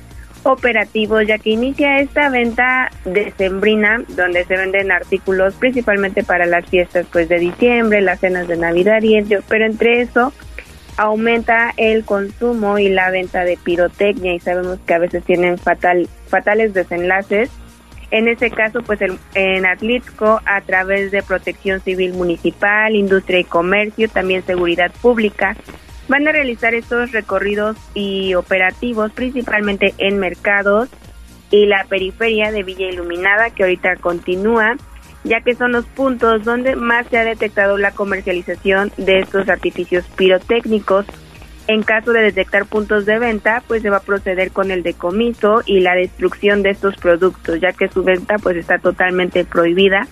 operativos, 0.43 1.25
ya 1.27 1.39
que 1.39 1.51
inicia 1.51 2.01
esta 2.01 2.29
venta 2.29 2.91
decembrina, 3.05 4.03
donde 4.09 4.45
se 4.45 4.57
venden 4.57 4.91
artículos 4.91 5.55
principalmente 5.55 6.25
para 6.25 6.47
las 6.47 6.67
fiestas 6.67 7.07
pues 7.13 7.29
de 7.29 7.39
diciembre, 7.39 8.01
las 8.01 8.21
cenas 8.21 8.49
de 8.49 8.57
Navidad 8.57 9.03
y 9.03 9.15
entre, 9.15 9.41
pero 9.49 9.67
entre 9.67 10.01
eso 10.01 10.33
aumenta 10.99 11.73
el 11.77 12.05
consumo 12.05 12.79
y 12.79 12.89
la 12.89 13.11
venta 13.11 13.45
de 13.45 13.57
pirotecnia 13.57 14.35
y 14.35 14.41
sabemos 14.41 14.81
que 14.85 14.95
a 14.95 14.99
veces 14.99 15.25
tienen 15.25 15.57
fatal, 15.57 16.09
fatales 16.27 16.75
desenlaces. 16.75 17.51
En 18.11 18.27
ese 18.27 18.51
caso, 18.51 18.83
pues 18.83 18.99
en 19.35 19.67
Atlixco, 19.67 20.41
a 20.45 20.61
través 20.63 21.13
de 21.13 21.23
Protección 21.23 21.81
Civil 21.81 22.15
Municipal, 22.15 22.97
Industria 22.97 23.39
y 23.39 23.45
Comercio, 23.45 24.09
también 24.09 24.43
Seguridad 24.45 24.91
Pública, 25.01 25.57
van 26.09 26.27
a 26.27 26.33
realizar 26.33 26.75
estos 26.75 27.13
recorridos 27.13 27.77
y 27.95 28.35
operativos 28.35 29.13
principalmente 29.13 29.95
en 29.99 30.19
mercados 30.19 30.89
y 31.51 31.67
la 31.67 31.85
periferia 31.85 32.51
de 32.51 32.65
Villa 32.65 32.89
Iluminada, 32.89 33.51
que 33.51 33.63
ahorita 33.63 33.97
continúa 33.97 34.77
ya 35.29 35.43
que 35.43 35.55
son 35.55 35.73
los 35.73 35.85
puntos 35.85 36.45
donde 36.45 36.75
más 36.75 37.07
se 37.09 37.19
ha 37.19 37.25
detectado 37.25 37.77
la 37.77 37.93
comercialización 37.93 38.91
de 38.97 39.21
estos 39.21 39.49
artificios 39.49 40.05
pirotécnicos. 40.17 41.05
En 41.67 41.83
caso 41.83 42.13
de 42.13 42.23
detectar 42.23 42.65
puntos 42.65 43.05
de 43.05 43.19
venta, 43.19 43.63
pues 43.69 43.83
se 43.83 43.91
va 43.91 43.99
a 43.99 44.03
proceder 44.03 44.53
con 44.53 44.71
el 44.71 44.83
decomiso 44.83 45.63
y 45.67 45.81
la 45.81 45.95
destrucción 45.95 46.63
de 46.63 46.71
estos 46.71 46.97
productos, 46.97 47.61
ya 47.61 47.75
que 47.75 47.89
su 47.89 48.03
venta 48.03 48.39
pues 48.39 48.57
está 48.57 48.79
totalmente 48.79 49.45
prohibida. 49.45 50.09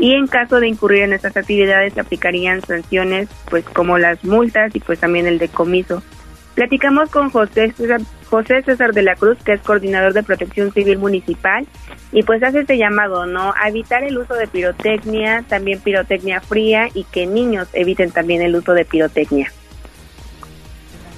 Y 0.00 0.14
en 0.14 0.26
caso 0.26 0.58
de 0.58 0.66
incurrir 0.66 1.02
en 1.02 1.12
estas 1.12 1.36
actividades 1.36 1.92
se 1.92 2.00
aplicarían 2.00 2.60
sanciones 2.62 3.28
pues 3.48 3.64
como 3.64 3.96
las 3.96 4.24
multas 4.24 4.74
y 4.74 4.80
pues 4.80 4.98
también 4.98 5.26
el 5.26 5.38
decomiso. 5.38 6.02
Platicamos 6.58 7.08
con 7.10 7.30
José 7.30 7.72
César, 7.72 8.92
de 8.92 9.02
la 9.02 9.14
Cruz, 9.14 9.38
que 9.44 9.52
es 9.52 9.60
coordinador 9.60 10.12
de 10.12 10.24
protección 10.24 10.72
civil 10.72 10.98
municipal, 10.98 11.64
y 12.10 12.24
pues 12.24 12.42
hace 12.42 12.62
este 12.62 12.76
llamado, 12.76 13.26
¿no? 13.26 13.54
A 13.62 13.68
evitar 13.68 14.02
el 14.02 14.18
uso 14.18 14.34
de 14.34 14.48
pirotecnia, 14.48 15.44
también 15.48 15.78
pirotecnia 15.78 16.40
fría 16.40 16.88
y 16.92 17.04
que 17.04 17.28
niños 17.28 17.68
eviten 17.74 18.10
también 18.10 18.42
el 18.42 18.56
uso 18.56 18.74
de 18.74 18.84
pirotecnia. 18.84 19.52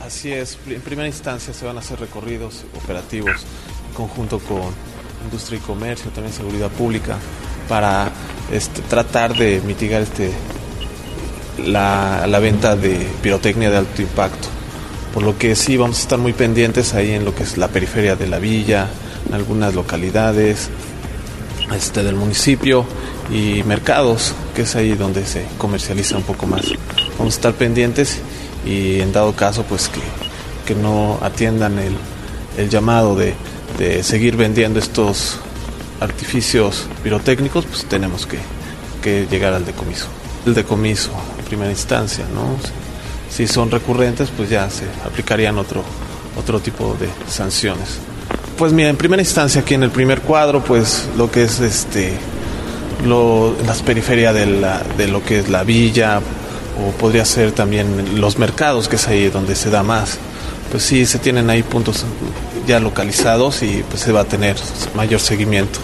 Así 0.05 0.31
es, 0.31 0.59
en 0.69 0.83
primera 0.83 1.09
instancia 1.09 1.55
se 1.55 1.65
van 1.65 1.77
a 1.77 1.79
hacer 1.79 1.99
recorridos 2.01 2.67
operativos 2.77 3.47
en 3.89 3.95
conjunto 3.95 4.41
con 4.41 4.75
industria 5.25 5.59
y 5.59 5.63
comercio, 5.63 6.11
también 6.11 6.35
seguridad 6.35 6.69
pública, 6.69 7.17
para 7.67 8.11
este, 8.53 8.83
tratar 8.83 9.35
de 9.35 9.63
mitigar 9.63 10.03
este, 10.03 10.33
la, 11.65 12.27
la 12.27 12.39
venta 12.41 12.77
de 12.77 13.09
pirotecnia 13.23 13.71
de 13.71 13.79
alto 13.79 14.03
impacto 14.03 14.60
por 15.13 15.23
lo 15.23 15.37
que 15.37 15.57
sí 15.57 15.77
vamos 15.77 15.99
a 15.99 16.03
estar 16.03 16.19
muy 16.19 16.33
pendientes 16.33 16.95
ahí 16.95 17.13
en 17.13 17.25
lo 17.25 17.35
que 17.35 17.43
es 17.43 17.59
la 17.59 17.69
periferia 17.69 18.17
de 18.17 18.29
la 18.29 18.39
villa, 18.39 18.89
en 19.29 19.35
algunas 19.35 19.75
localidades 19.75 20.71
este, 21.75 22.03
del 22.03 22.17
municipio 22.17 22.85
y 23.33 23.63
mercados, 23.65 24.35
que 24.55 24.63
es 24.63 24.77
ahí 24.77 24.93
donde 24.93 25.25
se 25.27 25.47
comercializa 25.59 26.17
un 26.17 26.23
poco 26.23 26.47
más. 26.47 26.63
Vamos 27.19 27.35
a 27.35 27.37
estar 27.37 27.55
pendientes 27.55 28.19
y 28.65 29.01
en 29.01 29.13
dado 29.13 29.35
caso 29.35 29.65
pues 29.65 29.89
que, 29.89 30.01
que 30.67 30.75
no 30.75 31.19
atiendan 31.23 31.79
el, 31.79 31.95
el 32.57 32.69
llamado 32.69 33.15
de, 33.17 33.35
de, 33.79 34.03
seguir 34.03 34.37
vendiendo 34.37 34.79
estos 34.79 35.39
artificios 36.01 36.87
pirotécnicos, 37.03 37.67
pues 37.67 37.85
tenemos 37.85 38.27
que, 38.27 38.39
que 39.03 39.27
llegar 39.31 39.53
al 39.55 39.65
decomiso. 39.65 40.07
El 40.47 40.55
decomiso 40.55 41.11
en 41.39 41.45
primera 41.45 41.71
instancia, 41.71 42.25
¿no? 42.35 42.57
Si 43.31 43.47
son 43.47 43.71
recurrentes, 43.71 44.29
pues 44.37 44.51
ya 44.51 44.69
se 44.71 44.85
aplicarían 45.05 45.59
otro, 45.59 45.83
otro 46.37 46.61
tipo 46.61 46.97
de 46.99 47.09
sanciones. 47.31 47.99
Pues 48.59 48.73
mira, 48.73 48.91
en 48.91 48.97
primera 48.97 49.23
instancia 49.23 49.63
aquí 49.63 49.75
en 49.75 49.83
el 49.83 49.91
primer 49.91 50.21
cuadro, 50.21 50.63
pues 50.63 51.09
lo 51.17 51.31
que 51.31 51.45
es 51.45 51.61
este, 51.61 52.13
lo, 53.07 53.55
las 53.67 53.83
periferias 53.83 54.35
de, 54.35 54.47
la, 54.47 54.83
de 54.99 55.09
lo 55.09 55.25
que 55.25 55.39
es 55.39 55.49
la 55.49 55.65
villa, 55.65 56.21
o 56.79 56.91
podría 56.93 57.25
ser 57.25 57.53
también 57.53 58.21
los 58.21 58.39
mercados, 58.39 58.89
que 58.89 58.97
es 58.97 59.09
ahí 59.09 59.29
donde 59.29 59.55
se 59.55 59.71
da 59.71 59.83
más. 59.83 60.19
Pues 60.71 60.83
sí, 60.83 61.07
se 61.07 61.19
tienen 61.19 61.51
ahí 61.51 61.63
puntos 61.63 62.05
ya 62.67 62.79
localizados 62.79 63.63
y 63.63 63.83
pues 63.89 64.03
se 64.03 64.13
va 64.13 64.21
a 64.21 64.25
tener 64.25 64.57
mayor 64.95 65.21
seguimiento. 65.21 65.81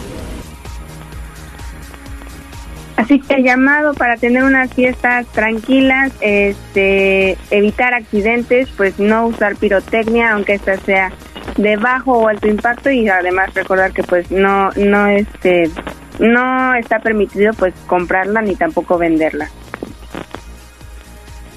Así 2.96 3.20
que 3.20 3.34
el 3.34 3.44
llamado 3.44 3.92
para 3.92 4.16
tener 4.16 4.42
unas 4.42 4.72
fiestas 4.72 5.26
tranquilas, 5.28 6.12
este, 6.20 7.36
evitar 7.50 7.92
accidentes, 7.92 8.68
pues 8.76 8.98
no 8.98 9.26
usar 9.26 9.56
pirotecnia, 9.56 10.32
aunque 10.32 10.54
esta 10.54 10.78
sea 10.78 11.12
de 11.58 11.76
bajo 11.76 12.12
o 12.12 12.28
alto 12.28 12.48
impacto 12.48 12.90
y 12.90 13.08
además 13.08 13.54
recordar 13.54 13.92
que 13.92 14.02
pues 14.02 14.30
no, 14.30 14.70
no 14.72 15.06
este, 15.08 15.70
no 16.18 16.74
está 16.74 16.98
permitido 17.00 17.52
pues 17.54 17.74
comprarla 17.86 18.40
ni 18.42 18.56
tampoco 18.56 18.98
venderla. 18.98 19.50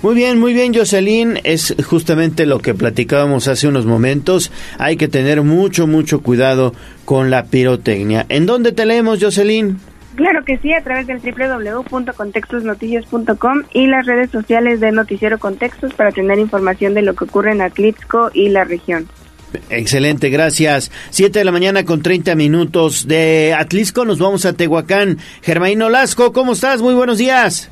Muy 0.01 0.15
bien, 0.15 0.39
muy 0.39 0.53
bien, 0.53 0.73
Jocelyn. 0.73 1.39
Es 1.43 1.75
justamente 1.85 2.45
lo 2.45 2.59
que 2.59 2.73
platicábamos 2.73 3.49
hace 3.49 3.67
unos 3.67 3.85
momentos. 3.85 4.49
Hay 4.77 4.95
que 4.95 5.09
tener 5.09 5.41
mucho, 5.41 5.87
mucho 5.87 6.21
cuidado 6.21 6.73
con 7.03 7.29
la 7.29 7.45
pirotecnia. 7.45 8.25
¿En 8.29 8.45
dónde 8.45 8.71
te 8.71 8.85
leemos, 8.85 9.21
Jocelyn? 9.21 9.77
Claro 10.19 10.43
que 10.43 10.57
sí, 10.57 10.73
a 10.73 10.83
través 10.83 11.07
del 11.07 11.21
www.contextosnoticias.com 11.21 13.63
y 13.73 13.87
las 13.87 14.05
redes 14.05 14.29
sociales 14.29 14.81
de 14.81 14.91
Noticiero 14.91 15.39
Contextos 15.39 15.93
para 15.93 16.11
tener 16.11 16.39
información 16.39 16.93
de 16.93 17.03
lo 17.03 17.15
que 17.15 17.23
ocurre 17.23 17.53
en 17.53 17.61
Atlixco 17.61 18.29
y 18.33 18.49
la 18.49 18.65
región. 18.65 19.07
Excelente, 19.69 20.29
gracias. 20.29 20.91
Siete 21.09 21.39
de 21.39 21.45
la 21.45 21.53
mañana 21.53 21.85
con 21.85 22.01
30 22.01 22.35
minutos 22.35 23.07
de 23.07 23.55
Atlisco, 23.57 24.03
nos 24.03 24.19
vamos 24.19 24.45
a 24.45 24.51
Tehuacán. 24.51 25.19
Germain 25.41 25.81
Olasco, 25.81 26.33
¿cómo 26.33 26.51
estás? 26.51 26.81
Muy 26.81 26.95
buenos 26.95 27.17
días. 27.17 27.71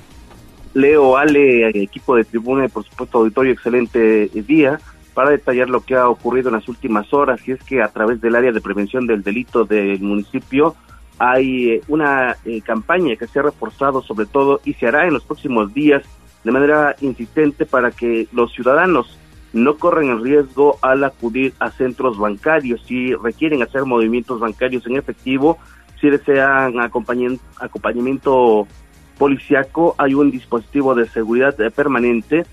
Leo, 0.74 1.18
Ale, 1.18 1.68
equipo 1.84 2.16
de 2.16 2.24
tribuna 2.24 2.64
y 2.64 2.70
por 2.70 2.86
supuesto 2.86 3.18
auditorio, 3.18 3.52
excelente 3.52 4.30
día 4.34 4.80
para 5.14 5.32
detallar 5.32 5.68
lo 5.68 5.82
que 5.82 5.96
ha 5.96 6.08
ocurrido 6.08 6.48
en 6.48 6.56
las 6.56 6.70
últimas 6.70 7.14
horas 7.14 7.46
y 7.46 7.52
es 7.52 7.62
que 7.64 7.82
a 7.82 7.90
través 7.90 8.22
del 8.22 8.36
área 8.36 8.54
de 8.54 8.62
prevención 8.62 9.06
del 9.06 9.22
delito 9.22 9.66
del 9.66 10.00
municipio 10.00 10.78
hay 11.20 11.72
eh, 11.72 11.82
una 11.88 12.38
eh, 12.46 12.62
campaña 12.62 13.16
que 13.16 13.28
se 13.28 13.40
ha 13.40 13.44
reforzado 13.44 14.02
sobre 14.02 14.26
todo 14.26 14.62
y 14.66 14.74
se 14.74 14.88
hará 14.88 15.08
en 15.08 15.14
los 15.14 15.24
próximos 15.24 15.74
días 15.74 16.04
de 16.44 16.52
manera 16.52 16.96
insistente 17.02 17.66
para 17.66 17.92
que 17.92 18.28
los 18.32 18.54
ciudadanos 18.54 19.18
no 19.54 19.78
corren 19.78 20.10
el 20.10 20.24
riesgo 20.24 20.78
al 20.82 21.04
acudir 21.04 21.54
a 21.60 21.72
centros 21.72 22.18
bancarios. 22.18 22.82
Si 22.86 23.14
requieren 23.16 23.64
hacer 23.64 23.86
movimientos 23.86 24.40
bancarios 24.40 24.86
en 24.86 24.98
efectivo, 24.98 25.58
si 26.00 26.10
desean 26.10 26.80
acompañamiento 26.80 28.68
policiaco, 29.18 29.96
hay 29.98 30.14
un 30.14 30.30
dispositivo 30.30 30.94
de 30.94 31.08
seguridad 31.10 31.60
eh, 31.60 31.72
permanente 31.72 32.46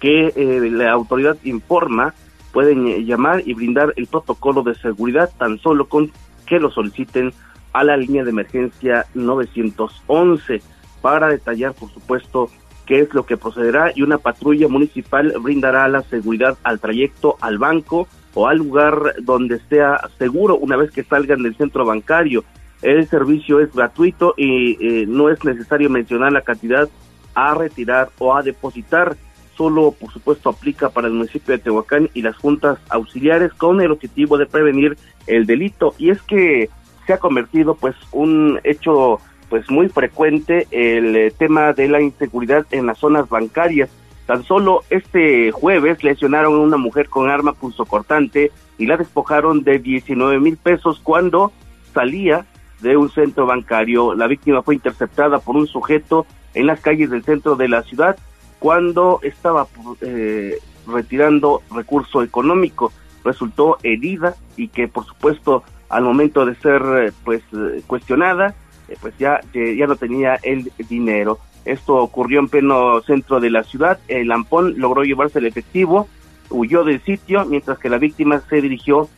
que 0.00 0.32
la 0.70 0.90
autoridad 0.92 1.36
informa, 1.44 2.12
pueden 2.52 3.06
llamar 3.06 3.42
y 3.46 3.54
brindar 3.54 3.94
el 3.96 4.06
protocolo 4.06 4.62
de 4.62 4.74
seguridad 4.74 5.30
tan 5.38 5.58
solo 5.58 5.88
con 5.88 6.10
que 6.46 6.60
lo 6.60 6.70
soliciten 6.70 7.32
a 7.74 7.84
la 7.84 7.96
línea 7.98 8.24
de 8.24 8.30
emergencia 8.30 9.04
911 9.12 10.62
para 11.02 11.28
detallar, 11.28 11.74
por 11.74 11.90
supuesto, 11.90 12.48
qué 12.86 13.00
es 13.00 13.12
lo 13.12 13.26
que 13.26 13.36
procederá 13.36 13.92
y 13.94 14.02
una 14.02 14.18
patrulla 14.18 14.68
municipal 14.68 15.34
brindará 15.40 15.88
la 15.88 16.02
seguridad 16.02 16.56
al 16.62 16.80
trayecto, 16.80 17.36
al 17.40 17.58
banco 17.58 18.08
o 18.32 18.48
al 18.48 18.58
lugar 18.58 19.16
donde 19.22 19.60
sea 19.68 20.00
seguro 20.18 20.56
una 20.56 20.76
vez 20.76 20.90
que 20.92 21.02
salgan 21.02 21.42
del 21.42 21.56
centro 21.56 21.84
bancario. 21.84 22.44
El 22.80 23.06
servicio 23.08 23.60
es 23.60 23.72
gratuito 23.72 24.34
y 24.36 24.76
eh, 24.80 25.06
no 25.06 25.28
es 25.28 25.44
necesario 25.44 25.90
mencionar 25.90 26.32
la 26.32 26.42
cantidad 26.42 26.88
a 27.34 27.54
retirar 27.54 28.10
o 28.18 28.34
a 28.34 28.42
depositar. 28.42 29.16
Solo, 29.56 29.92
por 29.92 30.12
supuesto, 30.12 30.50
aplica 30.50 30.90
para 30.90 31.06
el 31.06 31.14
municipio 31.14 31.52
de 31.52 31.62
Tehuacán 31.62 32.10
y 32.12 32.22
las 32.22 32.36
juntas 32.36 32.78
auxiliares 32.88 33.52
con 33.54 33.80
el 33.80 33.92
objetivo 33.92 34.36
de 34.36 34.46
prevenir 34.46 34.98
el 35.26 35.46
delito. 35.46 35.94
Y 35.96 36.10
es 36.10 36.20
que 36.22 36.68
se 37.06 37.12
ha 37.12 37.18
convertido, 37.18 37.74
pues, 37.74 37.94
un 38.12 38.60
hecho 38.64 39.20
pues 39.48 39.70
muy 39.70 39.88
frecuente 39.88 40.66
el 40.70 41.14
eh, 41.14 41.30
tema 41.30 41.72
de 41.72 41.88
la 41.88 42.00
inseguridad 42.00 42.66
en 42.70 42.86
las 42.86 42.98
zonas 42.98 43.28
bancarias. 43.28 43.90
Tan 44.26 44.42
solo 44.42 44.82
este 44.90 45.52
jueves 45.52 46.02
lesionaron 46.02 46.54
a 46.54 46.58
una 46.58 46.76
mujer 46.76 47.08
con 47.08 47.30
arma 47.30 47.52
punzocortante 47.52 48.50
y 48.78 48.86
la 48.86 48.96
despojaron 48.96 49.62
de 49.62 49.78
19 49.78 50.40
mil 50.40 50.56
pesos 50.56 50.98
cuando 51.02 51.52
salía 51.92 52.46
de 52.80 52.96
un 52.96 53.10
centro 53.10 53.46
bancario. 53.46 54.14
La 54.14 54.26
víctima 54.26 54.62
fue 54.62 54.74
interceptada 54.74 55.38
por 55.38 55.56
un 55.56 55.66
sujeto 55.66 56.26
en 56.54 56.66
las 56.66 56.80
calles 56.80 57.10
del 57.10 57.22
centro 57.22 57.54
de 57.56 57.68
la 57.68 57.82
ciudad 57.82 58.16
cuando 58.58 59.20
estaba 59.22 59.66
eh, 60.00 60.58
retirando 60.86 61.62
recurso 61.70 62.22
económico. 62.22 62.92
Resultó 63.24 63.78
herida 63.82 64.34
y 64.56 64.68
que 64.68 64.88
por 64.88 65.04
supuesto 65.04 65.64
al 65.94 66.04
momento 66.04 66.44
de 66.44 66.54
ser 66.56 66.82
eh, 66.82 67.12
pues 67.24 67.42
cuestionada 67.86 68.54
eh, 68.88 68.96
pues 69.00 69.14
ya, 69.18 69.40
ya 69.52 69.86
no 69.86 69.96
tenía 69.96 70.38
el 70.42 70.70
dinero. 70.88 71.38
Esto 71.64 71.96
ocurrió 71.96 72.40
en 72.40 72.48
pleno 72.48 73.00
centro 73.02 73.40
de 73.40 73.50
la 73.50 73.62
ciudad. 73.62 73.98
El 74.08 74.28
Lampón 74.28 74.74
logró 74.76 75.04
llevarse 75.04 75.38
el 75.38 75.46
efectivo, 75.46 76.08
huyó 76.50 76.84
del 76.84 77.00
sitio, 77.02 77.44
mientras 77.46 77.78
que 77.78 77.88
la 77.88 77.98
víctima 77.98 78.42
se 78.48 78.60
dirigió 78.60 79.08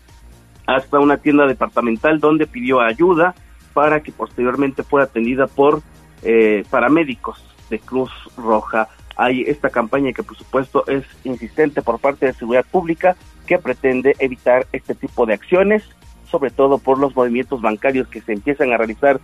hasta 0.66 1.00
una 1.00 1.16
tienda 1.16 1.46
departamental 1.46 2.20
donde 2.20 2.46
pidió 2.46 2.80
ayuda 2.80 3.34
para 3.72 4.00
que 4.00 4.12
posteriormente 4.12 4.82
fuera 4.82 5.06
atendida 5.06 5.46
por 5.46 5.82
eh, 6.22 6.64
paramédicos 6.70 7.42
de 7.70 7.78
Cruz 7.78 8.10
Roja. 8.36 8.88
Hay 9.16 9.42
esta 9.42 9.70
campaña 9.70 10.12
que 10.12 10.22
por 10.22 10.36
supuesto 10.36 10.86
es 10.86 11.04
insistente 11.24 11.82
por 11.82 11.98
parte 11.98 12.26
de 12.26 12.32
Seguridad 12.34 12.66
Pública 12.70 13.16
que 13.46 13.58
pretende 13.58 14.14
evitar 14.18 14.66
este 14.72 14.94
tipo 14.94 15.24
de 15.24 15.34
acciones, 15.34 15.84
sobre 16.26 16.50
todo 16.50 16.78
por 16.78 16.98
los 16.98 17.14
movimientos 17.14 17.60
bancarios 17.60 18.08
que 18.08 18.20
se 18.20 18.32
empiezan 18.32 18.72
a 18.72 18.76
realizar 18.76 19.20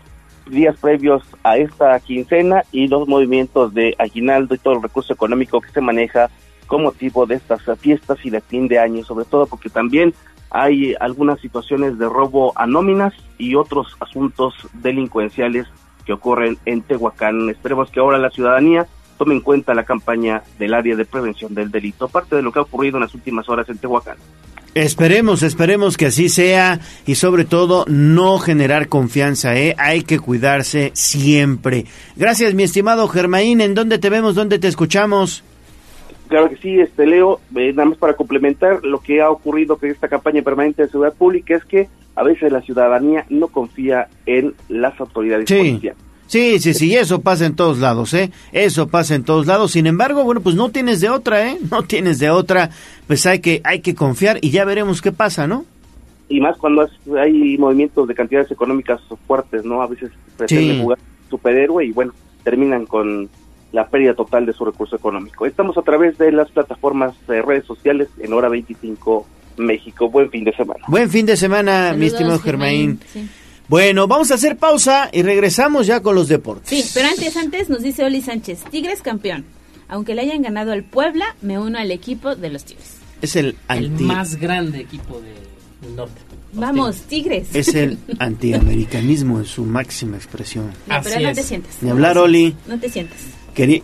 días 0.51 0.77
previos 0.81 1.23
a 1.45 1.57
esta 1.57 1.99
quincena 2.01 2.65
y 2.73 2.89
los 2.89 3.07
movimientos 3.07 3.75
de 3.75 3.95
aguinaldo 3.99 4.55
y 4.55 4.59
todo 4.59 4.75
el 4.75 4.83
recurso 4.83 5.13
económico 5.13 5.61
que 5.61 5.71
se 5.71 5.81
maneja 5.81 6.31
con 6.67 6.83
motivo 6.83 7.27
de 7.27 7.37
estas 7.37 7.63
fiestas 7.79 8.19
y 8.25 8.31
de 8.31 8.41
fin 8.41 8.69
de 8.69 8.79
año, 8.79 9.05
sobre 9.05 9.25
todo 9.25 9.47
porque 9.47 9.69
también 9.69 10.15
hay 10.51 10.95
algunas 11.01 11.41
situaciones 11.41 11.99
de 11.99 12.09
robo 12.09 12.53
a 12.57 12.67
nóminas 12.67 13.15
y 13.39 13.55
otros 13.55 13.97
asuntos 14.01 14.55
delincuenciales 14.75 15.67
que 16.05 16.13
ocurren 16.13 16.59
en 16.67 16.83
Tehuacán. 16.83 17.49
Esperemos 17.49 17.91
que 17.91 18.01
ahora 18.01 18.19
la 18.19 18.31
ciudadanía 18.31 18.87
tome 19.23 19.37
en 19.37 19.41
cuenta 19.41 19.73
la 19.73 19.85
campaña 19.85 20.43
del 20.59 20.75
área 20.75 20.97
de 20.97 21.05
prevención 21.05 21.55
del 21.55 21.71
delito, 21.71 22.09
parte 22.09 22.35
de 22.35 22.43
lo 22.43 22.51
que 22.51 22.59
ha 22.59 22.63
ocurrido 22.63 22.97
en 22.97 23.03
las 23.03 23.15
últimas 23.15 23.49
horas 23.49 23.69
en 23.69 23.79
Tehuacán. 23.79 24.17
Esperemos, 24.75 25.45
esperemos 25.45 25.97
que 25.97 26.07
así 26.07 26.29
sea 26.29 26.81
y 27.07 27.15
sobre 27.15 27.45
todo 27.45 27.85
no 27.87 28.39
generar 28.39 28.89
confianza, 28.89 29.57
¿eh? 29.57 29.77
Hay 29.79 30.03
que 30.03 30.19
cuidarse 30.19 30.91
siempre. 30.95 31.85
Gracias, 32.17 32.55
mi 32.55 32.65
estimado 32.65 33.07
Germaín. 33.07 33.61
¿En 33.61 33.75
dónde 33.75 33.99
te 33.99 34.11
vemos? 34.11 34.35
¿Dónde 34.35 34.59
te 34.59 34.67
escuchamos? 34.67 35.45
Claro 36.27 36.49
que 36.49 36.57
sí, 36.57 36.81
este 36.81 37.07
Leo, 37.07 37.39
eh, 37.55 37.73
nada 37.73 37.91
más 37.91 37.99
para 37.99 38.15
complementar 38.15 38.85
lo 38.85 38.99
que 38.99 39.21
ha 39.21 39.31
ocurrido 39.31 39.77
con 39.77 39.89
esta 39.89 40.09
campaña 40.09 40.43
permanente 40.43 40.83
de 40.83 40.89
seguridad 40.89 41.15
pública 41.15 41.55
es 41.55 41.65
que 41.65 41.89
a 42.17 42.25
veces 42.25 42.51
la 42.51 42.63
ciudadanía 42.63 43.25
no 43.29 43.47
confía 43.49 44.09
en 44.27 44.55
las 44.69 44.99
autoridades 44.99 45.49
policiales 45.49 46.12
Sí, 46.33 46.59
sí, 46.61 46.73
sí, 46.73 46.97
eso 46.97 47.21
pasa 47.21 47.45
en 47.45 47.55
todos 47.55 47.79
lados, 47.79 48.15
¿eh? 48.15 48.31
Eso 48.53 48.89
pasa 48.89 49.15
en 49.15 49.23
todos 49.23 49.47
lados. 49.47 49.73
Sin 49.73 49.87
embargo, 49.87 50.25
bueno, 50.25 50.41
pues 50.41 50.55
no 50.55 50.71
tienes 50.71 51.03
de 51.03 51.11
otra, 51.11 51.47
¿eh? 51.47 51.59
No 51.71 51.83
tienes 51.83 52.19
de 52.21 52.31
otra. 52.31 52.71
Pues 53.07 53.27
hay 53.27 53.41
que, 53.41 53.61
hay 53.65 53.83
que 53.83 53.95
confiar 53.95 54.39
y 54.41 54.51
ya 54.51 54.65
veremos 54.65 55.03
qué 55.03 55.13
pasa, 55.13 55.47
¿no? 55.47 55.67
Y 56.31 56.41
más 56.41 56.57
cuando 56.57 56.89
hay 57.21 57.59
movimientos 57.59 58.09
de 58.09 58.15
cantidades 58.15 58.51
económicas 58.51 59.03
fuertes, 59.27 59.67
¿no? 59.67 59.83
A 59.83 59.87
veces 59.87 60.11
pretenden 60.39 60.81
jugar 60.83 60.99
superhéroe 61.29 61.85
y 61.85 61.93
bueno, 61.93 62.15
terminan 62.45 62.87
con 62.87 63.29
la 63.73 63.89
pérdida 63.89 64.15
total 64.15 64.47
de 64.47 64.55
su 64.55 64.65
recurso 64.65 64.97
económico. 64.97 65.45
Estamos 65.45 65.77
a 65.77 65.83
través 65.83 66.17
de 66.17 66.33
las 66.33 66.51
plataformas 66.51 67.15
de 67.27 67.43
redes 67.43 67.67
sociales 67.67 68.09
en 68.19 68.33
Hora 68.33 68.49
25 68.49 69.27
México. 69.59 70.09
Buen 70.09 70.31
fin 70.31 70.45
de 70.45 70.57
semana. 70.57 70.83
Buen 70.89 71.11
fin 71.11 71.27
de 71.27 71.37
semana, 71.37 71.93
mi 71.95 72.07
estimado 72.07 72.39
Germain. 72.39 72.99
Bueno, 73.73 74.07
vamos 74.07 74.31
a 74.31 74.35
hacer 74.35 74.59
pausa 74.59 75.09
y 75.15 75.23
regresamos 75.23 75.87
ya 75.87 76.01
con 76.01 76.15
los 76.15 76.29
deportes. 76.29 76.69
Sí, 76.69 76.91
pero 76.93 77.09
antes, 77.09 77.35
antes 77.39 77.71
nos 77.71 77.83
dice 77.83 78.05
Oli 78.05 78.21
Sánchez, 78.21 78.65
Tigres 78.71 79.01
campeón. 79.01 79.47
Aunque 79.89 80.15
le 80.15 80.21
hayan 80.21 80.43
ganado 80.43 80.73
al 80.73 80.85
Puebla, 80.85 81.37
me 81.41 81.59
uno 81.59 81.79
al 81.79 81.91
equipo 81.91 82.37
de 82.37 82.51
los 82.51 82.67
Tigres. 82.67 82.97
Es 83.23 83.35
el, 83.35 83.57
más 83.99 84.37
grande 84.37 84.81
equipo 84.81 85.23
del 85.23 85.97
norte. 85.97 86.21
Vamos, 86.53 87.01
Tigres. 87.09 87.49
Es 87.55 87.75
el 87.75 87.97
antiamericanismo 88.19 89.39
en 89.39 89.47
su 89.47 89.65
máxima 89.65 90.19
expresión. 90.19 90.71
No, 90.87 91.01
pero 91.03 91.21
no 91.21 91.33
te 91.33 91.43
sientas. 91.43 91.77
Ni 91.81 91.89
hablar, 91.89 92.19
Oli. 92.19 92.55
No 92.67 92.79
te 92.79 92.91
sientas. 92.91 93.21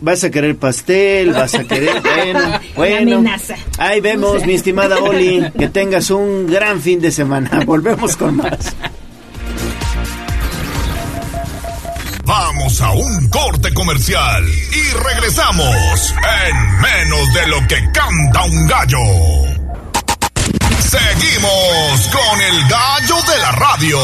vas 0.01 0.23
a 0.23 0.29
querer 0.29 0.55
pastel, 0.57 1.31
vas 1.31 1.55
a 1.55 1.63
querer, 1.63 1.99
bueno, 2.03 2.59
bueno. 2.75 3.15
Amenaza. 3.17 3.55
Ahí 3.79 4.01
vemos, 4.01 4.45
mi 4.45 4.53
estimada 4.53 4.99
Oli, 5.01 5.43
que 5.57 5.67
tengas 5.69 6.11
un 6.11 6.45
gran 6.45 6.79
fin 6.79 7.01
de 7.01 7.09
semana. 7.09 7.63
Volvemos 7.65 8.15
con 8.15 8.35
más. 8.35 8.75
A 12.77 12.91
un 12.91 13.27
corte 13.29 13.73
comercial 13.73 14.47
y 14.47 14.93
regresamos 14.93 16.13
en 16.45 16.79
menos 16.79 17.33
de 17.33 17.47
lo 17.47 17.67
que 17.67 17.91
canta 17.91 18.43
un 18.43 18.67
gallo. 18.67 18.99
Seguimos 20.79 22.07
con 22.09 22.41
el 22.41 22.67
gallo 22.69 23.15
de 23.23 23.37
la 23.41 23.51
radio. 23.53 23.99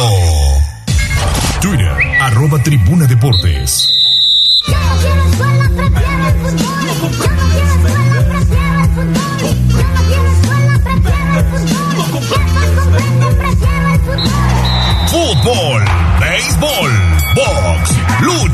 Twitter, 1.61 2.21
arroba 2.21 2.61
tribuna 2.63 3.05
deportes. 3.05 3.94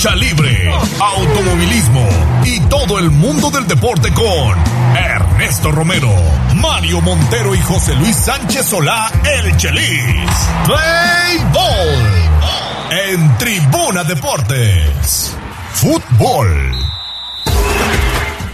Lucha 0.01 0.15
libre, 0.15 0.71
automovilismo 0.99 2.09
y 2.43 2.59
todo 2.61 2.97
el 2.97 3.11
mundo 3.11 3.51
del 3.51 3.67
deporte 3.67 4.11
con 4.11 4.57
Ernesto 4.97 5.71
Romero, 5.71 6.09
Mario 6.55 7.01
Montero 7.01 7.53
y 7.53 7.59
José 7.59 7.93
Luis 7.93 8.15
Sánchez 8.15 8.65
Solá, 8.65 9.11
el 9.23 9.55
Chelis. 9.57 10.31
Play 10.65 11.37
Ball 11.53 13.09
en 13.11 13.37
Tribuna 13.37 14.03
Deportes. 14.03 15.35
Fútbol. 15.73 16.71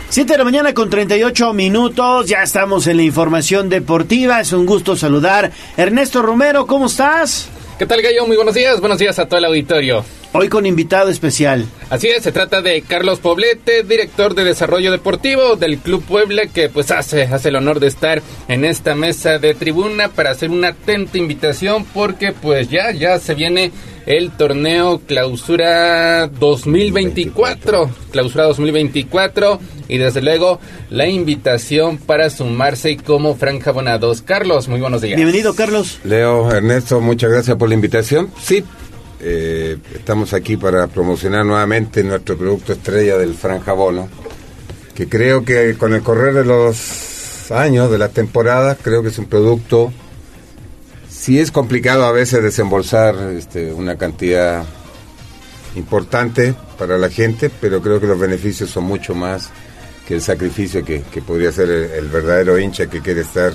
7 0.10 0.30
de 0.30 0.38
la 0.38 0.44
mañana 0.44 0.74
con 0.74 0.90
38 0.90 1.54
minutos, 1.54 2.28
ya 2.28 2.44
estamos 2.44 2.88
en 2.88 2.98
la 2.98 3.04
información 3.04 3.70
deportiva, 3.70 4.42
es 4.42 4.52
un 4.52 4.66
gusto 4.66 4.98
saludar. 4.98 5.54
Ernesto 5.78 6.22
Romero, 6.22 6.68
¿cómo 6.68 6.88
estás? 6.88 7.48
¿Qué 7.80 7.86
tal, 7.86 8.02
Gallo? 8.02 8.28
Muy 8.28 8.36
buenos 8.36 8.56
días, 8.56 8.82
buenos 8.82 8.98
días 8.98 9.18
a 9.18 9.28
todo 9.28 9.38
el 9.38 9.46
auditorio. 9.46 10.04
Hoy 10.40 10.50
con 10.50 10.68
invitado 10.68 11.10
especial. 11.10 11.66
Así 11.90 12.10
es, 12.10 12.22
se 12.22 12.32
trata 12.32 12.62
de 12.62 12.84
Carlos 12.84 13.20
Poblete, 13.20 13.82
director 13.82 14.36
de 14.36 14.44
desarrollo 14.44 14.92
deportivo 14.92 15.56
del 15.56 15.80
Club 15.80 16.04
Puebla, 16.04 16.46
que 16.46 16.70
pues 16.70 16.92
hace, 16.92 17.24
hace 17.24 17.50
el 17.50 17.56
honor 17.56 17.80
de 17.80 17.88
estar 17.88 18.22
en 18.48 18.64
esta 18.64 18.94
mesa 18.94 19.40
de 19.40 19.56
tribuna 19.56 20.10
para 20.10 20.30
hacer 20.30 20.52
una 20.52 20.68
atenta 20.68 21.18
invitación 21.18 21.86
porque 21.86 22.34
pues 22.34 22.70
ya, 22.70 22.92
ya 22.92 23.18
se 23.18 23.34
viene 23.34 23.72
el 24.06 24.30
torneo 24.30 25.02
Clausura 25.08 26.28
2024. 26.28 27.90
Clausura 28.12 28.44
2024 28.44 29.60
y 29.88 29.98
desde 29.98 30.22
luego 30.22 30.60
la 30.92 31.08
invitación 31.08 31.98
para 31.98 32.30
sumarse 32.30 32.98
como 32.98 33.36
franja 33.36 33.72
abonados. 33.72 34.22
Carlos, 34.22 34.68
muy 34.68 34.80
buenos 34.80 35.02
días. 35.02 35.16
Bienvenido, 35.18 35.56
Carlos. 35.56 36.00
Leo, 36.04 36.52
Ernesto, 36.52 37.02
muchas 37.02 37.32
gracias 37.32 37.58
por 37.58 37.70
la 37.70 37.76
invitación. 37.76 38.30
Sí, 38.40 38.64
eh, 39.20 39.78
estamos 39.96 40.34
aquí 40.34 40.58
para 40.58 40.88
promocionar 40.88 41.46
nuevamente 41.46 42.04
nuestro 42.04 42.38
producto 42.38 42.74
estrella 42.74 43.18
del 43.18 43.34
Franja 43.34 43.74
Bono, 43.74 44.10
que 44.94 45.10
creo 45.10 45.44
que 45.44 45.76
con 45.76 45.94
el 45.94 46.02
correr 46.02 46.34
de 46.34 46.46
los 46.46 47.52
años, 47.52 47.90
de 47.90 47.98
las 47.98 48.12
temporadas, 48.12 48.78
creo 48.82 49.02
que 49.02 49.10
es 49.10 49.18
un 49.18 49.26
producto, 49.26 49.92
sí 51.10 51.40
es 51.40 51.52
complicado 51.52 52.06
a 52.06 52.12
veces 52.12 52.44
desembolsar 52.44 53.16
este, 53.36 53.74
una 53.74 53.98
cantidad 53.98 54.64
importante 55.76 56.56
para 56.78 56.98
la 56.98 57.10
gente, 57.10 57.50
pero 57.50 57.82
creo 57.82 58.00
que 58.00 58.08
los 58.08 58.20
beneficios 58.20 58.70
son 58.70 58.84
mucho 58.84 59.16
más 59.16 59.50
que 60.08 60.16
el 60.16 60.22
sacrificio 60.22 60.86
que, 60.86 61.02
podría 61.26 61.52
ser 61.52 61.70
el, 61.70 62.08
verdadero 62.08 62.58
hincha 62.58 62.88
que 62.88 63.02
quiere 63.02 63.22
estar 63.22 63.52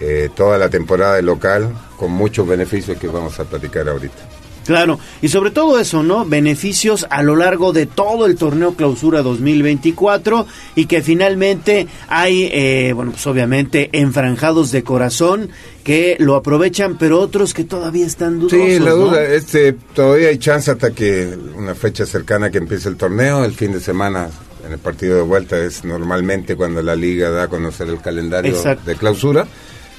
eh, 0.00 0.30
toda 0.34 0.56
la 0.56 0.70
temporada 0.70 1.20
local 1.20 1.74
con 1.98 2.10
muchos 2.10 2.46
beneficios 2.48 2.96
que 2.98 3.06
vamos 3.06 3.38
a 3.38 3.44
platicar 3.44 3.88
ahorita. 3.88 4.43
Claro, 4.64 4.98
y 5.20 5.28
sobre 5.28 5.50
todo 5.50 5.78
eso, 5.78 6.02
¿no? 6.02 6.24
Beneficios 6.24 7.06
a 7.10 7.22
lo 7.22 7.36
largo 7.36 7.72
de 7.72 7.86
todo 7.86 8.26
el 8.26 8.36
torneo 8.36 8.74
clausura 8.74 9.22
2024 9.22 10.46
y 10.74 10.86
que 10.86 11.02
finalmente 11.02 11.86
hay, 12.08 12.48
eh, 12.52 12.92
bueno, 12.94 13.12
pues 13.12 13.26
obviamente 13.26 13.90
enfranjados 13.92 14.72
de 14.72 14.82
corazón 14.82 15.50
que 15.82 16.16
lo 16.18 16.34
aprovechan, 16.34 16.96
pero 16.96 17.20
otros 17.20 17.52
que 17.52 17.64
todavía 17.64 18.06
están 18.06 18.40
dudosos. 18.40 18.58
Sí, 18.58 18.78
la 18.78 18.92
duda, 18.92 19.22
este, 19.22 19.74
todavía 19.74 20.28
hay 20.28 20.38
chance 20.38 20.70
hasta 20.70 20.92
que 20.92 21.36
una 21.56 21.74
fecha 21.74 22.06
cercana 22.06 22.50
que 22.50 22.58
empiece 22.58 22.88
el 22.88 22.96
torneo, 22.96 23.44
el 23.44 23.52
fin 23.52 23.72
de 23.72 23.80
semana 23.80 24.30
en 24.66 24.72
el 24.72 24.78
partido 24.78 25.16
de 25.16 25.22
vuelta 25.22 25.58
es 25.58 25.84
normalmente 25.84 26.56
cuando 26.56 26.82
la 26.82 26.96
liga 26.96 27.30
da 27.30 27.44
a 27.44 27.48
conocer 27.48 27.88
el 27.88 28.00
calendario 28.00 28.56
de 28.84 28.96
clausura, 28.96 29.46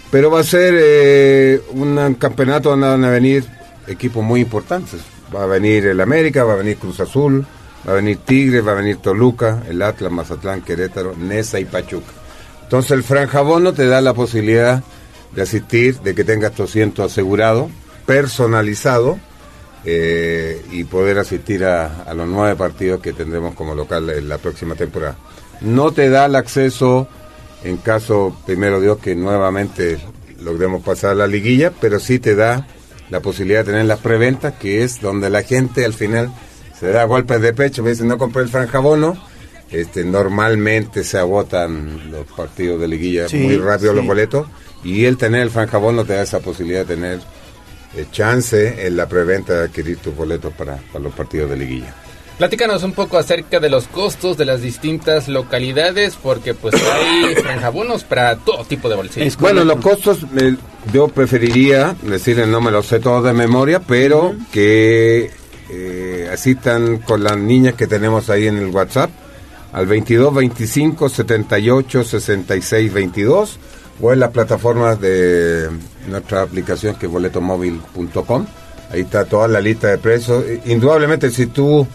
pero 0.09 0.31
va 0.31 0.39
a 0.39 0.43
ser 0.43 0.73
eh, 0.75 1.61
un 1.73 2.15
campeonato 2.15 2.69
donde 2.71 2.87
van 2.87 3.03
a 3.03 3.11
venir 3.11 3.45
equipos 3.87 4.23
muy 4.23 4.41
importantes. 4.41 5.01
Va 5.33 5.43
a 5.43 5.47
venir 5.47 5.85
el 5.87 6.01
América, 6.01 6.43
va 6.43 6.53
a 6.53 6.57
venir 6.57 6.77
Cruz 6.77 6.99
Azul, 6.99 7.45
va 7.87 7.93
a 7.93 7.95
venir 7.95 8.17
Tigre, 8.17 8.61
va 8.61 8.73
a 8.73 8.75
venir 8.75 8.97
Toluca, 8.97 9.63
el 9.67 9.81
Atlas, 9.81 10.11
Mazatlán, 10.11 10.61
Querétaro, 10.61 11.15
Nesa 11.15 11.59
y 11.59 11.65
Pachuca. 11.65 12.11
Entonces 12.63 12.91
el 12.91 13.03
Franja 13.03 13.41
Bono 13.41 13.73
te 13.73 13.85
da 13.85 14.01
la 14.01 14.13
posibilidad 14.13 14.83
de 15.33 15.41
asistir, 15.41 15.99
de 15.99 16.15
que 16.15 16.23
tengas 16.23 16.53
tu 16.53 16.63
asiento 16.63 17.03
asegurado, 17.03 17.69
personalizado, 18.05 19.19
eh, 19.87 20.65
y 20.71 20.83
poder 20.85 21.19
asistir 21.19 21.63
a, 21.63 22.03
a, 22.03 22.13
los 22.15 22.27
nueve 22.27 22.55
partidos 22.55 23.01
que 23.01 23.13
tendremos 23.13 23.53
como 23.53 23.75
local 23.75 24.09
en 24.09 24.27
la 24.27 24.39
próxima 24.39 24.73
temporada. 24.73 25.15
No 25.61 25.91
te 25.91 26.09
da 26.09 26.25
el 26.25 26.35
acceso 26.35 27.07
en 27.63 27.77
caso, 27.77 28.35
primero 28.45 28.79
Dios, 28.79 28.97
que 28.97 29.15
nuevamente 29.15 29.99
logremos 30.41 30.83
pasar 30.83 31.15
la 31.15 31.27
liguilla, 31.27 31.71
pero 31.79 31.99
sí 31.99 32.19
te 32.19 32.35
da 32.35 32.67
la 33.09 33.19
posibilidad 33.19 33.59
de 33.59 33.71
tener 33.71 33.85
las 33.85 33.99
preventas, 33.99 34.53
que 34.53 34.83
es 34.83 35.01
donde 35.01 35.29
la 35.29 35.43
gente 35.43 35.85
al 35.85 35.93
final 35.93 36.31
se 36.79 36.89
da 36.89 37.03
golpes 37.05 37.41
de 37.41 37.53
pecho, 37.53 37.83
me 37.83 37.91
dicen 37.91 38.07
no 38.07 38.17
compré 38.17 38.43
el 38.43 38.49
franjabono, 38.49 39.17
este, 39.71 40.03
normalmente 40.03 41.03
se 41.03 41.17
agotan 41.17 42.11
los 42.11 42.25
partidos 42.27 42.79
de 42.79 42.87
liguilla 42.87 43.27
muy 43.33 43.57
rápido 43.57 43.93
los 43.93 44.05
boletos, 44.05 44.47
y 44.83 45.05
el 45.05 45.17
tener 45.17 45.41
el 45.41 45.49
franjabono 45.49 46.05
te 46.05 46.13
da 46.13 46.23
esa 46.23 46.39
posibilidad 46.39 46.85
de 46.85 46.95
tener 46.95 47.19
eh, 47.95 48.05
chance 48.11 48.85
en 48.85 48.97
la 48.97 49.07
preventa 49.07 49.53
de 49.53 49.65
adquirir 49.65 49.97
tus 49.97 50.15
boletos 50.15 50.53
para, 50.53 50.77
para 50.77 51.03
los 51.03 51.13
partidos 51.13 51.49
de 51.49 51.57
liguilla. 51.57 51.93
Platícanos 52.37 52.83
un 52.83 52.91
poco 52.91 53.17
acerca 53.17 53.61
de 53.61 53.69
los 53.69 53.87
costos 53.87 54.37
de 54.37 54.43
las 54.43 54.61
distintas 54.61 55.29
localidades, 55.29 56.17
porque 56.21 56.53
pues 56.53 56.75
hay 56.75 57.33
franjabonos 57.41 58.03
para 58.03 58.35
todo 58.35 58.65
tipo 58.65 58.89
de 58.89 58.95
bolsillos. 58.95 59.37
Bueno, 59.37 59.63
los 59.63 59.77
costos 59.77 60.19
yo 60.91 61.07
preferiría 61.07 61.95
decirles, 62.01 62.47
no 62.47 62.59
me 62.59 62.71
los 62.71 62.87
sé 62.87 62.99
todos 62.99 63.23
de 63.23 63.31
memoria, 63.31 63.79
pero 63.79 64.35
que 64.51 65.31
eh, 65.69 66.29
asistan 66.31 66.97
con 66.97 67.23
las 67.23 67.37
niñas 67.37 67.75
que 67.75 67.87
tenemos 67.87 68.29
ahí 68.29 68.47
en 68.47 68.57
el 68.57 68.67
WhatsApp 68.67 69.09
al 69.71 69.87
22 69.87 70.33
25 70.33 71.09
78 71.09 72.03
66 72.03 72.93
22 72.93 73.59
o 74.01 74.11
en 74.11 74.19
las 74.19 74.31
plataformas 74.31 74.99
de 74.99 75.69
nuestra 76.09 76.41
aplicación 76.41 76.95
que 76.95 77.05
es 77.05 77.11
boletomóvil.com. 77.11 78.45
Ahí 78.91 79.01
está 79.01 79.23
toda 79.23 79.47
la 79.47 79.61
lista 79.61 79.87
de 79.87 79.97
precios. 79.97 80.43
Indudablemente 80.65 81.31
si 81.31 81.47
tú 81.47 81.87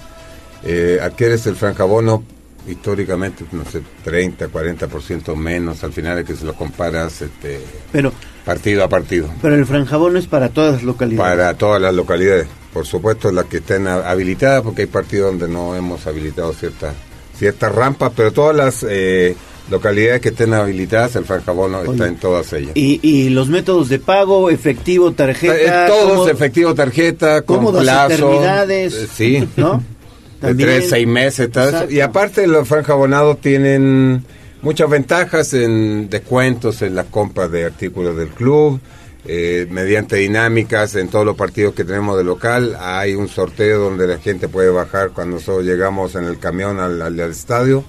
eh, 0.65 0.99
adquieres 1.03 1.47
el 1.47 1.57
franjabono 1.57 2.25
históricamente, 2.69 3.45
no 3.53 3.65
sé, 3.65 3.81
30, 4.05 4.49
40% 4.49 5.35
menos 5.35 5.83
al 5.83 5.93
final 5.93 6.17
de 6.17 6.25
que 6.25 6.37
se 6.37 6.45
lo 6.45 6.55
comparas 6.55 7.23
este, 7.23 7.61
pero, 7.91 8.13
partido 8.45 8.85
a 8.85 8.89
partido. 8.89 9.29
Pero 9.41 9.55
el 9.55 9.67
franjabono 9.67 10.19
es 10.19 10.27
para 10.27 10.51
todas 10.51 10.75
las 10.75 10.83
localidades. 10.83 11.31
Para 11.31 11.55
todas 11.55 11.81
las 11.81 11.95
localidades. 11.95 12.47
Por 12.73 12.87
supuesto, 12.87 13.33
las 13.33 13.47
que 13.47 13.57
estén 13.59 13.89
habilitadas, 13.89 14.63
porque 14.63 14.83
hay 14.83 14.89
partidos 14.89 15.33
donde 15.33 15.49
no 15.49 15.75
hemos 15.75 16.07
habilitado 16.07 16.53
ciertas 16.53 16.95
ciertas 17.37 17.75
rampas, 17.75 18.13
pero 18.15 18.33
todas 18.33 18.55
las 18.55 18.87
eh, 18.87 19.35
localidades 19.71 20.21
que 20.21 20.29
estén 20.29 20.53
habilitadas, 20.53 21.17
el 21.17 21.25
franjabono 21.25 21.83
está 21.83 22.07
en 22.07 22.17
todas 22.17 22.53
ellas. 22.53 22.73
¿Y, 22.75 23.01
¿Y, 23.03 23.31
los 23.31 23.49
métodos 23.49 23.89
de 23.89 23.99
pago, 23.99 24.51
efectivo, 24.51 25.13
tarjeta? 25.13 25.87
Eh, 25.87 25.89
todos, 25.89 26.29
efectivo, 26.29 26.75
tarjeta, 26.75 27.41
con 27.43 27.73
plazo. 27.73 28.43
Eh, 28.69 28.91
sí. 28.91 29.49
¿No? 29.57 29.83
de 30.41 30.55
tres, 30.55 30.89
seis 30.89 31.07
meses. 31.07 31.51
Y 31.89 32.01
aparte 32.01 32.47
los 32.47 32.67
franjabonados 32.67 33.41
tienen 33.41 34.25
muchas 34.63 34.89
ventajas 34.91 35.53
en 35.55 36.09
descuentos 36.09 36.83
en 36.83 36.95
las 36.95 37.07
compras 37.07 37.51
de 37.51 37.65
artículos 37.65 38.17
del 38.17 38.29
club, 38.29 38.81
eh, 39.27 39.67
mediante 39.71 40.17
dinámicas 40.17 40.95
en 40.97 41.09
todos 41.09 41.27
los 41.27 41.37
partidos 41.37 41.75
que 41.75 41.85
tenemos 41.85 42.17
de 42.17 42.25
local. 42.25 42.77
Hay 42.81 43.15
un 43.15 43.29
sorteo 43.29 43.79
donde 43.81 44.07
la 44.07 44.19
gente 44.19 44.49
puede 44.49 44.71
bajar 44.71 45.11
cuando 45.11 45.37
nosotros 45.37 45.65
llegamos 45.65 46.15
en 46.15 46.25
el 46.25 46.39
camión 46.39 46.81
al, 46.81 47.21
estadio. 47.21 47.85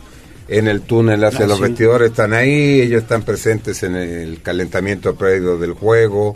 En 0.47 0.67
el 0.67 0.81
túnel 0.81 1.23
hacia 1.23 1.45
ah, 1.45 1.47
los 1.47 1.61
vestidores 1.61 2.09
están 2.09 2.33
ahí, 2.33 2.81
ellos 2.81 3.03
están 3.03 3.23
presentes 3.23 3.83
en 3.83 3.95
el 3.95 4.41
calentamiento 4.41 5.15
previo 5.15 5.57
del 5.57 5.71
juego 5.71 6.35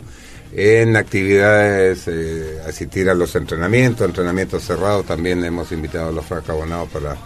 en 0.52 0.96
actividades, 0.96 2.04
eh, 2.06 2.60
asistir 2.66 3.10
a 3.10 3.14
los 3.14 3.34
entrenamientos, 3.34 4.06
entrenamientos 4.06 4.62
cerrados, 4.64 5.06
también 5.06 5.44
hemos 5.44 5.72
invitado 5.72 6.08
a 6.08 6.12
los 6.12 6.24
fracabonados 6.24 6.88
para 6.90 7.16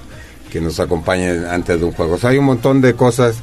que 0.50 0.60
nos 0.60 0.80
acompañen 0.80 1.44
antes 1.44 1.78
de 1.78 1.84
un 1.84 1.92
juego. 1.92 2.14
O 2.14 2.18
sea, 2.18 2.30
hay 2.30 2.38
un 2.38 2.46
montón 2.46 2.80
de 2.80 2.94
cosas 2.94 3.36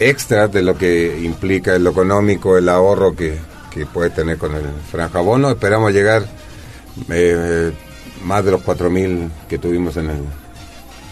extras 0.00 0.52
de 0.52 0.62
lo 0.62 0.76
que 0.76 1.20
implica 1.22 1.78
lo 1.78 1.90
económico, 1.90 2.56
el 2.56 2.68
ahorro 2.68 3.14
que, 3.14 3.38
que 3.70 3.86
puede 3.86 4.10
tener 4.10 4.38
con 4.38 4.54
el 4.54 4.64
franjabono. 4.90 5.50
Esperamos 5.50 5.92
llegar 5.92 6.26
eh, 7.10 7.72
más 8.24 8.44
de 8.44 8.50
los 8.50 8.62
4.000 8.62 9.30
que 9.48 9.58
tuvimos 9.58 9.96
en 9.96 10.10
el, 10.10 10.22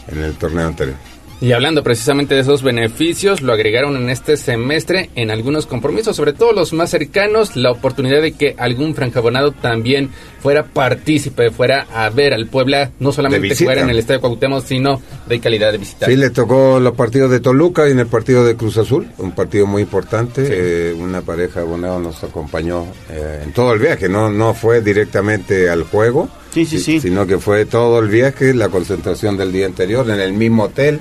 en 0.09 0.25
el 0.25 0.35
torneo 0.35 0.67
anterior. 0.67 0.97
Y 1.39 1.53
hablando 1.53 1.83
precisamente 1.83 2.35
de 2.35 2.41
esos 2.41 2.63
beneficios, 2.63 3.43
lo 3.43 3.53
agregaron 3.53 3.95
en 3.97 4.09
este 4.09 4.39
semestre 4.39 5.11
en 5.17 5.31
algunos 5.31 5.67
compromisos, 5.67 6.17
sobre 6.17 6.33
todo 6.33 6.53
los 6.53 6.73
más 6.73 6.89
cercanos, 6.89 7.57
la 7.57 7.73
oportunidad 7.73 8.23
de 8.23 8.33
que 8.33 8.55
algún 8.57 8.95
franjabonado 8.95 9.53
también 9.53 10.09
fuera 10.41 10.65
partícipe, 10.65 11.51
fuera 11.51 11.87
a 11.93 12.09
ver 12.09 12.33
al 12.33 12.47
Puebla, 12.47 12.91
no 13.01 13.13
solamente 13.13 13.55
fuera 13.55 13.83
en 13.83 13.91
el 13.91 13.99
Estadio 13.99 14.23
Cuauhtémoc, 14.23 14.65
sino 14.65 15.03
de 15.29 15.39
calidad 15.39 15.73
de 15.73 15.79
visita. 15.79 16.07
Sí, 16.07 16.17
le 16.17 16.31
tocó 16.31 16.81
los 16.81 16.95
partidos 16.95 17.31
de 17.31 17.41
Toluca 17.41 17.87
y 17.87 17.93
en 17.93 17.99
el 17.99 18.07
partido 18.07 18.43
de 18.43 18.57
Cruz 18.57 18.79
Azul, 18.79 19.07
un 19.19 19.33
partido 19.33 19.67
muy 19.67 19.83
importante. 19.83 20.47
Eh, 20.49 20.95
una 20.95 21.21
pareja 21.21 21.61
de 21.61 21.67
abonado 21.67 21.99
nos 21.99 22.25
acompañó 22.25 22.87
eh, 23.11 23.43
en 23.45 23.53
todo 23.53 23.75
el 23.75 23.79
viaje, 23.79 24.09
no, 24.09 24.31
no 24.31 24.55
fue 24.55 24.81
directamente 24.81 25.69
al 25.69 25.83
juego, 25.83 26.31
sí, 26.55 26.65
sí, 26.65 26.79
sí. 26.79 26.99
sino 26.99 27.27
que 27.27 27.37
fue 27.37 27.67
todo 27.67 27.99
el 27.99 28.09
viaje, 28.09 28.55
la 28.55 28.71
concentración 28.71 29.37
del 29.37 29.53
día 29.53 29.67
anterior 29.67 30.09
en 30.09 30.21
el 30.21 30.33
mismo 30.33 30.65
hotel 30.65 31.01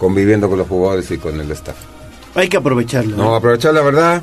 conviviendo 0.00 0.48
con 0.48 0.58
los 0.58 0.66
jugadores 0.66 1.10
y 1.10 1.18
con 1.18 1.38
el 1.38 1.50
staff. 1.52 1.76
Hay 2.34 2.48
que 2.48 2.56
aprovecharlo. 2.56 3.16
No, 3.16 3.34
aprovechar 3.34 3.74
la 3.74 3.82
verdad. 3.82 4.22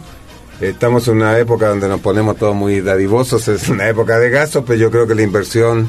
Estamos 0.59 1.07
en 1.07 1.17
una 1.17 1.37
época 1.37 1.67
donde 1.67 1.87
nos 1.87 2.01
ponemos 2.01 2.35
todos 2.35 2.55
muy 2.55 2.81
dadivosos, 2.81 3.47
es 3.47 3.69
una 3.69 3.87
época 3.87 4.17
de 4.17 4.31
gasto, 4.31 4.65
pero 4.65 4.79
yo 4.79 4.89
creo 4.89 5.05
que 5.05 5.13
la 5.13 5.21
inversión 5.21 5.87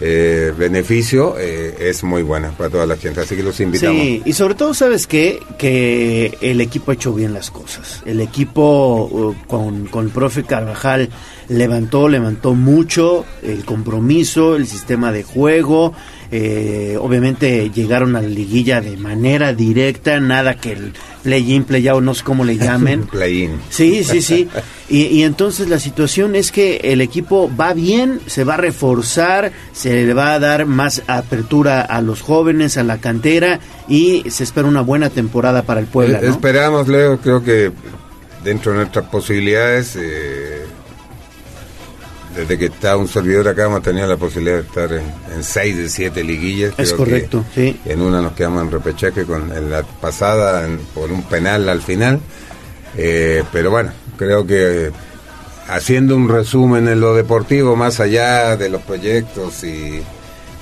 eh, 0.00 0.52
beneficio 0.56 1.36
eh, 1.38 1.76
es 1.78 2.02
muy 2.02 2.22
buena 2.22 2.50
para 2.50 2.70
toda 2.70 2.86
la 2.86 2.96
gente. 2.96 3.20
Así 3.20 3.36
que 3.36 3.44
los 3.44 3.60
invitamos. 3.60 4.02
Sí, 4.02 4.22
y 4.24 4.32
sobre 4.32 4.56
todo, 4.56 4.74
¿sabes 4.74 5.06
qué? 5.06 5.40
Que 5.58 6.36
el 6.40 6.60
equipo 6.60 6.90
ha 6.90 6.94
hecho 6.94 7.12
bien 7.12 7.32
las 7.32 7.52
cosas. 7.52 8.02
El 8.04 8.20
equipo 8.20 9.08
uh, 9.12 9.34
con, 9.46 9.86
con 9.86 10.06
el 10.06 10.10
profe 10.10 10.42
Carvajal 10.42 11.10
levantó, 11.48 12.08
levantó 12.08 12.54
mucho 12.54 13.24
el 13.42 13.64
compromiso, 13.64 14.56
el 14.56 14.66
sistema 14.66 15.12
de 15.12 15.22
juego. 15.22 15.92
Eh, 16.32 16.96
obviamente 17.00 17.70
llegaron 17.74 18.14
a 18.14 18.22
la 18.22 18.28
liguilla 18.28 18.80
de 18.80 18.96
manera 18.96 19.52
directa, 19.52 20.20
nada 20.20 20.54
que 20.54 20.72
el 20.72 20.92
play-in, 21.24 21.64
play-out, 21.64 22.02
no 22.02 22.14
sé 22.14 22.22
cómo 22.22 22.44
le 22.44 22.56
llamen. 22.58 23.06
play-in. 23.06 23.58
Sí, 23.70 24.04
sí, 24.04 24.22
sí. 24.22 24.48
Y, 24.88 25.02
y, 25.06 25.22
entonces 25.22 25.68
la 25.68 25.78
situación 25.78 26.34
es 26.34 26.50
que 26.50 26.78
el 26.82 27.00
equipo 27.00 27.48
va 27.56 27.74
bien, 27.74 28.20
se 28.26 28.42
va 28.42 28.54
a 28.54 28.56
reforzar, 28.56 29.52
se 29.72 30.04
le 30.04 30.12
va 30.14 30.34
a 30.34 30.40
dar 30.40 30.66
más 30.66 31.04
apertura 31.06 31.82
a 31.82 32.02
los 32.02 32.22
jóvenes, 32.22 32.76
a 32.76 32.82
la 32.82 32.98
cantera 32.98 33.60
y 33.86 34.28
se 34.28 34.42
espera 34.42 34.66
una 34.66 34.80
buena 34.80 35.08
temporada 35.08 35.62
para 35.62 35.78
el 35.78 35.86
pueblo. 35.86 36.18
Eh, 36.18 36.26
esperamos, 36.26 36.88
Leo, 36.88 37.20
creo 37.20 37.44
que 37.44 37.70
dentro 38.42 38.72
de 38.72 38.78
nuestras 38.78 39.04
posibilidades... 39.06 39.94
Eh, 39.94 40.66
desde 42.34 42.58
que 42.58 42.66
está 42.66 42.96
un 42.96 43.08
servidor 43.08 43.48
acá 43.48 43.64
hemos 43.64 43.82
tenido 43.82 44.06
la 44.06 44.16
posibilidad 44.16 44.56
de 44.56 44.62
estar 44.62 44.92
en, 44.92 45.42
seis 45.42 45.76
de 45.76 45.88
siete 45.88 46.22
liguillas. 46.22 46.74
Es 46.78 46.92
correcto, 46.92 47.44
sí. 47.54 47.78
En 47.84 48.00
una 48.00 48.20
nos 48.20 48.32
quedamos 48.32 48.62
en 48.62 48.70
repechaje 48.70 49.24
con 49.24 49.52
en 49.52 49.70
la 49.70 49.82
pasada 49.82 50.66
por 50.94 51.10
un 51.10 51.22
penal 51.24 51.68
al 51.68 51.82
final. 51.82 52.20
Eh, 52.96 53.42
pero 53.52 53.70
bueno, 53.70 53.92
creo 54.16 54.46
que 54.46 54.90
haciendo 55.68 56.16
un 56.16 56.28
resumen 56.28 56.88
en 56.88 57.00
lo 57.00 57.14
deportivo, 57.14 57.76
más 57.76 58.00
allá 58.00 58.56
de 58.56 58.68
los 58.68 58.82
proyectos 58.82 59.62
y, 59.64 60.02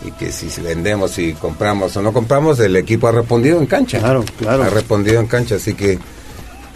y 0.04 0.10
que 0.18 0.32
si 0.32 0.48
vendemos, 0.60 1.12
si 1.12 1.32
compramos 1.32 1.96
o 1.96 2.02
no 2.02 2.12
compramos, 2.12 2.60
el 2.60 2.76
equipo 2.76 3.08
ha 3.08 3.12
respondido 3.12 3.58
en 3.58 3.66
cancha. 3.66 3.98
Claro, 3.98 4.24
claro. 4.38 4.62
Ha 4.64 4.70
respondido 4.70 5.20
en 5.20 5.26
cancha, 5.26 5.56
así 5.56 5.74
que 5.74 5.98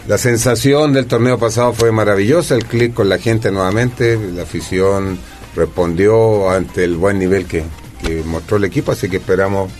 la 0.07 0.17
sensación 0.17 0.91
del 0.91 1.05
torneo 1.05 1.39
pasado 1.39 1.71
fue 1.73 1.91
maravillosa, 1.91 2.55
el 2.55 2.65
clic 2.65 2.93
con 2.93 3.07
la 3.07 3.19
gente 3.19 3.51
nuevamente, 3.51 4.19
la 4.33 4.43
afición 4.43 5.17
respondió 5.55 6.49
ante 6.49 6.83
el 6.83 6.97
buen 6.97 7.19
nivel 7.19 7.45
que, 7.45 7.63
mostró 8.25 8.57
el 8.57 8.65
equipo, 8.65 8.91
así 8.91 9.09
que 9.09 9.17
esperamos 9.17 9.71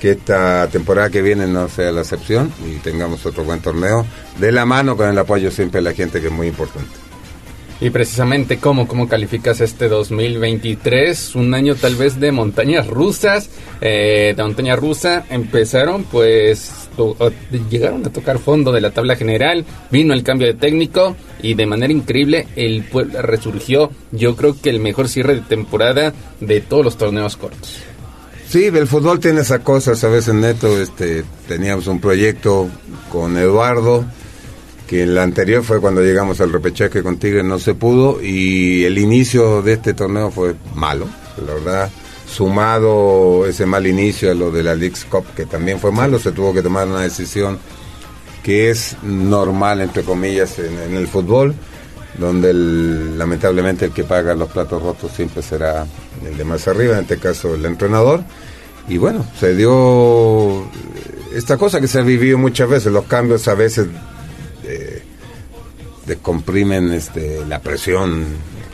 que 0.00 0.12
esta 0.12 0.68
temporada 0.68 1.10
que 1.10 1.22
viene 1.22 1.48
no 1.48 1.68
sea 1.68 1.90
la 1.90 2.02
excepción 2.02 2.52
y 2.64 2.76
tengamos 2.76 3.26
otro 3.26 3.42
buen 3.42 3.58
torneo 3.58 4.06
de 4.38 4.52
la 4.52 4.64
mano 4.64 4.96
con 4.96 5.08
el 5.08 5.18
apoyo 5.18 5.50
siempre 5.50 5.80
de 5.80 5.90
la 5.90 5.92
gente 5.92 6.20
que 6.20 6.28
es 6.28 6.32
muy 6.32 6.46
importante. 6.46 7.04
Y 7.80 7.90
precisamente, 7.90 8.58
¿cómo, 8.58 8.86
cómo 8.86 9.08
calificas 9.08 9.60
este 9.60 9.88
2023? 9.88 11.34
Un 11.34 11.52
año 11.52 11.74
tal 11.74 11.96
vez 11.96 12.20
de 12.20 12.30
montañas 12.30 12.86
rusas. 12.86 13.50
Eh, 13.80 14.34
de 14.36 14.42
montaña 14.42 14.76
rusa 14.76 15.26
empezaron, 15.28 16.04
pues, 16.04 16.83
llegaron 17.70 18.04
a 18.06 18.10
tocar 18.10 18.38
fondo 18.38 18.72
de 18.72 18.80
la 18.80 18.90
tabla 18.90 19.16
general. 19.16 19.64
Vino 19.90 20.14
el 20.14 20.22
cambio 20.22 20.46
de 20.46 20.54
técnico 20.54 21.16
y 21.42 21.54
de 21.54 21.66
manera 21.66 21.92
increíble 21.92 22.46
el 22.56 22.84
pueblo 22.84 23.22
resurgió. 23.22 23.90
Yo 24.12 24.36
creo 24.36 24.56
que 24.60 24.70
el 24.70 24.80
mejor 24.80 25.08
cierre 25.08 25.34
de 25.36 25.40
temporada 25.42 26.12
de 26.40 26.60
todos 26.60 26.84
los 26.84 26.96
torneos 26.96 27.36
cortos. 27.36 27.78
Sí, 28.48 28.66
el 28.66 28.86
fútbol 28.86 29.20
tiene 29.20 29.40
esas 29.40 29.60
cosas. 29.60 30.02
A 30.04 30.08
veces, 30.08 30.34
neto, 30.34 30.80
este, 30.80 31.24
teníamos 31.48 31.86
un 31.86 32.00
proyecto 32.00 32.68
con 33.10 33.36
Eduardo 33.36 34.04
que 34.86 35.02
en 35.02 35.14
la 35.14 35.22
anterior 35.22 35.62
fue 35.62 35.80
cuando 35.80 36.02
llegamos 36.02 36.40
al 36.40 36.52
repechaje 36.52 37.02
con 37.02 37.16
Tigres, 37.16 37.44
no 37.44 37.58
se 37.58 37.74
pudo 37.74 38.22
y 38.22 38.84
el 38.84 38.98
inicio 38.98 39.62
de 39.62 39.74
este 39.74 39.94
torneo 39.94 40.30
fue 40.30 40.54
malo, 40.74 41.06
la 41.44 41.54
verdad, 41.54 41.90
sumado 42.26 43.46
ese 43.46 43.66
mal 43.66 43.86
inicio 43.86 44.30
a 44.30 44.34
lo 44.34 44.50
de 44.50 44.62
la 44.62 44.74
Leagues 44.74 45.04
Cup, 45.04 45.24
que 45.36 45.46
también 45.46 45.78
fue 45.78 45.92
malo, 45.92 46.18
se 46.18 46.32
tuvo 46.32 46.52
que 46.52 46.62
tomar 46.62 46.86
una 46.88 47.02
decisión 47.02 47.58
que 48.42 48.70
es 48.70 48.96
normal, 49.02 49.80
entre 49.80 50.02
comillas, 50.02 50.58
en, 50.58 50.94
el 50.94 51.06
fútbol, 51.08 51.54
donde 52.18 52.52
lamentablemente 52.52 53.86
el 53.86 53.92
que 53.92 54.04
paga 54.04 54.34
los 54.34 54.50
platos 54.50 54.82
rotos 54.82 55.12
siempre 55.12 55.42
será 55.42 55.86
el 56.24 56.36
de 56.36 56.44
más 56.44 56.68
arriba, 56.68 56.94
en 56.94 57.02
este 57.02 57.18
caso 57.18 57.54
el 57.54 57.64
entrenador. 57.64 58.22
Y 58.86 58.98
bueno, 58.98 59.24
se 59.40 59.54
dio 59.56 60.68
esta 61.34 61.56
cosa 61.56 61.80
que 61.80 61.88
se 61.88 62.00
ha 62.00 62.02
vivido 62.02 62.36
muchas 62.36 62.68
veces, 62.68 62.92
los 62.92 63.04
cambios 63.04 63.48
a 63.48 63.54
veces 63.54 63.86
descomprimen 66.06 66.92
este, 66.92 67.44
la 67.46 67.60
presión 67.60 68.24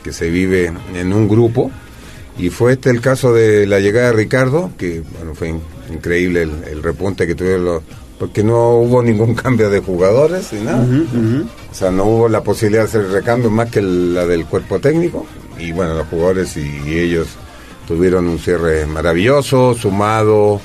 que 0.03 0.11
se 0.11 0.29
vive 0.29 0.71
en 0.93 1.13
un 1.13 1.27
grupo. 1.27 1.71
Y 2.37 2.49
fue 2.49 2.73
este 2.73 2.89
el 2.89 3.01
caso 3.01 3.33
de 3.33 3.67
la 3.67 3.79
llegada 3.79 4.07
de 4.07 4.13
Ricardo, 4.13 4.71
que 4.77 5.03
bueno, 5.17 5.35
fue 5.35 5.53
increíble 5.91 6.43
el, 6.43 6.81
repunte 6.81 7.27
que 7.27 7.35
tuvieron 7.35 7.65
los, 7.65 7.83
porque 8.17 8.43
no 8.43 8.77
hubo 8.77 9.03
ningún 9.03 9.35
cambio 9.35 9.69
de 9.69 9.79
jugadores 9.79 10.51
ni 10.53 10.61
nada. 10.61 10.85
O 11.71 11.73
sea, 11.73 11.91
no 11.91 12.05
hubo 12.05 12.29
la 12.29 12.41
posibilidad 12.43 12.83
de 12.83 12.89
hacer 12.89 13.07
recambio 13.09 13.49
más 13.49 13.69
que 13.69 13.81
la 13.81 14.25
del 14.25 14.45
cuerpo 14.45 14.79
técnico. 14.79 15.25
Y 15.59 15.71
bueno, 15.71 15.93
los 15.93 16.07
jugadores 16.07 16.55
y, 16.57 16.99
ellos 16.99 17.27
tuvieron 17.87 18.27
un 18.27 18.39
cierre 18.39 18.85
maravilloso, 18.85 19.75
sumado 19.75 20.61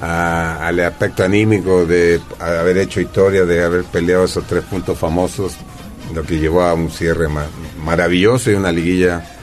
al 0.00 0.78
aspecto 0.80 1.24
anímico 1.24 1.86
de 1.86 2.20
haber 2.38 2.78
hecho 2.78 3.00
historia, 3.00 3.46
de 3.46 3.64
haber 3.64 3.84
peleado 3.84 4.24
esos 4.24 4.46
tres 4.46 4.62
puntos 4.64 4.98
famosos 4.98 5.56
lo 6.14 6.22
que 6.22 6.38
llevó 6.38 6.62
a 6.62 6.74
un 6.74 6.90
cierre 6.90 7.28
maravilloso 7.84 8.50
y 8.50 8.54
una 8.54 8.72
liguilla 8.72 9.35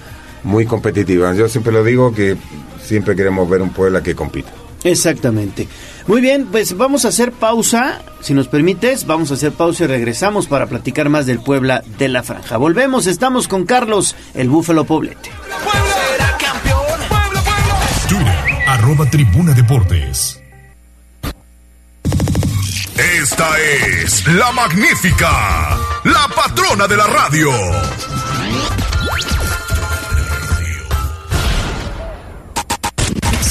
muy 0.44 0.66
competitiva. 0.66 1.34
Yo 1.34 1.48
siempre 1.48 1.74
lo 1.74 1.84
digo 1.84 2.14
que 2.14 2.38
siempre 2.84 3.16
queremos 3.16 3.50
ver 3.50 3.62
un 3.62 3.70
Puebla 3.70 4.02
que 4.04 4.16
compita. 4.16 4.52
Exactamente. 4.84 5.68
Muy 6.08 6.20
bien, 6.20 6.48
pues 6.52 6.76
vamos 6.76 7.06
a 7.06 7.08
hacer 7.08 7.32
pausa, 7.32 8.02
si 8.20 8.34
nos 8.34 8.50
permites, 8.50 9.08
vamos 9.08 9.32
a 9.32 9.36
hacer 9.36 9.54
pausa 9.54 9.86
y 9.86 9.88
regresamos 9.88 10.48
para 10.48 10.68
platicar 10.68 11.08
más 11.08 11.26
del 11.26 11.40
Puebla 11.40 11.84
de 11.98 12.10
la 12.10 12.24
Franja. 12.24 12.58
Volvemos, 12.58 13.08
estamos 13.08 13.48
con 13.48 13.66
Carlos, 13.66 14.16
el 14.34 14.50
Búfalo 14.50 14.84
Poblete. 14.84 15.32
Twitter, 18.10 18.36
arroba 18.68 19.10
Tribuna 19.10 19.54
Deportes. 19.54 20.42
Esta 22.98 23.50
es 23.60 24.28
la 24.28 24.52
magnífica, 24.52 25.78
la 26.04 26.28
patrona 26.36 26.88
de 26.88 26.98
la 26.98 27.08
radio. 27.08 27.50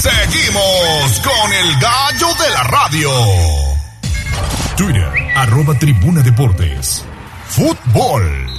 Seguimos 0.03 1.21
con 1.21 1.53
el 1.53 1.79
gallo 1.79 2.27
de 2.43 2.49
la 2.49 2.63
radio. 2.63 3.09
Twitter, 4.75 5.07
arroba 5.33 5.79
tribuna 5.79 6.21
deportes. 6.21 7.05
Fútbol. 7.47 8.53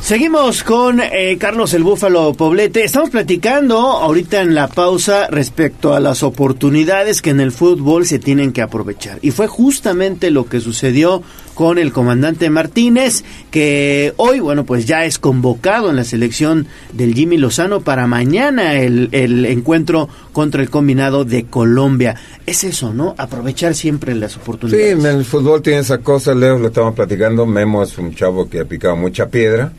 Seguimos 0.00 0.62
con 0.62 0.98
eh, 1.00 1.36
Carlos 1.38 1.74
el 1.74 1.82
Búfalo 1.82 2.32
Poblete. 2.32 2.84
Estamos 2.84 3.10
platicando 3.10 3.80
ahorita 3.80 4.40
en 4.40 4.54
la 4.54 4.68
pausa 4.68 5.26
respecto 5.28 5.92
a 5.92 6.00
las 6.00 6.22
oportunidades 6.22 7.20
que 7.20 7.30
en 7.30 7.40
el 7.40 7.52
fútbol 7.52 8.06
se 8.06 8.18
tienen 8.18 8.54
que 8.54 8.62
aprovechar. 8.62 9.18
Y 9.20 9.30
fue 9.30 9.46
justamente 9.46 10.30
lo 10.30 10.46
que 10.46 10.60
sucedió 10.60 11.22
con 11.54 11.78
el 11.78 11.92
comandante 11.92 12.50
Martínez, 12.50 13.24
que 13.50 14.12
hoy, 14.16 14.40
bueno, 14.40 14.64
pues 14.64 14.86
ya 14.86 15.04
es 15.04 15.18
convocado 15.18 15.90
en 15.90 15.96
la 15.96 16.04
selección 16.04 16.66
del 16.92 17.14
Jimmy 17.14 17.36
Lozano 17.36 17.80
para 17.80 18.06
mañana 18.06 18.74
el, 18.74 19.08
el 19.12 19.46
encuentro 19.46 20.08
contra 20.32 20.62
el 20.62 20.70
combinado 20.70 21.24
de 21.24 21.44
Colombia. 21.44 22.16
Es 22.46 22.64
eso, 22.64 22.92
¿no? 22.92 23.14
Aprovechar 23.16 23.74
siempre 23.74 24.14
las 24.14 24.36
oportunidades. 24.36 24.94
Sí, 24.94 25.00
en 25.00 25.06
el 25.06 25.24
fútbol 25.24 25.62
tiene 25.62 25.80
esa 25.80 25.98
cosa, 25.98 26.34
Leo, 26.34 26.58
lo 26.58 26.68
estamos 26.68 26.94
platicando. 26.94 27.46
Memo 27.46 27.82
es 27.82 27.96
un 27.98 28.14
chavo 28.14 28.48
que 28.48 28.60
ha 28.60 28.64
picado 28.64 28.96
mucha 28.96 29.28
piedra 29.28 29.72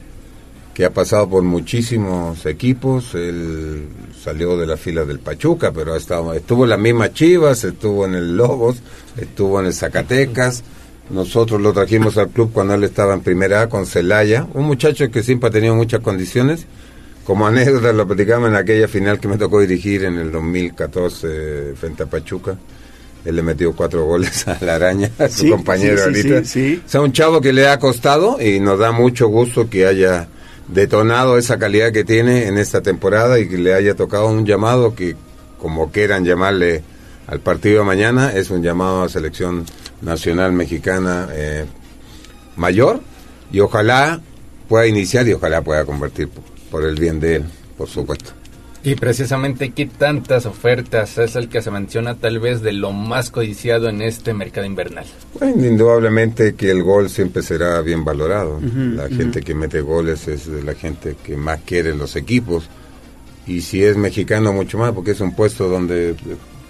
que 0.76 0.84
ha 0.84 0.94
pasado 0.94 1.30
por 1.30 1.42
muchísimos 1.42 2.46
equipos. 2.46 3.16
Él 3.16 3.88
salió 4.22 4.58
de 4.58 4.68
la 4.68 4.76
fila 4.76 5.06
del 5.06 5.20
Pachuca, 5.20 5.72
pero 5.72 5.94
ha 5.94 5.98
estado, 5.98 6.34
estuvo 6.34 6.66
en 6.66 6.72
las 6.72 6.80
mismas 6.80 7.14
Chivas, 7.14 7.64
estuvo 7.64 8.06
en 8.06 8.14
el 8.14 8.36
Lobos, 8.36 8.82
estuvo 9.16 9.62
en 9.62 9.68
el 9.68 9.74
Zacatecas. 9.74 10.64
Nosotros 11.10 11.62
lo 11.62 11.72
trajimos 11.72 12.18
al 12.18 12.30
club 12.30 12.52
cuando 12.52 12.74
él 12.74 12.84
estaba 12.84 13.14
en 13.14 13.22
primera 13.22 13.62
A 13.62 13.70
con 13.70 13.86
Celaya, 13.86 14.48
un 14.54 14.66
muchacho 14.66 15.10
que 15.12 15.22
siempre 15.22 15.50
ha 15.50 15.52
tenido 15.52 15.76
muchas 15.76 16.02
condiciones. 16.02 16.66
Como 17.24 17.48
anécdota 17.48 17.92
lo 17.94 18.08
platicamos 18.08 18.50
en 18.50 18.56
aquella 18.56 18.88
final 18.88 19.20
que 19.20 19.28
me 19.28 19.38
tocó 19.38 19.60
dirigir 19.60 20.04
en 20.04 20.18
el 20.18 20.32
2014 20.32 21.74
frente 21.76 22.04
a 22.04 22.06
Pachuca. 22.06 22.58
Él 23.24 23.36
le 23.36 23.42
metió 23.42 23.76
cuatro 23.76 24.06
goles 24.06 24.48
a 24.48 24.58
la 24.62 24.76
araña, 24.76 25.10
a 25.18 25.28
su 25.28 25.50
compañero 25.50 26.04
ahorita. 26.04 26.40
o 26.40 26.90
sea, 26.90 27.02
un 27.02 27.12
chavo 27.12 27.42
que 27.42 27.54
le 27.54 27.68
ha 27.68 27.80
costado 27.80 28.40
y 28.40 28.60
nos 28.60 28.78
da 28.78 28.92
mucho 28.92 29.28
gusto 29.28 29.70
que 29.70 29.88
haya 29.88 30.28
detonado 30.68 31.38
esa 31.38 31.58
calidad 31.58 31.92
que 31.92 32.04
tiene 32.04 32.48
en 32.48 32.58
esta 32.58 32.82
temporada 32.82 33.40
y 33.40 33.48
que 33.48 33.58
le 33.58 33.74
haya 33.74 33.96
tocado 33.96 34.28
un 34.28 34.46
llamado 34.46 34.96
que, 34.96 35.16
como 35.60 35.92
quieran 35.92 36.26
llamarle 36.26 36.84
al 37.28 37.40
partido 37.40 37.80
de 37.80 37.86
mañana, 37.86 38.34
es 38.34 38.52
un 38.52 38.62
llamado 38.62 39.04
a 39.04 39.10
selección 39.10 39.66
nacional 40.06 40.54
mexicana 40.54 41.28
eh, 41.34 41.66
mayor 42.56 43.02
y 43.52 43.60
ojalá 43.60 44.22
pueda 44.70 44.88
iniciar 44.88 45.28
y 45.28 45.34
ojalá 45.34 45.62
pueda 45.62 45.84
convertir 45.84 46.30
por 46.72 46.84
el 46.84 46.96
bien 46.96 47.20
de 47.20 47.38
él, 47.38 47.46
por 47.78 47.90
supuesto. 47.90 48.32
Y 48.84 48.94
precisamente, 48.94 49.72
¿qué 49.72 49.88
tantas 49.88 50.46
ofertas 50.46 51.18
es 51.18 51.36
el 51.36 51.50
que 51.50 51.64
se 51.64 51.72
menciona 51.72 52.14
tal 52.14 52.40
vez 52.40 52.62
de 52.62 52.72
lo 52.72 52.92
más 52.92 53.32
codiciado 53.32 53.90
en 53.90 54.04
este 54.04 54.36
mercado 54.36 54.68
invernal? 54.68 55.06
Bueno, 55.40 55.66
indudablemente 55.66 56.54
que 56.54 56.70
el 56.70 56.84
gol 56.84 57.10
siempre 57.10 57.42
será 57.42 57.82
bien 57.82 58.06
valorado. 58.06 58.60
la 58.62 59.10
gente 59.10 59.42
que 59.42 59.56
mete 59.56 59.82
goles 59.82 60.28
es 60.28 60.46
de 60.46 60.62
la 60.62 60.76
gente 60.76 61.16
que 61.24 61.36
más 61.36 61.62
quiere 61.66 61.96
los 61.96 62.16
equipos. 62.16 62.70
Y 63.48 63.62
si 63.62 63.84
es 63.84 63.98
mexicano, 63.98 64.54
mucho 64.54 64.78
más, 64.78 64.92
porque 64.92 65.12
es 65.12 65.20
un 65.20 65.36
puesto 65.36 65.68
donde 65.68 66.16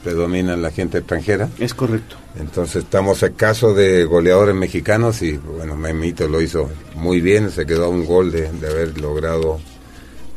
predomina 0.06 0.56
la 0.56 0.70
gente 0.70 1.00
extranjera. 1.00 1.50
Es 1.58 1.74
correcto. 1.74 2.16
Entonces 2.40 2.84
estamos 2.84 3.24
en 3.24 3.34
caso 3.34 3.74
de 3.74 4.06
goleadores 4.06 4.54
mexicanos 4.54 5.24
y 5.24 5.34
bueno, 5.38 5.76
Memito 5.76 6.28
lo 6.28 6.42
hizo 6.42 6.70
muy 6.94 7.22
bien, 7.22 7.50
se 7.50 7.66
quedó 7.66 7.86
a 7.86 7.90
un 7.90 8.06
gol 8.06 8.32
de, 8.32 8.52
de 8.52 8.68
haber 8.68 9.00
logrado 9.02 9.60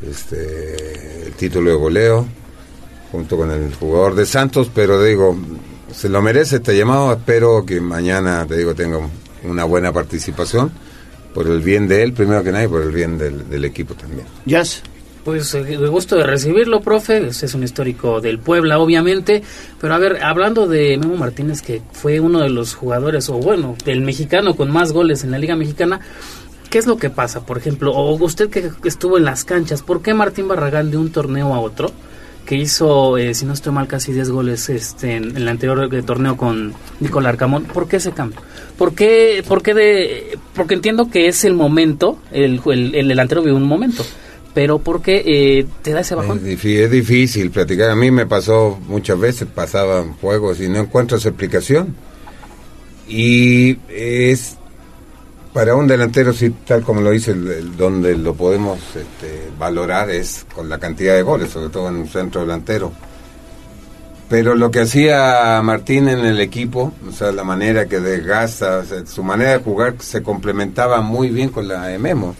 este, 0.01 1.27
el 1.27 1.33
título 1.33 1.69
de 1.69 1.75
goleo 1.75 2.25
junto 3.11 3.37
con 3.37 3.51
el 3.51 3.73
jugador 3.75 4.15
de 4.15 4.25
Santos, 4.25 4.71
pero 4.73 5.03
digo, 5.03 5.37
se 5.93 6.09
lo 6.09 6.21
merece 6.21 6.57
este 6.57 6.75
llamado, 6.75 7.13
espero 7.13 7.63
que 7.63 7.79
mañana, 7.79 8.45
te 8.47 8.57
digo, 8.57 8.73
tenga 8.73 8.99
una 9.43 9.63
buena 9.65 9.91
participación 9.91 10.71
por 11.33 11.47
el 11.47 11.61
bien 11.61 11.87
de 11.87 12.01
él, 12.01 12.13
primero 12.13 12.43
que 12.43 12.51
nada, 12.51 12.63
y 12.63 12.67
por 12.67 12.81
el 12.81 12.91
bien 12.91 13.19
del, 13.19 13.65
equipo 13.65 13.93
también. 13.93 14.25
Jazz. 14.45 14.81
Pues 15.23 15.53
eh, 15.53 15.77
gusto 15.77 16.15
de 16.15 16.23
recibirlo, 16.23 16.81
profe. 16.81 17.27
es 17.27 17.53
un 17.53 17.63
histórico 17.63 18.21
del 18.21 18.39
Puebla, 18.39 18.79
obviamente. 18.79 19.43
Pero 19.79 19.93
a 19.93 19.97
ver, 19.97 20.23
hablando 20.23 20.67
de 20.67 20.97
Memo 20.97 21.17
Martínez, 21.17 21.61
que 21.61 21.81
fue 21.91 22.19
uno 22.19 22.39
de 22.39 22.49
los 22.49 22.75
jugadores, 22.75 23.29
o 23.29 23.33
bueno, 23.33 23.75
del 23.85 24.01
mexicano 24.01 24.55
con 24.55 24.71
más 24.71 24.91
goles 24.91 25.23
en 25.23 25.31
la 25.31 25.37
Liga 25.37 25.55
Mexicana, 25.55 25.99
¿Qué 26.69 26.77
es 26.77 26.85
lo 26.85 26.97
que 26.97 27.09
pasa? 27.09 27.47
Por 27.47 27.57
ejemplo, 27.57 27.91
o 27.93 28.13
usted 28.23 28.51
que 28.51 28.69
estuvo 28.83 29.17
en 29.17 29.25
las 29.25 29.43
canchas, 29.43 29.81
¿por 29.81 30.03
qué 30.03 30.13
Martín 30.13 30.47
Barragán 30.47 30.91
de 30.91 30.97
un 30.97 31.11
torneo 31.11 31.55
a 31.55 31.59
otro, 31.59 31.91
que 32.49 32.55
hizo, 32.55 33.15
eh, 33.19 33.35
si 33.35 33.45
no 33.45 33.53
estoy 33.53 33.71
mal, 33.71 33.87
casi 33.87 34.11
10 34.11 34.31
goles 34.31 34.69
este, 34.69 35.15
en, 35.17 35.37
el 35.37 35.47
anterior 35.47 35.87
eh, 35.93 36.01
torneo 36.01 36.35
con 36.35 36.73
Nicolás 36.99 37.33
Arcamón, 37.33 37.65
¿por 37.65 37.87
qué 37.87 37.97
ese 37.97 38.11
cambio? 38.11 38.39
¿Por 38.75 38.95
qué, 38.95 39.43
por 39.47 39.61
qué 39.61 39.75
de, 39.75 40.39
porque 40.55 40.73
entiendo 40.73 41.11
que 41.11 41.27
es 41.27 41.45
el 41.45 41.53
momento, 41.53 42.17
el, 42.31 42.59
el, 42.65 43.07
delantero 43.07 43.43
vive 43.43 43.55
un 43.55 43.67
momento, 43.67 44.03
pero 44.59 44.77
¿por 44.77 45.01
qué 45.01 45.23
eh, 45.25 45.65
te 45.81 45.93
da 45.93 46.01
ese 46.01 46.15
bajón? 46.15 46.39
Es 46.39 46.43
difícil, 46.91 47.45
es 47.45 47.49
platicar. 47.53 47.91
A 47.91 47.95
mí 47.95 48.11
me 48.11 48.25
pasó 48.25 48.77
muchas 48.89 49.17
veces, 49.17 49.47
pasaban 49.47 50.15
juegos 50.15 50.59
y 50.59 50.67
no 50.67 50.79
encuentras 50.79 51.25
explicación. 51.25 51.95
Y 53.07 53.77
es 53.87 54.57
para 55.53 55.75
un 55.75 55.87
delantero, 55.87 56.33
sí, 56.33 56.53
tal 56.67 56.83
como 56.83 56.99
lo 56.99 57.11
dice, 57.11 57.31
el, 57.31 57.77
donde 57.77 58.17
lo 58.17 58.33
podemos 58.33 58.79
este, 58.79 59.49
valorar 59.57 60.09
es 60.09 60.45
con 60.53 60.67
la 60.67 60.77
cantidad 60.77 61.15
de 61.15 61.21
goles, 61.21 61.51
sobre 61.51 61.69
todo 61.69 61.87
en 61.87 61.95
un 61.95 62.09
centro 62.09 62.41
delantero. 62.41 62.91
Pero 64.27 64.55
lo 64.55 64.71
que 64.71 64.81
hacía 64.81 65.61
Martín 65.63 66.09
en 66.09 66.25
el 66.25 66.41
equipo, 66.41 66.91
o 67.07 67.13
sea, 67.13 67.31
la 67.31 67.45
manera 67.45 67.85
que 67.85 68.01
desgasta, 68.01 68.83
su 69.05 69.23
manera 69.23 69.51
de 69.51 69.63
jugar 69.63 69.95
se 69.99 70.21
complementaba 70.21 70.99
muy 70.99 71.29
bien 71.29 71.47
con 71.47 71.65
la 71.65 71.85
de 71.85 71.97
Memo. 71.97 72.35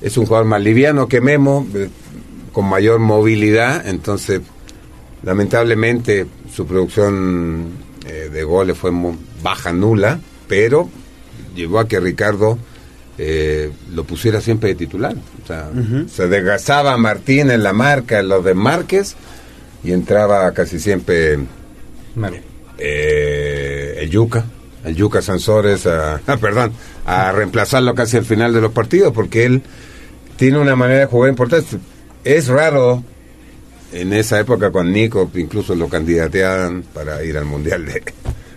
Es 0.00 0.16
un 0.16 0.26
jugador 0.26 0.46
más 0.46 0.60
liviano 0.60 1.08
que 1.08 1.20
Memo, 1.20 1.66
eh, 1.74 1.88
con 2.52 2.66
mayor 2.66 2.98
movilidad, 2.98 3.86
entonces 3.86 4.40
lamentablemente 5.22 6.26
su 6.54 6.66
producción 6.66 7.68
eh, 8.06 8.30
de 8.32 8.44
goles 8.44 8.78
fue 8.78 8.92
baja, 9.42 9.72
nula, 9.72 10.20
pero 10.48 10.88
llevó 11.54 11.80
a 11.80 11.88
que 11.88 12.00
Ricardo 12.00 12.58
eh, 13.18 13.70
lo 13.92 14.04
pusiera 14.04 14.40
siempre 14.40 14.70
de 14.70 14.74
titular. 14.74 15.16
O 15.42 15.46
sea, 15.46 15.70
se 16.08 16.28
desgastaba 16.28 16.96
Martín 16.96 17.50
en 17.50 17.62
la 17.62 17.72
marca, 17.72 18.20
en 18.20 18.28
los 18.28 18.44
de 18.44 18.54
Márquez, 18.54 19.16
y 19.82 19.92
entraba 19.92 20.52
casi 20.52 20.78
siempre 20.78 21.38
eh, 22.78 23.98
el 24.00 24.10
Yuca, 24.10 24.44
el 24.86 24.94
Yuca 24.94 25.20
Sansores, 25.20 25.86
a, 25.86 26.20
ah, 26.26 26.36
perdón, 26.40 26.72
a 27.04 27.32
reemplazarlo 27.32 27.94
casi 27.94 28.16
al 28.16 28.24
final 28.24 28.54
de 28.54 28.60
los 28.60 28.72
partidos, 28.72 29.12
porque 29.12 29.44
él 29.44 29.62
tiene 30.36 30.58
una 30.58 30.76
manera 30.76 31.00
de 31.00 31.06
jugar 31.06 31.30
importante. 31.30 31.76
Es 32.24 32.48
raro 32.48 33.02
en 33.92 34.12
esa 34.12 34.38
época 34.38 34.70
con 34.70 34.92
Nico, 34.92 35.30
incluso 35.34 35.74
lo 35.74 35.88
candidateaban 35.88 36.84
para 36.94 37.22
ir 37.24 37.36
al 37.36 37.44
Mundial 37.44 37.84
de... 37.84 38.02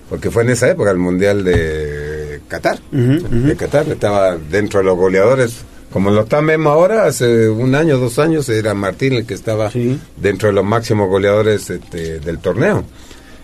Porque 0.09 0.31
fue 0.31 0.41
en 0.41 0.49
esa 0.49 0.67
época 0.67 0.89
el 0.89 0.97
Mundial 0.97 1.43
de 1.43 2.41
Qatar. 2.47 2.79
De 2.91 3.55
Qatar 3.55 3.87
estaba 3.89 4.37
dentro 4.37 4.79
de 4.79 4.85
los 4.87 4.97
goleadores. 4.97 5.57
Como 5.91 6.09
lo 6.09 6.21
está 6.21 6.41
Memo 6.41 6.71
ahora, 6.71 7.05
hace 7.05 7.47
un 7.47 7.75
año, 7.75 7.99
dos 7.99 8.17
años, 8.17 8.49
era 8.49 8.73
Martín 8.73 9.13
el 9.13 9.27
que 9.27 9.35
estaba 9.35 9.69
dentro 10.17 10.47
de 10.49 10.53
los 10.53 10.65
máximos 10.65 11.09
goleadores 11.09 11.69
este, 11.69 12.19
del 12.19 12.39
torneo. 12.39 12.85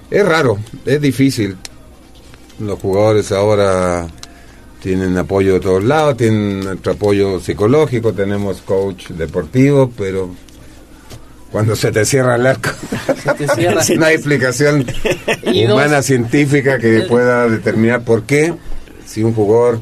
Es 0.09 0.25
raro, 0.25 0.57
es 0.87 0.99
difícil. 0.99 1.55
Los 2.59 2.79
jugadores 2.79 3.31
ahora 3.31 4.07
tienen 4.81 5.17
apoyo 5.17 5.55
de 5.55 5.59
todos 5.59 5.83
lados, 5.83 6.15
tienen 6.15 6.59
nuestro 6.59 6.93
apoyo 6.93 7.39
psicológico, 7.39 8.13
tenemos 8.13 8.61
coach 8.61 9.09
deportivo, 9.09 9.91
pero 9.97 10.29
cuando 11.51 11.75
se 11.75 11.91
te 11.91 12.05
cierra 12.05 12.35
el 12.35 12.45
arco, 12.45 12.69
no 13.97 14.05
hay 14.05 14.15
explicación 14.15 14.85
humana 15.71 16.01
científica 16.01 16.77
que 16.77 17.01
pueda 17.01 17.49
determinar 17.49 18.03
por 18.03 18.23
qué 18.23 18.53
si 19.05 19.23
un 19.23 19.33
jugador 19.33 19.79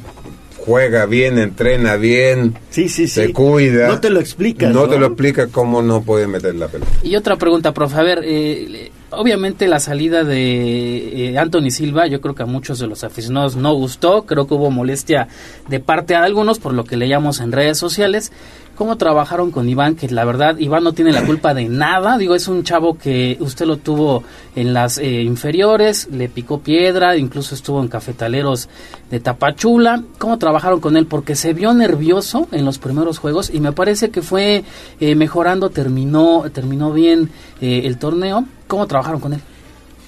juega 0.65 1.05
bien, 1.05 1.37
entrena 1.37 1.97
bien, 1.97 2.57
sí, 2.69 2.87
sí, 2.87 3.07
se 3.07 3.33
cuida. 3.33 3.87
No 3.87 3.99
te 3.99 4.09
lo 4.09 4.19
explicas. 4.19 4.73
No, 4.73 4.87
te 4.87 4.97
lo 4.97 5.07
explica 5.07 5.47
cómo 5.47 5.81
no 5.81 6.03
puede 6.03 6.27
meter 6.27 6.55
la 6.55 6.69
pelota. 6.69 6.91
Y 7.03 7.15
otra 7.15 7.35
pregunta, 7.35 7.73
profe. 7.73 7.97
A 7.97 8.03
ver, 8.03 8.21
eh, 8.23 8.91
obviamente 9.15 9.67
la 9.67 9.79
salida 9.79 10.23
de 10.23 11.29
eh, 11.29 11.37
Anthony 11.37 11.69
Silva, 11.69 12.07
yo 12.07 12.21
creo 12.21 12.35
que 12.35 12.43
a 12.43 12.47
muchos 12.47 12.79
de 12.79 12.87
los 12.87 13.03
aficionados 13.03 13.55
no 13.55 13.73
gustó. 13.73 14.25
Creo 14.25 14.47
que 14.47 14.53
hubo 14.53 14.71
molestia 14.71 15.27
de 15.67 15.79
parte 15.79 16.13
de 16.13 16.19
algunos 16.19 16.59
por 16.59 16.73
lo 16.73 16.83
que 16.83 16.97
leíamos 16.97 17.39
en 17.39 17.51
redes 17.51 17.77
sociales 17.77 18.31
cómo 18.75 18.97
trabajaron 18.97 19.51
con 19.51 19.69
Iván, 19.69 19.95
que 19.95 20.07
la 20.09 20.25
verdad 20.25 20.57
Iván 20.57 20.83
no 20.83 20.93
tiene 20.93 21.11
la 21.11 21.25
culpa 21.25 21.53
de 21.53 21.69
nada, 21.69 22.17
digo, 22.17 22.35
es 22.35 22.47
un 22.47 22.63
chavo 22.63 22.97
que 22.97 23.37
usted 23.39 23.65
lo 23.65 23.77
tuvo 23.77 24.23
en 24.55 24.73
las 24.73 24.97
eh, 24.97 25.21
inferiores, 25.21 26.09
le 26.11 26.29
picó 26.29 26.59
piedra, 26.59 27.17
incluso 27.17 27.55
estuvo 27.55 27.81
en 27.81 27.87
cafetaleros 27.87 28.69
de 29.11 29.19
Tapachula, 29.19 30.03
cómo 30.17 30.39
trabajaron 30.39 30.79
con 30.79 30.97
él, 30.97 31.05
porque 31.05 31.35
se 31.35 31.53
vio 31.53 31.73
nervioso 31.73 32.47
en 32.51 32.65
los 32.65 32.79
primeros 32.79 33.19
juegos 33.19 33.51
y 33.53 33.59
me 33.59 33.73
parece 33.73 34.09
que 34.09 34.21
fue 34.21 34.63
eh, 34.99 35.15
mejorando, 35.15 35.69
terminó, 35.69 36.45
terminó 36.51 36.91
bien 36.91 37.29
eh, 37.61 37.83
el 37.85 37.97
torneo, 37.97 38.45
¿cómo 38.73 38.87
trabajaron 38.87 39.19
con 39.19 39.33
él? 39.33 39.39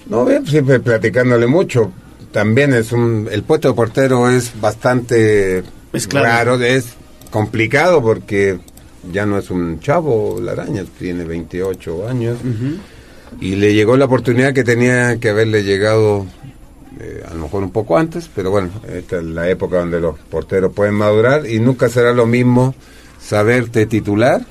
No, 0.08 0.26
bien, 0.26 0.44
siempre 0.48 0.80
platicándole 0.80 1.46
mucho, 1.46 1.92
también 2.32 2.74
es 2.74 2.92
un, 2.92 3.30
el 3.32 3.44
puesto 3.44 3.68
de 3.68 3.76
portero 3.76 4.28
es 4.28 4.60
bastante 4.60 5.64
es 5.94 6.08
claro. 6.08 6.60
es 6.60 6.96
complicado 7.30 8.02
porque 8.02 8.58
ya 9.14 9.28
no 9.28 9.38
es 9.38 9.52
un 9.52 9.80
chavo, 9.82 10.40
la 10.42 10.54
araña 10.54 10.84
tiene 10.98 11.26
28 11.26 12.10
años 12.10 12.40
y 13.40 13.56
le 13.56 13.76
llegó 13.76 13.98
la 13.98 14.06
oportunidad 14.06 14.52
que 14.52 14.64
tenía 14.64 15.20
que 15.20 15.30
haberle 15.30 15.64
llegado 15.64 16.26
eh, 17.00 17.24
a 17.30 17.36
lo 17.36 17.44
mejor 17.44 17.62
un 17.62 17.72
poco 17.72 18.00
antes, 18.00 18.32
pero 18.34 18.50
bueno, 18.50 18.72
esta 18.92 19.18
es 19.18 19.26
la 19.26 19.48
época 19.48 19.78
donde 19.78 20.00
los 20.00 20.18
porteros 20.18 20.74
pueden 20.74 20.96
madurar 20.96 21.48
y 21.48 21.60
nunca 21.60 21.88
será 21.88 22.14
lo 22.14 22.26
mismo 22.26 22.74
saberte 23.22 23.86
titular 23.86 24.42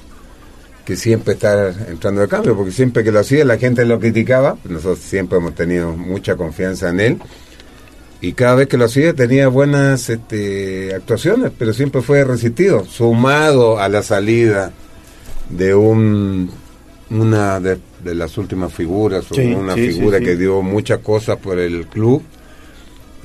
que 0.84 0.96
siempre 0.96 1.34
estar 1.34 1.74
entrando 1.88 2.20
de 2.20 2.28
cambio, 2.28 2.56
porque 2.56 2.72
siempre 2.72 3.02
que 3.02 3.10
lo 3.10 3.20
hacía 3.20 3.44
la 3.44 3.56
gente 3.56 3.84
lo 3.84 3.98
criticaba, 3.98 4.56
nosotros 4.64 4.98
siempre 4.98 5.38
hemos 5.38 5.54
tenido 5.54 5.92
mucha 5.96 6.36
confianza 6.36 6.90
en 6.90 7.00
él. 7.00 7.18
Y 8.20 8.32
cada 8.32 8.54
vez 8.54 8.68
que 8.68 8.76
lo 8.76 8.86
hacía 8.86 9.14
tenía 9.14 9.48
buenas 9.48 10.08
este, 10.08 10.94
actuaciones, 10.94 11.52
pero 11.58 11.72
siempre 11.72 12.00
fue 12.00 12.24
resistido, 12.24 12.84
sumado 12.84 13.78
a 13.78 13.88
la 13.88 14.02
salida 14.02 14.72
de 15.50 15.74
un 15.74 16.50
una 17.10 17.60
de, 17.60 17.78
las 18.02 18.36
últimas 18.38 18.72
figuras, 18.72 19.30
una 19.30 19.74
figura 19.74 20.20
que 20.20 20.36
dio 20.36 20.62
muchas 20.62 20.98
cosas 20.98 21.36
por 21.38 21.58
el 21.58 21.86
club, 21.86 22.22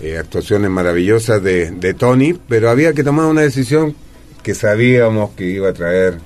eh, 0.02 0.18
actuaciones 0.18 0.70
maravillosas 0.70 1.42
de, 1.42 1.72
de 1.72 1.94
Tony, 1.94 2.38
pero 2.48 2.70
había 2.70 2.94
que 2.94 3.04
tomar 3.04 3.26
una 3.26 3.42
decisión 3.42 3.96
que 4.44 4.54
sabíamos 4.54 5.32
que 5.32 5.46
iba 5.46 5.70
a 5.70 5.74
traer 5.74 6.20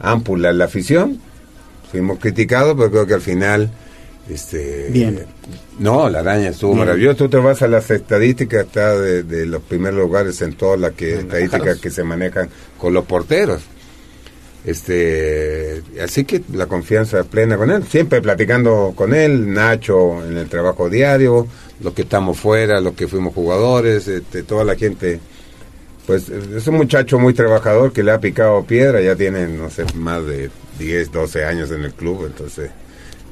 ámpula 0.00 0.50
en 0.50 0.58
la 0.58 0.66
afición, 0.66 1.20
fuimos 1.90 2.18
criticados, 2.18 2.74
pero 2.76 2.90
creo 2.90 3.06
que 3.06 3.14
al 3.14 3.20
final 3.20 3.70
este, 4.28 4.88
Bien. 4.90 5.24
No, 5.78 6.08
la 6.08 6.20
araña 6.20 6.48
estuvo 6.48 6.74
maravillosa. 6.74 7.16
Tú 7.16 7.28
te 7.28 7.36
vas 7.36 7.62
a 7.62 7.68
las 7.68 7.90
estadísticas, 7.90 8.66
está 8.66 8.98
de, 8.98 9.46
los 9.46 9.62
primeros 9.62 10.00
lugares 10.00 10.40
en 10.42 10.54
todas 10.54 10.80
las 10.80 10.92
que, 10.92 11.20
estadísticas 11.20 11.78
que 11.78 11.90
se 11.90 12.02
manejan 12.02 12.48
con 12.78 12.92
los 12.92 13.04
porteros. 13.04 13.62
Este, 14.64 15.80
así 16.02 16.24
que 16.24 16.42
la 16.52 16.66
confianza 16.66 17.22
plena 17.22 17.56
con 17.56 17.70
él, 17.70 17.84
siempre 17.84 18.20
platicando 18.20 18.94
con 18.96 19.14
él, 19.14 19.52
Nacho 19.52 20.24
en 20.26 20.36
el 20.36 20.48
trabajo 20.48 20.90
diario, 20.90 21.46
los 21.80 21.94
que 21.94 22.02
estamos 22.02 22.36
fuera, 22.36 22.80
los 22.80 22.94
que 22.94 23.06
fuimos 23.06 23.32
jugadores, 23.32 24.08
este, 24.08 24.42
toda 24.42 24.64
la 24.64 24.74
gente 24.74 25.20
pues 26.06 26.28
es 26.28 26.66
un 26.68 26.76
muchacho 26.76 27.18
muy 27.18 27.34
trabajador 27.34 27.92
que 27.92 28.02
le 28.02 28.12
ha 28.12 28.20
picado 28.20 28.64
piedra, 28.64 29.00
ya 29.00 29.16
tiene, 29.16 29.48
no 29.48 29.68
sé, 29.70 29.84
más 29.94 30.24
de 30.24 30.50
10, 30.78 31.10
12 31.10 31.44
años 31.44 31.70
en 31.72 31.82
el 31.82 31.92
club, 31.92 32.26
entonces 32.26 32.70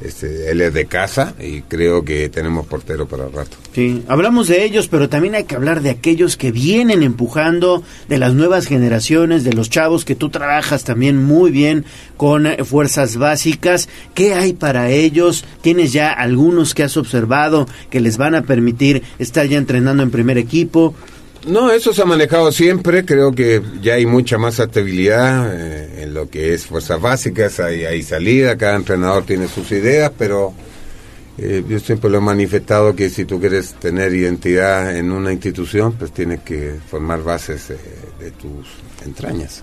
este, 0.00 0.50
él 0.50 0.60
es 0.60 0.74
de 0.74 0.86
casa 0.86 1.34
y 1.40 1.62
creo 1.62 2.04
que 2.04 2.28
tenemos 2.28 2.66
portero 2.66 3.06
para 3.06 3.26
el 3.26 3.32
rato. 3.32 3.56
Sí, 3.72 4.02
hablamos 4.08 4.48
de 4.48 4.64
ellos, 4.64 4.88
pero 4.88 5.08
también 5.08 5.36
hay 5.36 5.44
que 5.44 5.54
hablar 5.54 5.82
de 5.82 5.90
aquellos 5.90 6.36
que 6.36 6.50
vienen 6.50 7.02
empujando, 7.02 7.84
de 8.08 8.18
las 8.18 8.34
nuevas 8.34 8.66
generaciones, 8.66 9.44
de 9.44 9.52
los 9.52 9.70
chavos 9.70 10.04
que 10.04 10.16
tú 10.16 10.30
trabajas 10.30 10.82
también 10.82 11.22
muy 11.22 11.52
bien 11.52 11.84
con 12.16 12.46
fuerzas 12.64 13.16
básicas. 13.16 13.88
¿Qué 14.14 14.34
hay 14.34 14.52
para 14.52 14.90
ellos? 14.90 15.44
¿Tienes 15.62 15.92
ya 15.92 16.12
algunos 16.12 16.74
que 16.74 16.82
has 16.82 16.96
observado 16.96 17.68
que 17.88 18.00
les 18.00 18.16
van 18.16 18.34
a 18.34 18.42
permitir 18.42 19.04
estar 19.20 19.46
ya 19.46 19.58
entrenando 19.58 20.02
en 20.02 20.10
primer 20.10 20.38
equipo? 20.38 20.94
No, 21.46 21.70
eso 21.70 21.92
se 21.92 22.00
ha 22.00 22.06
manejado 22.06 22.50
siempre. 22.52 23.04
Creo 23.04 23.32
que 23.32 23.60
ya 23.82 23.94
hay 23.94 24.06
mucha 24.06 24.38
más 24.38 24.58
estabilidad 24.58 25.52
eh, 25.54 26.02
en 26.04 26.14
lo 26.14 26.30
que 26.30 26.54
es 26.54 26.64
fuerzas 26.64 27.00
básicas. 27.00 27.60
Hay, 27.60 28.02
salida, 28.02 28.56
cada 28.56 28.76
entrenador 28.76 29.24
tiene 29.24 29.48
sus 29.48 29.70
ideas, 29.72 30.10
pero 30.16 30.54
eh, 31.36 31.62
yo 31.68 31.78
siempre 31.80 32.08
lo 32.08 32.18
he 32.18 32.22
manifestado 32.22 32.96
que 32.96 33.10
si 33.10 33.26
tú 33.26 33.40
quieres 33.40 33.74
tener 33.74 34.14
identidad 34.14 34.96
en 34.96 35.12
una 35.12 35.32
institución, 35.32 35.92
pues 35.92 36.12
tienes 36.12 36.40
que 36.40 36.76
formar 36.88 37.22
bases 37.22 37.68
eh, 37.68 37.76
de 38.20 38.30
tus 38.30 38.66
entrañas. 39.04 39.62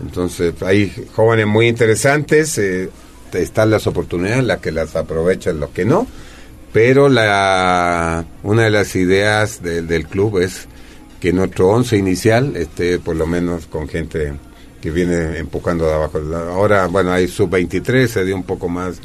Entonces, 0.00 0.54
hay 0.62 1.08
jóvenes 1.16 1.48
muy 1.48 1.66
interesantes, 1.66 2.60
están 3.32 3.70
las 3.70 3.88
oportunidades, 3.88 4.44
las 4.44 4.58
que 4.58 4.70
las 4.70 4.94
aprovechan, 4.94 5.58
los 5.58 5.70
que 5.70 5.84
no. 5.84 6.06
Pero 6.72 7.08
la, 7.08 8.24
una 8.44 8.62
de 8.62 8.70
las 8.70 8.94
ideas 8.94 9.60
del 9.60 10.06
club 10.06 10.38
es 10.38 10.68
que 11.20 11.32
nuestro 11.32 11.68
once 11.68 11.96
inicial 11.96 12.56
esté 12.56 12.98
por 12.98 13.16
lo 13.16 13.26
menos 13.26 13.66
con 13.66 13.88
gente 13.88 14.34
que 14.80 14.90
viene 14.90 15.38
empujando 15.38 15.86
de 15.86 15.94
abajo. 15.94 16.20
Ahora, 16.50 16.86
bueno, 16.86 17.12
hay 17.12 17.26
sub-23, 17.26 18.06
se 18.06 18.24
dio 18.24 18.36
un 18.36 18.44
poco 18.44 18.68
más 18.68 19.00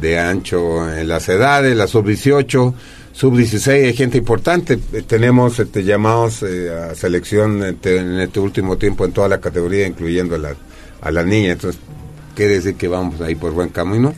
de 0.00 0.18
ancho 0.18 0.92
en 0.92 1.06
las 1.06 1.28
edades, 1.28 1.76
la 1.76 1.86
sub-18, 1.86 2.74
sub-16 3.12 3.68
hay 3.68 3.94
gente 3.94 4.18
importante. 4.18 4.76
Tenemos 5.06 5.60
este, 5.60 5.84
llamados 5.84 6.42
eh, 6.42 6.70
a 6.70 6.94
selección 6.96 7.62
este, 7.62 7.98
en 7.98 8.18
este 8.18 8.40
último 8.40 8.76
tiempo 8.76 9.04
en 9.04 9.12
toda 9.12 9.28
la 9.28 9.38
categoría, 9.40 9.86
incluyendo 9.86 10.34
a, 10.34 10.38
la, 10.38 10.54
a 11.00 11.10
las 11.12 11.24
niñas. 11.24 11.52
Entonces, 11.52 11.80
quiere 12.34 12.54
decir 12.54 12.74
que 12.74 12.88
vamos 12.88 13.20
ahí 13.20 13.36
por 13.36 13.52
buen 13.52 13.68
camino. 13.68 14.14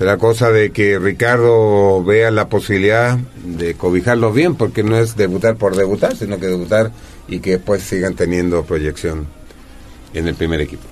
Será 0.00 0.16
cosa 0.16 0.50
de 0.50 0.72
que 0.72 0.98
Ricardo 0.98 2.02
vea 2.02 2.30
la 2.30 2.48
posibilidad 2.48 3.18
de 3.44 3.74
cobijarlos 3.74 4.34
bien, 4.34 4.54
porque 4.54 4.82
no 4.82 4.96
es 4.96 5.14
debutar 5.14 5.56
por 5.56 5.76
debutar, 5.76 6.16
sino 6.16 6.40
que 6.40 6.46
debutar 6.46 6.90
y 7.28 7.40
que 7.40 7.50
después 7.50 7.82
sigan 7.82 8.14
teniendo 8.14 8.64
proyección 8.64 9.26
en 10.14 10.26
el 10.26 10.34
primer 10.36 10.62
equipo. 10.62 10.84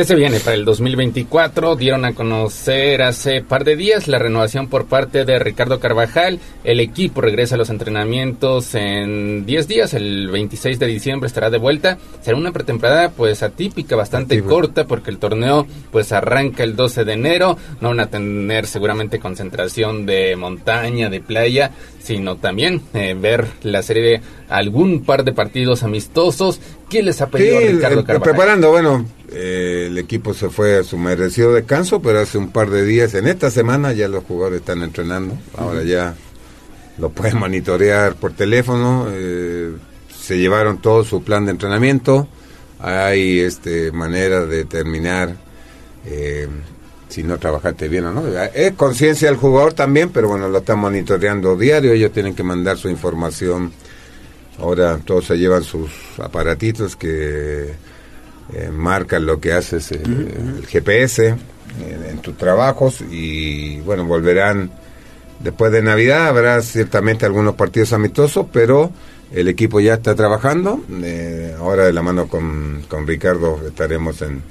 ¿Qué 0.00 0.06
se 0.06 0.14
viene 0.14 0.40
para 0.40 0.56
el 0.56 0.64
2024? 0.64 1.76
Dieron 1.76 2.06
a 2.06 2.14
conocer 2.14 3.02
hace 3.02 3.42
par 3.42 3.64
de 3.64 3.76
días 3.76 4.08
la 4.08 4.18
renovación 4.18 4.66
por 4.66 4.86
parte 4.86 5.26
de 5.26 5.38
Ricardo 5.38 5.78
Carvajal. 5.78 6.40
El 6.64 6.80
equipo 6.80 7.20
regresa 7.20 7.56
a 7.56 7.58
los 7.58 7.68
entrenamientos 7.68 8.74
en 8.74 9.44
10 9.44 9.68
días. 9.68 9.92
El 9.92 10.30
26 10.30 10.78
de 10.78 10.86
diciembre 10.86 11.26
estará 11.26 11.50
de 11.50 11.58
vuelta. 11.58 11.98
Será 12.22 12.38
una 12.38 12.50
pretemporada 12.50 13.10
pues 13.10 13.42
atípica, 13.42 13.94
bastante 13.94 14.42
corta 14.42 14.86
porque 14.86 15.10
el 15.10 15.18
torneo 15.18 15.66
pues 15.92 16.12
arranca 16.12 16.64
el 16.64 16.76
12 16.76 17.04
de 17.04 17.12
enero. 17.12 17.58
No 17.82 17.88
van 17.88 18.00
a 18.00 18.06
tener 18.06 18.66
seguramente 18.66 19.18
concentración 19.18 20.06
de 20.06 20.34
montaña, 20.34 21.10
de 21.10 21.20
playa, 21.20 21.72
sino 22.02 22.36
también 22.36 22.80
eh, 22.94 23.14
ver 23.20 23.48
la 23.64 23.82
serie 23.82 24.02
de 24.02 24.20
algún 24.48 25.04
par 25.04 25.24
de 25.24 25.34
partidos 25.34 25.82
amistosos. 25.82 26.58
¿Quién 26.88 27.04
les 27.04 27.20
ha 27.20 27.28
pedido 27.28 27.60
Ricardo 27.60 28.02
Carvajal? 28.02 28.22
Preparando, 28.22 28.70
bueno 28.70 29.19
eh, 29.32 29.86
el 29.86 29.98
equipo 29.98 30.34
se 30.34 30.50
fue 30.50 30.78
a 30.78 30.82
su 30.82 30.98
merecido 30.98 31.52
descanso, 31.52 32.02
pero 32.02 32.20
hace 32.20 32.38
un 32.38 32.50
par 32.50 32.70
de 32.70 32.84
días, 32.84 33.14
en 33.14 33.28
esta 33.28 33.50
semana 33.50 33.92
ya 33.92 34.08
los 34.08 34.24
jugadores 34.24 34.60
están 34.60 34.82
entrenando. 34.82 35.36
Ahora 35.56 35.82
ya 35.84 36.14
lo 36.98 37.10
pueden 37.10 37.38
monitorear 37.38 38.16
por 38.16 38.32
teléfono. 38.32 39.06
Eh, 39.10 39.72
se 40.20 40.38
llevaron 40.38 40.78
todo 40.78 41.04
su 41.04 41.22
plan 41.22 41.44
de 41.44 41.52
entrenamiento. 41.52 42.28
Hay 42.80 43.40
este 43.40 43.92
manera 43.92 44.46
de 44.46 44.58
determinar 44.58 45.36
eh, 46.06 46.48
si 47.08 47.22
no 47.22 47.38
trabajaste 47.38 47.88
bien 47.88 48.06
o 48.06 48.12
no. 48.12 48.22
Es 48.54 48.72
conciencia 48.72 49.28
del 49.28 49.36
jugador 49.36 49.74
también, 49.74 50.10
pero 50.10 50.28
bueno, 50.28 50.48
lo 50.48 50.58
están 50.58 50.78
monitoreando 50.78 51.56
diario. 51.56 51.92
Ellos 51.92 52.12
tienen 52.12 52.34
que 52.34 52.42
mandar 52.42 52.78
su 52.78 52.88
información. 52.88 53.72
Ahora 54.58 54.98
todos 55.04 55.26
se 55.26 55.38
llevan 55.38 55.62
sus 55.62 55.90
aparatitos 56.18 56.96
que 56.96 57.72
eh, 58.54 58.70
marcan 58.72 59.26
lo 59.26 59.40
que 59.40 59.52
haces 59.52 59.92
eh, 59.92 60.02
el 60.04 60.66
GPS 60.66 61.28
eh, 61.28 61.36
en 62.10 62.18
tus 62.18 62.36
trabajos 62.36 63.00
y 63.10 63.80
bueno, 63.80 64.04
volverán 64.04 64.70
después 65.38 65.72
de 65.72 65.82
Navidad, 65.82 66.28
habrá 66.28 66.60
ciertamente 66.62 67.26
algunos 67.26 67.54
partidos 67.54 67.92
amistosos, 67.92 68.46
pero 68.52 68.90
el 69.32 69.48
equipo 69.48 69.80
ya 69.80 69.94
está 69.94 70.14
trabajando, 70.14 70.82
ahora 71.58 71.84
de 71.84 71.92
la 71.92 72.02
mano 72.02 72.26
con, 72.26 72.82
con 72.88 73.06
Ricardo 73.06 73.60
estaremos 73.66 74.20
en, 74.22 74.42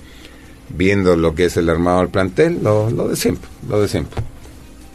viendo 0.70 1.18
lo 1.18 1.36
que 1.36 1.46
es 1.46 1.58
el 1.58 1.70
armado 1.70 2.00
del 2.00 2.10
plantel, 2.10 2.60
lo, 2.64 2.90
lo 2.90 3.10
de 3.10 3.16
siempre, 3.16 3.50
lo 3.68 3.82
de 3.82 3.88
siempre. 3.88 4.24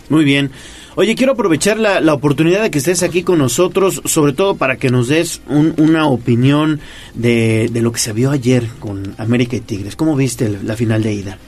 Muy 0.08 0.24
bien. 0.24 0.50
Oye, 0.96 1.16
quiero 1.16 1.32
aprovechar 1.32 1.78
la, 1.78 2.00
la, 2.00 2.14
oportunidad 2.14 2.62
de 2.62 2.70
que 2.70 2.78
estés 2.78 3.02
aquí 3.02 3.24
con 3.24 3.38
nosotros, 3.38 4.00
sobre 4.04 4.32
todo 4.32 4.56
para 4.56 4.76
que 4.76 4.90
nos 4.90 5.08
des 5.08 5.40
una 5.48 6.06
opinión 6.06 6.80
de, 7.14 7.68
de, 7.72 7.82
lo 7.82 7.90
que 7.90 7.98
se 7.98 8.12
vio 8.12 8.30
ayer 8.30 8.68
con 8.78 9.14
América 9.18 9.56
y 9.56 9.60
Tigres. 9.60 9.96
¿Cómo 9.96 10.14
viste 10.14 10.48
la 10.62 10.76
final 10.76 11.02
de 11.02 11.12
ida? 11.12 11.38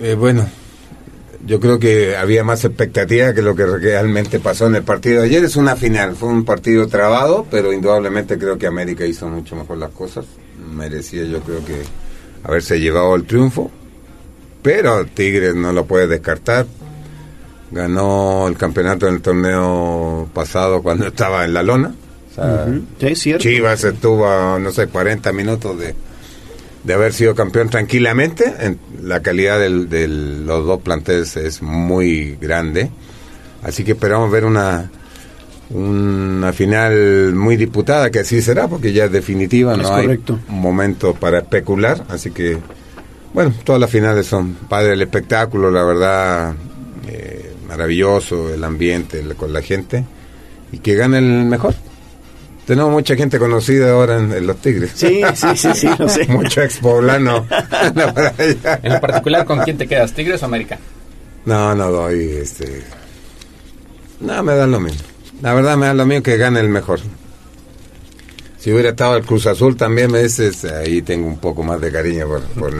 Eh, 0.00 0.14
bueno, 0.14 0.46
yo 1.46 1.58
creo 1.58 1.78
que 1.78 2.16
había 2.16 2.44
más 2.44 2.64
expectativa 2.64 3.32
que 3.32 3.40
lo 3.40 3.54
que 3.54 3.64
realmente 3.64 4.38
pasó 4.40 4.66
en 4.66 4.76
el 4.76 4.82
partido 4.82 5.22
ayer. 5.22 5.42
Es 5.42 5.56
una 5.56 5.76
final, 5.76 6.14
fue 6.14 6.28
un 6.28 6.44
partido 6.44 6.86
trabado, 6.86 7.46
pero 7.50 7.72
indudablemente 7.72 8.38
creo 8.38 8.58
que 8.58 8.66
América 8.66 9.06
hizo 9.06 9.26
mucho 9.28 9.56
mejor 9.56 9.78
las 9.78 9.90
cosas. 9.90 10.26
Merecía 10.74 11.24
yo 11.24 11.40
creo 11.40 11.64
que 11.64 11.82
haberse 12.44 12.78
llevado 12.78 13.14
el 13.14 13.24
triunfo, 13.24 13.70
pero 14.62 15.06
Tigres 15.06 15.54
no 15.54 15.72
lo 15.72 15.86
puede 15.86 16.06
descartar 16.06 16.66
ganó 17.70 18.48
el 18.48 18.56
campeonato 18.56 19.08
en 19.08 19.14
el 19.14 19.20
torneo 19.20 20.28
pasado 20.32 20.82
cuando 20.82 21.06
estaba 21.08 21.44
en 21.44 21.54
la 21.54 21.62
lona. 21.62 21.94
Chivas 23.38 23.82
estuvo, 23.82 24.58
no 24.58 24.70
sé, 24.70 24.86
40 24.86 25.32
minutos 25.32 25.78
de, 25.78 25.94
de 26.84 26.94
haber 26.94 27.12
sido 27.12 27.34
campeón 27.34 27.68
tranquilamente. 27.68 28.54
En, 28.60 28.78
la 29.02 29.20
calidad 29.20 29.58
de 29.58 30.08
los 30.08 30.66
dos 30.66 30.80
planteles 30.82 31.36
es 31.36 31.62
muy 31.62 32.36
grande. 32.40 32.90
Así 33.62 33.82
que 33.82 33.92
esperamos 33.92 34.30
ver 34.30 34.44
una, 34.44 34.90
una 35.70 36.52
final 36.52 37.34
muy 37.34 37.56
disputada, 37.56 38.10
que 38.10 38.20
así 38.20 38.40
será, 38.40 38.68
porque 38.68 38.92
ya 38.92 39.04
es 39.06 39.12
definitiva, 39.12 39.76
no 39.76 39.94
hay 39.94 40.06
un 40.06 40.40
momento 40.48 41.14
para 41.14 41.38
especular. 41.38 42.04
Así 42.08 42.30
que, 42.30 42.58
bueno, 43.34 43.52
todas 43.64 43.80
las 43.80 43.90
finales 43.90 44.26
son 44.26 44.54
padres 44.68 44.90
del 44.90 45.02
espectáculo, 45.02 45.70
la 45.70 45.84
verdad. 45.84 46.54
Maravilloso 47.68 48.52
el 48.52 48.64
ambiente 48.64 49.22
con 49.36 49.52
la 49.52 49.62
gente 49.62 50.04
y 50.72 50.78
que 50.78 50.94
gane 50.94 51.18
el 51.18 51.44
mejor. 51.44 51.74
Tenemos 52.66 52.90
mucha 52.90 53.16
gente 53.16 53.38
conocida 53.38 53.92
ahora 53.92 54.16
en, 54.18 54.46
los 54.46 54.58
Tigres. 54.58 54.92
Sí, 54.94 55.22
sí, 55.34 55.46
sí, 55.56 55.68
sí, 55.74 55.88
lo 55.98 56.08
sé. 56.08 56.26
Mucho 56.28 56.62
expoblano. 56.62 57.46
en 58.82 58.92
lo 58.92 59.00
particular, 59.00 59.46
¿con 59.46 59.60
quién 59.60 59.78
te 59.78 59.86
quedas, 59.86 60.12
Tigres 60.12 60.42
o 60.42 60.46
América? 60.46 60.78
No, 61.46 61.74
no 61.74 61.90
doy, 61.90 62.30
este... 62.42 62.82
No, 64.20 64.42
me 64.42 64.54
da 64.54 64.66
lo 64.66 64.80
mismo. 64.80 65.00
La 65.40 65.54
verdad 65.54 65.76
me 65.76 65.86
da 65.86 65.94
lo 65.94 66.04
mismo 66.04 66.22
que 66.22 66.36
gane 66.36 66.60
el 66.60 66.68
mejor. 66.68 67.00
Si 68.58 68.72
hubiera 68.72 68.90
estado 68.90 69.16
el 69.16 69.24
Cruz 69.24 69.46
Azul 69.46 69.76
también, 69.76 70.10
me 70.10 70.22
dices, 70.22 70.64
ahí 70.64 71.00
tengo 71.00 71.28
un 71.28 71.38
poco 71.38 71.62
más 71.62 71.80
de 71.80 71.92
cariño 71.92 72.26
por, 72.26 72.74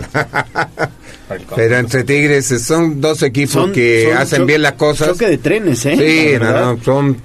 Pero 1.55 1.77
entre 1.77 2.05
Tigres 2.05 2.47
son 2.63 3.01
dos 3.01 3.23
equipos 3.23 3.71
que 3.71 4.13
hacen 4.13 4.47
bien 4.47 4.63
las 4.63 4.73
cosas. 4.73 5.09
Choque 5.09 5.29
de 5.29 5.39
trenes, 5.39 5.85
¿eh? 5.87 6.39
Sí, 6.39 6.85
son 6.85 7.17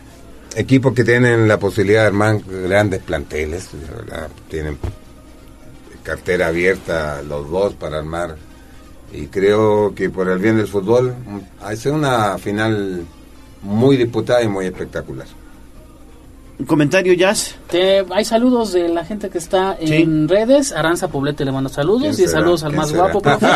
equipos 0.56 0.94
que 0.94 1.04
tienen 1.04 1.48
la 1.48 1.58
posibilidad 1.58 2.02
de 2.02 2.08
armar 2.08 2.40
grandes 2.68 3.02
planteles, 3.02 3.70
tienen 4.50 4.78
cartera 6.04 6.48
abierta 6.48 7.22
los 7.24 7.50
dos 7.50 7.74
para 7.76 8.00
armar 8.00 8.36
y 9.14 9.28
creo 9.28 9.94
que 9.96 10.10
por 10.10 10.28
el 10.28 10.40
bien 10.40 10.58
del 10.58 10.68
fútbol 10.68 11.16
hace 11.62 11.90
una 11.90 12.38
final 12.38 13.06
muy 13.62 13.96
disputada 13.96 14.44
y 14.44 14.48
muy 14.48 14.66
espectacular. 14.66 15.28
Comentario, 16.65 17.14
Jazz? 17.14 17.56
Te, 17.69 18.06
hay 18.10 18.26
saludos 18.26 18.73
de 18.73 18.90
la 18.90 19.03
gente 19.03 19.30
que 19.30 19.38
está 19.38 19.76
en 19.80 20.27
redes. 20.27 20.72
Aranza 20.72 21.07
Poblete 21.07 21.45
le 21.45 21.52
manda 21.52 21.69
saludos 21.69 22.19
y 22.19 22.27
saludos 22.27 22.64
al 22.64 22.73
más 22.73 22.94
guapo, 22.94 23.22
profe. 23.22 23.48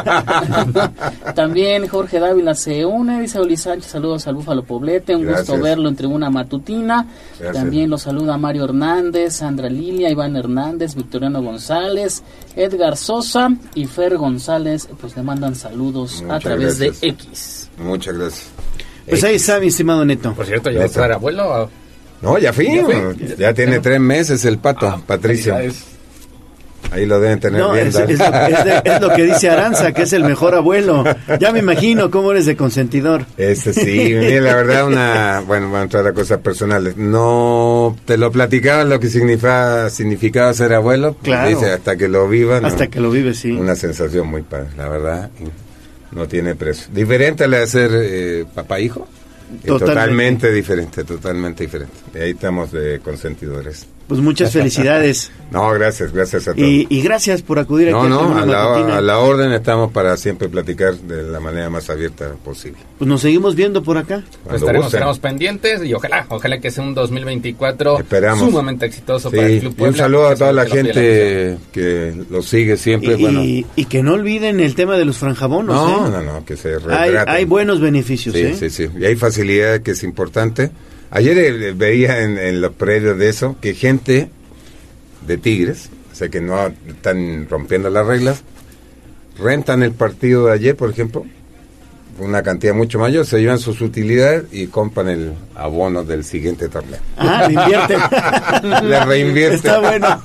También 1.35 1.87
Jorge 1.87 2.19
Dávila 2.19 2.55
se 2.55 2.85
une, 2.85 3.21
dice 3.21 3.39
Oli 3.39 3.57
Sánchez, 3.57 3.91
saludos 3.91 4.27
al 4.27 4.35
Búfalo 4.35 4.63
Poblete, 4.63 5.15
un 5.15 5.25
gusto 5.25 5.59
verlo 5.59 5.89
en 5.89 5.95
tribuna 5.95 6.29
matutina. 6.29 7.07
También 7.53 7.89
lo 7.89 7.97
saluda 7.97 8.37
Mario 8.37 8.65
Hernández, 8.65 9.35
Sandra 9.35 9.69
Lilia, 9.69 10.09
Iván 10.09 10.35
Hernández, 10.35 10.95
Victoriano 10.95 11.41
González, 11.41 12.23
Edgar 12.55 12.97
Sosa 12.97 13.49
y 13.75 13.85
Fer 13.85 14.17
González, 14.17 14.87
pues 14.99 15.15
le 15.15 15.23
mandan 15.23 15.55
saludos 15.55 16.23
a 16.29 16.39
través 16.39 16.79
de 16.79 16.93
X. 17.01 17.69
Muchas 17.77 18.17
gracias. 18.17 18.47
Pues 19.07 19.23
ahí 19.23 19.35
está, 19.35 19.59
mi 19.59 19.67
estimado 19.67 20.03
Neto. 20.03 20.33
Por 20.33 20.45
cierto, 20.45 20.69
ya 20.69 20.83
está 20.83 21.05
abuelo. 21.05 21.69
No, 22.21 22.37
ya 22.37 22.53
fui. 22.53 22.67
Ya, 23.37 23.53
tiene 23.53 23.79
tres 23.79 23.99
meses 23.99 24.43
el 24.45 24.57
pato, 24.57 24.87
ah, 24.87 25.01
Patricio. 25.05 25.55
Ahí 26.91 27.05
lo 27.05 27.19
deben 27.19 27.39
tener 27.39 27.61
bien. 27.73 27.87
Es, 27.87 27.95
es, 27.95 29.01
lo, 29.01 29.13
que 29.13 29.23
dice 29.23 29.49
Aranza, 29.49 29.91
que 29.91 30.03
es 30.03 30.13
el 30.13 30.23
mejor 30.23 30.55
abuelo. 30.55 31.03
Ya 31.39 31.51
me 31.51 31.59
imagino 31.59 32.09
cómo 32.09 32.31
eres 32.31 32.45
de 32.45 32.55
consentidor. 32.55 33.25
Ese 33.35 33.73
sí, 33.73 34.13
la 34.39 34.55
verdad, 34.55 34.87
una. 34.87 35.43
Bueno, 35.45 35.65
vamos 35.65 35.79
a 35.79 35.83
entrar 35.83 36.07
a 36.07 36.13
cosas 36.13 36.39
personales. 36.39 36.95
No 36.95 37.95
te 38.05 38.17
lo 38.17 38.31
platicaba 38.31 38.83
lo 38.83 38.99
que 38.99 39.09
significaba, 39.09 39.89
significaba 39.89 40.53
ser 40.53 40.73
abuelo. 40.73 41.17
Claro. 41.21 41.49
Dice, 41.49 41.71
hasta 41.71 41.97
que 41.97 42.07
lo 42.07 42.27
viva. 42.29 42.57
Hasta 42.63 42.87
que 42.87 42.99
lo 42.99 43.11
vive, 43.11 43.33
sí. 43.33 43.51
Una 43.51 43.75
sensación 43.75 44.27
muy 44.27 44.43
padre, 44.43 44.69
la 44.77 44.87
verdad. 44.87 45.29
No 46.11 46.27
tiene 46.27 46.55
precio. 46.55 46.87
Diferente 46.93 47.43
a 47.43 47.47
la 47.47 47.59
de 47.59 47.67
ser 47.67 47.91
eh, 47.93 48.45
papá-hijo. 48.55 49.07
Totalmente. 49.65 50.51
diferente, 50.51 51.03
totalmente 51.03 51.63
diferente. 51.63 51.93
Y 52.13 52.17
ahí 52.17 52.31
estamos 52.31 52.71
de 52.71 52.99
consentidores. 52.99 53.87
Pues 54.07 54.21
muchas 54.21 54.51
felicidades. 54.53 55.31
no, 55.51 55.69
gracias, 55.71 56.11
gracias 56.11 56.47
a 56.47 56.53
todos. 56.53 56.67
Y, 56.67 57.01
gracias 57.01 57.41
por 57.41 57.59
acudir 57.59 57.89
aquí. 57.89 58.07
No, 58.07 58.09
no, 58.09 58.37
a 58.37 58.45
la, 58.45 58.97
a 58.97 59.01
la, 59.01 59.19
orden 59.19 59.51
estamos 59.51 59.91
para 59.91 60.15
siempre 60.17 60.49
platicar 60.49 60.95
de 60.95 61.23
la 61.23 61.39
manera 61.39 61.69
más 61.69 61.89
abierta 61.89 62.33
posible. 62.43 62.79
Pues 62.97 63.07
nos 63.07 63.21
seguimos 63.21 63.55
viendo 63.55 63.83
por 63.83 63.97
acá. 63.97 64.23
Pues 64.43 64.61
estaremos, 64.61 65.19
pendientes 65.19 65.83
y 65.83 65.93
ojalá, 65.93 66.25
ojalá 66.29 66.59
que 66.59 66.71
sea 66.71 66.83
un 66.83 66.93
2024 66.93 67.97
sumamente 68.37 68.85
exitoso 68.85 69.31
para 69.31 69.47
el 69.47 69.59
Club 69.59 69.75
Y 69.77 69.83
un 69.83 69.95
saludo 69.95 70.27
a 70.27 70.35
toda 70.35 70.53
la 70.53 70.65
gente 70.65 71.57
que 71.71 72.13
lo 72.29 72.41
sigue 72.41 72.77
siempre. 72.77 73.13
Y, 73.13 73.21
bueno. 73.21 73.41
y, 73.43 73.85
que 73.85 74.03
no 74.03 74.13
olviden 74.13 74.59
el 74.59 74.75
tema 74.75 74.97
de 74.97 75.05
los 75.05 75.17
franjabonos. 75.17 75.75
No, 75.75 76.07
¿eh? 76.07 76.11
no, 76.11 76.21
no, 76.21 76.45
que 76.45 76.57
se 76.57 76.77
hay, 76.89 77.13
hay, 77.25 77.45
buenos 77.45 77.79
beneficios. 77.79 78.35
Sí, 78.35 78.41
¿eh? 78.41 78.55
sí, 78.57 78.69
sí. 78.69 78.87
Y 78.99 79.05
hay 79.05 79.15
facilidad 79.15 79.81
que 79.81 79.91
es 79.91 80.03
importante. 80.03 80.71
Ayer 81.11 81.37
eh, 81.37 81.73
veía 81.73 82.21
en, 82.21 82.61
los 82.61 82.73
predios 82.73 83.17
de 83.17 83.29
eso 83.29 83.57
que 83.61 83.73
gente 83.73 84.29
de 85.25 85.37
Tigres, 85.37 85.89
o 86.11 86.15
sea 86.15 86.29
que 86.29 86.41
no 86.41 86.67
están 86.87 87.47
rompiendo 87.49 87.89
las 87.89 88.05
reglas, 88.05 88.43
rentan 89.39 89.83
el 89.83 89.91
partido 89.91 90.47
de 90.47 90.53
ayer, 90.53 90.75
por 90.75 90.89
ejemplo, 90.89 91.25
una 92.19 92.41
cantidad 92.41 92.73
mucho 92.73 92.99
mayor, 92.99 93.25
se 93.25 93.39
llevan 93.39 93.59
sus 93.59 93.81
utilidades 93.81 94.45
y 94.51 94.67
compran 94.67 95.09
el 95.09 95.33
abono 95.55 96.03
del 96.03 96.23
siguiente 96.23 96.67
torneo. 96.67 96.99
Ah, 97.15 97.47
le 97.47 97.53
invierte. 97.53 97.97
le 98.83 99.05
reinvierte. 99.05 99.55
Está 99.55 99.79
bueno. 99.79 100.21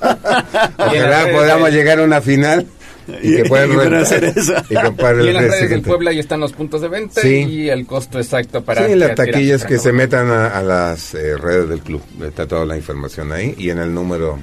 Ojalá 0.79 1.29
podamos 1.31 1.71
llegar 1.71 2.01
a 2.01 2.05
una 2.05 2.23
final 2.23 2.67
y, 3.23 3.37
que 3.37 3.45
puedan 3.45 3.95
hacer 3.95 4.25
eso. 4.25 4.55
Y, 4.69 4.77
en 4.77 5.35
las 5.35 5.45
redes 5.45 5.71
del 5.71 5.83
Puebla 5.83 6.11
ahí 6.11 6.19
están 6.19 6.41
los 6.41 6.53
puntos 6.53 6.81
de 6.81 6.89
venta 6.89 7.27
y 7.27 7.69
el 7.69 7.87
costo 7.87 8.19
exacto 8.19 8.63
para... 8.63 8.87
Sí, 8.87 8.95
las 8.95 9.15
taquillas 9.15 9.65
que 9.65 9.79
se 9.79 9.93
metan 9.93 10.31
a, 10.31 10.63
las 10.63 11.15
eh, 11.15 11.37
redes 11.37 11.69
del 11.69 11.81
club. 11.81 12.03
Está 12.23 12.47
toda 12.47 12.65
la 12.65 12.77
información 12.77 13.33
ahí 13.33 13.55
y 13.59 13.71
en 13.71 13.79
el 13.79 13.93
número 13.93 14.39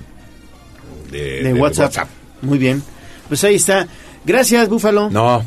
de, 1.11 1.53
WhatsApp. 1.53 2.07
Muy 2.41 2.57
bien. 2.57 2.81
Pues 3.27 3.44
ahí 3.44 3.56
está. 3.56 3.88
Gracias, 4.26 4.68
Búfalo. 4.69 5.10
No, 5.10 5.45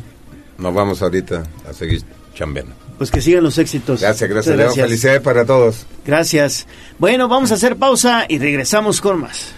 nos 0.57 0.73
vamos 0.73 1.01
ahorita 1.01 1.43
a 1.69 1.73
seguir 1.73 2.01
chambeando. 2.33 2.73
Pues 2.97 3.11
que 3.11 3.21
sigan 3.21 3.43
los 3.43 3.57
éxitos. 3.57 4.01
Gracias, 4.01 4.29
gracias, 4.29 4.55
gracias. 4.55 4.85
Felicidades 4.85 5.21
para 5.21 5.45
todos. 5.45 5.85
Gracias. 6.05 6.67
Bueno, 6.99 7.27
vamos 7.27 7.51
a 7.51 7.55
hacer 7.55 7.75
pausa 7.75 8.25
y 8.27 8.39
regresamos 8.39 9.01
con 9.01 9.21
más. 9.21 9.53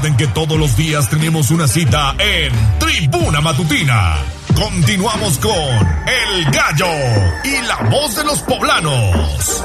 Recuerden 0.00 0.16
que 0.16 0.32
todos 0.32 0.58
los 0.58 0.76
días 0.76 1.10
tenemos 1.10 1.50
una 1.50 1.68
cita 1.68 2.14
en 2.18 2.52
Tribuna 2.78 3.40
Matutina. 3.42 4.16
Continuamos 4.54 5.38
con 5.38 5.52
El 5.52 6.44
Gallo 6.50 6.86
y 7.44 7.66
la 7.66 7.76
voz 7.90 8.16
de 8.16 8.24
los 8.24 8.40
poblanos. 8.40 9.64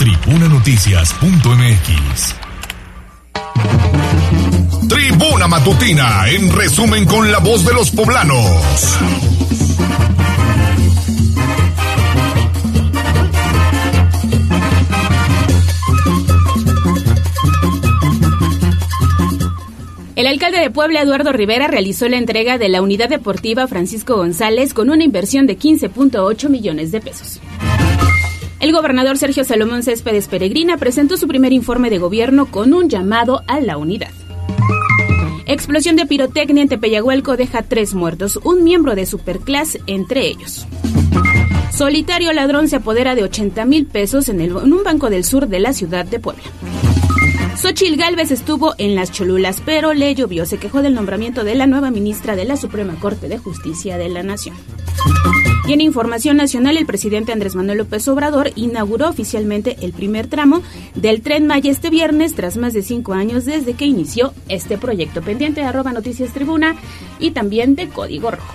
tribunanoticias.mx. 0.00 2.34
Tribuna 4.88 5.46
Matutina, 5.46 6.26
en 6.26 6.50
resumen 6.50 7.04
con 7.04 7.30
la 7.30 7.38
voz 7.38 7.66
de 7.66 7.74
los 7.74 7.90
poblanos. 7.90 8.98
El 20.16 20.26
alcalde 20.26 20.60
de 20.60 20.70
Puebla, 20.70 21.02
Eduardo 21.02 21.32
Rivera, 21.32 21.68
realizó 21.68 22.08
la 22.08 22.16
entrega 22.16 22.56
de 22.56 22.70
la 22.70 22.80
unidad 22.80 23.10
deportiva 23.10 23.68
Francisco 23.68 24.16
González 24.16 24.72
con 24.72 24.88
una 24.88 25.04
inversión 25.04 25.46
de 25.46 25.58
15.8 25.58 26.48
millones 26.48 26.90
de 26.90 27.02
pesos. 27.02 27.38
El 28.60 28.72
gobernador 28.72 29.16
Sergio 29.16 29.42
Salomón 29.42 29.82
Céspedes 29.82 30.28
Peregrina 30.28 30.76
presentó 30.76 31.16
su 31.16 31.26
primer 31.26 31.50
informe 31.54 31.88
de 31.88 31.96
gobierno 31.96 32.44
con 32.44 32.74
un 32.74 32.90
llamado 32.90 33.42
a 33.46 33.58
la 33.58 33.78
unidad. 33.78 34.10
Explosión 35.46 35.96
de 35.96 36.04
pirotecnia 36.04 36.62
en 36.62 36.68
Tepeyahuelco 36.68 37.38
deja 37.38 37.62
tres 37.62 37.94
muertos, 37.94 38.38
un 38.44 38.62
miembro 38.62 38.94
de 38.94 39.06
Superclass 39.06 39.78
entre 39.86 40.26
ellos. 40.26 40.66
Solitario 41.72 42.34
ladrón 42.34 42.68
se 42.68 42.76
apodera 42.76 43.14
de 43.14 43.24
80 43.24 43.64
mil 43.64 43.86
pesos 43.86 44.28
en, 44.28 44.40
un 44.52 44.84
banco 44.84 45.08
del 45.08 45.24
sur 45.24 45.48
de 45.48 45.60
la 45.60 45.72
ciudad 45.72 46.04
de 46.04 46.18
Puebla. 46.20 46.44
Xochil 47.60 47.98
Gálvez 47.98 48.30
estuvo 48.30 48.74
en 48.78 48.94
las 48.94 49.12
Cholulas, 49.12 49.60
pero 49.62 49.92
le 49.92 50.14
llovió. 50.14 50.46
Se 50.46 50.56
quejó 50.56 50.80
del 50.80 50.94
nombramiento 50.94 51.44
de 51.44 51.54
la 51.54 51.66
nueva 51.66 51.90
ministra 51.90 52.34
de 52.34 52.46
la 52.46 52.56
Suprema 52.56 52.94
Corte 52.94 53.28
de 53.28 53.36
Justicia 53.36 53.98
de 53.98 54.08
la 54.08 54.22
Nación. 54.22 54.56
Y 55.68 55.74
en 55.74 55.82
Información 55.82 56.38
Nacional, 56.38 56.78
el 56.78 56.86
presidente 56.86 57.32
Andrés 57.32 57.54
Manuel 57.54 57.76
López 57.76 58.08
Obrador 58.08 58.50
inauguró 58.56 59.10
oficialmente 59.10 59.76
el 59.82 59.92
primer 59.92 60.26
tramo 60.26 60.62
del 60.94 61.20
Tren 61.20 61.46
Maya 61.46 61.70
este 61.70 61.90
viernes, 61.90 62.34
tras 62.34 62.56
más 62.56 62.72
de 62.72 62.82
cinco 62.82 63.12
años 63.12 63.44
desde 63.44 63.74
que 63.74 63.84
inició 63.84 64.32
este 64.48 64.78
proyecto. 64.78 65.20
Pendiente 65.20 65.60
de 65.60 65.66
arroba 65.66 65.92
noticias 65.92 66.32
tribuna 66.32 66.76
y 67.18 67.32
también 67.32 67.74
de 67.74 67.90
Código 67.90 68.30
Rojo. 68.30 68.54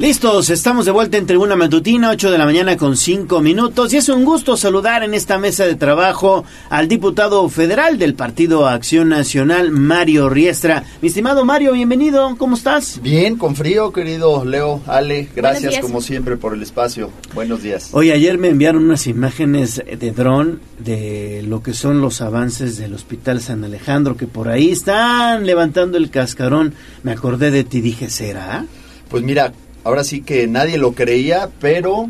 Listos, 0.00 0.48
estamos 0.48 0.86
de 0.86 0.92
vuelta 0.92 1.18
en 1.18 1.26
Tribuna 1.26 1.56
Matutina, 1.56 2.08
8 2.08 2.30
de 2.30 2.38
la 2.38 2.46
mañana 2.46 2.78
con 2.78 2.96
5 2.96 3.42
minutos. 3.42 3.92
Y 3.92 3.98
es 3.98 4.08
un 4.08 4.24
gusto 4.24 4.56
saludar 4.56 5.02
en 5.02 5.12
esta 5.12 5.38
mesa 5.38 5.66
de 5.66 5.74
trabajo 5.74 6.42
al 6.70 6.88
diputado 6.88 7.46
federal 7.50 7.98
del 7.98 8.14
Partido 8.14 8.66
Acción 8.66 9.10
Nacional, 9.10 9.70
Mario 9.70 10.30
Riestra. 10.30 10.84
Mi 11.02 11.08
estimado 11.08 11.44
Mario, 11.44 11.74
bienvenido, 11.74 12.34
¿cómo 12.38 12.56
estás? 12.56 12.98
Bien, 13.02 13.36
con 13.36 13.54
frío, 13.54 13.92
querido 13.92 14.42
Leo, 14.42 14.80
Ale, 14.86 15.28
gracias 15.36 15.80
como 15.80 16.00
siempre 16.00 16.38
por 16.38 16.54
el 16.54 16.62
espacio. 16.62 17.10
Buenos 17.34 17.62
días. 17.62 17.90
Hoy 17.92 18.10
ayer 18.10 18.38
me 18.38 18.48
enviaron 18.48 18.84
unas 18.84 19.06
imágenes 19.06 19.82
de 19.84 20.12
dron 20.12 20.62
de 20.78 21.44
lo 21.46 21.62
que 21.62 21.74
son 21.74 22.00
los 22.00 22.22
avances 22.22 22.78
del 22.78 22.94
Hospital 22.94 23.42
San 23.42 23.64
Alejandro, 23.64 24.16
que 24.16 24.26
por 24.26 24.48
ahí 24.48 24.70
están 24.70 25.44
levantando 25.44 25.98
el 25.98 26.08
cascarón. 26.08 26.72
Me 27.02 27.12
acordé 27.12 27.50
de 27.50 27.64
ti, 27.64 27.82
dije, 27.82 28.08
¿será? 28.08 28.64
Pues 29.10 29.24
mira, 29.24 29.52
ahora 29.84 30.04
sí 30.04 30.22
que 30.22 30.46
nadie 30.46 30.78
lo 30.78 30.92
creía, 30.92 31.50
pero 31.60 32.08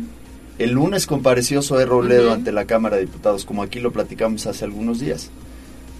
el 0.59 0.71
lunes 0.71 1.07
compareció 1.07 1.61
Zoé 1.61 1.85
Robledo 1.85 2.31
ante 2.31 2.51
la 2.51 2.65
Cámara 2.65 2.97
de 2.97 3.05
Diputados, 3.05 3.45
como 3.45 3.63
aquí 3.63 3.79
lo 3.79 3.91
platicamos 3.91 4.45
hace 4.47 4.65
algunos 4.65 4.99
días. 4.99 5.29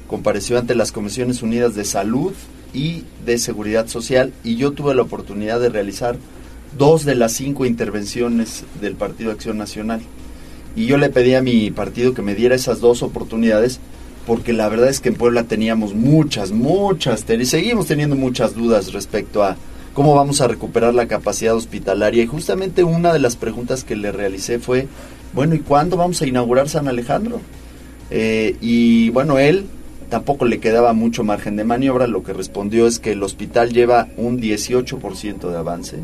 Compareció 0.07 0.57
ante 0.57 0.75
las 0.75 0.91
Comisiones 0.91 1.41
Unidas 1.41 1.73
de 1.73 1.85
Salud 1.85 2.33
y 2.73 3.03
de 3.25 3.37
Seguridad 3.37 3.87
Social 3.87 4.33
y 4.43 4.55
yo 4.57 4.71
tuve 4.71 4.93
la 4.93 5.01
oportunidad 5.01 5.59
de 5.59 5.69
realizar 5.69 6.17
dos 6.77 7.05
de 7.05 7.15
las 7.15 7.33
cinco 7.33 7.65
intervenciones 7.65 8.63
del 8.79 8.95
Partido 8.95 9.31
Acción 9.31 9.57
Nacional. 9.57 10.01
Y 10.75 10.85
yo 10.85 10.97
le 10.97 11.09
pedí 11.09 11.33
a 11.33 11.41
mi 11.41 11.71
partido 11.71 12.13
que 12.13 12.21
me 12.21 12.35
diera 12.35 12.55
esas 12.55 12.79
dos 12.79 13.03
oportunidades 13.03 13.79
porque 14.27 14.53
la 14.53 14.69
verdad 14.69 14.89
es 14.89 14.99
que 14.99 15.09
en 15.09 15.15
Puebla 15.15 15.45
teníamos 15.45 15.93
muchas, 15.95 16.51
muchas, 16.51 17.25
y 17.27 17.45
seguimos 17.45 17.87
teniendo 17.87 18.15
muchas 18.15 18.55
dudas 18.55 18.93
respecto 18.93 19.43
a 19.43 19.57
cómo 19.93 20.15
vamos 20.15 20.41
a 20.41 20.47
recuperar 20.47 20.93
la 20.93 21.07
capacidad 21.07 21.55
hospitalaria. 21.55 22.23
Y 22.23 22.27
justamente 22.27 22.83
una 22.83 23.13
de 23.13 23.19
las 23.19 23.35
preguntas 23.35 23.83
que 23.83 23.95
le 23.95 24.11
realicé 24.11 24.59
fue, 24.59 24.87
bueno, 25.33 25.55
¿y 25.55 25.59
cuándo 25.59 25.97
vamos 25.97 26.21
a 26.21 26.27
inaugurar 26.27 26.69
San 26.69 26.87
Alejandro? 26.87 27.41
Eh, 28.09 28.55
y 28.61 29.09
bueno, 29.09 29.39
él 29.39 29.65
tampoco 30.09 30.43
le 30.43 30.59
quedaba 30.59 30.91
mucho 30.91 31.23
margen 31.23 31.55
de 31.55 31.63
maniobra, 31.63 32.05
lo 32.05 32.21
que 32.21 32.33
respondió 32.33 32.85
es 32.85 32.99
que 32.99 33.13
el 33.13 33.23
hospital 33.23 33.71
lleva 33.71 34.09
un 34.17 34.41
18% 34.41 35.49
de 35.49 35.57
avance, 35.57 35.99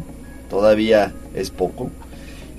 todavía 0.50 1.14
es 1.36 1.50
poco, 1.50 1.92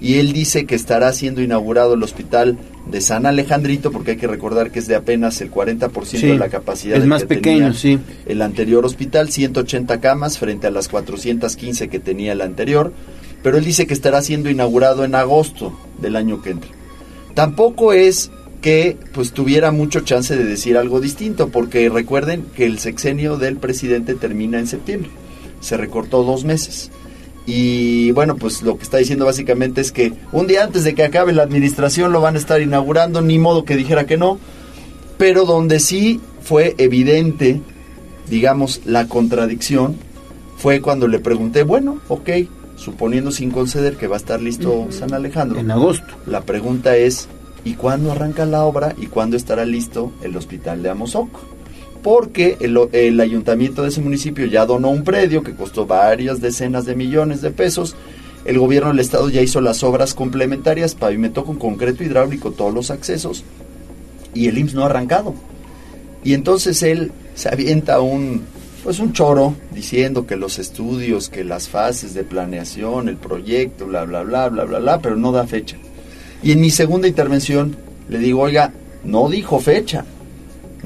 y 0.01 0.15
él 0.15 0.33
dice 0.33 0.65
que 0.65 0.75
estará 0.75 1.13
siendo 1.13 1.43
inaugurado 1.43 1.95
el 1.95 2.03
hospital 2.03 2.57
de 2.91 3.01
San 3.01 3.27
Alejandrito, 3.27 3.91
porque 3.91 4.13
hay 4.13 4.17
que 4.17 4.27
recordar 4.27 4.71
que 4.71 4.79
es 4.79 4.87
de 4.87 4.95
apenas 4.95 5.41
el 5.41 5.51
40% 5.51 6.21
de 6.21 6.39
la 6.39 6.49
capacidad. 6.49 6.97
Es 6.97 7.05
más 7.05 7.25
pequeño, 7.25 7.75
sí. 7.75 7.99
El 8.27 8.43
anterior 8.43 8.85
hospital, 8.87 9.31
180 9.31 10.01
camas 10.01 10.39
frente 10.39 10.67
a 10.67 10.71
las 10.71 10.89
415 10.89 11.89
que 11.89 11.99
tenía 11.99 12.33
el 12.33 12.41
anterior, 12.41 12.93
pero 13.43 13.59
él 13.59 13.65
dice 13.65 13.87
que 13.87 13.95
estará 13.95 14.23
siendo 14.23 14.51
inaugurado 14.51 15.05
en 15.05 15.15
agosto 15.15 15.79
del 16.01 16.17
año 16.17 16.43
que 16.43 16.51
entra. 16.51 16.71
Tampoco 17.35 17.93
es 17.93 18.31
que 18.61 18.97
pues 19.13 19.33
tuviera 19.33 19.71
mucho 19.71 20.01
chance 20.01 20.37
de 20.37 20.45
decir 20.45 20.77
algo 20.77 21.01
distinto, 21.01 21.49
porque 21.49 21.89
recuerden 21.89 22.45
que 22.57 22.67
el 22.67 22.79
sexenio 22.79 23.37
del 23.37 23.57
presidente 23.57 24.15
termina 24.15 24.59
en 24.59 24.67
septiembre. 24.67 25.11
Se 25.61 25.77
recortó 25.77 26.23
dos 26.23 26.45
meses. 26.45 26.91
Y 27.51 28.11
bueno, 28.11 28.37
pues 28.37 28.61
lo 28.61 28.77
que 28.77 28.83
está 28.83 28.99
diciendo 28.99 29.25
básicamente 29.25 29.81
es 29.81 29.91
que 29.91 30.13
un 30.33 30.47
día 30.47 30.65
antes 30.65 30.85
de 30.85 30.95
que 30.95 31.03
acabe 31.03 31.33
la 31.33 31.45
administración 31.45 32.13
lo 32.13 32.21
van 32.21 32.35
a 32.35 32.39
estar 32.39 32.61
inaugurando, 32.61 33.23
ni 33.23 33.39
modo 33.39 33.65
que 33.65 33.75
dijera 33.75 34.05
que 34.05 34.19
no. 34.19 34.39
Pero 35.17 35.47
donde 35.47 35.81
sí 35.81 36.21
fue 36.43 36.75
evidente, 36.77 37.63
digamos, 38.29 38.83
la 38.85 39.09
contradicción, 39.09 39.97
fue 40.59 40.83
cuando 40.83 41.09
le 41.09 41.21
pregunté, 41.21 41.63
bueno, 41.63 42.01
ok, 42.09 42.29
suponiendo 42.77 43.31
sin 43.31 43.51
conceder 43.51 43.97
que 43.97 44.09
va 44.09 44.17
a 44.17 44.19
estar 44.19 44.43
listo 44.43 44.89
San 44.91 45.15
Alejandro. 45.15 45.59
En 45.59 45.71
agosto. 45.71 46.17
La 46.27 46.43
pregunta 46.43 46.99
es, 46.99 47.29
¿y 47.65 47.77
cuándo 47.77 48.13
arranca 48.13 48.45
la 48.45 48.65
obra 48.65 48.95
y 48.99 49.07
cuándo 49.07 49.39
estará 49.39 49.65
listo 49.65 50.13
el 50.23 50.37
hospital 50.37 50.83
de 50.83 50.91
Amozoc? 50.91 51.31
Porque 52.03 52.57
el, 52.61 53.21
ayuntamiento 53.21 53.83
de 53.83 53.89
ese 53.89 54.01
municipio 54.01 54.47
ya 54.47 54.67
donó 54.67 54.91
un 54.91 55.05
predio 55.05 55.43
que 55.43 55.55
costó 55.55 55.87
varias 55.87 56.41
decenas 56.41 56.85
de 56.85 56.95
millones 56.95 57.43
de 57.43 57.51
pesos. 57.51 57.97
El 58.45 58.59
gobierno 58.59 58.91
del 58.91 59.01
estado 59.01 59.29
ya 59.29 59.43
hizo 59.43 59.61
las 59.61 59.83
obras 59.83 60.15
complementarias, 60.15 60.95
pavimentó 60.95 61.45
con 61.45 61.57
concreto 61.57 62.05
hidráulico 62.05 62.53
todos 62.53 62.73
los 62.73 62.91
accesos 62.91 63.45
y 64.35 64.49
el 64.49 64.59
IMSS 64.59 64.75
no 64.75 64.83
ha 64.83 64.87
arrancado. 64.87 65.35
Y 66.25 66.35
entonces 66.35 66.83
él 66.83 67.13
se 67.35 67.49
avienta 67.49 68.01
un 68.01 68.43
pues 68.85 69.01
un 69.01 69.13
choro 69.13 69.55
diciendo 69.73 70.27
que 70.27 70.37
los 70.37 70.59
estudios, 70.59 71.29
que 71.29 71.45
las 71.45 71.69
fases 71.69 72.15
de 72.15 72.23
planeación, 72.23 73.09
el 73.09 73.17
proyecto, 73.17 73.87
bla 73.87 74.05
bla 74.05 74.23
bla 74.23 74.49
bla 74.49 74.65
bla 74.65 74.79
bla, 74.79 75.01
pero 75.01 75.17
no 75.17 75.33
da 75.33 75.47
fecha. 75.47 75.77
Y 76.43 76.53
en 76.53 76.61
mi 76.61 76.71
segunda 76.71 77.09
intervención 77.09 77.77
le 78.09 78.19
digo, 78.19 78.43
"Oiga, 78.43 78.73
no 79.05 79.29
dijo 79.29 79.59
fecha 79.59 80.05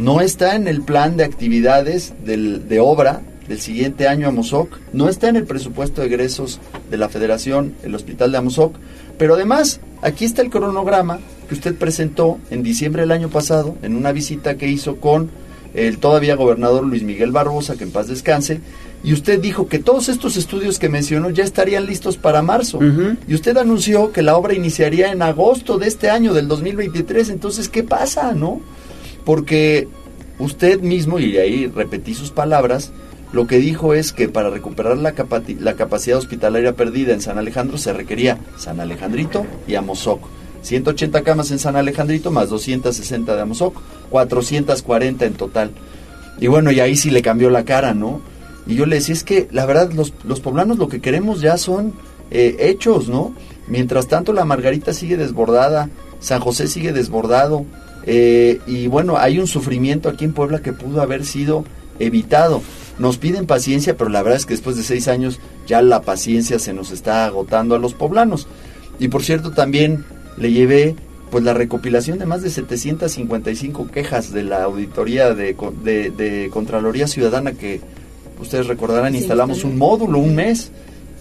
no 0.03 0.21
está 0.21 0.57
en 0.57 0.67
el 0.67 0.83
plan 0.83 1.17
de 1.17 1.25
actividades 1.25 2.13
del, 2.25 2.69
de 2.69 2.81
obra 2.81 3.23
del 3.47 3.61
siguiente 3.61 4.09
año 4.09 4.29
Amozoc, 4.29 4.79
no 4.93 5.09
está 5.09 5.29
en 5.29 5.37
el 5.37 5.45
presupuesto 5.45 6.01
de 6.01 6.09
egresos 6.09 6.61
de 6.91 6.97
la 6.97 7.09
Federación, 7.09 7.75
el 7.85 7.95
Hospital 7.95 8.33
de 8.33 8.39
Amozoc, 8.39 8.75
pero 9.17 9.35
además 9.35 9.81
aquí 10.01 10.25
está 10.25 10.43
el 10.43 10.51
cronograma 10.51 11.21
que 11.49 11.55
usted 11.55 11.77
presentó 11.77 12.39
en 12.51 12.65
diciembre 12.65 13.03
del 13.03 13.13
año 13.13 13.29
pasado 13.29 13.77
en 13.83 13.95
una 13.95 14.11
visita 14.11 14.57
que 14.57 14.69
hizo 14.69 14.97
con 14.97 15.31
el 15.75 15.99
todavía 15.99 16.35
gobernador 16.35 16.85
Luis 16.85 17.03
Miguel 17.05 17.31
Barbosa, 17.31 17.77
que 17.77 17.85
en 17.85 17.93
paz 17.93 18.09
descanse, 18.09 18.61
y 19.05 19.13
usted 19.13 19.41
dijo 19.41 19.69
que 19.69 19.79
todos 19.79 20.09
estos 20.09 20.37
estudios 20.37 20.79
que 20.79 20.89
mencionó 20.89 21.31
ya 21.31 21.45
estarían 21.45 21.87
listos 21.87 22.17
para 22.17 22.43
marzo. 22.43 22.79
Y 23.27 23.35
usted 23.35 23.57
anunció 23.57 24.13
que 24.13 24.23
la 24.23 24.37
obra 24.37 24.55
iniciaría 24.55 25.11
en 25.11 25.23
agosto 25.23 25.79
de 25.79 25.89
este 25.89 26.11
año, 26.11 26.35
del 26.35 26.47
2023. 26.47 27.31
Entonces, 27.31 27.69
¿qué 27.69 27.83
pasa, 27.83 28.33
no? 28.33 28.61
Porque 29.25 29.89
usted 30.39 30.81
mismo, 30.81 31.19
y 31.19 31.37
ahí 31.39 31.67
repetí 31.67 32.15
sus 32.15 32.31
palabras, 32.31 32.93
lo 33.33 33.47
que 33.47 33.59
dijo 33.59 33.95
es 33.95 34.13
que 34.13 34.29
para 34.29 34.51
recuperar 34.51 34.99
la, 34.99 35.13
capacidad 35.13 36.19
hospitalaria 36.19 36.77
perdida 36.77 37.15
en 37.15 37.23
San 37.23 37.39
Alejandro 37.39 37.79
se 37.79 37.93
requería 37.93 38.39
San 38.59 38.79
Alejandrito 38.79 39.47
y 39.67 39.75
Amozoc. 39.75 40.21
180 40.63 41.23
camas 41.23 41.51
en 41.51 41.59
San 41.59 41.77
Alejandrito 41.77 42.31
más 42.31 42.51
260 42.51 43.35
de 43.35 43.41
Amozoc, 43.41 43.81
440 44.11 45.25
en 45.25 45.33
total. 45.35 45.71
Y 46.39 46.47
bueno, 46.47 46.71
y 46.71 46.81
ahí 46.81 46.95
sí 46.95 47.11
le 47.11 47.23
cambió 47.23 47.49
la 47.51 47.65
cara, 47.65 47.95
¿no? 47.95 48.21
Y 48.67 48.75
yo 48.75 48.87
le 48.87 48.97
decía, 48.97 49.15
es 49.15 49.25
que 49.25 49.49
la 49.51 49.67
verdad 49.67 49.93
los, 49.93 50.13
los 50.25 50.41
poblanos 50.41 50.79
lo 50.79 50.89
que 50.89 51.01
queremos 51.01 51.41
ya 51.41 51.57
son 51.57 51.95
eh, 52.31 52.57
hechos, 52.61 53.09
¿no? 53.09 53.35
Mientras 53.67 54.09
tanto 54.09 54.33
la 54.33 54.45
Margarita 54.45 54.93
sigue 54.93 55.17
desbordada, 55.17 55.89
San 56.21 56.41
José 56.41 56.69
sigue 56.69 56.93
desbordado, 56.93 57.65
eh, 58.07 58.61
y 58.67 58.87
bueno, 58.87 59.17
hay 59.17 59.39
un 59.39 59.47
sufrimiento 59.47 60.09
aquí 60.09 60.25
en 60.25 60.33
Puebla 60.33 60.61
que 60.61 60.73
pudo 60.73 61.01
haber 61.01 61.25
sido 61.25 61.65
evitado. 61.99 62.63
Nos 62.99 63.17
piden 63.19 63.47
paciencia, 63.47 63.97
pero 63.97 64.11
la 64.11 64.23
verdad 64.23 64.39
es 64.39 64.47
que 64.47 64.55
después 64.55 64.77
de 64.77 64.83
seis 64.83 65.09
años 65.09 65.41
ya 65.67 65.83
la 65.83 66.03
paciencia 66.03 66.59
se 66.59 66.73
nos 66.73 66.91
está 66.91 67.25
agotando 67.25 67.75
a 67.75 67.79
los 67.79 67.95
poblanos. 67.95 68.47
Y 68.99 69.09
por 69.09 69.23
cierto, 69.23 69.53
también 69.53 70.05
le 70.37 70.53
llevé 70.53 70.97
pues 71.31 71.45
la 71.45 71.55
recopilación 71.55 72.19
de 72.19 72.27
más 72.27 72.43
de 72.43 72.51
755 72.51 73.91
quejas 73.91 74.33
de 74.33 74.43
la 74.43 74.65
auditoría 74.65 75.33
de, 75.33 75.55
de, 75.55 76.51
Contraloría 76.53 77.07
Ciudadana 77.07 77.53
que 77.53 77.81
ustedes 78.39 78.67
recordarán, 78.67 79.15
instalamos 79.15 79.65
un 79.65 79.79
módulo 79.79 80.19
un 80.19 80.35
mes 80.35 80.73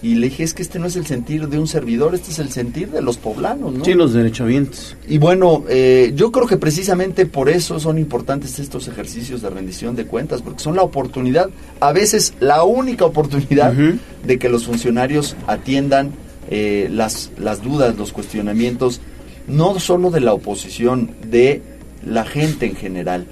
y 0.02 0.16
le 0.16 0.28
dije, 0.28 0.42
es 0.42 0.52
que 0.52 0.62
este 0.62 0.80
no 0.80 0.86
es 0.86 0.96
el 0.96 1.06
sentir 1.06 1.48
de 1.48 1.60
un 1.60 1.68
servidor, 1.68 2.16
este 2.16 2.32
es 2.32 2.40
el 2.40 2.50
sentir 2.50 2.90
de 2.90 3.00
los 3.00 3.18
poblanos, 3.18 3.72
¿no? 3.72 3.84
Sí, 3.84 3.94
los 3.94 4.12
derechohabientes. 4.12 4.96
Y 5.06 5.18
bueno, 5.18 5.62
eh, 5.68 6.12
yo 6.16 6.32
creo 6.32 6.48
que 6.48 6.56
precisamente 6.56 7.24
por 7.24 7.48
eso 7.48 7.78
son 7.78 7.98
importantes 7.98 8.58
estos 8.58 8.88
ejercicios 8.88 9.42
de 9.42 9.50
rendición 9.50 9.94
de 9.94 10.04
cuentas, 10.06 10.42
porque 10.42 10.60
son 10.60 10.74
la 10.74 10.82
oportunidad, 10.82 11.50
a 11.78 11.92
veces 11.92 12.34
la 12.40 12.64
única 12.64 13.04
oportunidad 13.04 13.72
de 13.72 14.38
que 14.40 14.48
los 14.48 14.66
funcionarios 14.66 15.36
atiendan 15.46 16.10
eh, 16.50 16.88
las, 16.90 17.30
las 17.38 17.62
dudas, 17.62 17.96
los 17.96 18.12
cuestionamientos, 18.12 19.00
no 19.46 19.78
solo 19.78 20.10
de 20.10 20.20
la 20.20 20.32
oposición, 20.34 21.10
de 21.30 21.62
la 22.04 22.24
gente 22.24 22.66
en 22.66 22.74
general. 22.74 23.26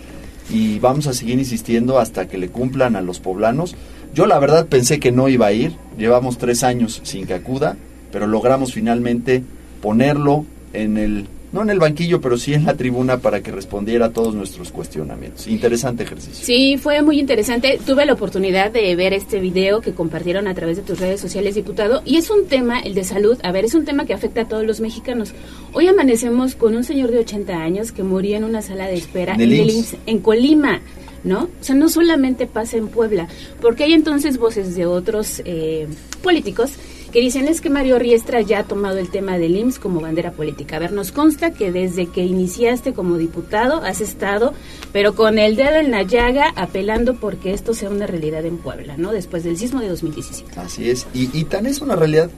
Y 0.48 0.78
vamos 0.78 1.08
a 1.08 1.14
seguir 1.14 1.38
insistiendo 1.38 1.98
hasta 1.98 2.28
que 2.28 2.38
le 2.38 2.48
cumplan 2.48 2.96
a 2.96 3.00
los 3.00 3.18
poblanos 3.20 3.74
yo 4.14 4.26
la 4.26 4.38
verdad 4.38 4.66
pensé 4.66 4.98
que 4.98 5.12
no 5.12 5.28
iba 5.28 5.46
a 5.46 5.52
ir, 5.52 5.72
llevamos 5.98 6.38
tres 6.38 6.62
años 6.62 7.00
sin 7.04 7.26
que 7.26 7.34
acuda, 7.34 7.76
pero 8.12 8.26
logramos 8.26 8.72
finalmente 8.72 9.42
ponerlo 9.80 10.44
en 10.72 10.98
el 10.98 11.26
no 11.52 11.62
en 11.62 11.70
el 11.70 11.80
banquillo, 11.80 12.20
pero 12.20 12.36
sí 12.36 12.54
en 12.54 12.64
la 12.64 12.76
tribuna 12.76 13.18
para 13.18 13.42
que 13.42 13.50
respondiera 13.50 14.06
a 14.06 14.10
todos 14.10 14.34
nuestros 14.34 14.70
cuestionamientos. 14.70 15.48
Interesante 15.48 16.04
ejercicio. 16.04 16.44
Sí, 16.44 16.76
fue 16.76 17.02
muy 17.02 17.18
interesante. 17.18 17.80
Tuve 17.84 18.06
la 18.06 18.12
oportunidad 18.12 18.70
de 18.70 18.94
ver 18.94 19.12
este 19.12 19.40
video 19.40 19.80
que 19.80 19.92
compartieron 19.92 20.46
a 20.46 20.54
través 20.54 20.76
de 20.76 20.84
tus 20.84 21.00
redes 21.00 21.20
sociales, 21.20 21.56
diputado, 21.56 22.02
y 22.04 22.18
es 22.18 22.30
un 22.30 22.46
tema, 22.46 22.78
el 22.78 22.94
de 22.94 23.02
salud, 23.04 23.36
a 23.42 23.50
ver, 23.50 23.64
es 23.64 23.74
un 23.74 23.84
tema 23.84 24.06
que 24.06 24.14
afecta 24.14 24.42
a 24.42 24.48
todos 24.48 24.64
los 24.64 24.80
mexicanos. 24.80 25.32
Hoy 25.72 25.88
amanecemos 25.88 26.54
con 26.54 26.76
un 26.76 26.84
señor 26.84 27.10
de 27.10 27.18
80 27.18 27.52
años 27.52 27.90
que 27.90 28.04
murió 28.04 28.36
en 28.36 28.44
una 28.44 28.62
sala 28.62 28.86
de 28.86 28.94
espera 28.94 29.34
En 29.34 29.40
el 29.40 29.52
en, 29.52 29.60
el 29.60 29.70
IMSS. 29.70 29.92
IMSS, 29.92 29.96
en 30.06 30.18
Colima. 30.20 30.80
¿No? 31.22 31.44
O 31.44 31.64
sea, 31.64 31.74
no 31.74 31.88
solamente 31.88 32.46
pasa 32.46 32.78
en 32.78 32.88
Puebla, 32.88 33.28
porque 33.60 33.84
hay 33.84 33.92
entonces 33.92 34.38
voces 34.38 34.74
de 34.74 34.86
otros 34.86 35.42
eh, 35.44 35.86
políticos 36.22 36.72
que 37.12 37.20
dicen 37.20 37.48
es 37.48 37.60
que 37.60 37.70
Mario 37.70 37.98
Riestra 37.98 38.40
ya 38.40 38.60
ha 38.60 38.64
tomado 38.64 38.98
el 38.98 39.10
tema 39.10 39.36
del 39.36 39.56
IMSS 39.56 39.78
como 39.78 40.00
bandera 40.00 40.32
política. 40.32 40.76
A 40.76 40.78
ver, 40.78 40.92
nos 40.92 41.12
consta 41.12 41.52
que 41.52 41.72
desde 41.72 42.06
que 42.06 42.24
iniciaste 42.24 42.92
como 42.92 43.18
diputado 43.18 43.82
has 43.82 44.00
estado, 44.00 44.54
pero 44.92 45.14
con 45.14 45.38
el 45.38 45.56
dedo 45.56 45.76
en 45.76 45.90
la 45.90 46.02
llaga, 46.02 46.52
apelando 46.56 47.14
porque 47.16 47.52
esto 47.52 47.74
sea 47.74 47.90
una 47.90 48.06
realidad 48.06 48.44
en 48.46 48.58
Puebla, 48.58 48.96
¿no? 48.96 49.12
Después 49.12 49.42
del 49.44 49.56
sismo 49.56 49.80
de 49.80 49.88
2017. 49.88 50.60
Así 50.60 50.88
es. 50.88 51.06
Y, 51.12 51.36
y 51.36 51.44
tan 51.44 51.66
es 51.66 51.80
una 51.80 51.96
realidad 51.96 52.30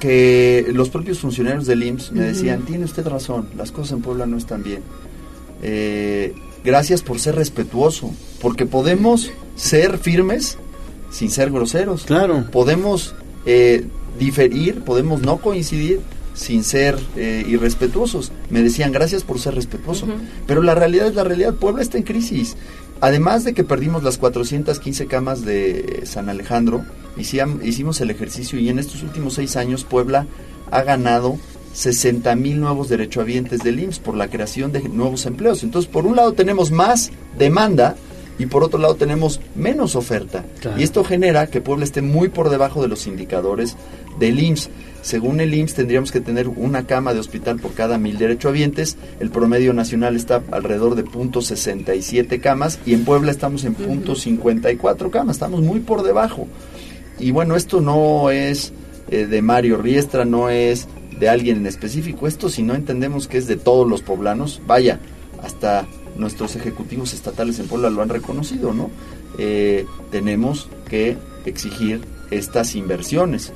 que 0.00 0.66
los 0.72 0.88
propios 0.88 1.20
funcionarios 1.20 1.66
del 1.66 1.82
IMSS 1.82 2.12
me 2.12 2.22
decían, 2.22 2.62
tiene 2.62 2.86
usted 2.86 3.06
razón, 3.06 3.48
las 3.56 3.70
cosas 3.70 3.92
en 3.92 4.02
Puebla 4.02 4.26
no 4.26 4.38
están 4.38 4.62
bien. 4.62 4.82
Eh, 5.62 6.34
gracias 6.64 7.02
por 7.02 7.18
ser 7.18 7.36
respetuoso, 7.36 8.10
porque 8.40 8.66
podemos 8.66 9.30
ser 9.56 9.98
firmes 9.98 10.58
sin 11.10 11.30
ser 11.30 11.50
groseros. 11.50 12.04
Claro. 12.04 12.46
Podemos 12.50 13.14
eh, 13.46 13.84
diferir, 14.18 14.82
podemos 14.82 15.22
no 15.22 15.38
coincidir 15.38 16.00
sin 16.34 16.64
ser 16.64 16.98
eh, 17.16 17.44
irrespetuosos. 17.46 18.32
Me 18.48 18.62
decían, 18.62 18.92
gracias 18.92 19.24
por 19.24 19.38
ser 19.38 19.54
respetuoso. 19.54 20.06
Pero 20.46 20.62
la 20.62 20.74
realidad 20.74 21.08
es 21.08 21.14
la 21.14 21.24
realidad, 21.24 21.54
Puebla 21.54 21.82
está 21.82 21.98
en 21.98 22.04
crisis. 22.04 22.56
Además 23.00 23.44
de 23.44 23.54
que 23.54 23.64
perdimos 23.64 24.02
las 24.02 24.18
415 24.18 25.06
camas 25.06 25.44
de 25.44 26.02
San 26.04 26.28
Alejandro, 26.28 26.84
hicimos 27.16 28.00
el 28.00 28.10
ejercicio 28.10 28.58
y 28.58 28.68
en 28.68 28.78
estos 28.78 29.02
últimos 29.02 29.34
seis 29.34 29.56
años 29.56 29.84
Puebla 29.84 30.26
ha 30.70 30.82
ganado 30.82 31.38
60 31.72 32.34
mil 32.36 32.60
nuevos 32.60 32.88
derechohabientes 32.88 33.60
del 33.60 33.80
IMSS 33.80 33.98
por 34.00 34.16
la 34.16 34.28
creación 34.28 34.72
de 34.72 34.80
nuevos 34.88 35.26
empleos. 35.26 35.62
Entonces, 35.62 35.90
por 35.90 36.06
un 36.06 36.16
lado 36.16 36.32
tenemos 36.32 36.70
más 36.70 37.10
demanda 37.38 37.96
y 38.38 38.46
por 38.46 38.64
otro 38.64 38.78
lado 38.78 38.94
tenemos 38.94 39.40
menos 39.54 39.96
oferta. 39.96 40.44
Claro. 40.60 40.80
Y 40.80 40.82
esto 40.82 41.04
genera 41.04 41.46
que 41.48 41.60
Puebla 41.60 41.84
esté 41.84 42.00
muy 42.00 42.28
por 42.28 42.48
debajo 42.48 42.80
de 42.80 42.88
los 42.88 43.06
indicadores 43.06 43.76
del 44.18 44.40
IMSS. 44.40 44.70
Según 45.02 45.40
el 45.40 45.54
IMSS 45.54 45.74
tendríamos 45.74 46.12
que 46.12 46.20
tener 46.20 46.48
una 46.48 46.86
cama 46.86 47.14
de 47.14 47.20
hospital 47.20 47.58
por 47.58 47.72
cada 47.74 47.98
mil 47.98 48.18
derechohabientes. 48.18 48.96
El 49.18 49.30
promedio 49.30 49.72
nacional 49.72 50.16
está 50.16 50.42
alrededor 50.50 50.94
de 50.94 51.04
.67 51.04 52.40
camas 52.40 52.78
y 52.86 52.94
en 52.94 53.04
Puebla 53.04 53.30
estamos 53.30 53.64
en 53.64 53.76
.54 53.76 55.10
camas. 55.10 55.36
Estamos 55.36 55.60
muy 55.60 55.80
por 55.80 56.02
debajo. 56.02 56.48
Y 57.18 57.32
bueno, 57.32 57.56
esto 57.56 57.82
no 57.82 58.30
es 58.30 58.72
eh, 59.10 59.26
de 59.26 59.42
Mario 59.42 59.76
Riestra, 59.76 60.24
no 60.24 60.48
es 60.48 60.88
de 61.20 61.28
alguien 61.28 61.58
en 61.58 61.66
específico. 61.66 62.26
Esto 62.26 62.48
si 62.48 62.62
no 62.62 62.74
entendemos 62.74 63.28
que 63.28 63.38
es 63.38 63.46
de 63.46 63.56
todos 63.56 63.88
los 63.88 64.02
poblanos, 64.02 64.60
vaya, 64.66 64.98
hasta 65.42 65.86
nuestros 66.16 66.56
ejecutivos 66.56 67.12
estatales 67.14 67.58
en 67.60 67.68
Puebla 67.68 67.90
lo 67.90 68.02
han 68.02 68.08
reconocido, 68.08 68.72
¿no? 68.72 68.90
Eh, 69.38 69.86
tenemos 70.10 70.68
que 70.88 71.16
exigir 71.44 72.00
estas 72.30 72.74
inversiones. 72.74 73.52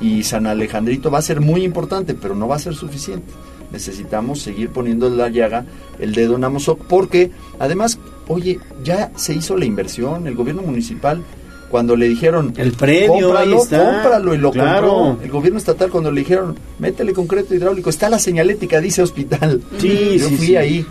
Y 0.00 0.22
San 0.22 0.46
Alejandrito 0.46 1.10
va 1.10 1.18
a 1.18 1.22
ser 1.22 1.40
muy 1.40 1.62
importante, 1.62 2.14
pero 2.14 2.34
no 2.34 2.48
va 2.48 2.56
a 2.56 2.60
ser 2.60 2.74
suficiente. 2.74 3.30
Necesitamos 3.70 4.40
seguir 4.40 4.70
poniendo 4.70 5.06
en 5.08 5.18
la 5.18 5.28
llaga 5.28 5.66
el 5.98 6.14
dedo 6.14 6.36
en 6.36 6.44
Amozoc, 6.44 6.80
porque 6.84 7.30
además, 7.58 7.98
oye, 8.28 8.58
ya 8.82 9.12
se 9.16 9.34
hizo 9.34 9.56
la 9.56 9.66
inversión, 9.66 10.26
el 10.26 10.34
gobierno 10.34 10.62
municipal 10.62 11.22
cuando 11.70 11.96
le 11.96 12.08
dijeron 12.08 12.52
El 12.56 12.72
predio, 12.72 13.14
ahí 13.14 13.22
cómpralo, 13.50 13.62
está. 13.62 13.84
cómpralo 14.02 14.34
y 14.34 14.38
lo 14.38 14.50
Claro. 14.50 14.88
compró. 14.88 15.24
El 15.24 15.30
gobierno 15.30 15.58
estatal 15.58 15.90
cuando 15.90 16.10
le 16.10 16.20
dijeron, 16.20 16.56
métele 16.78 17.12
concreto 17.12 17.54
hidráulico, 17.54 17.88
está 17.90 18.08
la 18.10 18.18
señalética, 18.18 18.80
dice 18.80 19.02
hospital. 19.02 19.62
Sí, 19.78 20.16
Yo 20.18 20.28
sí, 20.28 20.36
fui 20.36 20.46
sí. 20.46 20.56
ahí. 20.56 20.86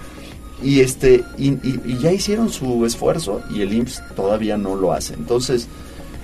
Y 0.63 0.81
este 0.81 1.23
y, 1.37 1.49
y- 1.49 1.81
y 1.85 1.97
ya 1.99 2.11
hicieron 2.11 2.49
su 2.49 2.85
esfuerzo 2.85 3.41
y 3.49 3.61
el 3.61 3.73
IMSS 3.73 4.01
todavía 4.15 4.57
no 4.57 4.75
lo 4.75 4.91
hace. 4.91 5.13
Entonces, 5.13 5.67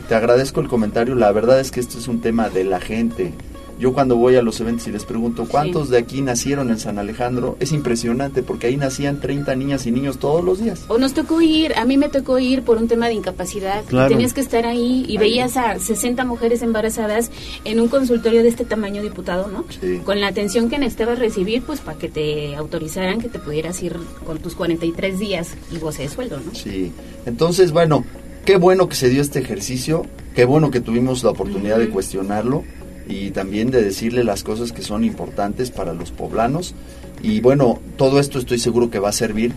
te 0.10 0.16
agradezco 0.16 0.60
el 0.62 0.68
comentario. 0.68 1.16
La 1.16 1.32
verdad 1.32 1.60
es 1.60 1.72
que 1.72 1.80
esto 1.80 1.98
es 1.98 2.08
un 2.08 2.20
tema 2.22 2.50
de 2.50 2.64
la 2.66 2.80
gente. 2.82 3.34
Yo 3.78 3.92
cuando 3.94 4.16
voy 4.16 4.36
a 4.38 4.42
los 4.42 4.60
eventos 4.62 4.88
y 4.88 4.92
les 4.92 5.04
pregunto 5.04 5.46
cuántos 5.50 5.90
de 5.90 5.98
aquí 5.98 6.22
nacieron 6.22 6.70
en 6.70 6.80
San 6.80 6.98
Alejandro, 6.98 7.58
es 7.60 7.74
impresionante 7.74 8.42
porque 8.42 8.68
ahí 8.68 8.78
nacían 8.78 9.20
30 9.20 9.54
niñas 9.56 9.86
y 9.86 9.92
niños 9.92 10.18
todos 10.18 10.46
los 10.46 10.60
días. 10.64 10.86
O 10.88 10.98
nos 10.98 11.14
tocó 11.14 11.42
ir, 11.42 11.74
a 11.76 11.84
mí 11.84 11.98
me 11.98 12.08
tocó 12.08 12.40
ir 12.40 12.62
por 12.62 12.78
un 12.78 12.88
tema 12.88 13.08
de 13.08 13.16
incapacidad. 13.16 13.84
y 13.84 13.88
Claro. 13.88 14.10
tenías 14.10 14.34
que 14.34 14.40
estar 14.40 14.66
ahí 14.66 15.04
y 15.08 15.12
Ahí. 15.12 15.18
veías 15.18 15.58
a 15.58 15.78
60 15.78 16.24
mujeres 16.24 16.62
embarazadas 16.62 17.32
en 17.66 17.82
un 17.82 17.90
consultorio 17.90 18.44
de 18.44 18.50
este 18.50 18.64
tamaño, 18.64 19.02
diputado, 19.02 19.48
¿no? 19.52 19.66
Sí. 19.82 20.00
Con 20.06 20.22
la 20.22 20.28
atención 20.28 20.70
que 20.70 20.80
necesitabas 20.80 21.20
recibir, 21.20 21.62
pues 21.64 21.82
para 21.82 21.98
que 21.98 22.08
te 22.08 22.56
autorizaran 22.56 23.20
que 23.20 23.28
te 23.28 23.40
pudieras 23.40 23.84
ir 23.84 23.98
con 24.26 24.38
tus 24.40 24.56
43 24.56 25.20
días 25.20 25.50
y 25.70 25.80
goce 25.80 26.04
de 26.04 26.10
sueldo, 26.10 26.40
¿no? 26.40 26.56
Sí. 26.56 26.94
Entonces, 27.26 27.74
bueno, 27.74 28.06
qué 28.46 28.56
bueno 28.56 28.88
que 28.88 28.96
se 28.96 29.10
dio 29.10 29.22
este 29.22 29.40
ejercicio, 29.40 30.06
qué 30.34 30.46
bueno 30.46 30.72
que 30.72 30.80
tuvimos 30.80 31.24
la 31.26 31.32
oportunidad 31.32 31.78
de 31.78 31.90
cuestionarlo 31.90 32.64
y 33.08 33.32
también 33.32 33.72
de 33.72 33.84
decirle 33.84 34.24
las 34.24 34.44
cosas 34.44 34.72
que 34.72 34.82
son 34.82 35.04
importantes 35.04 35.72
para 35.72 35.94
los 35.94 36.12
poblanos. 36.12 36.76
Y 37.22 37.40
bueno, 37.40 37.80
todo 37.98 38.20
esto 38.20 38.40
estoy 38.40 38.60
seguro 38.60 38.90
que 38.90 39.00
va 39.00 39.10
a 39.10 39.14
servir. 39.14 39.54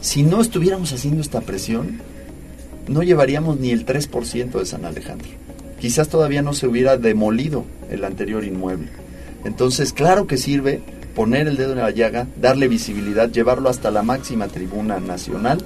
Si 0.00 0.22
no 0.22 0.40
estuviéramos 0.40 0.92
haciendo 0.92 1.20
esta 1.20 1.40
presión, 1.40 2.00
no 2.88 3.02
llevaríamos 3.02 3.58
ni 3.58 3.70
el 3.70 3.86
3% 3.86 4.58
de 4.58 4.66
San 4.66 4.84
Alejandro. 4.84 5.28
Quizás 5.80 6.08
todavía 6.08 6.42
no 6.42 6.54
se 6.54 6.66
hubiera 6.66 6.96
demolido 6.96 7.64
el 7.90 8.04
anterior 8.04 8.44
inmueble. 8.44 8.88
Entonces, 9.44 9.92
claro 9.92 10.26
que 10.26 10.36
sirve 10.36 10.80
poner 11.14 11.48
el 11.48 11.56
dedo 11.56 11.72
en 11.72 11.78
la 11.78 11.90
llaga, 11.90 12.26
darle 12.40 12.68
visibilidad, 12.68 13.30
llevarlo 13.30 13.68
hasta 13.68 13.90
la 13.90 14.02
máxima 14.02 14.48
tribuna 14.48 15.00
nacional 15.00 15.58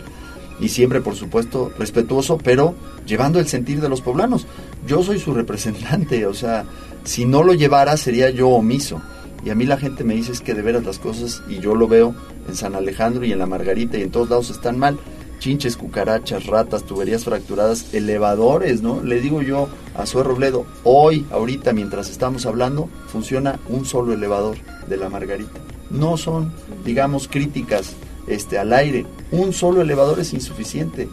y 0.59 0.69
siempre, 0.71 1.01
por 1.01 1.15
supuesto, 1.17 1.73
respetuoso, 1.79 2.39
pero 2.39 2.75
llevando 3.07 3.39
el 3.39 3.47
sentir 3.47 3.81
de 3.81 3.89
los 3.89 4.01
poblanos. 4.01 4.47
Yo 4.87 5.03
soy 5.03 5.19
su 5.19 5.35
representante, 5.35 6.27
o 6.27 6.35
sea, 6.35 6.65
si 7.05 7.25
no 7.25 7.43
lo 7.43 7.55
llevara 7.55 7.97
sería 7.97 8.31
yo 8.31 8.49
omiso. 8.49 9.01
Y 9.45 9.51
a 9.51 9.55
mí 9.55 9.65
la 9.65 9.77
gente 9.77 10.03
me 10.05 10.15
dice 10.15 10.33
es 10.33 10.41
que 10.41 10.55
de 10.55 10.63
veras 10.63 10.85
las 10.85 10.99
cosas, 10.99 11.43
y 11.49 11.59
yo 11.61 11.75
lo 11.75 11.87
veo 11.87 12.15
en 12.49 12.57
San 12.57 12.75
Alejandro 12.75 13.25
y 13.25 13.33
en 13.33 13.39
la 13.39 13.47
Margarita 13.47 13.97
y 13.99 14.03
en 14.03 14.11
todos 14.11 14.29
lados 14.31 14.51
están 14.51 14.79
mal. 14.79 14.99
Chinches, 15.39 15.77
cucarachas, 15.77 16.47
ratas, 16.47 16.85
tuberías 16.85 17.25
fracturadas, 17.25 17.93
elevadores, 17.95 18.83
¿no? 18.83 19.03
Le 19.03 19.21
digo 19.21 19.43
yo 19.43 19.69
a 19.95 20.07
Sue 20.07 20.23
Robledo, 20.25 20.65
hoy, 20.83 21.27
ahorita, 21.31 21.73
mientras 21.75 22.09
estamos 22.11 22.47
hablando, 22.47 22.89
funciona 23.07 23.61
un 23.69 23.85
solo 23.85 24.15
elevador 24.15 24.57
de 24.89 24.97
la 24.97 25.09
Margarita. 25.11 25.61
No 25.91 26.17
son, 26.17 26.53
digamos, 26.85 27.29
críticas 27.29 27.93
este, 28.27 28.59
al 28.59 28.73
aire. 28.73 29.07
Un 29.31 29.53
solo 29.53 29.83
elevador 29.83 30.19
es 30.21 30.33
insuficiente. 30.33 31.07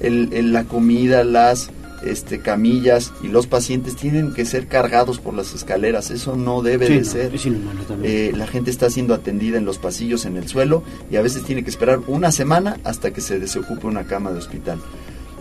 El, 0.00 0.28
el- 0.32 0.52
la 0.52 0.64
comida, 0.64 1.24
las 1.24 1.70
este, 2.04 2.40
camillas 2.40 3.12
y 3.22 3.28
los 3.28 3.46
pacientes 3.46 3.96
tienen 3.96 4.32
que 4.34 4.44
ser 4.44 4.66
cargados 4.66 5.18
por 5.18 5.34
las 5.34 5.54
escaleras. 5.54 6.10
Eso 6.10 6.36
no 6.36 6.62
debe 6.62 6.86
Sí, 6.86 6.92
de 6.94 6.98
no, 7.00 7.04
ser. 7.04 7.34
es 7.34 7.46
inhumano 7.46 7.82
también. 7.82 8.12
Eh, 8.14 8.32
la 8.36 8.46
gente 8.46 8.70
está 8.70 8.90
siendo 8.90 9.14
atendida 9.14 9.58
en 9.58 9.64
los 9.64 9.78
pasillos, 9.78 10.24
en 10.24 10.36
el 10.36 10.48
suelo, 10.48 10.82
y 11.10 11.16
a 11.16 11.22
veces 11.22 11.44
tiene 11.44 11.64
que 11.64 11.70
esperar 11.70 12.00
una 12.06 12.30
semana 12.32 12.78
hasta 12.84 13.12
que 13.12 13.20
se 13.20 13.38
desocupe 13.38 13.86
una 13.86 14.04
cama 14.04 14.30
de 14.32 14.38
hospital. 14.38 14.78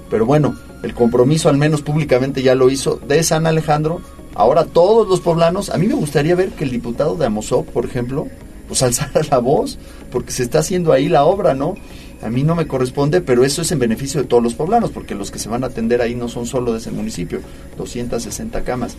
Pero 0.09 0.25
bueno, 0.25 0.55
el 0.83 0.93
compromiso 0.93 1.49
al 1.49 1.57
menos 1.57 1.81
públicamente 1.81 2.41
ya 2.41 2.55
lo 2.55 2.69
hizo 2.69 2.99
de 3.07 3.21
San 3.23 3.45
Alejandro. 3.45 4.01
Ahora 4.35 4.65
todos 4.65 5.07
los 5.07 5.19
poblanos, 5.19 5.69
a 5.69 5.77
mí 5.77 5.87
me 5.87 5.95
gustaría 5.95 6.35
ver 6.35 6.49
que 6.51 6.63
el 6.63 6.71
diputado 6.71 7.15
de 7.15 7.25
Amozoc, 7.25 7.65
por 7.67 7.85
ejemplo, 7.85 8.27
pues 8.67 8.83
alzara 8.83 9.21
la 9.29 9.39
voz, 9.39 9.77
porque 10.11 10.31
se 10.31 10.43
está 10.43 10.59
haciendo 10.59 10.93
ahí 10.93 11.09
la 11.09 11.25
obra, 11.25 11.53
¿no? 11.53 11.75
A 12.21 12.29
mí 12.29 12.43
no 12.43 12.55
me 12.55 12.65
corresponde, 12.67 13.21
pero 13.21 13.43
eso 13.45 13.61
es 13.61 13.71
en 13.71 13.79
beneficio 13.79 14.21
de 14.21 14.27
todos 14.27 14.41
los 14.41 14.55
poblanos, 14.55 14.89
porque 14.91 15.13
los 15.15 15.29
que 15.31 15.37
se 15.39 15.49
van 15.49 15.63
a 15.63 15.67
atender 15.67 16.01
ahí 16.01 16.15
no 16.15 16.27
son 16.29 16.45
solo 16.47 16.71
de 16.73 16.79
ese 16.79 16.91
municipio, 16.91 17.39
260 17.77 18.61
camas. 18.63 18.95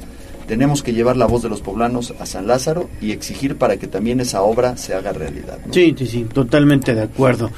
Tenemos 0.46 0.82
que 0.82 0.92
llevar 0.94 1.16
la 1.16 1.26
voz 1.26 1.42
de 1.42 1.48
los 1.48 1.60
poblanos 1.60 2.14
a 2.20 2.26
San 2.26 2.46
Lázaro 2.46 2.88
y 3.02 3.10
exigir 3.12 3.56
para 3.56 3.76
que 3.76 3.86
también 3.86 4.20
esa 4.20 4.42
obra 4.42 4.76
se 4.76 4.94
haga 4.94 5.12
realidad. 5.12 5.58
¿no? 5.66 5.74
Sí, 5.74 5.94
sí, 5.98 6.06
sí, 6.06 6.26
totalmente 6.32 6.94
de 6.94 7.02
acuerdo. 7.02 7.50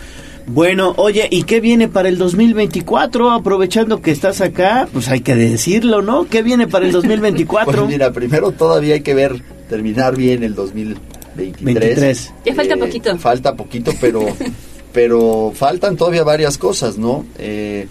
Bueno, 0.47 0.95
oye, 0.97 1.28
¿y 1.31 1.45
qué 1.45 1.61
viene 1.61 1.87
para 1.89 2.09
el 2.09 2.19
2024? 2.19 3.31
Aprovechando 3.31 4.01
que 4.01 4.11
estás 4.11 4.41
acá, 4.41 4.89
pues 4.93 5.09
hay 5.09 5.20
que 5.20 5.37
decirlo, 5.37 6.03
¿no? 6.03 6.27
¿Qué 6.27 6.43
viene 6.43 6.66
para 6.66 6.87
el 6.87 6.93
2024? 6.93 7.73
Pues 7.82 7.89
mira, 7.93 8.12
primero 8.12 8.51
todavía 8.53 8.95
hay 8.95 9.03
que 9.03 9.15
ver, 9.15 9.41
terminar 9.69 10.16
bien 10.16 10.43
el 10.43 10.55
2023. 10.55 11.65
23. 11.65 12.32
Ya 12.47 12.55
falta 12.55 12.74
Eh, 12.74 12.78
poquito. 12.78 13.19
Falta 13.19 13.55
poquito, 13.55 13.93
pero, 14.01 14.27
pero 14.93 15.53
faltan 15.55 15.97
todavía 15.97 16.25
varias 16.25 16.59
cosas, 16.59 16.99
¿no? 16.99 17.25
Eh, 17.39 17.87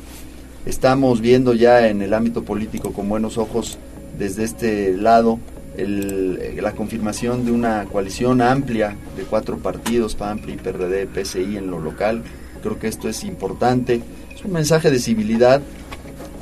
estamos 0.65 1.21
viendo 1.21 1.53
ya 1.53 1.87
en 1.87 2.01
el 2.01 2.13
ámbito 2.13 2.43
político 2.43 2.91
con 2.91 3.07
buenos 3.09 3.37
ojos 3.37 3.77
desde 4.17 4.43
este 4.43 4.93
lado 4.97 5.39
el- 5.77 6.57
la 6.61 6.73
confirmación 6.73 7.45
de 7.45 7.51
una 7.53 7.85
coalición 7.85 8.41
amplia 8.41 8.95
de 9.15 9.23
cuatro 9.23 9.57
partidos, 9.59 10.15
PAN, 10.15 10.39
PRI, 10.39 10.57
PRD, 10.57 11.07
PSI 11.07 11.55
en 11.57 11.71
lo 11.71 11.79
local. 11.79 12.21
Creo 12.61 12.77
que 12.77 12.87
esto 12.89 13.07
es 13.07 13.23
importante. 13.23 14.01
Es 14.35 14.43
un 14.43 14.51
mensaje 14.51 14.91
de 14.91 14.99
civilidad. 14.99 15.61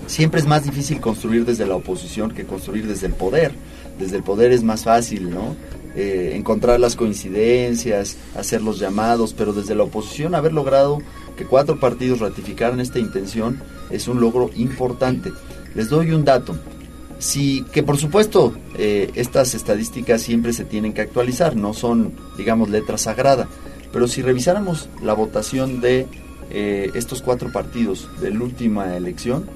Siempre 0.08 0.40
es 0.40 0.48
más 0.48 0.64
difícil 0.64 1.00
construir 1.00 1.46
desde 1.46 1.68
la 1.68 1.76
oposición 1.76 2.32
que 2.32 2.46
construir 2.46 2.88
desde 2.88 3.06
el 3.08 3.14
poder. 3.14 3.52
Desde 4.00 4.18
el 4.18 4.24
poder 4.24 4.52
es 4.52 4.64
más 4.64 4.84
fácil, 4.86 5.30
¿no? 5.30 5.56
Eh, 6.00 6.36
encontrar 6.36 6.80
las 6.80 6.96
coincidencias, 6.96 8.18
hacer 8.36 8.62
los 8.62 8.78
llamados, 8.78 9.34
pero 9.34 9.52
desde 9.52 9.74
la 9.74 9.82
oposición 9.82 10.36
haber 10.36 10.54
logrado 10.54 11.00
que 11.36 11.46
cuatro 11.46 11.80
partidos 11.80 12.20
ratificaran 12.20 12.80
esta 12.80 13.00
intención 13.00 13.64
es 13.90 14.08
un 14.08 14.22
logro 14.22 14.52
importante. 14.58 15.34
Les 15.74 15.90
doy 15.90 16.12
un 16.12 16.24
dato. 16.24 16.56
Sí, 17.18 17.66
que 17.72 17.82
por 17.82 17.98
supuesto 17.98 18.54
eh, 18.78 19.10
estas 19.16 19.56
estadísticas 19.56 20.22
siempre 20.22 20.54
se 20.54 20.66
tienen 20.66 20.94
que 20.94 21.02
actualizar, 21.02 21.56
no 21.56 21.74
son, 21.74 22.14
digamos, 22.38 22.70
letra 22.70 23.00
sagrada. 23.00 23.48
Pero 23.92 24.08
si 24.08 24.22
revisáramos 24.22 24.90
la 25.02 25.14
votación 25.14 25.82
de 25.82 26.06
eh, 26.52 26.92
estos 26.94 27.24
cuatro 27.24 27.52
partidos 27.52 28.08
de 28.22 28.30
la 28.30 28.44
última 28.44 28.96
elección, 28.96 29.50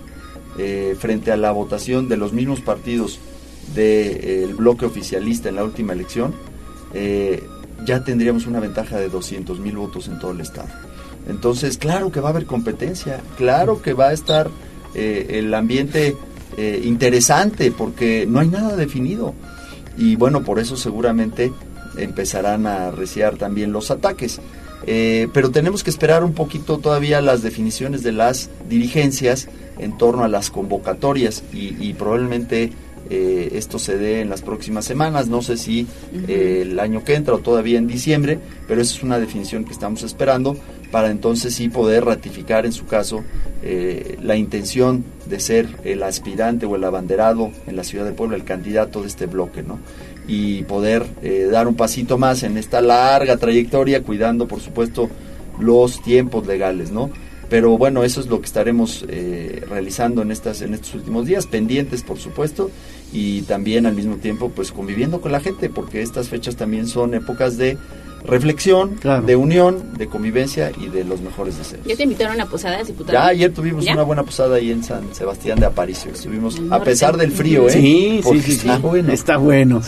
frente 0.99 1.31
a 1.31 1.38
la 1.38 1.51
votación 1.51 2.09
de 2.09 2.18
los 2.18 2.34
mismos 2.34 2.59
partidos 2.59 3.19
del 3.73 4.53
bloque 4.55 4.85
oficialista 4.85 5.49
en 5.49 5.55
la 5.55 5.63
última 5.63 5.93
elección, 5.93 6.33
eh, 6.93 7.43
ya 7.85 8.03
tendríamos 8.03 8.45
una 8.45 8.59
ventaja 8.59 8.97
de 8.97 9.09
200 9.09 9.59
mil 9.59 9.77
votos 9.77 10.07
en 10.07 10.19
todo 10.19 10.31
el 10.31 10.41
estado. 10.41 10.69
Entonces, 11.27 11.77
claro 11.77 12.11
que 12.11 12.19
va 12.19 12.29
a 12.29 12.31
haber 12.31 12.45
competencia, 12.45 13.21
claro 13.38 13.81
que 13.81 13.93
va 13.93 14.09
a 14.09 14.13
estar 14.13 14.49
eh, 14.93 15.27
el 15.29 15.53
ambiente 15.53 16.15
eh, 16.57 16.81
interesante 16.83 17.71
porque 17.71 18.25
no 18.27 18.39
hay 18.39 18.49
nada 18.49 18.75
definido. 18.75 19.33
Y 19.97 20.15
bueno, 20.15 20.43
por 20.43 20.59
eso 20.59 20.75
seguramente 20.77 21.51
empezarán 21.97 22.67
a 22.67 22.88
arreciar 22.88 23.38
también 23.38 23.71
los 23.71 23.91
ataques. 23.91 24.39
Pero 24.83 25.51
tenemos 25.51 25.83
que 25.83 25.91
esperar 25.91 26.23
un 26.23 26.33
poquito 26.33 26.79
todavía 26.79 27.21
las 27.21 27.43
definiciones 27.43 28.01
de 28.01 28.13
las 28.13 28.49
dirigencias 28.67 29.47
en 29.77 29.95
torno 29.95 30.23
a 30.23 30.27
las 30.27 30.49
convocatorias 30.49 31.43
y 31.53 31.93
probablemente 31.93 32.71
eh, 33.13 33.57
esto 33.57 33.77
se 33.77 33.97
dé 33.97 34.21
en 34.21 34.29
las 34.29 34.41
próximas 34.41 34.85
semanas, 34.85 35.27
no 35.27 35.41
sé 35.41 35.57
si 35.57 35.85
eh, 36.29 36.59
el 36.61 36.79
año 36.79 37.03
que 37.03 37.15
entra 37.15 37.35
o 37.35 37.39
todavía 37.39 37.77
en 37.77 37.85
diciembre, 37.85 38.39
pero 38.69 38.81
esa 38.81 38.95
es 38.95 39.03
una 39.03 39.19
definición 39.19 39.65
que 39.65 39.73
estamos 39.73 40.03
esperando 40.03 40.55
para 40.91 41.11
entonces 41.11 41.53
sí 41.53 41.67
poder 41.67 42.05
ratificar 42.05 42.65
en 42.65 42.71
su 42.71 42.85
caso 42.85 43.21
eh, 43.63 44.17
la 44.21 44.38
intención 44.38 45.03
de 45.25 45.41
ser 45.41 45.67
el 45.83 46.03
aspirante 46.03 46.65
o 46.65 46.77
el 46.77 46.85
abanderado 46.85 47.51
en 47.67 47.75
la 47.75 47.83
ciudad 47.83 48.05
de 48.05 48.13
Puebla, 48.13 48.38
el 48.38 48.45
candidato 48.45 49.01
de 49.01 49.09
este 49.09 49.25
bloque, 49.25 49.61
¿no? 49.61 49.79
Y 50.25 50.63
poder 50.63 51.05
dar 51.51 51.67
un 51.67 51.75
pasito 51.75 52.17
más 52.17 52.43
en 52.43 52.57
esta 52.57 52.79
larga 52.79 53.35
trayectoria, 53.35 54.03
cuidando 54.03 54.47
por 54.47 54.61
supuesto 54.61 55.09
los 55.59 56.01
tiempos 56.01 56.47
legales, 56.47 56.91
¿no? 56.91 57.09
Pero 57.51 57.77
bueno, 57.77 58.05
eso 58.05 58.21
es 58.21 58.27
lo 58.27 58.39
que 58.39 58.45
estaremos 58.45 59.03
eh, 59.09 59.61
realizando 59.67 60.21
en 60.21 60.31
estas 60.31 60.61
en 60.61 60.73
estos 60.73 60.95
últimos 60.95 61.25
días, 61.25 61.47
pendientes 61.47 62.01
por 62.01 62.17
supuesto, 62.17 62.71
y 63.11 63.41
también 63.43 63.85
al 63.85 63.93
mismo 63.93 64.15
tiempo 64.15 64.49
pues 64.49 64.71
conviviendo 64.71 65.21
con 65.21 65.31
la 65.31 65.39
gente, 65.39 65.69
porque 65.69 66.01
estas 66.01 66.29
fechas 66.29 66.55
también 66.55 66.88
son 66.88 67.13
épocas 67.13 67.57
de 67.57 67.77
reflexión, 68.25 68.99
de 69.25 69.35
unión, 69.35 69.93
de 69.97 70.07
convivencia 70.07 70.71
y 70.79 70.88
de 70.88 71.03
los 71.03 71.21
mejores 71.21 71.57
deseos. 71.57 71.85
¿Ya 71.85 71.95
te 71.95 72.03
invitaron 72.03 72.39
a 72.39 72.45
posadas, 72.45 72.88
diputado? 72.88 73.13
Ya 73.13 73.27
ayer 73.27 73.53
tuvimos 73.53 73.85
¿Ya? 73.85 73.93
una 73.93 74.03
buena 74.03 74.23
posada 74.23 74.57
ahí 74.57 74.71
en 74.71 74.83
San 74.83 75.13
Sebastián 75.13 75.59
de 75.59 75.65
Aparicio. 75.65 76.11
Estuvimos, 76.11 76.61
a 76.69 76.83
pesar 76.83 77.17
del 77.17 77.31
frío, 77.31 77.67
¿eh? 77.67 77.71
Sí, 77.71 77.81
sí, 77.81 78.21
Porque 78.23 78.41
sí, 78.41 78.51
sí. 78.51 78.57
Está 78.57 78.77
bueno. 78.77 79.13
Está 79.13 79.38
bueno. 79.38 79.81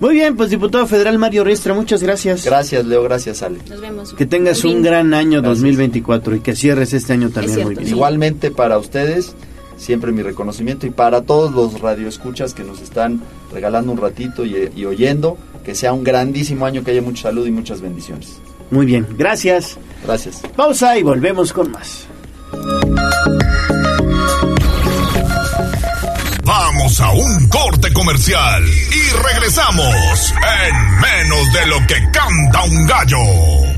Muy 0.00 0.14
bien, 0.14 0.36
pues 0.36 0.50
diputado 0.50 0.86
federal 0.86 1.18
Mario 1.18 1.44
Riestra, 1.44 1.74
muchas 1.74 2.02
gracias. 2.02 2.44
Gracias, 2.44 2.84
Leo, 2.84 3.02
gracias, 3.02 3.42
Ale. 3.42 3.58
Nos 3.68 3.80
vemos. 3.80 4.12
Que 4.14 4.26
tengas 4.26 4.64
un 4.64 4.82
gran 4.82 5.14
año 5.14 5.42
2024 5.42 6.36
y 6.36 6.40
que 6.40 6.54
cierres 6.54 6.92
este 6.92 7.14
año 7.14 7.30
también 7.30 7.62
muy 7.62 7.74
bien. 7.74 7.88
Igualmente 7.88 8.50
para 8.50 8.78
ustedes, 8.78 9.34
siempre 9.78 10.12
mi 10.12 10.22
reconocimiento 10.22 10.86
y 10.86 10.90
para 10.90 11.22
todos 11.22 11.52
los 11.52 11.80
radioescuchas 11.80 12.52
que 12.52 12.64
nos 12.64 12.82
están 12.82 13.22
regalando 13.52 13.92
un 13.92 13.98
ratito 13.98 14.44
y, 14.44 14.70
y 14.76 14.84
oyendo, 14.84 15.38
que 15.64 15.74
sea 15.74 15.92
un 15.92 16.04
grandísimo 16.04 16.66
año, 16.66 16.84
que 16.84 16.90
haya 16.90 17.02
mucha 17.02 17.22
salud 17.22 17.46
y 17.46 17.50
muchas 17.50 17.80
bendiciones. 17.80 18.40
Muy 18.70 18.84
bien, 18.84 19.06
gracias. 19.16 19.78
Gracias. 20.04 20.42
Pausa 20.54 20.98
y 20.98 21.02
volvemos 21.02 21.52
con 21.52 21.70
más. 21.70 22.06
Vamos 26.44 27.00
a 27.00 27.10
un 27.12 27.48
corte 27.48 27.92
comercial 27.92 28.64
y 28.66 29.32
regresamos 29.32 30.34
en 30.64 31.00
menos 31.00 31.52
de 31.52 31.66
lo 31.66 31.86
que 31.86 31.96
canta 32.10 32.62
un 32.64 32.86
gallo. 32.86 33.77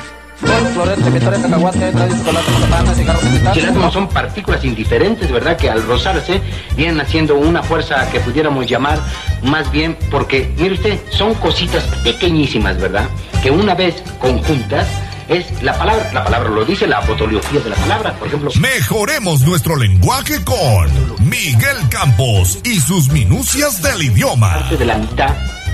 Si 3.53 3.59
el 3.59 3.65
átomo 3.69 3.91
son 3.91 4.07
partículas 4.09 4.63
indiferentes, 4.63 5.31
¿verdad? 5.31 5.57
Que 5.57 5.69
al 5.69 5.83
rozarse 5.85 6.41
vienen 6.75 6.99
haciendo 7.01 7.35
una 7.35 7.61
fuerza 7.63 8.09
que 8.11 8.19
pudiéramos 8.19 8.65
llamar 8.67 8.99
más 9.43 9.71
bien 9.71 9.97
porque, 10.09 10.51
mire 10.57 10.73
usted, 10.75 10.99
son 11.11 11.33
cositas 11.35 11.83
pequeñísimas, 12.03 12.79
¿verdad? 12.79 13.07
Que 13.43 13.51
una 13.51 13.75
vez 13.75 14.01
conjuntas 14.19 14.87
es 15.29 15.61
la 15.63 15.77
palabra, 15.77 16.09
la 16.13 16.23
palabra 16.23 16.49
lo 16.49 16.65
dice, 16.65 16.87
la 16.87 17.01
fotoliografía 17.01 17.59
de 17.61 17.69
la 17.69 17.75
palabra, 17.75 18.13
por 18.13 18.27
ejemplo. 18.27 18.51
Mejoremos 18.59 19.41
nuestro 19.41 19.75
lenguaje 19.77 20.43
con 20.43 20.89
Miguel 21.29 21.77
Campos 21.89 22.59
y 22.63 22.79
sus 22.79 23.09
minucias 23.09 23.81
del 23.81 24.01
idioma. 24.03 24.53
Parte 24.55 24.77
de 24.77 24.85
la 24.85 24.97
mitad 24.97 25.29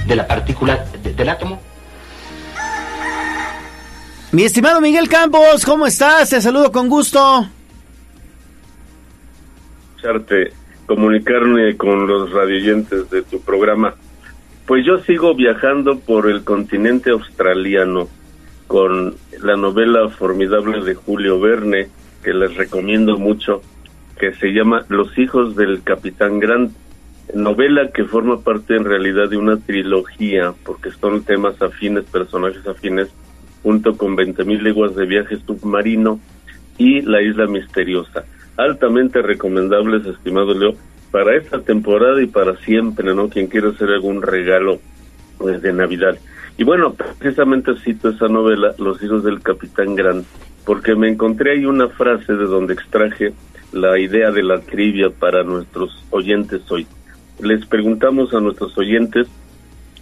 de 0.06 0.16
la 0.16 0.28
partícula 0.28 0.86
de- 1.02 1.14
del 1.14 1.30
átomo. 1.30 1.60
Mi 4.34 4.44
estimado 4.44 4.82
Miguel 4.82 5.08
Campos, 5.08 5.64
¿cómo 5.66 5.88
estás? 5.88 6.30
Te 6.30 6.42
saludo 6.42 6.70
con 6.70 6.90
gusto. 6.90 7.48
escucharte, 9.96 10.52
comunicarme 10.86 11.78
con 11.78 12.06
los 12.08 12.32
radioyentes 12.32 13.10
de 13.10 13.22
tu 13.22 13.40
programa. 13.40 13.96
Pues 14.66 14.86
yo 14.86 15.00
sigo 15.00 15.34
viajando 15.34 16.00
por 16.00 16.30
el 16.30 16.44
continente 16.44 17.12
australiano 17.12 18.10
con 18.68 19.16
la 19.42 19.56
novela 19.56 20.10
formidable 20.10 20.84
de 20.84 20.94
Julio 20.94 21.40
Verne, 21.40 21.88
que 22.22 22.34
les 22.34 22.54
recomiendo 22.58 23.18
mucho, 23.18 23.62
que 24.20 24.34
se 24.34 24.48
llama 24.48 24.86
Los 24.90 25.18
hijos 25.18 25.56
del 25.56 25.84
Capitán 25.84 26.40
Grant, 26.40 26.74
novela 27.34 27.92
que 27.94 28.04
forma 28.04 28.42
parte 28.42 28.76
en 28.76 28.84
realidad 28.84 29.30
de 29.30 29.38
una 29.38 29.56
trilogía, 29.56 30.54
porque 30.66 30.92
son 30.92 31.24
temas 31.24 31.62
afines, 31.62 32.04
personajes 32.04 32.68
afines, 32.68 33.08
junto 33.68 33.98
con 33.98 34.16
20.000 34.16 34.62
leguas 34.62 34.96
de 34.96 35.06
viaje 35.06 35.36
submarino 35.46 36.22
y 36.78 37.02
La 37.02 37.22
Isla 37.22 37.48
Misteriosa. 37.48 38.24
Altamente 38.56 39.22
recomendables, 39.22 40.06
estimado 40.06 40.54
Leo, 40.54 40.74
para 41.12 41.36
esta 41.36 41.60
temporada 41.60 42.24
y 42.24 42.28
para 42.28 42.56
siempre, 42.60 43.14
¿no? 43.14 43.28
Quien 43.28 43.48
quiera 43.48 43.68
hacer 43.68 43.90
algún 43.90 44.22
regalo 44.22 44.80
pues, 45.38 45.62
de 45.62 45.74
Navidad. 45.74 46.18
Y 46.58 46.64
bueno, 46.64 46.96
precisamente 47.20 47.74
cito 47.84 48.08
esa 48.08 48.30
novela, 48.30 48.74
Los 48.78 49.04
hijos 49.04 49.26
del 49.26 49.42
Capitán 49.42 49.96
Grant, 49.96 50.26
porque 50.66 50.96
me 50.96 51.10
encontré 51.10 51.52
ahí 51.52 51.66
una 51.66 51.90
frase 51.90 52.36
de 52.36 52.46
donde 52.46 52.74
extraje 52.74 53.34
la 53.74 54.00
idea 54.00 54.32
de 54.32 54.44
la 54.44 54.62
trivia 54.62 55.10
para 55.10 55.44
nuestros 55.44 56.06
oyentes 56.12 56.62
hoy. 56.72 56.88
Les 57.44 57.66
preguntamos 57.66 58.34
a 58.34 58.40
nuestros 58.40 58.78
oyentes 58.78 59.28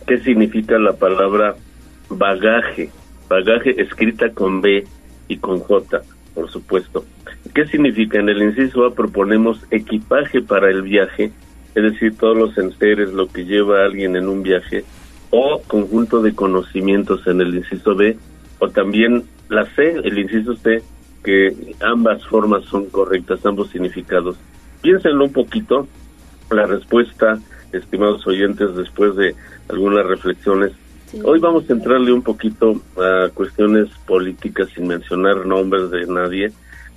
qué 0.06 0.20
significa 0.20 0.78
la 0.78 0.94
palabra 0.94 1.56
bagaje, 2.10 2.92
bagaje 3.30 3.82
escrita 3.82 4.30
con 4.32 4.62
B 4.62 4.86
y 5.28 5.38
con 5.38 5.60
J, 5.60 6.02
por 6.34 6.50
supuesto. 6.50 7.06
¿Qué 7.54 7.66
significa? 7.68 8.20
En 8.20 8.30
el 8.30 8.42
inciso 8.42 8.86
A 8.86 8.94
proponemos 8.94 9.60
equipaje 9.72 10.42
para 10.42 10.70
el 10.70 10.82
viaje, 10.82 11.32
es 11.74 11.84
decir, 11.84 12.18
todos 12.18 12.38
los 12.38 12.58
enseres, 12.58 13.14
lo 13.14 13.28
que 13.28 13.46
lleva 13.46 13.86
alguien 13.86 14.16
en 14.16 14.28
un 14.28 14.44
viaje, 14.44 14.84
o 15.30 15.62
conjunto 15.68 16.22
de 16.22 16.34
conocimientos 16.34 17.26
en 17.28 17.42
el 17.42 17.56
inciso 17.56 17.96
B, 17.96 18.18
o 18.60 18.70
también 18.70 19.24
la 19.50 19.66
C, 19.76 20.00
el 20.04 20.18
inciso 20.20 20.56
C, 20.56 20.82
que 21.24 21.56
ambas 21.82 22.26
formas 22.28 22.64
son 22.66 22.86
correctas, 22.86 23.46
ambos 23.46 23.70
significados. 23.70 24.38
Piénsenlo 24.82 25.26
un 25.26 25.34
poquito, 25.34 25.88
la 26.52 26.66
respuesta, 26.66 27.40
estimados 27.74 28.26
oyentes, 28.28 28.76
después 28.76 29.16
de 29.16 29.36
algunas 29.70 30.06
reflexiones. 30.06 30.72
Hoy 31.24 31.40
vamos 31.40 31.70
a 31.70 31.74
entrarle 31.74 32.12
un 32.12 32.22
poquito 32.22 32.82
a 32.98 33.30
cuestiones 33.34 33.90
políticas 34.06 34.70
sin 34.76 34.88
mencionar 34.88 35.46
nombres 35.46 35.90
de 35.92 36.06
nadie, 36.08 36.52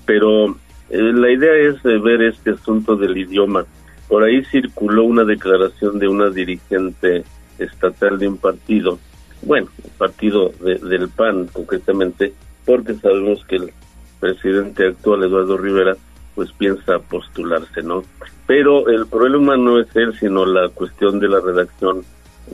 pero 0.05 0.57
Eh, 0.91 1.13
la 1.13 1.31
idea 1.31 1.55
es 1.55 1.85
eh, 1.85 1.99
ver 1.99 2.23
este 2.23 2.53
asunto 2.53 2.97
del 2.97 3.17
idioma. 3.17 3.65
Por 4.09 4.25
ahí 4.25 4.43
circuló 4.45 5.05
una 5.05 5.25
declaración 5.25 5.99
de 5.99 6.09
una 6.09 6.31
dirigente 6.31 7.25
estatal 7.59 8.19
de 8.19 8.29
un 8.29 8.39
partido, 8.39 8.99
bueno, 9.43 9.69
partido 9.99 10.51
del 10.61 11.09
PAN 11.11 11.49
concretamente, 11.53 12.33
porque 12.65 12.95
sabemos 12.95 13.45
que 13.45 13.57
el 13.57 13.71
presidente 14.19 14.87
actual, 14.87 15.25
Eduardo 15.25 15.59
Rivera, 15.59 15.95
pues 16.35 16.51
piensa 16.53 17.01
postularse, 17.01 17.83
¿no? 17.83 18.03
Pero 18.47 18.89
el 18.89 19.07
problema 19.07 19.59
no 19.59 19.79
es 19.79 19.95
él, 19.95 20.15
sino 20.19 20.47
la 20.47 20.71
cuestión 20.71 21.21
de 21.21 21.29
la 21.29 21.41
redacción, 21.41 22.03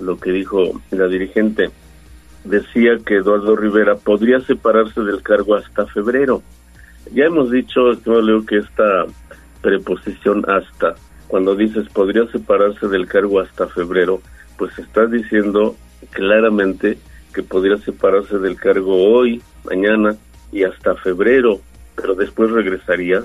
lo 0.00 0.18
que 0.18 0.32
dijo 0.32 0.80
la 0.90 1.06
dirigente. 1.06 1.70
Decía 2.44 2.98
que 3.04 3.16
Eduardo 3.16 3.56
Rivera 3.56 3.96
podría 3.96 4.40
separarse 4.40 5.00
del 5.00 5.22
cargo 5.22 5.54
hasta 5.54 5.86
febrero. 5.86 6.42
Ya 7.12 7.24
hemos 7.24 7.50
dicho, 7.50 7.92
Leo, 8.04 8.44
que 8.44 8.58
esta 8.58 9.06
preposición 9.62 10.44
hasta, 10.48 10.94
cuando 11.28 11.54
dices 11.54 11.88
podría 11.88 12.26
separarse 12.26 12.86
del 12.88 13.06
cargo 13.06 13.40
hasta 13.40 13.66
febrero, 13.68 14.20
pues 14.58 14.78
estás 14.78 15.10
diciendo 15.10 15.74
claramente 16.10 16.98
que 17.32 17.42
podría 17.42 17.78
separarse 17.78 18.38
del 18.38 18.56
cargo 18.56 19.10
hoy, 19.10 19.42
mañana 19.64 20.16
y 20.52 20.64
hasta 20.64 20.94
febrero, 20.96 21.60
pero 21.96 22.14
después 22.14 22.50
regresaría. 22.50 23.24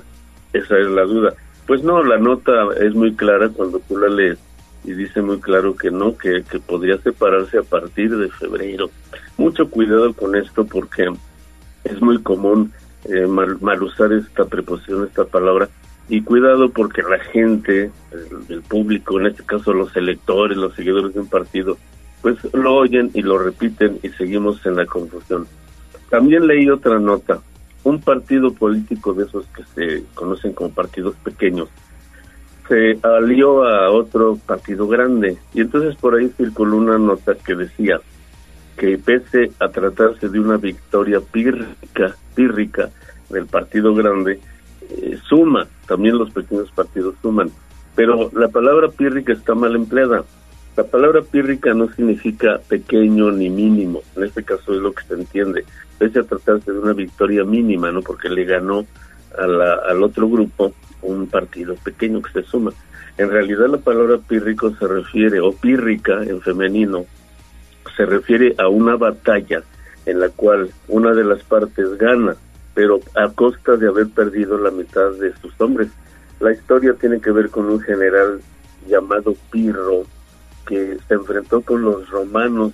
Esa 0.54 0.78
es 0.80 0.88
la 0.88 1.04
duda. 1.04 1.34
Pues 1.68 1.84
no, 1.84 2.04
la 2.04 2.18
nota 2.18 2.70
es 2.80 2.96
muy 2.96 3.14
clara 3.16 3.50
cuando 3.50 3.80
tú 3.80 3.98
la 3.98 4.08
lees 4.08 4.40
y 4.84 4.94
dice 4.94 5.22
muy 5.22 5.40
claro 5.40 5.76
que 5.76 5.92
no, 5.92 6.18
que, 6.18 6.44
que 6.50 6.60
podría 6.60 6.98
separarse 7.00 7.58
a 7.58 7.64
partir 7.64 8.16
de 8.16 8.30
febrero. 8.30 8.90
Mucho 9.38 9.70
cuidado 9.70 10.14
con 10.14 10.36
esto 10.36 10.66
porque 10.66 11.12
es 11.84 12.02
muy 12.02 12.22
común 12.22 12.72
eh, 13.06 13.28
mal, 13.28 13.84
usar 13.84 14.12
esta 14.14 14.46
preposición, 14.46 15.06
esta 15.06 15.26
palabra, 15.26 15.70
y 16.10 16.22
cuidado 16.22 16.70
porque 16.70 17.02
la 17.02 17.20
gente, 17.20 17.92
el, 18.50 18.62
público, 18.64 19.20
en 19.20 19.28
este 19.28 19.44
caso 19.44 19.74
los 19.74 19.96
electores, 19.96 20.58
los 20.58 20.76
seguidores 20.76 21.14
de 21.14 21.22
un 21.22 21.28
partido, 21.28 21.78
pues 22.22 22.38
lo 22.54 22.76
oyen 22.76 23.12
y 23.14 23.22
lo 23.22 23.38
repiten 23.38 24.00
y 24.04 24.10
seguimos 24.10 24.66
en 24.66 24.76
la 24.76 24.86
confusión. 24.86 25.48
También 26.10 26.48
leí 26.48 26.70
otra 26.70 27.00
nota. 27.00 27.40
Un 27.84 28.02
partido 28.02 28.54
político 28.54 29.14
de 29.14 29.26
esos 29.26 29.46
que 29.48 29.64
se 29.76 30.04
conocen 30.14 30.54
como 30.54 30.72
partidos 30.72 31.16
pequeños 31.24 31.70
se 32.70 33.00
alió 33.02 33.64
a 33.64 33.90
otro 33.90 34.38
partido 34.46 34.88
grande 34.88 35.38
y 35.56 35.62
entonces 35.62 35.96
por 35.96 36.16
ahí 36.16 36.30
circuló 36.38 36.78
una 36.78 37.00
nota 37.00 37.34
que 37.34 37.56
decía 37.56 38.00
que 38.78 38.98
pese 38.98 39.52
a 39.60 39.70
tratarse 39.70 40.30
de 40.30 40.40
una 40.40 40.58
victoria 40.58 41.20
pírrica, 41.20 42.16
pírrica 42.36 42.90
del 43.30 43.48
partido 43.48 43.94
grande, 43.96 44.40
eh, 44.90 45.18
suma, 45.28 45.68
también 45.88 46.18
los 46.18 46.32
pequeños 46.32 46.72
partidos 46.72 47.16
suman, 47.22 47.50
pero 47.96 48.30
la 48.34 48.48
palabra 48.48 48.88
pírrica 48.88 49.34
está 49.34 49.54
mal 49.54 49.76
empleada. 49.76 50.24
La 50.78 50.84
palabra 50.86 51.22
pírrica 51.24 51.74
no 51.74 51.92
significa 51.92 52.62
pequeño 52.70 53.32
ni 53.32 53.50
mínimo, 53.50 54.02
en 54.16 54.24
este 54.24 54.44
caso 54.44 54.74
es 54.74 54.80
lo 54.80 54.94
que 54.94 55.04
se 55.04 55.16
entiende, 55.16 55.66
pese 55.98 56.20
a 56.20 56.24
tratarse 56.24 56.72
de 56.72 56.80
una 56.80 56.94
victoria 56.94 57.44
mínima, 57.44 57.92
¿no? 57.92 58.02
Porque 58.02 58.30
le 58.30 58.46
ganó 58.46 58.86
al 59.38 60.04
otro 60.04 60.30
grupo 60.30 60.74
un 61.02 61.28
partido 61.28 61.76
pequeño 61.76 62.22
que 62.22 62.32
se 62.32 62.44
suma. 62.44 62.72
En 63.18 63.30
realidad 63.30 63.68
la 63.68 63.78
palabra 63.78 64.18
pírrico 64.18 64.74
se 64.76 64.88
refiere, 64.88 65.40
o 65.40 65.52
pírrica 65.52 66.24
en 66.24 66.42
femenino, 66.42 67.06
se 67.96 68.06
refiere 68.06 68.56
a 68.58 68.68
una 68.70 68.96
batalla 68.96 69.62
en 70.06 70.20
la 70.20 70.30
cual 70.30 70.72
una 70.88 71.14
de 71.14 71.24
las 71.24 71.44
partes 71.44 71.98
gana, 71.98 72.36
pero 72.74 73.00
a 73.16 73.30
costa 73.30 73.76
de 73.76 73.88
haber 73.88 74.08
perdido 74.10 74.58
la 74.58 74.72
mitad 74.72 75.12
de 75.20 75.34
sus 75.42 75.60
hombres. 75.60 75.90
La 76.40 76.54
historia 76.54 76.94
tiene 76.94 77.20
que 77.20 77.32
ver 77.32 77.50
con 77.50 77.66
un 77.66 77.82
general 77.82 78.40
llamado 78.88 79.36
Pirro, 79.52 80.06
que 80.66 80.98
se 81.08 81.14
enfrentó 81.14 81.62
con 81.62 81.82
los 81.82 82.10
romanos 82.10 82.74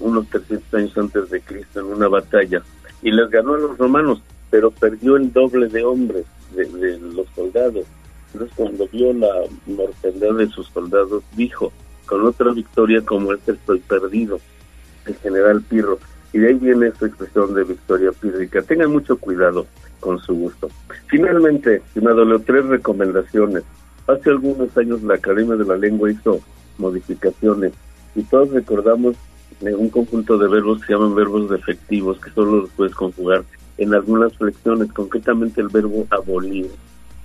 unos 0.00 0.28
300 0.28 0.74
años 0.74 0.98
antes 0.98 1.30
de 1.30 1.40
Cristo 1.40 1.80
en 1.80 1.86
una 1.86 2.08
batalla 2.08 2.62
y 3.02 3.12
les 3.12 3.30
ganó 3.30 3.54
a 3.54 3.58
los 3.58 3.78
romanos, 3.78 4.20
pero 4.50 4.70
perdió 4.70 5.16
el 5.16 5.32
doble 5.32 5.68
de 5.68 5.84
hombres 5.84 6.24
de, 6.56 6.98
los 6.98 7.26
soldados. 7.34 7.86
Entonces 8.32 8.56
cuando 8.56 8.88
vio 8.88 9.12
la 9.12 9.32
mortandad 9.66 10.34
de 10.34 10.48
sus 10.48 10.68
soldados, 10.68 11.22
dijo, 11.36 11.72
con 12.06 12.26
otra 12.26 12.52
victoria 12.52 13.00
como 13.02 13.32
esta 13.32 13.52
estoy 13.52 13.80
perdido 13.80 14.40
el 15.06 15.14
general 15.16 15.62
Pirro. 15.62 15.98
Y 16.32 16.38
de 16.38 16.48
ahí 16.48 16.54
viene 16.54 16.88
esta 16.88 17.06
expresión 17.06 17.54
de 17.54 17.64
victoria 17.64 18.10
pírrica. 18.12 18.62
Tengan 18.62 18.90
mucho 18.90 19.16
cuidado 19.16 19.66
con 20.00 20.18
su 20.18 20.34
gusto. 20.34 20.68
Finalmente, 21.06 21.76
estimado 21.76 22.24
Leo, 22.24 22.40
tres 22.40 22.66
recomendaciones. 22.66 23.62
Hace 24.06 24.30
algunos 24.30 24.76
años 24.76 25.02
la 25.02 25.14
Academia 25.14 25.54
de 25.54 25.64
la 25.64 25.76
Lengua 25.76 26.10
hizo 26.10 26.40
modificaciones 26.78 27.72
y 28.14 28.22
todos 28.24 28.50
recordamos 28.50 29.16
un 29.60 29.88
conjunto 29.88 30.36
de 30.36 30.48
verbos 30.48 30.80
que 30.80 30.86
se 30.88 30.92
llaman 30.92 31.14
verbos 31.14 31.48
defectivos, 31.48 32.18
que 32.20 32.30
solo 32.30 32.62
los 32.62 32.70
puedes 32.70 32.94
conjugar 32.94 33.44
en 33.78 33.94
algunas 33.94 34.36
flexiones, 34.36 34.92
concretamente 34.92 35.60
el 35.60 35.68
verbo 35.68 36.06
abolir. 36.10 36.70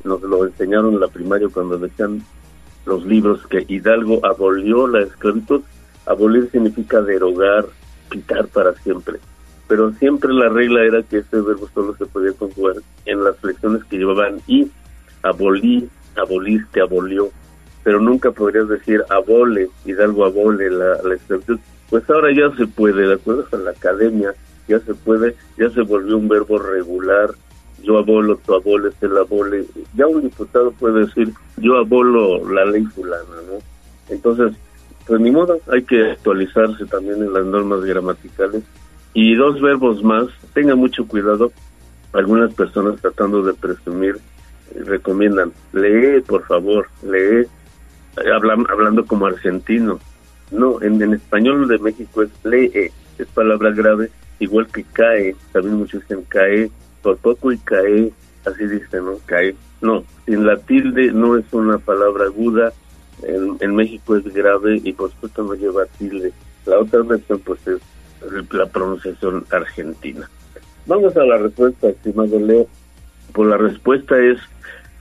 Nos 0.04 0.22
lo 0.22 0.46
enseñaron 0.46 0.94
en 0.94 1.00
la 1.00 1.08
primaria 1.08 1.48
cuando 1.54 1.78
decían 1.78 2.24
los 2.86 3.06
libros 3.06 3.46
que 3.48 3.66
Hidalgo 3.68 4.26
abolió 4.26 4.88
la 4.88 5.02
esclavitud 5.02 5.62
Abolir 6.10 6.50
significa 6.52 7.02
derogar, 7.02 7.66
quitar 8.10 8.48
para 8.48 8.74
siempre. 8.74 9.20
Pero 9.68 9.92
siempre 9.94 10.34
la 10.34 10.50
regla 10.50 10.84
era 10.84 11.04
que 11.04 11.20
este 11.20 11.40
verbo 11.40 11.70
solo 11.72 11.96
se 11.96 12.08
podía 12.08 12.34
conjugar 12.34 12.78
en 13.06 13.24
las 13.24 13.38
flexiones 13.38 13.84
que 13.84 13.98
llevaban 13.98 14.42
y, 14.48 14.72
abolí, 15.22 15.88
aboliste, 16.16 16.82
abolió. 16.82 17.30
Pero 17.84 18.00
nunca 18.00 18.32
podrías 18.32 18.68
decir 18.68 19.04
abole, 19.10 19.70
Hidalgo 19.86 20.26
abole 20.26 20.72
la, 20.72 20.96
la 21.04 21.16
Pues 21.92 22.10
ahora 22.10 22.32
ya 22.34 22.56
se 22.58 22.66
puede, 22.66 23.08
de 23.08 23.14
acuerdo 23.14 23.46
la 23.64 23.70
academia, 23.70 24.34
ya 24.70 24.80
se 24.80 24.94
puede, 24.94 25.36
ya 25.58 25.70
se 25.72 25.82
volvió 25.82 26.18
un 26.18 26.30
verbo 26.30 26.60
regular. 26.60 27.32
Yo 27.82 27.98
abolo, 27.98 28.38
tú 28.46 28.54
aboles, 28.56 28.94
él 29.02 29.18
abole. 29.18 29.66
Ya 29.96 30.06
un 30.06 30.22
diputado 30.22 30.72
puede 30.72 31.06
decir, 31.06 31.34
yo 31.58 31.78
abolo 31.78 32.48
la 32.50 32.66
ley 32.66 32.84
fulana, 32.86 33.24
¿no? 33.48 33.60
Entonces, 34.10 34.54
pues 35.08 35.20
ni 35.20 35.32
modo, 35.32 35.60
hay 35.72 35.84
que 35.84 36.12
actualizarse 36.12 36.86
también 36.86 37.24
en 37.24 37.34
las 37.34 37.46
normas 37.46 37.82
gramaticales. 37.84 38.64
Y 39.14 39.36
dos 39.36 39.60
verbos 39.60 40.04
más, 40.04 40.28
tenga 40.54 40.76
mucho 40.76 41.08
cuidado, 41.08 41.52
algunas 42.14 42.54
personas 42.54 43.02
tratando 43.02 43.42
de 43.42 43.54
presumir 43.54 44.18
eh, 44.76 44.84
recomiendan, 44.84 45.52
lee, 45.74 46.22
por 46.28 46.46
favor, 46.46 46.88
lee, 47.02 47.48
hablando 48.70 49.06
como 49.06 49.26
argentino. 49.26 50.00
No, 50.52 50.82
en, 50.82 51.02
en 51.02 51.14
español 51.14 51.68
de 51.68 51.80
México 51.80 52.24
es 52.24 52.30
lee, 52.44 52.92
es 53.18 53.28
palabra 53.34 53.72
grave, 53.72 54.12
igual 54.40 54.68
que 54.68 54.84
cae, 54.84 55.36
también 55.52 55.76
muchos 55.76 56.02
dicen 56.02 56.24
cae, 56.28 56.72
por 57.02 57.18
poco 57.18 57.52
y 57.52 57.58
cae, 57.60 58.12
así 58.46 58.66
dicen, 58.66 59.06
¿no? 59.06 59.18
Cae. 59.26 59.56
No, 59.82 60.04
sin 60.26 60.46
la 60.46 60.58
tilde 60.58 61.12
no 61.12 61.38
es 61.38 61.46
una 61.52 61.78
palabra 61.78 62.26
aguda, 62.26 62.74
en, 63.24 63.76
México 63.76 64.16
es 64.16 64.24
grave 64.34 64.80
y 64.84 64.94
por 64.94 65.12
supuesto 65.12 65.44
no 65.44 65.54
lleva 65.54 65.86
tilde. 65.98 66.32
La 66.66 66.80
otra 66.80 67.02
versión 67.02 67.40
pues 67.40 67.60
es 67.68 67.82
la 68.52 68.66
pronunciación 68.68 69.46
argentina. 69.50 70.30
Vamos 70.86 71.16
a 71.18 71.26
la 71.26 71.38
respuesta, 71.38 71.90
estimado 71.90 72.40
Leo. 72.40 72.68
Pues 73.34 73.50
la 73.50 73.58
respuesta 73.58 74.18
es, 74.20 74.40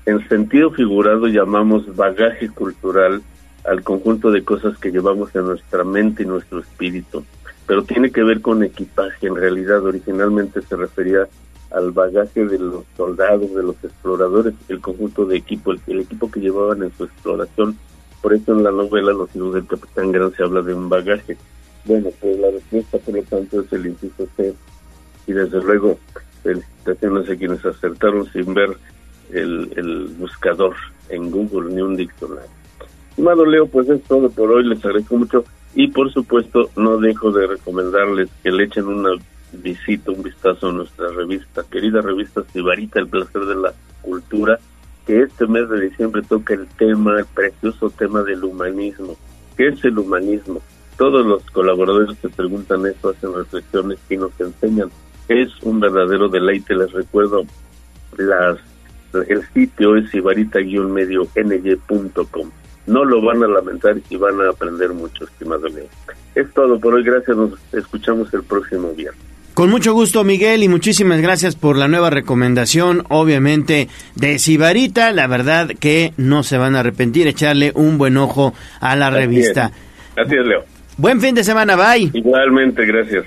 en 0.07 0.27
sentido 0.29 0.71
figurado 0.71 1.29
llamamos 1.29 1.95
bagaje 1.97 2.49
cultural 2.49 3.23
al 3.65 3.83
conjunto 3.83 4.31
de 4.31 4.45
cosas 4.45 4.79
que 4.79 4.91
llevamos 4.91 5.35
en 5.35 5.47
nuestra 5.47 5.85
mente 5.85 6.23
y 6.23 6.27
nuestro 6.27 6.61
espíritu, 6.61 7.25
pero 7.69 7.85
tiene 7.85 8.11
que 8.11 8.25
ver 8.25 8.41
con 8.41 8.65
equipaje. 8.65 9.29
En 9.29 9.37
realidad 9.37 9.85
originalmente 9.85 10.61
se 10.63 10.75
refería 10.75 11.29
al 11.71 11.93
bagaje 11.93 12.45
de 12.45 12.59
los 12.59 12.85
soldados, 12.97 13.55
de 13.55 13.63
los 13.63 13.77
exploradores, 13.85 14.55
el 14.69 14.81
conjunto 14.81 15.25
de 15.25 15.37
equipo, 15.37 15.73
el 15.73 16.01
equipo 16.01 16.29
que 16.29 16.41
llevaban 16.41 16.83
en 16.83 16.91
su 16.97 17.05
exploración 17.05 17.79
por 18.21 18.35
eso 18.35 18.53
en 18.53 18.65
la 18.65 18.71
novela 18.71 19.13
Los 19.13 19.35
hijos 19.35 19.55
del 19.55 19.67
Capitán 19.67 20.13
Gran 20.13 20.33
se 20.35 20.43
habla 20.43 20.63
de 20.63 20.75
un 20.75 20.89
bagaje. 20.89 21.37
Bueno, 21.85 22.11
pues 22.21 22.39
la 22.39 22.51
respuesta 22.51 22.99
por 22.99 23.15
lo 23.15 23.23
tanto 23.23 23.61
es 23.61 23.73
el 23.73 23.87
inciso 23.87 24.29
C. 24.37 24.55
Y 25.27 25.33
desde 25.33 25.63
luego, 25.63 25.99
felicitaciones 26.43 27.31
a 27.31 27.37
quienes 27.37 27.65
acertaron 27.65 28.31
sin 28.33 28.53
ver 28.55 28.77
el, 29.33 30.15
buscador 30.19 30.75
en 31.11 31.31
Google 31.31 31.75
ni 31.75 31.83
un 31.83 31.97
diccionario. 31.97 32.51
Estimado 33.11 33.45
Leo, 33.45 33.67
pues 33.67 33.89
es 33.89 34.03
todo 34.05 34.31
por 34.31 34.51
hoy, 34.51 34.65
les 34.65 34.85
agradezco 34.85 35.17
mucho 35.17 35.45
y 35.75 35.89
por 35.89 36.13
supuesto 36.13 36.71
no 36.77 36.99
dejo 36.99 37.31
de 37.33 37.47
recomendarles 37.47 38.29
que 38.43 38.51
le 38.51 38.65
echen 38.65 38.87
una 38.87 39.11
visita, 39.53 40.11
un 40.11 40.23
vistazo 40.23 40.69
a 40.69 40.73
nuestra 40.73 41.09
revista, 41.11 41.63
querida 41.71 42.01
revista 42.01 42.43
Sibarita, 42.53 43.01
El 43.01 43.09
Placer 43.09 43.45
de 43.47 43.55
la 43.55 43.73
Cultura, 44.03 44.59
que 45.07 45.23
este 45.23 45.47
mes 45.47 45.69
de 45.69 45.81
diciembre 45.81 46.23
toca 46.23 46.55
el 46.55 46.67
tema, 46.67 47.19
el 47.19 47.27
precioso 47.27 47.91
tema 47.91 48.23
del 48.23 48.45
humanismo. 48.45 49.17
¿Qué 49.57 49.69
es 49.69 49.85
el 49.85 49.99
humanismo? 49.99 50.61
Todos 50.97 51.25
los 51.25 51.45
colaboradores 51.51 52.19
se 52.19 52.29
preguntan 52.29 52.85
esto, 52.87 53.11
hacen 53.11 53.35
reflexiones 53.35 53.99
y 54.11 54.17
nos 54.17 54.39
enseñan. 54.41 54.91
Es 55.29 55.49
un 55.63 55.81
verdadero 55.81 56.29
deleite, 56.29 56.75
les 56.75 56.93
recuerdo 56.93 57.45
las 58.17 58.59
el 59.13 59.47
sitio 59.55 59.97
es 59.97 60.13
ibarita-medio-ng.com. 60.15 62.51
No 62.89 63.05
lo 63.05 63.23
van 63.23 63.43
a 63.43 63.47
lamentar 63.47 63.97
y 64.09 64.17
van 64.17 64.41
a 64.41 64.51
aprender 64.51 64.93
mucho, 64.93 65.25
estimado 65.25 65.69
Leo. 65.69 65.87
Es 66.35 66.53
todo 66.55 66.81
por 66.81 66.95
hoy, 66.95 67.05
gracias, 67.05 67.37
nos 67.37 67.53
escuchamos 67.73 68.33
el 68.33 68.43
próximo 68.43 68.93
viernes. 68.95 69.23
Con 69.55 69.71
mucho 69.71 69.93
gusto, 69.93 70.23
Miguel, 70.23 70.63
y 70.63 70.69
muchísimas 70.69 71.21
gracias 71.21 71.57
por 71.57 71.77
la 71.77 71.89
nueva 71.89 72.11
recomendación, 72.11 73.05
obviamente, 73.09 73.89
de 74.15 74.39
Sibarita. 74.39 75.11
La 75.11 75.27
verdad 75.27 75.71
que 75.81 76.13
no 76.17 76.45
se 76.45 76.59
van 76.59 76.77
a 76.77 76.81
arrepentir, 76.81 77.27
echarle 77.27 77.73
un 77.75 77.99
buen 77.99 78.17
ojo 78.17 78.55
a 78.81 78.95
la 78.95 79.11
revista. 79.11 79.73
Así 80.17 80.35
es, 80.37 80.47
Leo. 80.47 80.65
Buen 80.97 81.21
fin 81.21 81.35
de 81.35 81.43
semana, 81.43 81.77
bye. 81.77 82.11
Igualmente, 82.15 82.87
gracias. 82.87 83.27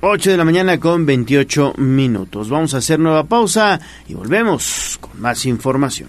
8 0.00 0.30
de 0.30 0.36
la 0.36 0.44
mañana 0.44 0.80
con 0.80 1.04
28 1.04 1.74
minutos. 1.76 2.48
Vamos 2.48 2.72
a 2.74 2.78
hacer 2.78 2.98
nueva 2.98 3.24
pausa 3.24 3.78
y 4.08 4.14
volvemos 4.14 4.96
con 5.00 5.20
más 5.20 5.44
información. 5.44 6.08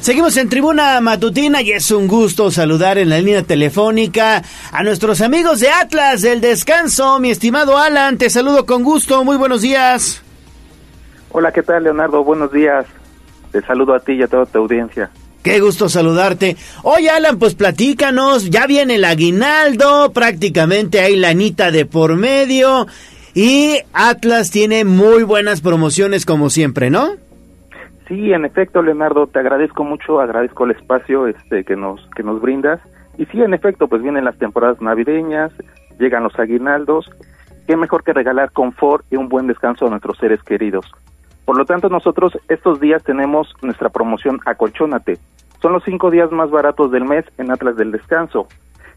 Seguimos 0.00 0.36
en 0.36 0.48
tribuna 0.48 1.00
matutina 1.00 1.60
y 1.60 1.72
es 1.72 1.90
un 1.90 2.06
gusto 2.06 2.50
saludar 2.50 2.98
en 2.98 3.08
la 3.08 3.18
línea 3.18 3.42
telefónica 3.42 4.42
a 4.72 4.82
nuestros 4.84 5.20
amigos 5.20 5.60
de 5.60 5.70
Atlas 5.70 6.22
del 6.22 6.40
Descanso. 6.40 7.18
Mi 7.18 7.30
estimado 7.30 7.76
Alan, 7.76 8.16
te 8.16 8.30
saludo 8.30 8.64
con 8.64 8.84
gusto. 8.84 9.24
Muy 9.24 9.36
buenos 9.36 9.60
días. 9.60 10.22
Hola, 11.30 11.52
¿qué 11.52 11.62
tal, 11.62 11.84
Leonardo? 11.84 12.22
Buenos 12.22 12.52
días. 12.52 12.86
Te 13.50 13.60
saludo 13.62 13.94
a 13.94 14.00
ti 14.00 14.12
y 14.12 14.22
a 14.22 14.28
toda 14.28 14.46
tu 14.46 14.58
audiencia. 14.58 15.10
Qué 15.42 15.60
gusto 15.60 15.88
saludarte. 15.88 16.56
Oye, 16.84 17.10
Alan, 17.10 17.38
pues 17.38 17.54
platícanos. 17.54 18.50
Ya 18.50 18.66
viene 18.66 18.94
el 18.94 19.04
aguinaldo, 19.04 20.12
prácticamente 20.12 21.00
hay 21.00 21.16
lanita 21.16 21.70
de 21.70 21.86
por 21.86 22.16
medio. 22.16 22.86
Y 23.34 23.78
Atlas 23.92 24.50
tiene 24.50 24.84
muy 24.84 25.24
buenas 25.24 25.60
promociones 25.60 26.24
como 26.24 26.50
siempre, 26.50 26.88
¿no? 26.88 27.27
Sí, 28.08 28.32
en 28.32 28.46
efecto, 28.46 28.80
Leonardo, 28.80 29.26
te 29.26 29.38
agradezco 29.38 29.84
mucho, 29.84 30.18
agradezco 30.20 30.64
el 30.64 30.70
espacio 30.70 31.26
este 31.26 31.62
que 31.64 31.76
nos 31.76 32.00
que 32.16 32.22
nos 32.22 32.40
brindas. 32.40 32.80
Y 33.18 33.26
sí, 33.26 33.42
en 33.42 33.52
efecto, 33.52 33.86
pues 33.86 34.02
vienen 34.02 34.24
las 34.24 34.38
temporadas 34.38 34.80
navideñas, 34.80 35.52
llegan 35.98 36.22
los 36.22 36.38
aguinaldos. 36.38 37.10
Qué 37.66 37.76
mejor 37.76 38.02
que 38.02 38.14
regalar 38.14 38.50
confort 38.52 39.04
y 39.10 39.16
un 39.16 39.28
buen 39.28 39.46
descanso 39.46 39.86
a 39.86 39.90
nuestros 39.90 40.16
seres 40.16 40.42
queridos. 40.42 40.90
Por 41.44 41.58
lo 41.58 41.66
tanto, 41.66 41.90
nosotros 41.90 42.38
estos 42.48 42.80
días 42.80 43.04
tenemos 43.04 43.54
nuestra 43.60 43.90
promoción 43.90 44.40
Acolchónate. 44.46 45.18
Son 45.60 45.72
los 45.72 45.84
cinco 45.84 46.10
días 46.10 46.32
más 46.32 46.50
baratos 46.50 46.90
del 46.90 47.04
mes 47.04 47.26
en 47.36 47.50
Atlas 47.50 47.76
del 47.76 47.92
Descanso. 47.92 48.48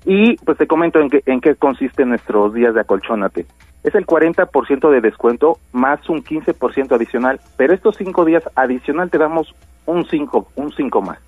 Y 0.05 0.37
pues 0.37 0.57
te 0.57 0.67
comento 0.67 0.99
en 0.99 1.09
qué, 1.09 1.21
en 1.25 1.41
qué 1.41 1.55
consisten 1.55 2.09
nuestros 2.09 2.53
días 2.53 2.73
de 2.73 2.81
acolchónate. 2.81 3.45
Es 3.83 3.95
el 3.95 4.05
40% 4.05 4.89
de 4.89 5.01
descuento 5.01 5.57
más 5.71 6.07
un 6.09 6.23
15% 6.23 6.93
adicional, 6.93 7.39
pero 7.57 7.73
estos 7.73 7.97
cinco 7.97 8.25
días 8.25 8.43
adicional 8.55 9.09
te 9.09 9.17
damos 9.17 9.55
un 9.85 10.05
5, 10.05 10.47
un 10.55 10.71
5 10.71 11.01
más. 11.01 11.19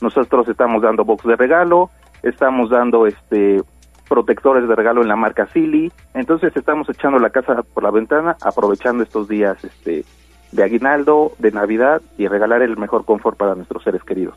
Nosotros 0.00 0.48
estamos 0.48 0.82
dando 0.82 1.04
box 1.04 1.24
de 1.24 1.36
regalo, 1.36 1.90
estamos 2.22 2.70
dando 2.70 3.06
este 3.06 3.62
protectores 4.08 4.68
de 4.68 4.74
regalo 4.74 5.00
en 5.00 5.08
la 5.08 5.16
marca 5.16 5.46
Silly, 5.46 5.90
entonces 6.12 6.54
estamos 6.54 6.88
echando 6.90 7.18
la 7.18 7.30
casa 7.30 7.62
por 7.62 7.82
la 7.82 7.90
ventana, 7.90 8.36
aprovechando 8.42 9.02
estos 9.02 9.26
días 9.28 9.64
este 9.64 10.04
de 10.50 10.62
aguinaldo, 10.62 11.32
de 11.38 11.50
Navidad 11.50 12.02
y 12.18 12.26
regalar 12.26 12.60
el 12.60 12.76
mejor 12.76 13.06
confort 13.06 13.38
para 13.38 13.54
nuestros 13.54 13.82
seres 13.82 14.02
queridos 14.04 14.36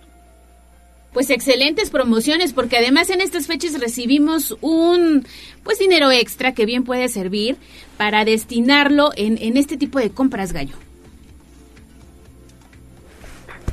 pues 1.16 1.30
excelentes 1.30 1.92
promociones 1.92 2.52
porque 2.52 2.76
además 2.76 3.10
en 3.10 3.22
estas 3.22 3.48
fechas 3.48 3.80
recibimos 3.80 4.58
un 4.60 5.26
pues 5.64 5.80
dinero 5.80 6.12
extra 6.12 6.54
que 6.54 6.66
bien 6.66 6.84
puede 6.84 7.08
servir 7.08 7.56
para 7.98 8.26
destinarlo 8.26 9.12
en, 9.16 9.38
en 9.38 9.56
este 9.56 9.78
tipo 9.78 9.98
de 9.98 10.10
compras 10.10 10.52
gallo. 10.52 10.76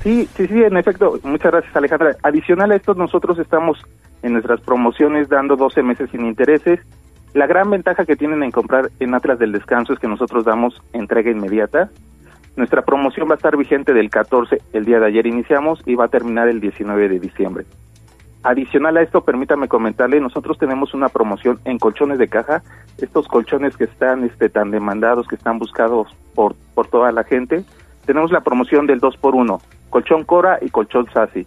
Sí, 0.05 0.29
sí, 0.37 0.47
sí, 0.47 0.63
en 0.63 0.77
efecto. 0.77 1.19
Muchas 1.25 1.51
gracias, 1.51 1.75
Alejandra. 1.75 2.17
Adicional 2.23 2.71
a 2.71 2.77
esto, 2.77 2.95
nosotros 2.95 3.37
estamos 3.41 3.77
en 4.23 4.35
nuestras 4.35 4.61
promociones 4.61 5.29
dando 5.29 5.57
12 5.57 5.83
meses 5.83 6.11
sin 6.11 6.25
intereses. 6.25 6.79
La 7.35 7.49
gran 7.49 7.69
ventaja 7.71 8.05
que 8.05 8.15
tienen 8.15 8.45
en 8.45 8.53
comprar 8.53 8.89
en 9.01 9.15
Atlas 9.15 9.41
del 9.41 9.51
Descanso 9.51 9.95
es 9.95 9.99
que 9.99 10.07
nosotros 10.07 10.45
damos 10.45 10.81
entrega 10.93 11.33
inmediata. 11.33 11.91
Nuestra 12.57 12.83
promoción 12.83 13.29
va 13.29 13.35
a 13.35 13.37
estar 13.37 13.57
vigente 13.57 13.95
del 13.95 14.11
14, 14.11 14.59
el 14.73 14.85
día 14.85 15.01
de 15.01 15.07
ayer 15.07 15.27
iniciamos, 15.27 15.83
y 15.87 15.95
va 15.95 16.07
a 16.07 16.09
terminar 16.09 16.49
el 16.49 16.61
19 16.61 17.09
de 17.09 17.21
diciembre. 17.21 17.65
Adicional 18.43 18.97
a 18.97 19.03
esto, 19.03 19.23
permítame 19.23 19.69
comentarle, 19.69 20.21
nosotros 20.21 20.59
tenemos 20.59 20.95
una 20.95 21.09
promoción 21.09 21.61
en 21.65 21.79
colchones 21.79 22.19
de 22.19 22.29
caja, 22.29 22.63
estos 22.99 23.29
colchones 23.29 23.77
que 23.77 23.85
están 23.85 24.25
este, 24.25 24.49
tan 24.49 24.71
demandados, 24.71 25.29
que 25.29 25.37
están 25.37 25.59
buscados 25.59 26.09
por, 26.35 26.55
por 26.75 26.89
toda 26.89 27.13
la 27.13 27.25
gente. 27.25 27.65
Tenemos 28.05 28.33
la 28.33 28.41
promoción 28.41 28.87
del 28.87 28.99
2 28.99 29.17
por 29.17 29.35
1 29.35 29.61
colchón 29.93 30.25
Cora 30.25 30.59
y 30.61 30.71
colchón 30.71 31.07
Sasi. 31.13 31.47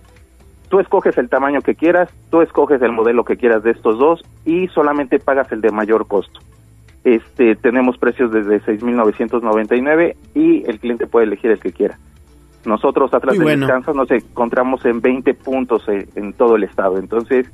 Tú 0.70 0.80
escoges 0.80 1.18
el 1.18 1.30
tamaño 1.30 1.62
que 1.62 1.76
quieras, 1.76 2.10
tú 2.30 2.42
escoges 2.42 2.82
el 2.82 2.92
modelo 2.92 3.26
que 3.26 3.38
quieras 3.38 3.64
de 3.64 3.72
estos 3.72 3.98
dos 3.98 4.24
y 4.46 4.68
solamente 4.68 5.20
pagas 5.20 5.52
el 5.52 5.62
de 5.62 5.72
mayor 5.72 6.08
costo. 6.08 6.40
Este, 7.06 7.56
tenemos 7.56 8.00
precios 8.00 8.32
desde 8.32 8.60
6.999 8.62 10.16
y 10.34 10.68
el 10.68 10.80
cliente 10.80 11.06
puede 11.06 11.28
elegir 11.28 11.52
el 11.52 11.60
que 11.60 11.72
quiera. 11.72 12.00
Nosotros, 12.66 13.14
atrás 13.14 13.38
del 13.38 13.60
descanso, 13.60 13.94
nos 13.94 14.10
encontramos 14.10 14.84
en 14.86 15.02
20 15.02 15.36
puntos 15.36 15.88
eh, 15.88 16.08
en, 16.16 16.34
todo 16.34 16.56
el 16.56 16.64
estado. 16.64 16.98
Entonces, 16.98 17.46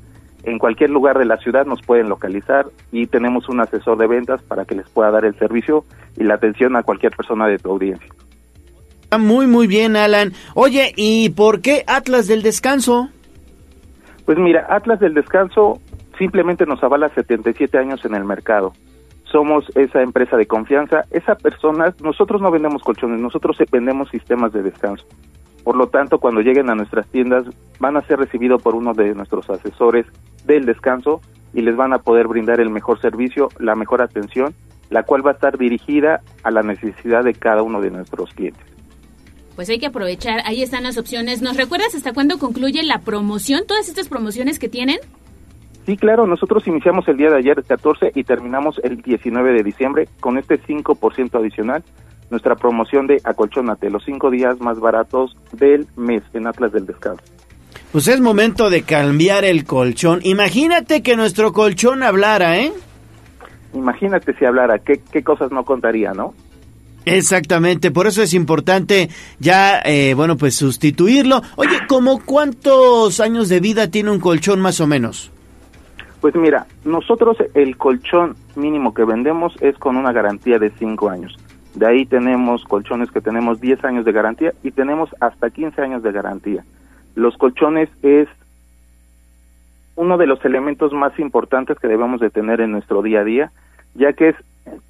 en 0.44 0.58
cualquier 0.58 0.88
lugar 0.88 1.18
de 1.18 1.26
la 1.26 1.36
ciudad 1.36 1.66
nos 1.66 1.82
pueden 1.82 2.08
localizar 2.08 2.64
y 2.92 3.06
tenemos 3.08 3.46
un 3.50 3.60
asesor 3.60 3.98
de 3.98 4.06
ventas 4.06 4.42
para 4.42 4.64
que 4.64 4.74
les 4.74 4.88
pueda 4.88 5.10
dar 5.10 5.26
el 5.26 5.38
servicio 5.38 5.84
y 6.16 6.24
la 6.24 6.36
atención 6.36 6.74
a 6.74 6.82
cualquier 6.82 7.14
persona 7.14 7.46
de 7.46 7.58
tu 7.58 7.72
audiencia. 7.72 8.08
Muy, 9.18 9.46
muy 9.46 9.66
bien, 9.66 9.96
Alan. 9.96 10.32
Oye, 10.54 10.94
¿y 10.96 11.28
por 11.28 11.60
qué 11.60 11.84
Atlas 11.86 12.26
del 12.26 12.40
Descanso? 12.40 13.10
Pues 14.24 14.38
mira, 14.38 14.66
Atlas 14.70 14.98
del 14.98 15.12
Descanso 15.12 15.78
simplemente 16.16 16.64
nos 16.64 16.82
avala 16.82 17.10
77 17.10 17.76
años 17.76 18.02
en 18.06 18.14
el 18.14 18.24
mercado 18.24 18.72
somos 19.32 19.64
esa 19.74 20.02
empresa 20.02 20.36
de 20.36 20.46
confianza, 20.46 21.04
esa 21.10 21.34
persona, 21.34 21.94
nosotros 22.02 22.40
no 22.40 22.50
vendemos 22.50 22.82
colchones, 22.82 23.20
nosotros 23.20 23.56
vendemos 23.70 24.10
sistemas 24.10 24.52
de 24.52 24.62
descanso. 24.62 25.04
Por 25.64 25.76
lo 25.76 25.88
tanto, 25.88 26.18
cuando 26.18 26.40
lleguen 26.40 26.70
a 26.70 26.74
nuestras 26.74 27.06
tiendas, 27.08 27.46
van 27.80 27.96
a 27.96 28.02
ser 28.02 28.18
recibidos 28.18 28.62
por 28.62 28.74
uno 28.74 28.94
de 28.94 29.14
nuestros 29.14 29.48
asesores 29.48 30.06
del 30.44 30.66
descanso 30.66 31.20
y 31.54 31.62
les 31.62 31.76
van 31.76 31.92
a 31.92 31.98
poder 31.98 32.28
brindar 32.28 32.60
el 32.60 32.70
mejor 32.70 33.00
servicio, 33.00 33.48
la 33.58 33.74
mejor 33.74 34.02
atención, 34.02 34.54
la 34.90 35.04
cual 35.04 35.24
va 35.26 35.30
a 35.30 35.34
estar 35.34 35.56
dirigida 35.56 36.20
a 36.42 36.50
la 36.50 36.62
necesidad 36.62 37.24
de 37.24 37.34
cada 37.34 37.62
uno 37.62 37.80
de 37.80 37.90
nuestros 37.90 38.32
clientes. 38.34 38.66
Pues 39.54 39.68
hay 39.68 39.78
que 39.78 39.86
aprovechar, 39.86 40.40
ahí 40.44 40.62
están 40.62 40.82
las 40.82 40.98
opciones. 40.98 41.42
¿Nos 41.42 41.56
recuerdas 41.56 41.94
hasta 41.94 42.12
cuándo 42.12 42.38
concluye 42.38 42.82
la 42.82 43.00
promoción, 43.00 43.62
todas 43.66 43.88
estas 43.88 44.08
promociones 44.08 44.58
que 44.58 44.68
tienen? 44.68 44.98
Sí, 45.86 45.96
claro, 45.96 46.26
nosotros 46.26 46.66
iniciamos 46.66 47.08
el 47.08 47.16
día 47.16 47.30
de 47.30 47.38
ayer 47.38 47.64
14 47.64 48.12
y 48.14 48.22
terminamos 48.22 48.80
el 48.84 49.02
19 49.02 49.52
de 49.52 49.62
diciembre 49.64 50.08
con 50.20 50.38
este 50.38 50.60
5% 50.60 51.38
adicional, 51.38 51.82
nuestra 52.30 52.54
promoción 52.54 53.08
de 53.08 53.20
Acolchónate, 53.24 53.90
los 53.90 54.04
cinco 54.04 54.30
días 54.30 54.60
más 54.60 54.78
baratos 54.78 55.36
del 55.52 55.88
mes 55.96 56.22
en 56.34 56.46
Atlas 56.46 56.72
del 56.72 56.86
Descanso. 56.86 57.22
Pues 57.90 58.08
es 58.08 58.20
momento 58.20 58.70
de 58.70 58.82
cambiar 58.82 59.44
el 59.44 59.64
colchón. 59.64 60.20
Imagínate 60.22 61.02
que 61.02 61.16
nuestro 61.16 61.52
colchón 61.52 62.02
hablara, 62.02 62.58
¿eh? 62.58 62.72
Imagínate 63.74 64.34
si 64.38 64.44
hablara, 64.44 64.78
qué, 64.78 65.00
qué 65.10 65.22
cosas 65.22 65.50
no 65.50 65.64
contaría, 65.64 66.12
¿no? 66.12 66.32
Exactamente, 67.04 67.90
por 67.90 68.06
eso 68.06 68.22
es 68.22 68.32
importante 68.32 69.08
ya, 69.40 69.80
eh, 69.84 70.14
bueno, 70.14 70.36
pues 70.36 70.54
sustituirlo. 70.54 71.42
Oye, 71.56 71.76
¿cómo 71.88 72.22
cuántos 72.24 73.18
años 73.18 73.48
de 73.48 73.58
vida 73.58 73.90
tiene 73.90 74.10
un 74.10 74.20
colchón 74.20 74.60
más 74.60 74.80
o 74.80 74.86
menos? 74.86 75.31
Pues 76.22 76.36
mira, 76.36 76.66
nosotros 76.84 77.36
el 77.52 77.76
colchón 77.76 78.36
mínimo 78.54 78.94
que 78.94 79.04
vendemos 79.04 79.60
es 79.60 79.76
con 79.76 79.96
una 79.96 80.12
garantía 80.12 80.60
de 80.60 80.70
5 80.70 81.10
años. 81.10 81.36
De 81.74 81.84
ahí 81.84 82.06
tenemos 82.06 82.62
colchones 82.62 83.10
que 83.10 83.20
tenemos 83.20 83.60
10 83.60 83.84
años 83.84 84.04
de 84.04 84.12
garantía 84.12 84.52
y 84.62 84.70
tenemos 84.70 85.10
hasta 85.18 85.50
15 85.50 85.82
años 85.82 86.04
de 86.04 86.12
garantía. 86.12 86.64
Los 87.16 87.36
colchones 87.36 87.88
es 88.02 88.28
uno 89.96 90.16
de 90.16 90.28
los 90.28 90.44
elementos 90.44 90.92
más 90.92 91.18
importantes 91.18 91.76
que 91.80 91.88
debemos 91.88 92.20
de 92.20 92.30
tener 92.30 92.60
en 92.60 92.70
nuestro 92.70 93.02
día 93.02 93.22
a 93.22 93.24
día, 93.24 93.50
ya 93.94 94.12
que 94.12 94.28
es 94.28 94.36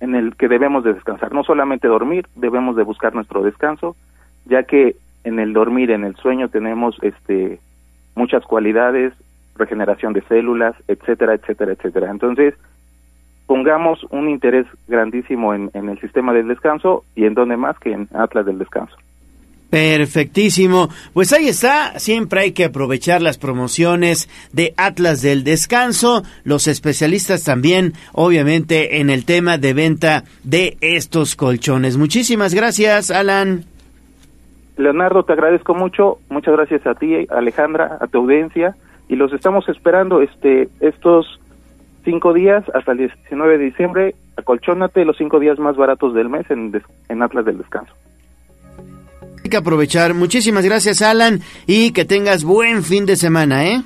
en 0.01 0.15
el 0.15 0.37
que 0.37 0.49
debemos 0.49 0.85
de 0.85 0.93
descansar. 0.93 1.33
No 1.33 1.45
solamente 1.45 1.89
dormir, 1.89 2.27
debemos 2.37 2.77
de 2.77 2.83
buscar 2.83 3.15
nuestro 3.15 3.43
descanso, 3.43 3.97
ya 4.45 4.65
que 4.65 4.97
en 5.25 5.39
el 5.39 5.55
dormir, 5.55 5.93
en 5.93 6.05
el 6.05 6.15
sueño 6.17 6.51
tenemos 6.51 6.95
este 7.01 7.59
muchas 8.15 8.45
cualidades, 8.45 9.15
regeneración 9.57 10.13
de 10.13 10.23
células, 10.23 10.75
etcétera, 10.89 11.35
etcétera, 11.35 11.73
etcétera. 11.73 12.11
Entonces, 12.11 12.55
pongamos 13.47 14.05
un 14.11 14.29
interés 14.29 14.67
grandísimo 14.89 15.55
en, 15.55 15.71
en 15.75 15.89
el 15.89 16.01
sistema 16.01 16.33
del 16.33 16.49
descanso 16.49 17.05
y 17.15 17.25
en 17.25 17.35
donde 17.35 17.57
más 17.57 17.79
que 17.79 17.93
en 17.93 18.09
Atlas 18.15 18.47
del 18.47 18.59
Descanso. 18.59 18.97
Perfectísimo. 19.73 20.91
Pues 21.15 21.33
ahí 21.33 21.49
está. 21.49 21.99
Siempre 21.99 22.41
hay 22.41 22.53
que 22.53 22.67
aprovechar 22.67 23.23
las 23.23 23.39
promociones 23.39 24.29
de 24.53 24.75
Atlas 24.77 25.23
del 25.23 25.45
Descanso. 25.45 26.25
Los 26.45 26.67
especialistas 26.67 27.43
también, 27.43 27.95
obviamente, 28.13 29.01
en 29.01 29.09
el 29.09 29.25
tema 29.25 29.57
de 29.57 29.73
venta 29.73 30.25
de 30.45 30.77
estos 30.83 31.37
colchones. 31.37 31.97
Muchísimas 31.97 32.53
gracias, 32.53 33.11
Alan. 33.11 33.65
Leonardo, 34.77 35.25
te 35.25 35.33
agradezco 35.33 35.75
mucho. 35.75 36.19
Muchas 36.29 36.55
gracias 36.55 36.87
a 36.87 36.95
ti, 36.95 37.27
Alejandra, 37.31 37.97
a 37.99 38.07
tu 38.09 38.19
audiencia. 38.19 38.77
Y 39.13 39.17
los 39.17 39.31
estamos 39.35 39.69
esperando 39.69 40.23
este 40.23 40.71
estos 40.81 41.39
cinco 42.03 42.33
días 42.33 42.65
hasta 42.73 42.93
el 42.93 42.99
19 42.99 43.59
de 43.59 43.65
diciembre. 43.67 44.15
Acolchónate 44.39 45.05
los 45.05 45.19
cinco 45.19 45.39
días 45.39 45.59
más 45.59 45.77
baratos 45.77 46.15
del 46.15 46.31
mes 46.31 46.51
en, 46.51 46.83
en 47.11 47.23
Atlas 47.23 47.45
del 47.45 47.59
Descanso. 47.59 47.93
Hay 49.45 49.51
que 49.51 49.57
aprovechar. 49.59 50.15
Muchísimas 50.15 50.65
gracias, 50.65 51.03
Alan, 51.03 51.41
y 51.67 51.93
que 51.93 52.07
tengas 52.07 52.43
buen 52.43 52.83
fin 52.83 53.05
de 53.05 53.17
semana, 53.17 53.67
¿eh? 53.67 53.83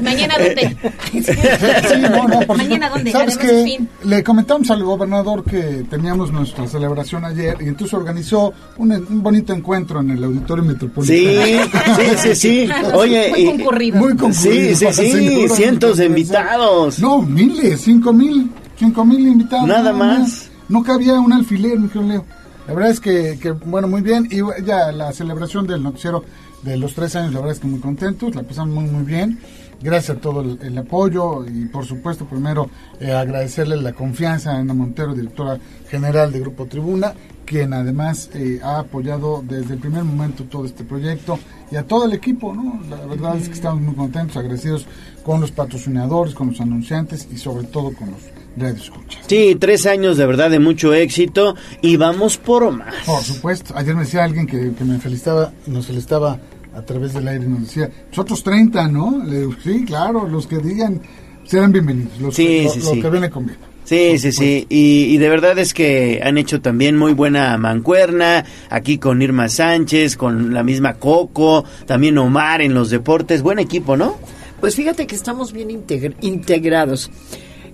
¿Mañana 0.03 0.35
dónde? 0.37 0.77
Sí, 1.13 2.01
no, 2.01 2.27
no, 2.27 2.39
por 2.41 2.57
¿Mañana 2.57 2.89
dónde? 2.89 3.11
¿Sabes 3.11 3.37
qué? 3.37 3.63
fin. 3.63 3.89
Le 4.03 4.23
comentamos 4.23 4.69
al 4.71 4.83
gobernador 4.83 5.43
que 5.43 5.85
teníamos 5.89 6.31
nuestra 6.31 6.67
celebración 6.67 7.23
ayer 7.25 7.57
y 7.61 7.67
entonces 7.67 7.93
organizó 7.93 8.53
un, 8.77 8.91
un 8.91 9.23
bonito 9.23 9.53
encuentro 9.53 9.99
en 10.01 10.11
el 10.11 10.23
Auditorio 10.23 10.63
Metropolitano. 10.63 11.65
Sí, 11.95 12.05
sí, 12.17 12.17
sí, 12.17 12.35
sí. 12.35 12.69
Oye, 12.93 13.29
Muy 13.29 13.39
y- 13.41 13.45
concurrido. 13.45 13.97
Muy 13.99 14.15
concurrido. 14.17 14.75
Sí, 14.75 14.75
sí, 14.75 14.93
sí, 14.93 15.47
cientos 15.49 15.97
de 15.97 16.05
invitados. 16.05 16.99
No, 16.99 17.21
miles, 17.53 17.81
cinco 17.81 18.13
mil, 18.13 18.51
cinco 18.77 19.05
mil 19.05 19.27
invitados. 19.27 19.67
Nada 19.67 19.93
más. 19.93 20.49
No 20.69 20.83
cabía 20.83 21.19
un 21.19 21.33
alfiler, 21.33 21.79
mi 21.79 21.87
querido 21.87 22.07
Leo. 22.07 22.25
La 22.67 22.73
verdad 22.73 22.91
es 22.91 22.99
que, 22.99 23.37
que, 23.41 23.51
bueno, 23.51 23.87
muy 23.87 24.01
bien. 24.01 24.27
Y 24.31 24.37
ya 24.65 24.91
la 24.91 25.11
celebración 25.11 25.67
del 25.67 25.83
noticiero 25.83 26.23
de 26.63 26.77
los 26.77 26.93
tres 26.93 27.15
años, 27.15 27.33
la 27.33 27.39
verdad 27.39 27.55
es 27.55 27.59
que 27.59 27.67
muy 27.67 27.79
contentos, 27.79 28.33
la 28.35 28.43
pasamos 28.43 28.73
muy, 28.73 28.89
muy 28.89 29.03
bien. 29.03 29.39
Gracias 29.81 30.17
a 30.17 30.21
todo 30.21 30.41
el, 30.41 30.59
el 30.61 30.77
apoyo 30.77 31.45
y, 31.45 31.65
por 31.65 31.85
supuesto, 31.85 32.25
primero 32.25 32.69
eh, 33.01 33.11
agradecerle 33.11 33.75
la 33.75 33.91
confianza 33.91 34.53
a 34.53 34.59
Ana 34.59 34.73
Montero, 34.73 35.13
directora 35.13 35.59
general 35.89 36.31
de 36.31 36.39
Grupo 36.39 36.65
Tribuna, 36.67 37.13
quien 37.45 37.73
además 37.73 38.29
eh, 38.33 38.61
ha 38.63 38.79
apoyado 38.79 39.43
desde 39.45 39.73
el 39.73 39.79
primer 39.81 40.05
momento 40.05 40.45
todo 40.45 40.63
este 40.63 40.85
proyecto 40.85 41.37
y 41.73 41.75
a 41.75 41.83
todo 41.87 42.05
el 42.05 42.13
equipo, 42.13 42.53
¿no? 42.53 42.79
La 42.89 42.97
verdad 43.07 43.35
es 43.35 43.47
que 43.49 43.55
estamos 43.55 43.81
muy 43.81 43.95
contentos, 43.95 44.37
agradecidos 44.37 44.85
con 45.23 45.41
los 45.41 45.51
patrocinadores, 45.51 46.35
con 46.35 46.49
los 46.51 46.61
anunciantes 46.61 47.27
y 47.33 47.37
sobre 47.37 47.65
todo 47.65 47.91
con 47.93 48.11
los 48.11 48.19
radioescuchas. 48.55 49.23
Sí, 49.27 49.57
tres 49.59 49.87
años 49.87 50.17
de 50.17 50.25
verdad 50.27 50.51
de 50.51 50.59
mucho 50.59 50.93
éxito 50.93 51.55
y 51.81 51.97
vamos 51.97 52.37
por 52.37 52.69
más. 52.71 52.93
Por 53.05 53.21
supuesto. 53.23 53.73
Ayer 53.75 53.95
me 53.95 54.01
decía 54.03 54.23
alguien 54.23 54.45
que, 54.45 54.73
que 54.73 54.83
me 54.83 54.99
felicitaba, 54.99 55.51
nos 55.65 55.87
felicitaba 55.87 56.39
a 56.75 56.81
través 56.83 57.13
del 57.13 57.27
aire 57.27 57.45
y 57.45 57.49
nos 57.49 57.61
decía, 57.61 57.89
nosotros 58.09 58.43
30, 58.43 58.87
¿no? 58.89 59.23
Le 59.25 59.39
digo, 59.39 59.53
sí, 59.63 59.83
claro, 59.85 60.27
los 60.27 60.45
que 60.45 60.57
digan 60.59 61.01
serán 61.45 61.71
bienvenidos. 61.71 62.19
Los 62.21 62.35
Sí, 62.35 62.45
que, 62.63 62.69
sí, 62.69 62.79
lo 62.81 62.91
sí. 62.91 63.01
que 63.01 63.09
viene 63.09 63.29
conviene. 63.29 63.72
Sí, 63.85 64.17
sí, 64.17 64.31
sí. 64.31 64.65
Y, 64.69 65.05
y 65.13 65.17
de 65.17 65.29
verdad 65.29 65.57
es 65.59 65.73
que 65.73 66.21
han 66.23 66.37
hecho 66.37 66.61
también 66.61 66.97
muy 66.97 67.13
buena 67.13 67.57
mancuerna. 67.57 68.45
Aquí 68.69 68.97
con 68.97 69.21
Irma 69.21 69.49
Sánchez, 69.49 70.15
con 70.15 70.53
la 70.53 70.63
misma 70.63 70.95
Coco, 70.95 71.65
también 71.85 72.17
Omar 72.17 72.61
en 72.61 72.73
los 72.73 72.89
deportes. 72.89 73.41
Buen 73.41 73.59
equipo, 73.59 73.97
¿no? 73.97 74.17
Pues 74.61 74.75
fíjate 74.75 75.05
que 75.05 75.15
estamos 75.15 75.51
bien 75.51 75.69
integr- 75.69 76.15
integrados. 76.21 77.11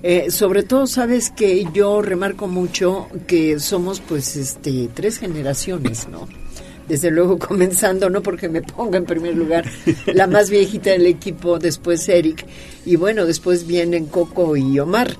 Eh, 0.02 0.32
sobre 0.32 0.64
todo, 0.64 0.88
sabes 0.88 1.30
que 1.30 1.66
yo 1.74 2.02
remarco 2.02 2.48
mucho 2.48 3.08
que 3.28 3.60
somos, 3.60 4.00
pues, 4.00 4.36
este, 4.38 4.90
tres 4.94 5.20
generaciones, 5.20 6.08
¿no? 6.10 6.28
Desde 6.88 7.12
luego 7.12 7.38
comenzando, 7.40 8.10
no 8.10 8.24
porque 8.24 8.50
me 8.50 8.62
ponga 8.64 8.98
en 8.98 9.06
primer 9.06 9.36
lugar 9.36 9.66
la 10.08 10.26
más 10.26 10.50
viejita 10.50 10.90
del 10.92 11.06
equipo, 11.06 11.60
después 11.60 12.08
Eric, 12.10 12.46
y 12.86 12.96
bueno, 12.96 13.26
después 13.26 13.68
vienen 13.68 14.06
Coco 14.08 14.56
y 14.58 14.80
Omar. 14.80 15.16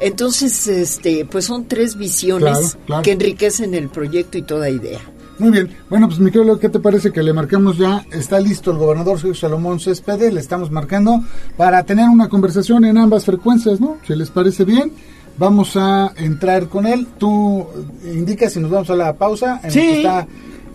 Entonces, 0.00 0.66
este, 0.66 1.24
pues 1.26 1.44
son 1.44 1.66
tres 1.66 1.96
visiones 1.96 2.50
Claro, 2.58 2.68
claro. 2.86 3.02
que 3.02 3.12
enriquecen 3.12 3.74
el 3.74 3.88
proyecto 3.88 4.38
y 4.38 4.42
toda 4.42 4.70
idea. 4.70 4.98
Muy 5.38 5.50
bien. 5.50 5.74
Bueno, 5.88 6.06
pues 6.08 6.20
mi 6.20 6.30
querido 6.30 6.58
¿qué 6.58 6.68
te 6.68 6.80
parece 6.80 7.12
que 7.12 7.22
le 7.22 7.32
marcamos 7.32 7.78
ya? 7.78 8.04
Está 8.10 8.38
listo 8.40 8.70
el 8.70 8.76
gobernador 8.78 9.16
Sergio 9.18 9.34
Salomón 9.34 9.80
Céspedes, 9.80 10.32
le 10.34 10.40
estamos 10.40 10.70
marcando 10.70 11.22
para 11.56 11.82
tener 11.84 12.08
una 12.08 12.28
conversación 12.28 12.84
en 12.84 12.98
ambas 12.98 13.24
frecuencias, 13.24 13.80
¿no? 13.80 13.96
Si 14.06 14.14
les 14.14 14.30
parece 14.30 14.64
bien, 14.64 14.92
vamos 15.38 15.76
a 15.76 16.12
entrar 16.16 16.68
con 16.68 16.86
él. 16.86 17.06
Tú 17.18 17.66
indicas 18.04 18.52
si 18.52 18.60
nos 18.60 18.70
vamos 18.70 18.90
a 18.90 18.96
la 18.96 19.14
pausa. 19.14 19.60
En 19.64 19.70
Sí. 19.70 19.78
lo 19.80 19.84
que 19.92 19.96
está 19.98 20.26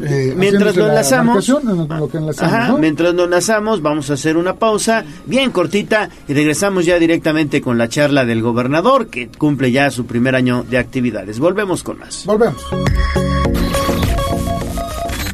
eh, 0.02 0.34
mientras 0.36 0.72
haciéndose 0.72 0.80
lo 0.80 0.86
la 0.88 0.92
enlazamos, 0.94 1.50
marcación 1.50 1.70
en 1.70 2.00
lo 2.00 2.10
que 2.10 2.18
enlazamos, 2.18 2.54
Ajá, 2.54 2.68
¿no? 2.70 2.78
mientras 2.78 3.14
nos 3.14 3.26
enlazamos, 3.26 3.82
vamos 3.82 4.10
a 4.10 4.14
hacer 4.14 4.38
una 4.38 4.56
pausa 4.56 5.06
bien 5.26 5.52
cortita 5.52 6.10
y 6.28 6.34
regresamos 6.34 6.86
ya 6.86 7.00
directamente 7.00 7.62
con 7.62 7.78
la 7.78 7.88
charla 7.88 8.26
del 8.26 8.42
gobernador 8.42 9.08
que 9.08 9.30
cumple 9.30 9.72
ya 9.72 9.90
su 9.92 10.06
primer 10.06 10.36
año 10.36 10.64
de 10.64 10.78
actividades. 10.78 11.40
Volvemos 11.40 11.84
con 11.84 12.00
más. 12.00 12.26
Volvemos. 12.26 12.62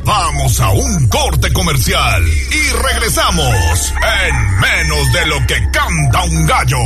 Vamos 0.03 0.59
a 0.59 0.71
un 0.71 1.07
corte 1.07 1.53
comercial 1.53 2.23
y 2.27 2.91
regresamos 2.91 3.93
en 4.27 4.59
menos 4.59 5.13
de 5.13 5.25
lo 5.27 5.35
que 5.47 5.55
canta 5.71 6.23
un 6.23 6.45
gallo. 6.45 6.77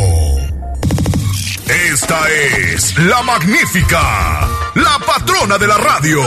Esta 1.92 2.20
es 2.30 2.96
la 3.00 3.24
magnífica, 3.24 4.48
la 4.76 5.00
patrona 5.06 5.58
de 5.58 5.68
la 5.68 5.78
radio. 5.78 6.22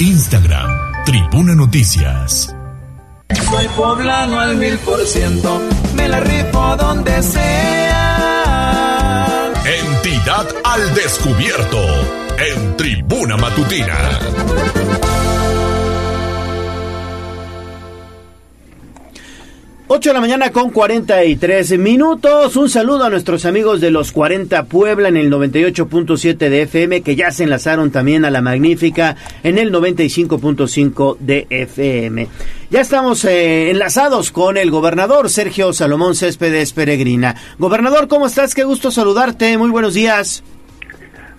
Instagram, 0.00 0.70
Tribuna 1.04 1.54
Noticias. 1.54 2.54
Soy 3.50 3.68
poblano 3.76 4.38
al 4.38 4.56
mil 4.56 4.78
por 4.78 5.04
ciento, 5.06 5.60
me 5.94 6.08
la 6.08 6.20
rifo 6.20 6.76
donde 6.76 7.22
sea. 7.22 8.38
Entidad 9.64 10.46
al 10.64 10.94
descubierto 10.94 11.82
en 12.38 12.76
Tribuna 12.76 13.36
Matutina. 13.36 14.18
8 19.90 20.10
de 20.10 20.14
la 20.14 20.20
mañana 20.20 20.52
con 20.52 20.68
43 20.68 21.78
minutos. 21.78 22.56
Un 22.56 22.68
saludo 22.68 23.04
a 23.04 23.10
nuestros 23.10 23.46
amigos 23.46 23.80
de 23.80 23.90
los 23.90 24.12
40 24.12 24.64
Puebla 24.64 25.08
en 25.08 25.16
el 25.16 25.32
98.7 25.32 26.36
de 26.36 26.62
FM 26.62 27.00
que 27.00 27.16
ya 27.16 27.30
se 27.30 27.44
enlazaron 27.44 27.90
también 27.90 28.26
a 28.26 28.30
la 28.30 28.42
magnífica 28.42 29.16
en 29.42 29.56
el 29.56 29.72
95.5 29.72 31.16
de 31.20 31.46
FM. 31.48 32.28
Ya 32.68 32.82
estamos 32.82 33.24
eh, 33.24 33.70
enlazados 33.70 34.30
con 34.30 34.58
el 34.58 34.70
gobernador 34.70 35.30
Sergio 35.30 35.72
Salomón 35.72 36.14
Céspedes 36.14 36.74
Peregrina. 36.74 37.36
Gobernador, 37.58 38.08
¿cómo 38.08 38.26
estás? 38.26 38.54
Qué 38.54 38.64
gusto 38.64 38.90
saludarte. 38.90 39.56
Muy 39.56 39.70
buenos 39.70 39.94
días. 39.94 40.44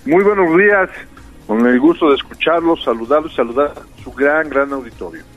Muy 0.08 0.24
buenos 0.24 0.58
días. 0.58 0.90
Con 1.46 1.68
el 1.68 1.80
gusto 1.80 2.10
de 2.10 2.16
escucharlos, 2.16 2.84
saludarlos, 2.84 3.36
saludar 3.36 3.74
a 3.76 4.04
su 4.04 4.12
gran, 4.12 4.50
gran 4.50 4.74
auditorio. 4.74 5.29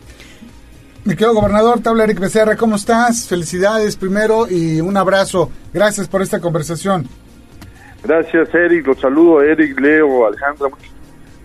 Mi 1.04 1.16
querido 1.16 1.34
gobernador, 1.34 1.80
te 1.80 1.88
habla 1.88 2.04
Eric 2.04 2.20
Becerra, 2.20 2.56
¿cómo 2.56 2.76
estás? 2.76 3.26
Felicidades 3.26 3.96
primero 3.96 4.46
y 4.48 4.80
un 4.80 4.96
abrazo. 4.96 5.50
Gracias 5.74 6.06
por 6.06 6.22
esta 6.22 6.38
conversación. 6.40 7.08
Gracias, 8.04 8.54
Eric. 8.54 8.86
Los 8.86 9.00
saludo, 9.00 9.42
Eric, 9.42 9.80
Leo, 9.80 10.26
Alejandra. 10.26 10.68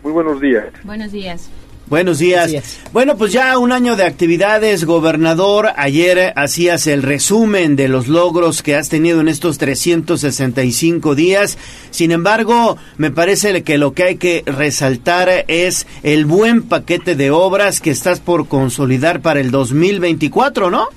Muy 0.03 0.11
buenos 0.11 0.39
días. 0.39 0.67
Buenos 0.83 1.11
días. 1.11 1.49
Buenos 1.89 2.19
días. 2.19 2.81
Bueno, 2.91 3.17
pues 3.17 3.31
ya 3.31 3.57
un 3.57 3.71
año 3.71 3.95
de 3.95 4.03
actividades, 4.03 4.83
gobernador. 4.83 5.67
Ayer 5.77 6.33
hacías 6.35 6.85
el 6.85 7.01
resumen 7.01 7.77
de 7.77 7.87
los 7.87 8.09
logros 8.09 8.61
que 8.61 8.75
has 8.75 8.89
tenido 8.89 9.21
en 9.21 9.29
estos 9.29 9.57
365 9.57 11.15
días. 11.15 11.57
Sin 11.89 12.11
embargo, 12.11 12.77
me 12.97 13.09
parece 13.09 13.63
que 13.63 13.77
lo 13.77 13.93
que 13.93 14.03
hay 14.03 14.15
que 14.17 14.43
resaltar 14.45 15.29
es 15.47 15.87
el 16.03 16.25
buen 16.25 16.63
paquete 16.63 17.15
de 17.15 17.31
obras 17.31 17.79
que 17.79 17.91
estás 17.91 18.19
por 18.19 18.49
consolidar 18.49 19.21
para 19.21 19.39
el 19.39 19.49
2024, 19.49 20.69
¿no? 20.69 20.89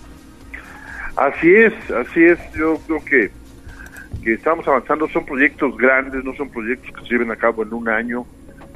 Así 1.17 1.55
es, 1.55 1.73
así 1.93 2.25
es. 2.25 2.39
Yo 2.59 2.81
creo 2.87 3.05
que, 3.05 3.31
que 4.25 4.35
estamos 4.35 4.67
avanzando. 4.67 5.09
Son 5.11 5.25
proyectos 5.25 5.77
grandes, 5.77 6.25
no 6.25 6.35
son 6.35 6.49
proyectos 6.51 6.91
que 6.97 7.03
se 7.03 7.11
lleven 7.11 7.31
a 7.31 7.37
cabo 7.37 7.63
en 7.63 7.73
un 7.73 7.89
año 7.89 8.27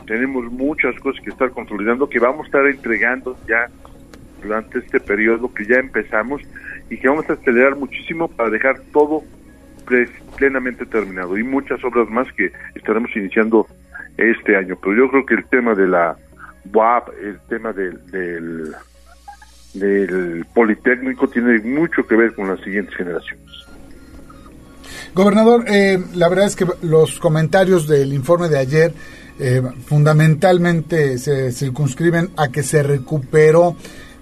tenemos 0.06 0.50
muchas 0.52 0.98
cosas 1.00 1.22
que 1.22 1.30
estar 1.30 1.50
consolidando, 1.50 2.08
que 2.08 2.18
vamos 2.18 2.44
a 2.44 2.46
estar 2.46 2.66
entregando 2.66 3.36
ya 3.48 3.68
durante 4.42 4.78
este 4.78 5.00
periodo 5.00 5.52
que 5.52 5.64
ya 5.64 5.76
empezamos 5.76 6.42
y 6.90 6.98
que 6.98 7.08
vamos 7.08 7.28
a 7.30 7.34
acelerar 7.34 7.76
muchísimo 7.76 8.28
para 8.28 8.50
dejar 8.50 8.80
todo 8.92 9.22
plenamente 10.36 10.86
terminado 10.86 11.36
y 11.36 11.42
muchas 11.42 11.82
obras 11.84 12.08
más 12.08 12.30
que 12.32 12.52
estaremos 12.74 13.10
iniciando 13.16 13.66
este 14.16 14.56
año. 14.56 14.76
Pero 14.80 14.96
yo 14.96 15.10
creo 15.10 15.26
que 15.26 15.34
el 15.34 15.44
tema 15.46 15.74
de 15.74 15.86
la 15.88 16.16
UAP, 16.72 17.08
el 17.22 17.38
tema 17.48 17.72
del, 17.72 18.04
del, 18.10 18.74
del 19.74 20.46
Politécnico 20.54 21.28
tiene 21.28 21.58
mucho 21.60 22.06
que 22.06 22.16
ver 22.16 22.34
con 22.34 22.48
las 22.48 22.60
siguientes 22.60 22.94
generaciones. 22.94 23.44
Gobernador, 25.14 25.64
eh, 25.68 25.98
la 26.14 26.28
verdad 26.28 26.46
es 26.46 26.56
que 26.56 26.66
los 26.82 27.20
comentarios 27.20 27.86
del 27.86 28.12
informe 28.12 28.48
de 28.48 28.58
ayer 28.58 28.92
eh, 29.38 29.62
fundamentalmente 29.86 31.18
se 31.18 31.52
circunscriben 31.52 32.30
a 32.36 32.48
que 32.48 32.62
se 32.62 32.82
recuperó 32.82 33.76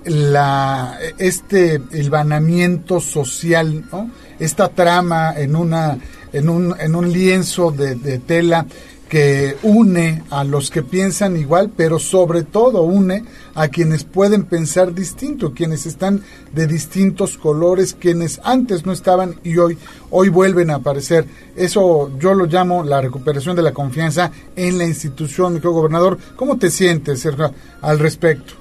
la 0.04 0.98
este 1.18 1.80
hilvanamiento 1.92 3.00
social, 3.00 3.84
¿no? 3.92 4.10
esta 4.38 4.68
trama 4.68 5.34
en 5.36 5.54
una 5.54 5.98
en 6.32 6.48
un, 6.48 6.74
en 6.78 6.94
un 6.94 7.12
lienzo 7.12 7.70
de, 7.70 7.94
de 7.94 8.18
tela 8.18 8.66
que 9.08 9.56
une 9.62 10.22
a 10.30 10.42
los 10.42 10.70
que 10.70 10.82
piensan 10.82 11.36
igual, 11.36 11.70
pero 11.76 11.98
sobre 11.98 12.44
todo 12.44 12.82
une 12.84 13.22
a 13.54 13.68
quienes 13.68 14.04
pueden 14.04 14.44
pensar 14.44 14.94
distinto, 14.94 15.52
quienes 15.54 15.86
están 15.86 16.20
de 16.52 16.66
distintos 16.66 17.38
colores, 17.38 17.94
quienes 17.94 18.40
antes 18.44 18.86
no 18.86 18.92
estaban 18.92 19.34
y 19.42 19.56
hoy 19.58 19.78
hoy 20.10 20.28
vuelven 20.28 20.70
a 20.70 20.76
aparecer. 20.76 21.24
Eso 21.56 22.16
yo 22.18 22.34
lo 22.34 22.46
llamo 22.46 22.84
la 22.84 23.00
recuperación 23.00 23.56
de 23.56 23.62
la 23.62 23.72
confianza 23.72 24.30
en 24.56 24.78
la 24.78 24.84
institución, 24.84 25.54
mi 25.54 25.60
gobernador. 25.60 26.18
¿Cómo 26.36 26.58
te 26.58 26.70
sientes, 26.70 27.20
Sergio, 27.20 27.52
al 27.80 27.98
respecto? 27.98 28.54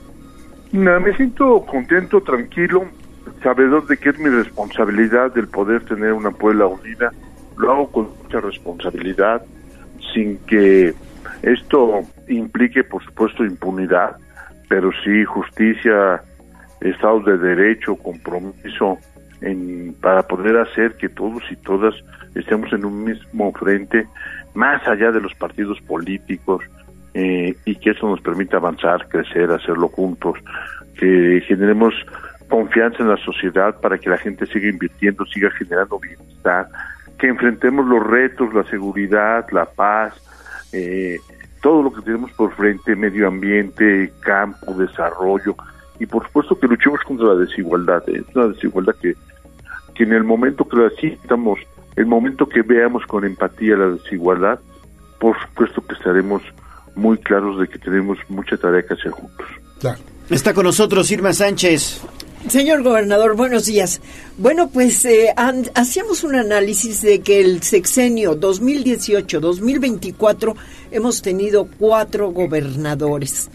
Me 0.71 1.15
siento 1.17 1.65
contento, 1.65 2.21
tranquilo, 2.21 2.85
sabedor 3.43 3.85
de 3.87 3.97
que 3.97 4.09
es 4.09 4.19
mi 4.19 4.29
responsabilidad 4.29 5.37
el 5.37 5.47
poder 5.47 5.83
tener 5.85 6.13
una 6.13 6.31
Puebla 6.31 6.67
unida. 6.67 7.11
Lo 7.57 7.71
hago 7.71 7.91
con 7.91 8.09
mucha 8.23 8.39
responsabilidad 8.39 9.43
sin 10.13 10.37
que 10.47 10.93
esto 11.41 12.01
implique, 12.27 12.83
por 12.83 13.03
supuesto, 13.03 13.43
impunidad, 13.43 14.15
pero 14.71 14.89
sí 15.03 15.25
justicia, 15.25 16.23
Estado 16.79 17.19
de 17.19 17.37
Derecho, 17.37 17.97
compromiso 17.97 18.97
en, 19.41 19.93
para 19.99 20.25
poder 20.25 20.55
hacer 20.55 20.95
que 20.95 21.09
todos 21.09 21.43
y 21.51 21.57
todas 21.57 21.93
estemos 22.35 22.71
en 22.71 22.85
un 22.85 23.03
mismo 23.03 23.51
frente, 23.51 24.07
más 24.53 24.81
allá 24.87 25.11
de 25.11 25.19
los 25.19 25.33
partidos 25.35 25.77
políticos, 25.81 26.63
eh, 27.13 27.53
y 27.65 27.75
que 27.75 27.89
eso 27.89 28.07
nos 28.07 28.21
permita 28.21 28.55
avanzar, 28.55 29.09
crecer, 29.09 29.51
hacerlo 29.51 29.89
juntos, 29.89 30.37
que 30.97 31.43
generemos 31.45 31.93
confianza 32.47 33.03
en 33.03 33.09
la 33.09 33.17
sociedad 33.17 33.77
para 33.81 33.97
que 33.97 34.09
la 34.09 34.19
gente 34.19 34.45
siga 34.45 34.69
invirtiendo, 34.69 35.25
siga 35.25 35.51
generando 35.51 35.99
bienestar, 35.99 36.69
que 37.19 37.27
enfrentemos 37.27 37.85
los 37.85 38.07
retos, 38.07 38.53
la 38.53 38.63
seguridad, 38.63 39.45
la 39.51 39.65
paz, 39.65 40.13
eh, 40.71 41.17
todo 41.61 41.83
lo 41.83 41.93
que 41.93 42.01
tenemos 42.01 42.31
por 42.31 42.53
frente, 42.55 42.95
medio 42.95 43.27
ambiente, 43.27 44.11
campo, 44.21 44.73
desarrollo, 44.73 45.55
y 45.99 46.05
por 46.05 46.25
supuesto 46.25 46.59
que 46.59 46.67
luchemos 46.67 46.99
contra 47.01 47.27
la 47.27 47.35
desigualdad, 47.35 48.03
es 48.09 48.23
una 48.35 48.47
desigualdad 48.47 48.95
que, 49.01 49.15
que 49.93 50.03
en 50.03 50.13
el 50.13 50.23
momento 50.23 50.67
que 50.67 50.77
la 50.77 50.87
estamos, 50.87 51.59
el 51.95 52.07
momento 52.07 52.47
que 52.47 52.63
veamos 52.63 53.05
con 53.05 53.23
empatía 53.23 53.77
la 53.77 53.91
desigualdad, 53.91 54.59
por 55.19 55.39
supuesto 55.39 55.85
que 55.85 55.93
estaremos 55.93 56.41
muy 56.95 57.17
claros 57.19 57.59
de 57.59 57.67
que 57.67 57.77
tenemos 57.77 58.17
mucha 58.29 58.57
tarea 58.57 58.81
que 58.81 58.95
hacer 58.95 59.11
juntos. 59.11 59.47
Está 60.31 60.53
con 60.53 60.63
nosotros 60.63 61.11
Irma 61.11 61.33
Sánchez. 61.33 61.99
Señor 62.47 62.83
gobernador, 62.83 63.35
buenos 63.35 63.65
días. 63.65 63.99
Bueno, 64.37 64.69
pues 64.69 65.03
eh, 65.03 65.33
hacíamos 65.75 66.23
un 66.23 66.35
análisis 66.35 67.01
de 67.01 67.19
que 67.19 67.41
el 67.41 67.61
sexenio 67.63 68.39
2018-2024 68.39 70.55
hemos 70.91 71.21
tenido 71.21 71.67
cuatro 71.77 72.31
gobernadores. 72.31 73.49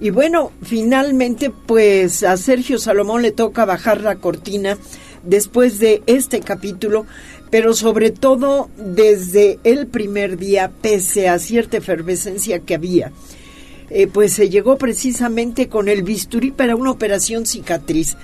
Y 0.00 0.08
bueno, 0.08 0.52
finalmente 0.62 1.50
pues 1.50 2.22
a 2.22 2.38
Sergio 2.38 2.78
Salomón 2.78 3.20
le 3.20 3.32
toca 3.32 3.66
bajar 3.66 4.00
la 4.00 4.16
cortina 4.16 4.78
después 5.22 5.78
de 5.80 6.02
este 6.06 6.40
capítulo, 6.40 7.04
pero 7.50 7.74
sobre 7.74 8.10
todo 8.10 8.70
desde 8.78 9.58
el 9.64 9.86
primer 9.86 10.38
día, 10.38 10.72
pese 10.80 11.28
a 11.28 11.38
cierta 11.38 11.76
efervescencia 11.76 12.60
que 12.60 12.74
había. 12.74 13.12
Eh, 13.90 14.08
pues 14.12 14.32
se 14.32 14.48
llegó 14.48 14.78
precisamente 14.78 15.68
con 15.68 15.88
el 15.88 16.02
bisturí 16.02 16.50
para 16.50 16.74
una 16.74 16.90
operación 16.90 17.46
cicatriz, 17.46 18.16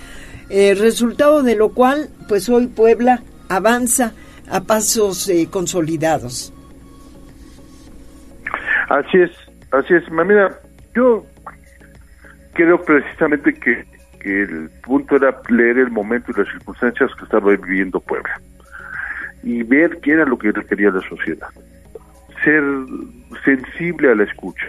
eh, 0.50 0.74
resultado 0.74 1.42
de 1.42 1.54
lo 1.54 1.72
cual, 1.72 2.08
pues 2.28 2.48
hoy 2.48 2.66
Puebla 2.66 3.22
avanza 3.48 4.12
a 4.50 4.62
pasos 4.62 5.28
eh, 5.28 5.48
consolidados. 5.50 6.52
Así 8.88 9.18
es, 9.18 9.30
así 9.70 9.94
es. 9.94 10.02
Mira, 10.10 10.58
yo 10.94 11.24
creo 12.54 12.82
precisamente 12.82 13.54
que, 13.54 13.84
que 14.20 14.42
el 14.42 14.68
punto 14.82 15.16
era 15.16 15.40
leer 15.48 15.78
el 15.78 15.90
momento 15.90 16.32
y 16.32 16.40
las 16.40 16.48
circunstancias 16.48 17.10
que 17.16 17.24
estaba 17.24 17.52
viviendo 17.56 18.00
Puebla 18.00 18.40
y 19.44 19.62
ver 19.62 19.98
qué 20.00 20.12
era 20.12 20.24
lo 20.24 20.36
que 20.38 20.50
requería 20.50 20.90
la 20.90 21.00
sociedad. 21.08 21.48
ser 22.44 22.62
sensible 23.44 24.10
a 24.10 24.14
la 24.16 24.24
escucha 24.24 24.66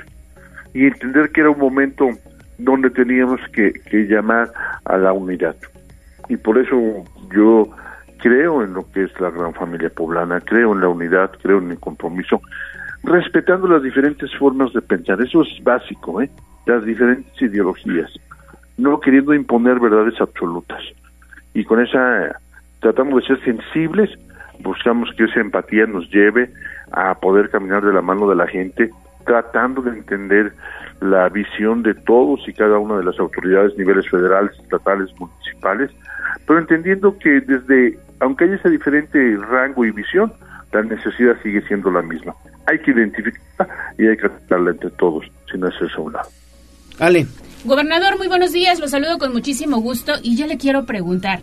y 0.73 0.85
entender 0.85 1.31
que 1.31 1.41
era 1.41 1.51
un 1.51 1.59
momento 1.59 2.09
donde 2.57 2.89
teníamos 2.89 3.39
que, 3.51 3.73
llamar 4.07 4.51
a 4.85 4.97
la 4.97 5.13
unidad. 5.13 5.55
Y 6.29 6.37
por 6.37 6.57
eso 6.57 7.03
yo 7.33 7.69
creo 8.19 8.63
en 8.63 8.73
lo 8.73 8.89
que 8.91 9.03
es 9.03 9.19
la 9.19 9.29
gran 9.29 9.53
familia 9.53 9.89
poblana, 9.89 10.39
creo 10.41 10.73
en 10.73 10.81
la 10.81 10.87
unidad, 10.87 11.31
creo 11.41 11.59
en 11.59 11.71
el 11.71 11.79
compromiso, 11.79 12.41
respetando 13.03 13.67
las 13.67 13.83
diferentes 13.83 14.33
formas 14.37 14.71
de 14.73 14.81
pensar. 14.81 15.21
Eso 15.21 15.41
es 15.41 15.63
básico, 15.63 16.21
¿eh? 16.21 16.29
las 16.65 16.85
diferentes 16.85 17.41
ideologías, 17.41 18.11
no 18.77 18.99
queriendo 18.99 19.33
imponer 19.33 19.79
verdades 19.79 20.19
absolutas. 20.21 20.81
Y 21.53 21.65
con 21.65 21.81
esa 21.81 22.39
tratamos 22.79 23.21
de 23.21 23.27
ser 23.27 23.43
sensibles, 23.43 24.09
buscamos 24.59 25.09
que 25.17 25.25
esa 25.25 25.41
empatía 25.41 25.85
nos 25.85 26.09
lleve 26.09 26.49
a 26.91 27.15
poder 27.15 27.49
caminar 27.49 27.83
de 27.83 27.93
la 27.93 28.01
mano 28.01 28.29
de 28.29 28.35
la 28.35 28.47
gente, 28.47 28.89
tratando 29.25 29.81
de 29.81 29.91
entender 29.91 30.53
la 31.01 31.29
visión 31.29 31.83
de 31.83 31.93
todos 31.93 32.47
y 32.47 32.53
cada 32.53 32.77
una 32.79 32.97
de 32.97 33.03
las 33.03 33.19
autoridades, 33.19 33.77
niveles 33.77 34.09
federales, 34.09 34.57
estatales, 34.59 35.09
municipales, 35.19 35.91
pero 36.47 36.59
entendiendo 36.59 37.17
que 37.17 37.41
desde, 37.41 37.97
aunque 38.19 38.45
haya 38.45 38.55
ese 38.55 38.69
diferente 38.69 39.37
rango 39.37 39.85
y 39.85 39.91
visión, 39.91 40.33
la 40.71 40.81
necesidad 40.83 41.35
sigue 41.43 41.61
siendo 41.67 41.91
la 41.91 42.01
misma. 42.01 42.33
Hay 42.67 42.79
que 42.79 42.91
identificarla 42.91 43.67
y 43.97 44.07
hay 44.07 44.17
que 44.17 44.29
tratarla 44.29 44.71
entre 44.71 44.89
todos, 44.91 45.25
sin 45.51 45.63
hacerse 45.63 45.95
a 45.97 46.01
un 46.01 46.13
lado. 46.13 46.29
Ale. 46.99 47.27
Gobernador, 47.65 48.17
muy 48.17 48.27
buenos 48.27 48.51
días, 48.51 48.79
lo 48.81 48.89
saludo 48.89 49.17
con 49.17 49.31
muchísimo 49.31 49.77
gusto 49.77 50.13
y 50.21 50.35
yo 50.35 50.47
le 50.47 50.57
quiero 50.57 50.85
preguntar, 50.85 51.39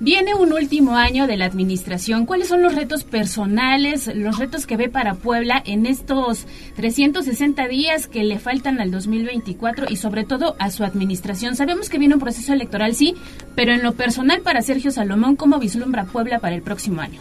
viene 0.00 0.34
un 0.34 0.52
último 0.52 0.96
año 0.96 1.26
de 1.26 1.36
la 1.36 1.46
administración, 1.46 2.26
¿cuáles 2.26 2.48
son 2.48 2.62
los 2.62 2.74
retos 2.74 3.04
personales, 3.04 4.10
los 4.14 4.38
retos 4.38 4.66
que 4.66 4.76
ve 4.76 4.88
para 4.88 5.14
Puebla 5.14 5.62
en 5.64 5.86
estos 5.86 6.46
360 6.76 7.68
días 7.68 8.06
que 8.06 8.24
le 8.24 8.38
faltan 8.38 8.80
al 8.80 8.90
2024 8.90 9.86
y 9.88 9.96
sobre 9.96 10.24
todo 10.24 10.56
a 10.58 10.70
su 10.70 10.84
administración? 10.84 11.56
Sabemos 11.56 11.88
que 11.88 11.98
viene 11.98 12.14
un 12.14 12.20
proceso 12.20 12.52
electoral, 12.52 12.94
sí, 12.94 13.14
pero 13.54 13.72
en 13.72 13.82
lo 13.82 13.92
personal 13.92 14.40
para 14.40 14.62
Sergio 14.62 14.90
Salomón, 14.90 15.36
¿cómo 15.36 15.58
vislumbra 15.58 16.04
Puebla 16.04 16.38
para 16.38 16.54
el 16.54 16.62
próximo 16.62 17.00
año? 17.00 17.20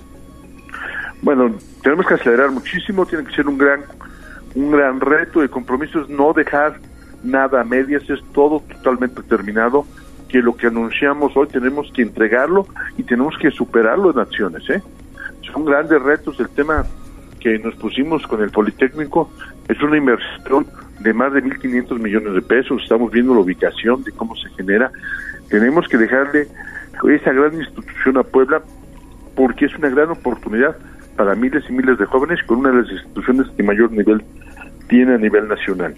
Bueno, 1.22 1.56
tenemos 1.82 2.06
que 2.06 2.16
acelerar 2.16 2.52
muchísimo, 2.52 3.06
tiene 3.06 3.24
que 3.26 3.34
ser 3.34 3.48
un 3.48 3.58
gran, 3.58 3.82
un 4.56 4.72
gran 4.72 5.00
reto, 5.00 5.40
de 5.40 5.50
compromiso 5.50 6.02
es 6.02 6.10
no 6.10 6.34
dejar 6.34 6.80
nada 7.24 7.62
a 7.62 7.64
medias, 7.64 8.04
es 8.10 8.20
todo 8.34 8.60
totalmente 8.60 9.24
terminado, 9.24 9.86
que 10.34 10.42
lo 10.42 10.58
que 10.58 10.66
anunciamos 10.66 11.38
hoy 11.38 11.46
tenemos 11.46 11.92
que 11.94 12.02
entregarlo 12.02 12.66
y 12.98 13.04
tenemos 13.04 13.38
que 13.38 13.52
superarlo 13.52 14.10
en 14.10 14.18
acciones. 14.18 14.68
¿eh? 14.68 14.82
Son 15.44 15.64
grandes 15.64 16.02
retos, 16.02 16.40
el 16.40 16.50
tema 16.50 16.88
que 17.40 17.60
nos 17.60 17.76
pusimos 17.76 18.26
con 18.26 18.42
el 18.42 18.50
Politécnico 18.50 19.32
es 19.68 19.80
una 19.84 19.96
inversión 19.96 20.66
de 21.02 21.14
más 21.14 21.34
de 21.34 21.44
1.500 21.44 22.00
millones 22.00 22.34
de 22.34 22.42
pesos, 22.42 22.82
estamos 22.82 23.12
viendo 23.12 23.36
la 23.36 23.42
ubicación 23.42 24.04
de 24.04 24.12
cómo 24.12 24.36
se 24.36 24.50
genera, 24.58 24.92
tenemos 25.50 25.88
que 25.88 26.00
dejarle 26.00 26.48
esa 27.12 27.32
gran 27.32 27.54
institución 27.54 28.18
a 28.18 28.24
Puebla 28.24 28.64
porque 29.36 29.66
es 29.66 29.76
una 29.76 29.90
gran 29.90 30.10
oportunidad 30.10 30.76
para 31.16 31.36
miles 31.36 31.64
y 31.70 31.74
miles 31.74 32.00
de 32.00 32.06
jóvenes 32.06 32.42
con 32.48 32.58
una 32.58 32.72
de 32.72 32.82
las 32.82 32.92
instituciones 32.92 33.46
que 33.56 33.62
mayor 33.62 33.92
nivel 33.92 34.24
tiene 34.88 35.14
a 35.14 35.18
nivel 35.20 35.48
nacional 35.48 35.94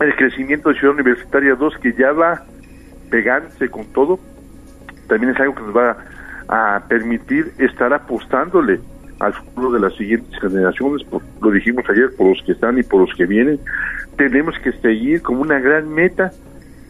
el 0.00 0.14
crecimiento 0.14 0.68
de 0.68 0.78
Ciudad 0.78 0.94
Universitaria 0.94 1.56
2 1.56 1.78
que 1.78 1.92
ya 1.94 2.12
va 2.12 2.44
pegándose 3.10 3.68
con 3.68 3.84
todo, 3.86 4.18
también 5.08 5.32
es 5.32 5.40
algo 5.40 5.54
que 5.54 5.62
nos 5.62 5.76
va 5.76 5.96
a, 6.48 6.82
permitir 6.88 7.52
estar 7.58 7.92
apostándole 7.92 8.80
al 9.18 9.32
futuro 9.34 9.72
de 9.72 9.80
las 9.80 9.94
siguientes 9.96 10.40
generaciones, 10.40 11.06
lo 11.40 11.50
dijimos 11.50 11.84
ayer, 11.88 12.10
por 12.16 12.28
los 12.28 12.42
que 12.44 12.52
están 12.52 12.78
y 12.78 12.82
por 12.82 13.02
los 13.02 13.14
que 13.14 13.26
vienen, 13.26 13.60
tenemos 14.16 14.58
que 14.58 14.72
seguir 14.72 15.22
como 15.22 15.42
una 15.42 15.58
gran 15.58 15.88
meta, 15.88 16.32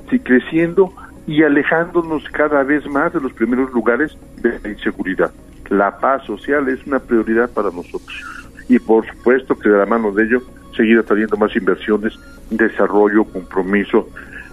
sí, 0.09 0.19
creciendo 0.21 0.93
y 1.27 1.43
alejándonos 1.43 2.25
cada 2.31 2.63
vez 2.63 2.87
más 2.87 3.13
de 3.13 3.21
los 3.21 3.33
primeros 3.33 3.73
lugares 3.73 4.17
de 4.39 4.59
la 4.63 4.69
inseguridad. 4.71 5.33
La 5.69 5.99
paz 5.99 6.25
social 6.25 6.69
es 6.69 6.85
una 6.87 6.99
prioridad 6.99 7.51
para 7.51 7.71
nosotros 7.71 8.25
y 8.69 8.79
por 8.79 9.05
supuesto 9.07 9.59
que 9.59 9.69
de 9.69 9.79
la 9.79 9.87
mano 9.87 10.13
de 10.13 10.25
ello 10.25 10.43
seguir 10.77 10.99
atrayendo 10.99 11.37
más 11.37 11.55
inversiones, 11.57 12.19
desarrollo, 12.51 13.25
compromiso. 13.25 14.09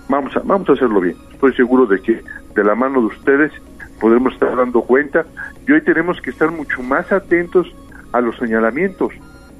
Vamos 0.10 0.36
a, 0.36 0.40
vamos 0.40 0.70
a 0.70 0.74
hacerlo 0.74 1.02
bien. 1.02 1.18
Estoy 1.34 1.54
seguro 1.54 1.86
de 1.86 2.02
que 2.02 2.22
de 2.56 2.64
la 2.64 2.76
mano 2.76 3.02
de 3.02 3.08
ustedes 3.08 3.52
podremos 4.00 4.34
estar 4.34 4.56
dando 4.56 4.82
cuenta 4.82 5.26
y 5.68 5.72
hoy 5.72 5.82
tenemos 5.82 6.22
que 6.22 6.30
estar 6.30 6.52
mucho 6.52 6.82
más 6.82 7.12
atentos 7.12 7.68
a 8.14 8.22
los 8.22 8.38
señalamientos 8.38 9.14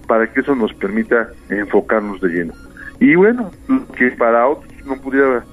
para 0.07 0.32
que 0.32 0.40
eso 0.40 0.56
nos 0.56 0.74
permita 0.74 1.30
enfocarnos 1.49 2.22
de 2.22 2.30
lleno. 2.30 2.53
Y 2.99 3.15
bueno, 3.15 3.52
que 3.95 4.11
para 4.11 4.48
otros 4.48 4.74
no 4.86 4.95
pudiera 4.98 5.44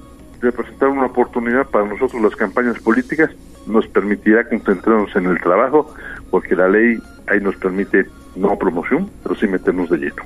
representar 0.41 0.89
una 0.89 1.07
oportunidad 1.07 1.67
para 1.67 1.85
nosotros 1.85 2.21
las 2.21 2.35
campañas 2.35 2.79
políticas, 2.79 3.29
nos 3.67 3.87
permitirá 3.87 4.47
concentrarnos 4.47 5.15
en 5.15 5.25
el 5.25 5.39
trabajo, 5.39 5.93
porque 6.29 6.55
la 6.55 6.67
ley 6.67 6.99
ahí 7.27 7.39
nos 7.41 7.55
permite 7.55 8.05
no 8.35 8.57
promoción, 8.57 9.09
pero 9.23 9.35
sí 9.35 9.47
meternos 9.47 9.89
de 9.89 9.97
lleno. 9.97 10.23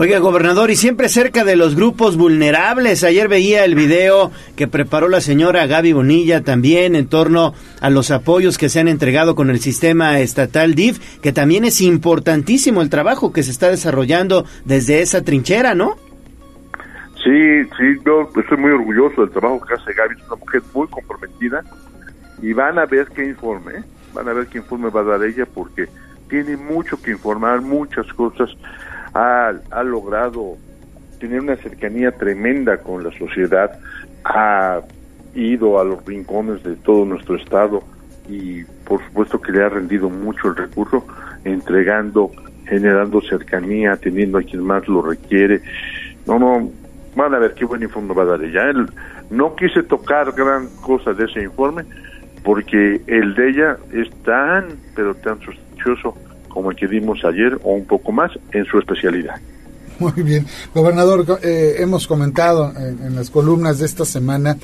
Oiga, 0.00 0.20
gobernador, 0.20 0.70
y 0.70 0.76
siempre 0.76 1.08
cerca 1.08 1.42
de 1.42 1.56
los 1.56 1.74
grupos 1.74 2.16
vulnerables. 2.16 3.02
Ayer 3.02 3.26
veía 3.26 3.64
el 3.64 3.74
video 3.74 4.30
que 4.54 4.68
preparó 4.68 5.08
la 5.08 5.20
señora 5.20 5.66
Gaby 5.66 5.92
Bonilla 5.92 6.44
también 6.44 6.94
en 6.94 7.08
torno 7.08 7.52
a 7.80 7.90
los 7.90 8.12
apoyos 8.12 8.58
que 8.58 8.68
se 8.68 8.78
han 8.78 8.86
entregado 8.86 9.34
con 9.34 9.50
el 9.50 9.58
sistema 9.58 10.20
estatal 10.20 10.76
DIF, 10.76 11.18
que 11.18 11.32
también 11.32 11.64
es 11.64 11.80
importantísimo 11.80 12.80
el 12.80 12.90
trabajo 12.90 13.32
que 13.32 13.42
se 13.42 13.50
está 13.50 13.70
desarrollando 13.70 14.44
desde 14.64 15.02
esa 15.02 15.24
trinchera, 15.24 15.74
¿no? 15.74 15.96
Sí, 17.24 17.64
sí, 17.76 18.00
yo 18.06 18.30
estoy 18.40 18.56
muy 18.56 18.70
orgulloso 18.70 19.22
del 19.22 19.30
trabajo 19.32 19.60
que 19.66 19.74
hace 19.74 19.94
Gaby, 19.94 20.14
es 20.14 20.26
una 20.28 20.36
mujer 20.36 20.62
muy 20.72 20.86
comprometida 20.86 21.64
y 22.40 22.52
van 22.52 22.78
a 22.78 22.86
ver 22.86 23.08
qué 23.08 23.24
informe, 23.24 23.78
¿eh? 23.78 23.84
van 24.14 24.28
a 24.28 24.32
ver 24.32 24.46
qué 24.46 24.58
informe 24.58 24.90
va 24.90 25.00
a 25.00 25.18
dar 25.18 25.24
ella 25.24 25.44
porque 25.52 25.88
tiene 26.28 26.56
mucho 26.56 27.02
que 27.02 27.10
informar, 27.10 27.62
muchas 27.62 28.06
cosas 28.12 28.48
ha, 29.18 29.52
ha 29.70 29.82
logrado 29.82 30.56
tener 31.18 31.40
una 31.40 31.56
cercanía 31.56 32.12
tremenda 32.12 32.76
con 32.78 33.02
la 33.02 33.10
sociedad, 33.18 33.78
ha 34.24 34.80
ido 35.34 35.80
a 35.80 35.84
los 35.84 36.04
rincones 36.06 36.62
de 36.62 36.76
todo 36.76 37.04
nuestro 37.04 37.36
estado 37.36 37.82
y 38.28 38.62
por 38.84 39.04
supuesto 39.04 39.40
que 39.40 39.52
le 39.52 39.64
ha 39.64 39.68
rendido 39.68 40.08
mucho 40.08 40.48
el 40.48 40.56
recurso, 40.56 41.04
entregando, 41.44 42.30
generando 42.66 43.20
cercanía, 43.22 43.96
teniendo 43.96 44.38
a 44.38 44.42
quien 44.42 44.62
más 44.62 44.86
lo 44.86 45.02
requiere. 45.02 45.62
No, 46.26 46.38
no, 46.38 46.70
van 47.16 47.34
a 47.34 47.38
ver 47.38 47.54
qué 47.54 47.64
buen 47.64 47.82
informe 47.82 48.14
va 48.14 48.22
a 48.22 48.26
dar 48.26 48.42
ella. 48.44 48.70
Él, 48.70 48.88
no 49.30 49.56
quise 49.56 49.82
tocar 49.82 50.32
gran 50.32 50.68
cosa 50.80 51.12
de 51.12 51.24
ese 51.24 51.42
informe 51.42 51.84
porque 52.44 53.00
el 53.08 53.34
de 53.34 53.48
ella 53.48 53.76
es 53.92 54.10
tan, 54.22 54.68
pero 54.94 55.14
tan 55.16 55.40
sospechoso 55.40 56.14
como 56.58 56.72
el 56.72 56.76
que 56.76 56.88
dimos 56.88 57.24
ayer 57.24 57.56
o 57.62 57.70
un 57.70 57.84
poco 57.84 58.10
más 58.10 58.32
en 58.50 58.64
su 58.64 58.80
especialidad. 58.80 59.36
Muy 60.00 60.24
bien. 60.24 60.44
Gobernador, 60.74 61.38
eh, 61.40 61.76
hemos 61.78 62.08
comentado 62.08 62.72
en, 62.76 63.14
las 63.14 63.30
columnas 63.30 63.78
de 63.78 63.86
esta 63.86 64.04
semana 64.04 64.58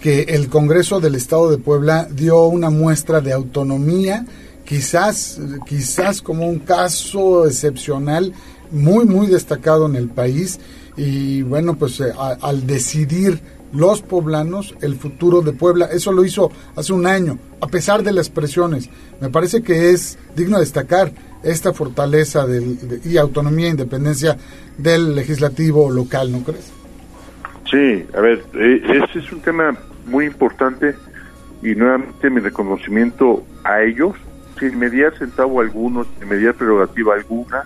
que 0.00 0.22
el 0.22 0.48
Congreso 0.48 1.00
del 1.00 1.16
Estado 1.16 1.50
de 1.50 1.58
Puebla 1.58 2.08
dio 2.10 2.46
una 2.46 2.70
muestra 2.70 3.20
de 3.20 3.34
autonomía, 3.34 4.24
quizás, 4.64 5.38
quizás 5.66 6.22
como 6.22 6.48
un 6.48 6.60
caso 6.60 7.44
excepcional, 7.44 8.32
muy, 8.70 9.04
muy 9.04 9.26
destacado 9.26 9.84
en 9.84 9.96
el 9.96 10.08
país. 10.08 10.58
Y 10.96 11.42
bueno, 11.42 11.74
pues 11.74 12.00
eh, 12.00 12.10
al 12.40 12.66
decidir 12.66 13.38
los 13.74 14.02
poblanos 14.02 14.74
el 14.80 14.94
futuro 14.94 15.42
de 15.42 15.52
Puebla. 15.52 15.86
Eso 15.86 16.12
lo 16.12 16.24
hizo 16.24 16.50
hace 16.76 16.92
un 16.92 17.06
año, 17.06 17.38
a 17.60 17.66
pesar 17.66 18.02
de 18.02 18.12
las 18.12 18.30
presiones. 18.30 18.88
Me 19.20 19.28
parece 19.28 19.62
que 19.62 19.90
es 19.90 20.16
digno 20.36 20.60
destacar 20.60 21.12
esta 21.44 21.72
fortaleza 21.72 22.46
del, 22.46 23.00
y 23.04 23.16
autonomía 23.16 23.66
e 23.66 23.70
independencia 23.70 24.36
del 24.78 25.14
legislativo 25.14 25.90
local, 25.90 26.32
¿no 26.32 26.40
crees? 26.40 26.72
Sí, 27.70 28.04
a 28.16 28.20
ver, 28.20 28.44
eh, 28.54 28.82
ese 28.84 29.18
es 29.18 29.32
un 29.32 29.40
tema 29.40 29.76
muy 30.06 30.26
importante 30.26 30.94
y 31.62 31.74
nuevamente 31.74 32.30
mi 32.30 32.40
reconocimiento 32.40 33.44
a 33.64 33.82
ellos, 33.82 34.14
sin 34.58 34.78
mediar 34.78 35.16
centavo 35.18 35.60
alguno, 35.60 36.04
sin 36.18 36.28
mediar 36.28 36.54
prerrogativa 36.54 37.14
alguna, 37.14 37.64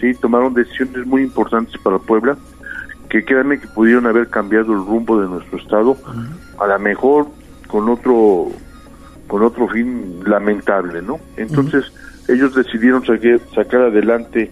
sí, 0.00 0.14
tomaron 0.14 0.54
decisiones 0.54 1.06
muy 1.06 1.22
importantes 1.22 1.80
para 1.82 1.98
Puebla 1.98 2.36
que 3.12 3.24
créanme 3.24 3.60
que 3.60 3.66
pudieron 3.68 4.06
haber 4.06 4.28
cambiado 4.28 4.72
el 4.72 4.78
rumbo 4.86 5.20
de 5.20 5.28
nuestro 5.28 5.58
estado, 5.58 5.96
a 6.58 6.66
lo 6.66 6.78
mejor 6.78 7.26
con 7.68 7.88
otro 7.90 8.48
con 9.26 9.42
otro 9.42 9.68
fin 9.68 10.22
lamentable, 10.26 11.02
¿no? 11.02 11.18
Entonces, 11.36 11.92
ellos 12.28 12.54
decidieron 12.54 13.04
sacar 13.04 13.80
adelante 13.82 14.50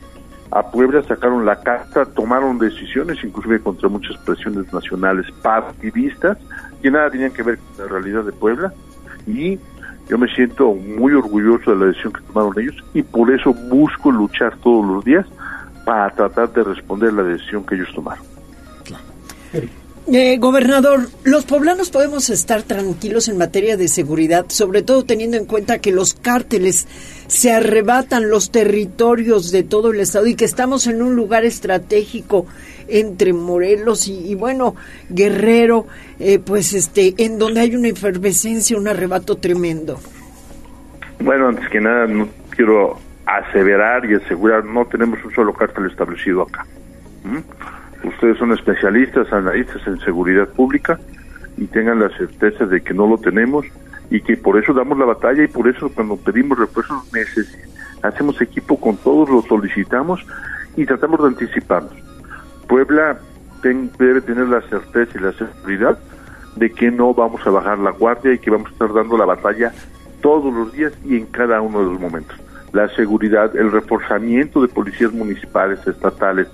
a 0.51 0.71
Puebla, 0.71 1.03
sacaron 1.05 1.47
la 1.47 1.61
carta, 1.61 2.05
tomaron 2.05 2.59
decisiones, 2.59 3.23
inclusive 3.23 3.61
contra 3.61 3.89
muchas 3.89 4.17
presiones 4.19 4.73
nacionales 4.73 5.27
partidistas, 5.43 6.39
que 6.83 6.91
nada 6.91 7.11
tenían 7.11 7.33
que 7.33 7.43
ver 7.43 7.59
con 7.59 7.87
la 7.87 7.93
realidad 7.93 8.25
de 8.25 8.33
Puebla, 8.33 8.73
y 9.27 9.59
yo 10.09 10.19
me 10.19 10.27
siento 10.35 10.75
muy 10.75 11.13
orgulloso 11.15 11.71
de 11.71 11.77
la 11.77 11.87
decisión 11.87 12.13
que 12.13 12.23
tomaron 12.23 12.59
ellos, 12.59 12.75
y 12.95 13.03
por 13.03 13.31
eso 13.31 13.55
busco 13.55 14.11
luchar 14.11 14.57
todos 14.59 14.85
los 14.85 15.05
días 15.05 15.25
para 15.85 16.11
tratar 16.11 16.53
de 16.53 16.65
responder 16.65 17.13
la 17.13 17.23
decisión 17.23 17.65
que 17.65 17.77
ellos 17.77 17.93
tomaron. 17.95 18.25
Eh, 20.07 20.39
gobernador, 20.39 21.09
los 21.25 21.45
poblanos 21.45 21.91
podemos 21.91 22.31
estar 22.31 22.63
tranquilos 22.63 23.29
en 23.29 23.37
materia 23.39 23.77
de 23.77 23.87
seguridad, 23.87 24.47
sobre 24.49 24.83
todo 24.83 25.05
teniendo 25.05 25.37
en 25.37 25.45
cuenta 25.45 25.79
que 25.79 25.93
los 25.93 26.15
cárteles 26.15 26.89
se 27.29 27.53
arrebatan 27.53 28.31
los 28.31 28.51
territorios 28.51 29.53
de 29.53 29.63
todo 29.63 29.93
el 29.93 30.01
estado 30.01 30.27
y 30.27 30.35
que 30.35 30.47
estamos 30.47 30.87
en 30.87 31.03
un 31.03 31.15
lugar 31.15 31.45
estratégico 31.45 32.47
entre 32.89 33.33
Morelos 33.33 34.09
y, 34.09 34.35
bueno, 34.35 34.75
Guerrero, 35.11 35.87
eh, 36.19 36.41
pues 36.41 36.73
este, 36.73 37.15
en 37.19 37.39
donde 37.39 37.61
hay 37.61 37.77
una 37.77 37.89
efervescencia, 37.89 38.77
un 38.77 38.89
arrebato 38.89 39.37
tremendo. 39.37 40.01
Bueno, 41.21 41.49
antes 41.49 41.69
que 41.69 41.81
nada, 41.81 42.07
no 42.07 42.29
quiero 42.51 42.99
aseverar 43.27 44.11
y 44.11 44.15
asegurar, 44.15 44.65
no 44.65 44.87
tenemos 44.87 45.23
un 45.25 45.33
solo 45.35 45.53
cártel 45.53 45.87
establecido 45.87 46.43
acá. 46.43 46.67
Ustedes 48.05 48.39
son 48.39 48.53
especialistas, 48.53 49.33
analistas 49.33 49.87
en 49.87 49.99
seguridad 50.01 50.49
pública 50.49 50.99
y 51.57 51.67
tengan 51.67 52.01
la 52.01 52.09
certeza 52.17 52.67
de 52.67 52.81
que 52.81 52.95
no 52.95 53.07
lo 53.07 53.19
tenemos 53.19 53.67
y 54.11 54.21
que 54.21 54.37
por 54.37 54.59
eso 54.59 54.73
damos 54.73 54.99
la 54.99 55.05
batalla 55.05 55.45
y 55.45 55.49
por 55.49 55.69
eso 55.69 55.91
cuando 55.91 56.17
pedimos 56.17 56.59
refuerzos 56.59 57.11
hacemos 58.03 58.41
equipo 58.41 58.81
con 58.81 58.97
todos, 58.97 59.29
lo 59.29 59.43
solicitamos 59.43 60.25
y 60.77 60.87
tratamos 60.87 61.21
de 61.21 61.29
anticiparnos. 61.29 61.93
Puebla 62.67 63.19
debe 63.63 64.21
tener 64.23 64.49
la 64.49 64.63
certeza 64.63 65.19
y 65.19 65.23
la 65.23 65.33
seguridad 65.33 65.99
de 66.57 66.71
que 66.71 66.91
no 66.91 67.13
vamos 67.15 67.47
a 67.47 67.51
bajar 67.51 67.79
la 67.79 67.91
guardia 67.91 68.33
y 68.33 68.39
que 68.39 68.51
vamos 68.51 68.69
a 68.69 68.73
estar 68.73 68.93
dando 68.93 69.17
la 69.17 69.27
batalla 69.27 69.73
todos 70.21 70.53
los 70.53 70.73
días 70.73 70.93
y 71.05 71.17
en 71.17 71.27
cada 71.27 71.61
uno 71.61 71.81
de 71.81 71.87
los 71.93 72.01
momentos. 72.01 72.37
La 72.73 72.89
seguridad, 72.89 73.55
el 73.57 73.73
reforzamiento 73.73 74.63
de 74.63 74.69
policías 74.69 75.13
municipales, 75.13 75.85
estatales, 75.87 76.49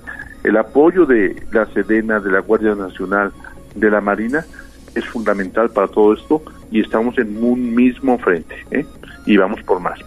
el 0.47 0.57
apoyo 0.57 1.07
de 1.07 1.43
la 1.51 1.67
Sedena, 1.67 2.21
de 2.21 2.31
la 2.31 2.39
Guardia 2.39 2.77
Nacional, 2.77 3.33
de 3.75 3.91
la 3.91 4.01
Marina, 4.01 4.47
es 4.95 5.05
fundamental 5.05 5.71
para 5.71 5.89
todo 5.89 6.15
esto 6.15 6.41
y 6.71 6.81
estamos 6.81 7.19
en 7.19 7.43
un 7.43 7.75
mismo 7.75 8.17
frente 8.19 8.55
¿eh? 8.71 8.87
y 9.27 9.37
vamos 9.37 9.61
por 9.65 9.81
más. 9.81 9.99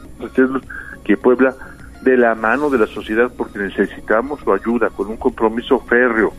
que 1.04 1.18
Puebla, 1.18 1.56
de 2.04 2.16
la 2.16 2.36
mano 2.36 2.70
de 2.70 2.78
la 2.78 2.88
sociedad, 2.88 3.30
porque 3.36 3.60
necesitamos 3.60 4.40
su 4.40 4.54
ayuda, 4.54 4.90
con 4.90 5.10
un 5.10 5.18
compromiso 5.18 5.82
férreo 5.82 6.34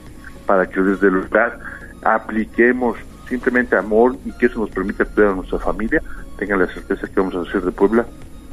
para 0.46 0.66
que 0.66 0.80
desde 0.80 1.08
el 1.08 1.14
lugar 1.14 1.58
apliquemos 2.02 2.96
simplemente 3.28 3.76
amor 3.76 4.16
y 4.24 4.32
que 4.32 4.46
eso 4.46 4.60
nos 4.60 4.70
permita 4.70 5.04
cuidar 5.04 5.32
a 5.32 5.34
nuestra 5.34 5.58
familia, 5.58 6.02
tengan 6.38 6.60
la 6.60 6.66
certeza 6.68 7.06
que 7.06 7.20
vamos 7.20 7.34
a 7.34 7.42
hacer 7.42 7.60
de 7.60 7.70
Puebla 7.70 8.06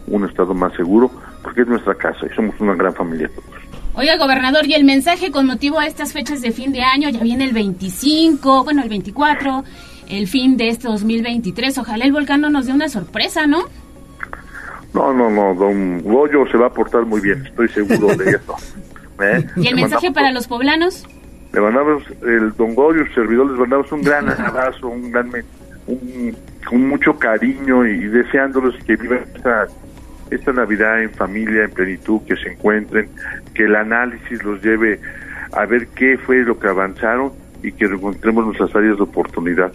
un 0.08 0.26
estado 0.26 0.54
más 0.54 0.74
seguro, 0.74 1.10
porque 1.42 1.62
es 1.62 1.68
nuestra 1.68 1.96
casa 1.96 2.26
y 2.26 2.36
somos 2.36 2.60
una 2.60 2.76
gran 2.76 2.94
familia 2.94 3.30
todos. 3.30 3.77
Oiga, 4.00 4.16
gobernador, 4.16 4.68
y 4.68 4.76
el 4.76 4.84
mensaje 4.84 5.32
con 5.32 5.48
motivo 5.48 5.80
a 5.80 5.88
estas 5.88 6.14
fechas 6.14 6.40
de 6.42 6.52
fin 6.52 6.72
de 6.72 6.84
año, 6.84 7.10
ya 7.10 7.20
viene 7.20 7.46
el 7.46 7.52
25, 7.52 8.64
bueno, 8.64 8.84
el 8.84 8.90
24, 8.90 9.64
el 10.10 10.28
fin 10.28 10.56
de 10.56 10.70
este 10.70 10.88
2023. 10.88 11.80
Ojalá 11.80 12.06
el 12.06 12.12
volcán 12.12 12.42
no 12.42 12.52
nos 12.52 12.68
dé 12.68 12.74
una 12.74 12.90
sorpresa, 12.90 13.48
¿no? 13.48 13.64
No, 14.94 15.12
no, 15.14 15.32
no, 15.32 15.56
don 15.56 16.04
Goyo 16.04 16.46
se 16.52 16.58
va 16.58 16.68
a 16.68 16.70
portar 16.70 17.08
muy 17.08 17.22
bien, 17.22 17.44
estoy 17.48 17.70
seguro 17.70 18.16
de 18.16 18.30
eso. 18.30 18.56
¿Eh? 19.20 19.44
¿Y 19.56 19.66
el 19.66 19.74
mensaje 19.74 20.12
para 20.12 20.32
los 20.32 20.48
poblanos? 20.48 21.04
Le 21.52 21.60
mandamos, 21.60 22.04
el 22.22 22.56
don 22.56 22.76
Goyo, 22.76 23.02
el 23.02 23.16
servidor, 23.16 23.50
les 23.50 23.60
mandamos 23.60 23.92
un 23.92 24.04
gran 24.04 24.30
abrazo, 24.30 24.90
un 24.90 25.10
gran, 25.10 25.32
un, 25.88 26.38
con 26.70 26.88
mucho 26.88 27.18
cariño 27.18 27.84
y 27.88 27.98
deseándolos 28.10 28.76
que 28.86 28.96
vivan 28.96 29.26
esta 29.36 29.66
esta 30.32 30.54
Navidad 30.54 31.02
en 31.02 31.12
familia, 31.12 31.64
en 31.64 31.72
plenitud, 31.72 32.22
que 32.28 32.36
se 32.36 32.54
encuentren, 32.54 33.10
que 33.54 33.64
el 33.64 33.76
análisis 33.76 34.44
los 34.44 34.62
lleve 34.62 35.00
a 35.52 35.66
ver 35.66 35.88
qué 35.90 36.18
fue 36.18 36.44
lo 36.44 36.60
que 36.60 36.68
avanzaron 36.68 37.32
y 37.64 37.72
que 37.72 37.86
encontremos 37.86 38.46
nuestras 38.46 38.76
áreas 38.76 38.98
de 38.98 39.04
oportunidad. 39.04 39.72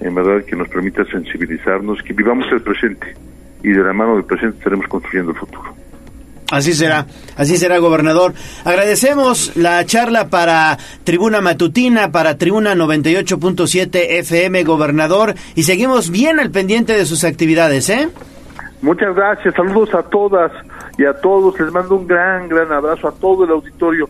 En 0.00 0.14
verdad, 0.14 0.44
que 0.44 0.56
nos 0.56 0.68
permita 0.68 1.04
sensibilizarnos, 1.04 2.02
que 2.02 2.12
vivamos 2.12 2.46
el 2.52 2.62
presente 2.62 3.14
y 3.62 3.70
de 3.70 3.82
la 3.82 3.92
mano 3.92 4.14
del 4.14 4.24
presente 4.24 4.58
estaremos 4.58 4.86
construyendo 4.86 5.32
el 5.32 5.38
futuro. 5.38 5.74
Así 6.50 6.74
será, 6.74 7.06
así 7.36 7.56
será, 7.56 7.78
gobernador. 7.78 8.32
Agradecemos 8.64 9.56
la 9.56 9.84
charla 9.84 10.28
para 10.28 10.78
Tribuna 11.02 11.40
Matutina, 11.40 12.12
para 12.12 12.38
Tribuna 12.38 12.76
98.7 12.76 14.18
FM, 14.20 14.62
gobernador, 14.62 15.34
y 15.56 15.64
seguimos 15.64 16.10
bien 16.10 16.38
al 16.38 16.52
pendiente 16.52 16.92
de 16.92 17.04
sus 17.04 17.24
actividades, 17.24 17.88
¿eh? 17.88 18.10
Muchas 18.86 19.16
gracias, 19.16 19.52
saludos 19.56 19.92
a 19.94 20.02
todas 20.04 20.52
y 20.96 21.04
a 21.04 21.12
todos, 21.12 21.58
les 21.58 21.72
mando 21.72 21.96
un 21.96 22.06
gran, 22.06 22.48
gran 22.48 22.70
abrazo 22.70 23.08
a 23.08 23.10
todo 23.10 23.42
el 23.42 23.50
auditorio. 23.50 24.08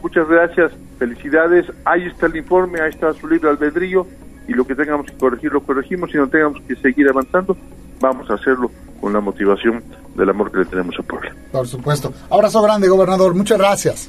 Muchas 0.00 0.28
gracias, 0.28 0.70
felicidades, 1.00 1.66
ahí 1.84 2.06
está 2.06 2.26
el 2.26 2.36
informe, 2.36 2.80
ahí 2.80 2.90
está 2.90 3.12
su 3.14 3.26
libre 3.26 3.50
albedrío 3.50 4.06
y 4.46 4.52
lo 4.52 4.64
que 4.64 4.76
tengamos 4.76 5.06
que 5.06 5.16
corregir 5.16 5.52
lo 5.52 5.60
corregimos 5.64 6.14
y 6.14 6.18
no 6.18 6.28
tengamos 6.28 6.62
que 6.62 6.76
seguir 6.76 7.08
avanzando, 7.08 7.56
vamos 7.98 8.30
a 8.30 8.34
hacerlo 8.34 8.70
con 9.00 9.12
la 9.12 9.18
motivación 9.18 9.82
del 10.14 10.30
amor 10.30 10.52
que 10.52 10.58
le 10.58 10.66
tenemos 10.66 10.94
a 10.96 11.02
Puebla. 11.02 11.34
Por 11.50 11.66
supuesto. 11.66 12.14
Abrazo 12.30 12.62
grande, 12.62 12.86
gobernador, 12.86 13.34
muchas 13.34 13.58
gracias. 13.58 14.08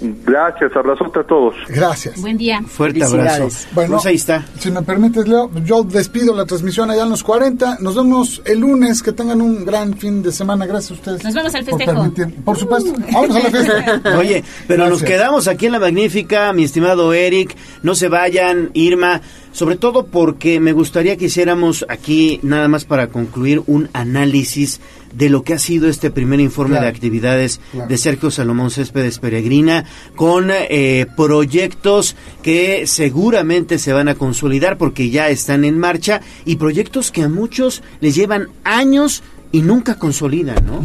Gracias, 0.00 0.74
abrazote 0.74 1.20
a 1.20 1.24
todos. 1.24 1.54
Gracias. 1.68 2.20
Buen 2.20 2.38
día. 2.38 2.62
Fuerte 2.66 3.04
abrazo. 3.04 3.48
Bueno, 3.72 3.94
pues 3.94 4.06
ahí 4.06 4.14
está. 4.14 4.44
Si 4.58 4.70
me 4.70 4.82
permites, 4.82 5.28
Leo, 5.28 5.50
yo 5.64 5.82
despido 5.82 6.34
la 6.34 6.46
transmisión 6.46 6.90
allá 6.90 7.02
en 7.02 7.10
los 7.10 7.22
40. 7.22 7.78
Nos 7.80 7.96
vemos 7.96 8.40
el 8.44 8.60
lunes. 8.60 9.02
Que 9.02 9.12
tengan 9.12 9.40
un 9.40 9.64
gran 9.64 9.94
fin 9.94 10.22
de 10.22 10.32
semana. 10.32 10.66
Gracias 10.66 10.92
a 10.92 10.94
ustedes. 10.94 11.24
Nos 11.24 11.34
vemos 11.34 11.54
al 11.54 11.64
festejo. 11.64 12.12
Por, 12.44 12.56
supuesto. 12.56 12.92
Vamos 13.12 13.36
a 13.36 13.40
la 13.40 13.50
fiesta. 13.50 14.02
Oye, 14.18 14.42
pero 14.66 14.88
nos 14.88 15.02
quedamos 15.02 15.48
aquí 15.48 15.66
en 15.66 15.72
la 15.72 15.78
magnífica, 15.78 16.52
mi 16.52 16.64
estimado 16.64 17.12
Eric. 17.12 17.56
No 17.82 17.94
se 17.94 18.08
vayan, 18.08 18.70
Irma. 18.72 19.20
Sobre 19.52 19.76
todo 19.76 20.06
porque 20.06 20.60
me 20.60 20.72
gustaría 20.72 21.16
que 21.16 21.26
hiciéramos 21.26 21.84
aquí, 21.88 22.38
nada 22.42 22.68
más 22.68 22.84
para 22.84 23.08
concluir, 23.08 23.62
un 23.66 23.88
análisis 23.92 24.80
de 25.12 25.28
lo 25.28 25.42
que 25.42 25.54
ha 25.54 25.58
sido 25.58 25.88
este 25.88 26.10
primer 26.10 26.38
informe 26.40 26.80
de 26.80 26.86
actividades 26.86 27.60
de 27.88 27.98
Sergio 27.98 28.30
Salomón 28.30 28.70
Céspedes 28.70 29.18
Peregrina, 29.18 29.84
con 30.14 30.50
eh, 30.52 31.06
proyectos 31.16 32.16
que 32.42 32.86
seguramente 32.86 33.78
se 33.78 33.92
van 33.92 34.08
a 34.08 34.14
consolidar 34.14 34.78
porque 34.78 35.10
ya 35.10 35.28
están 35.28 35.64
en 35.64 35.78
marcha 35.78 36.20
y 36.44 36.56
proyectos 36.56 37.10
que 37.10 37.22
a 37.22 37.28
muchos 37.28 37.82
les 38.00 38.14
llevan 38.14 38.48
años 38.62 39.22
y 39.52 39.62
nunca 39.62 39.96
consolidan, 39.96 40.64
¿no? 40.64 40.80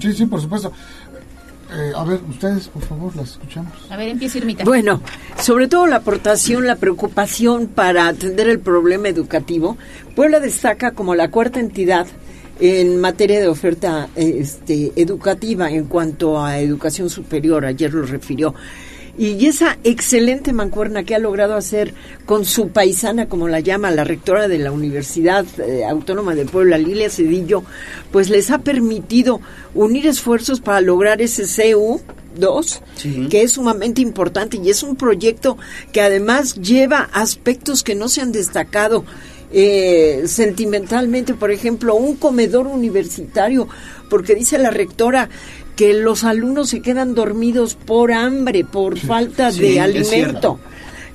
sí, 0.00 0.12
sí, 0.12 0.26
por 0.26 0.40
supuesto. 0.40 0.72
Eh, 1.76 1.92
a 1.94 2.04
ver, 2.04 2.20
ustedes, 2.28 2.68
por 2.68 2.82
favor, 2.82 3.14
las 3.16 3.30
escuchamos. 3.32 3.72
A 3.90 3.96
ver, 3.96 4.08
empieza 4.08 4.38
Irmita. 4.38 4.64
Bueno, 4.64 5.00
sobre 5.40 5.66
todo 5.66 5.86
la 5.86 5.96
aportación, 5.96 6.66
la 6.66 6.76
preocupación 6.76 7.66
para 7.66 8.06
atender 8.06 8.48
el 8.48 8.60
problema 8.60 9.08
educativo. 9.08 9.76
Puebla 10.14 10.40
destaca 10.40 10.92
como 10.92 11.14
la 11.14 11.30
cuarta 11.30 11.60
entidad 11.60 12.06
en 12.60 13.00
materia 13.00 13.40
de 13.40 13.48
oferta 13.48 14.08
este, 14.14 14.92
educativa 14.96 15.70
en 15.70 15.86
cuanto 15.86 16.42
a 16.42 16.58
educación 16.60 17.10
superior, 17.10 17.64
ayer 17.64 17.92
lo 17.92 18.06
refirió. 18.06 18.54
Y 19.16 19.46
esa 19.46 19.78
excelente 19.84 20.52
mancuerna 20.52 21.04
que 21.04 21.14
ha 21.14 21.20
logrado 21.20 21.54
hacer 21.54 21.94
con 22.26 22.44
su 22.44 22.70
paisana, 22.70 23.28
como 23.28 23.46
la 23.46 23.60
llama 23.60 23.92
la 23.92 24.02
rectora 24.02 24.48
de 24.48 24.58
la 24.58 24.72
Universidad 24.72 25.46
eh, 25.60 25.84
Autónoma 25.84 26.34
de 26.34 26.46
Puebla, 26.46 26.78
Lilia 26.78 27.08
Cedillo, 27.10 27.62
pues 28.10 28.28
les 28.28 28.50
ha 28.50 28.58
permitido 28.58 29.40
unir 29.74 30.08
esfuerzos 30.08 30.60
para 30.60 30.80
lograr 30.80 31.22
ese 31.22 31.44
CU 31.44 32.00
2, 32.36 32.82
que 33.30 33.42
es 33.42 33.52
sumamente 33.52 34.00
importante 34.00 34.58
y 34.62 34.68
es 34.68 34.82
un 34.82 34.96
proyecto 34.96 35.56
que 35.92 36.00
además 36.00 36.56
lleva 36.56 37.08
aspectos 37.12 37.84
que 37.84 37.94
no 37.94 38.08
se 38.08 38.20
han 38.20 38.32
destacado 38.32 39.04
eh, 39.52 40.24
sentimentalmente, 40.26 41.34
por 41.34 41.52
ejemplo, 41.52 41.94
un 41.94 42.16
comedor 42.16 42.66
universitario, 42.66 43.68
porque 44.10 44.34
dice 44.34 44.58
la 44.58 44.70
rectora 44.70 45.28
que 45.76 45.94
los 45.94 46.24
alumnos 46.24 46.70
se 46.70 46.80
quedan 46.80 47.14
dormidos 47.14 47.74
por 47.74 48.12
hambre, 48.12 48.64
por 48.64 48.98
falta 48.98 49.50
de 49.50 49.80
alimento. 49.80 50.58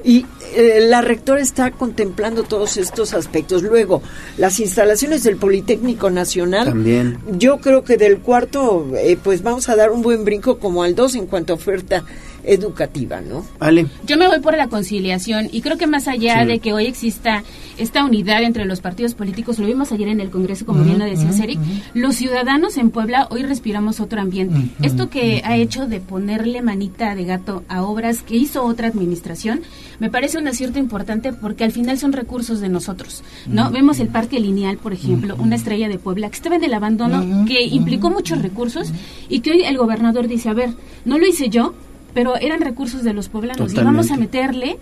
Y 0.03 0.25
eh, 0.55 0.79
la 0.87 1.01
rectora 1.01 1.41
está 1.41 1.71
contemplando 1.71 2.43
todos 2.43 2.77
estos 2.77 3.13
aspectos. 3.13 3.63
Luego, 3.63 4.01
las 4.37 4.59
instalaciones 4.59 5.23
del 5.23 5.35
Politécnico 5.35 6.09
Nacional. 6.09 6.65
También. 6.65 7.19
Yo 7.37 7.57
creo 7.57 7.83
que 7.83 7.97
del 7.97 8.19
cuarto, 8.19 8.87
eh, 8.95 9.17
pues 9.21 9.43
vamos 9.43 9.67
a 9.69 9.75
dar 9.75 9.91
un 9.91 10.01
buen 10.01 10.23
brinco 10.23 10.57
como 10.57 10.83
al 10.83 10.95
dos 10.95 11.15
en 11.15 11.25
cuanto 11.25 11.53
a 11.53 11.57
oferta 11.57 12.05
educativa, 12.49 13.21
¿no? 13.21 13.45
Vale. 13.59 13.87
Yo 14.05 14.17
me 14.17 14.27
voy 14.27 14.39
por 14.39 14.57
la 14.57 14.67
conciliación 14.67 15.49
y 15.51 15.61
creo 15.61 15.77
que 15.77 15.87
más 15.87 16.07
allá 16.07 16.45
de 16.45 16.59
que 16.59 16.73
hoy 16.73 16.87
exista 16.87 17.43
esta 17.77 18.03
unidad 18.03 18.43
entre 18.43 18.65
los 18.65 18.81
partidos 18.81 19.13
políticos, 19.13 19.59
lo 19.59 19.67
vimos 19.67 19.91
ayer 19.91 20.09
en 20.09 20.19
el 20.19 20.29
Congreso, 20.29 20.65
como 20.65 20.83
bien 20.83 20.99
lo 20.99 21.05
decía 21.05 21.29
Eric, 21.43 21.59
los 21.93 22.15
ciudadanos 22.15 22.77
en 22.77 22.89
Puebla 22.89 23.27
hoy 23.29 23.43
respiramos 23.43 23.99
otro 23.99 24.19
ambiente. 24.19 24.69
Esto 24.81 25.09
que 25.09 25.41
ha 25.45 25.55
hecho 25.55 25.87
de 25.87 25.99
ponerle 25.99 26.61
manita 26.61 27.15
de 27.15 27.23
gato 27.23 27.63
a 27.69 27.83
obras 27.83 28.23
que 28.23 28.35
hizo 28.35 28.63
otra 28.63 28.87
administración, 28.87 29.61
me 29.99 30.09
parece 30.09 30.37
un 30.37 30.47
acierto 30.47 30.79
importante 30.79 31.31
porque 31.33 31.63
al 31.63 31.71
final 31.71 31.97
son 31.97 32.13
recursos 32.13 32.59
de 32.59 32.69
nosotros, 32.69 33.23
¿no? 33.47 33.71
Vemos 33.71 33.99
el 33.99 34.07
Parque 34.07 34.39
Lineal, 34.39 34.77
por 34.77 34.93
ejemplo, 34.93 35.35
una 35.37 35.55
estrella 35.55 35.87
de 35.87 35.99
Puebla 35.99 36.29
que 36.29 36.35
estaba 36.35 36.55
en 36.55 36.63
el 36.63 36.73
abandono, 36.73 37.45
que 37.45 37.63
implicó 37.63 38.09
muchos 38.09 38.41
recursos 38.41 38.91
y 39.29 39.41
que 39.41 39.51
hoy 39.51 39.63
el 39.63 39.77
gobernador 39.77 40.27
dice, 40.27 40.49
a 40.49 40.53
ver, 40.53 40.71
no 41.05 41.17
lo 41.17 41.27
hice 41.27 41.49
yo, 41.49 41.73
pero 42.13 42.37
eran 42.37 42.61
recursos 42.61 43.03
de 43.03 43.13
los 43.13 43.29
poblanos 43.29 43.73
y 43.73 43.77
vamos 43.77 44.11
a 44.11 44.17
meterle 44.17 44.77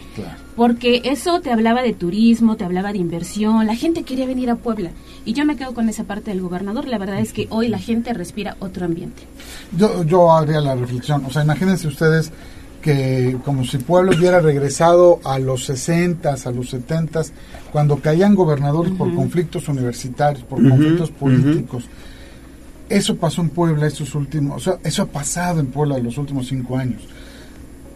porque 0.55 1.01
eso 1.05 1.39
te 1.41 1.51
hablaba 1.51 1.81
de 1.81 1.93
turismo, 1.93 2.55
te 2.55 2.63
hablaba 2.63 2.91
de 2.91 2.97
inversión, 2.97 3.65
la 3.67 3.75
gente 3.75 4.03
quería 4.03 4.25
venir 4.25 4.49
a 4.49 4.55
Puebla 4.55 4.91
y 5.25 5.33
yo 5.33 5.45
me 5.45 5.55
quedo 5.55 5.73
con 5.73 5.89
esa 5.89 6.03
parte 6.03 6.31
del 6.31 6.41
gobernador, 6.41 6.87
la 6.87 6.97
verdad 6.97 7.19
es 7.19 7.33
que 7.33 7.47
hoy 7.49 7.67
la 7.67 7.79
gente 7.79 8.13
respira 8.13 8.55
otro 8.59 8.85
ambiente. 8.85 9.23
Yo, 9.77 10.03
yo 10.03 10.31
haría 10.31 10.61
la 10.61 10.75
reflexión, 10.75 11.23
o 11.25 11.31
sea, 11.31 11.43
imagínense 11.43 11.87
ustedes 11.87 12.31
que 12.81 13.37
como 13.43 13.65
si 13.65 13.79
Puebla 13.79 14.15
hubiera 14.15 14.39
regresado 14.39 15.19
a 15.23 15.39
los 15.39 15.65
60, 15.65 16.33
a 16.33 16.51
los 16.51 16.69
70, 16.69 17.21
cuando 17.71 17.97
caían 17.97 18.35
gobernadores 18.35 18.93
por 18.93 19.13
conflictos 19.13 19.67
universitarios, 19.67 20.43
por 20.43 20.61
conflictos 20.61 21.11
políticos. 21.11 21.85
Eso 22.87 23.17
pasó 23.17 23.41
en 23.41 23.49
Puebla 23.49 23.87
estos 23.87 24.15
últimos, 24.15 24.55
o 24.55 24.59
sea, 24.59 24.79
eso 24.83 25.01
ha 25.03 25.07
pasado 25.07 25.59
en 25.59 25.67
Puebla 25.67 25.97
en 25.97 26.05
los 26.05 26.17
últimos 26.17 26.47
cinco 26.47 26.77
años 26.77 27.01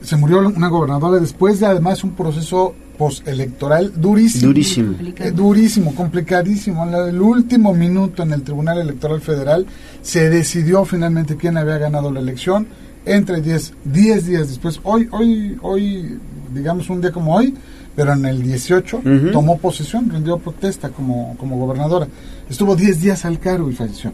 se 0.02 0.18
murió 0.18 0.40
una 0.40 0.68
gobernadora 0.68 1.20
después 1.20 1.60
de 1.60 1.68
además 1.68 2.04
un 2.04 2.12
proceso 2.12 2.74
postelectoral 2.98 3.94
durísimo. 4.00 4.48
Durísimo. 4.48 4.96
Eh, 5.18 5.32
durísimo, 5.32 5.96
complicadísimo. 5.96 6.88
En 6.88 6.94
el 6.94 7.22
último 7.22 7.74
minuto 7.74 8.24
en 8.24 8.34
el 8.34 8.44
Tribunal 8.44 8.80
Electoral 8.80 9.22
Federal 9.22 9.66
se 10.02 10.30
decidió 10.30 10.86
finalmente 10.86 11.36
quién 11.36 11.58
había 11.58 11.78
ganado 11.78 12.12
la 12.12 12.20
elección. 12.20 12.68
Entre 13.04 13.42
10 13.42 13.74
días 13.84 14.26
después, 14.28 14.80
hoy, 14.84 15.08
hoy, 15.12 15.58
hoy, 15.64 16.20
digamos 16.54 16.88
un 16.92 17.02
día 17.02 17.12
como 17.12 17.36
hoy, 17.36 17.56
pero 17.96 18.14
en 18.14 18.26
el 18.26 18.44
18 18.44 19.02
tomó 19.32 19.58
posesión, 19.58 20.08
rindió 20.08 20.38
protesta 20.38 20.90
como, 20.90 21.36
como 21.38 21.58
gobernadora. 21.58 22.08
Estuvo 22.48 22.76
10 22.76 23.02
días 23.02 23.26
al 23.26 23.40
cargo 23.40 23.72
y 23.72 23.74
falleció. 23.74 24.12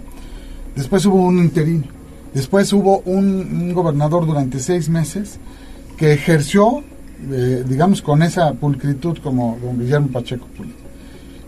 Después 0.75 1.05
hubo 1.05 1.25
un 1.25 1.39
interino. 1.39 1.83
Después 2.33 2.71
hubo 2.71 2.99
un 2.99 3.73
gobernador 3.73 4.25
durante 4.25 4.59
seis 4.59 4.87
meses 4.89 5.39
que 5.97 6.13
ejerció, 6.13 6.83
eh, 7.31 7.63
digamos, 7.67 8.01
con 8.01 8.21
esa 8.21 8.53
pulcritud 8.53 9.17
como 9.17 9.57
don 9.61 9.79
Guillermo 9.79 10.09
Pacheco 10.09 10.47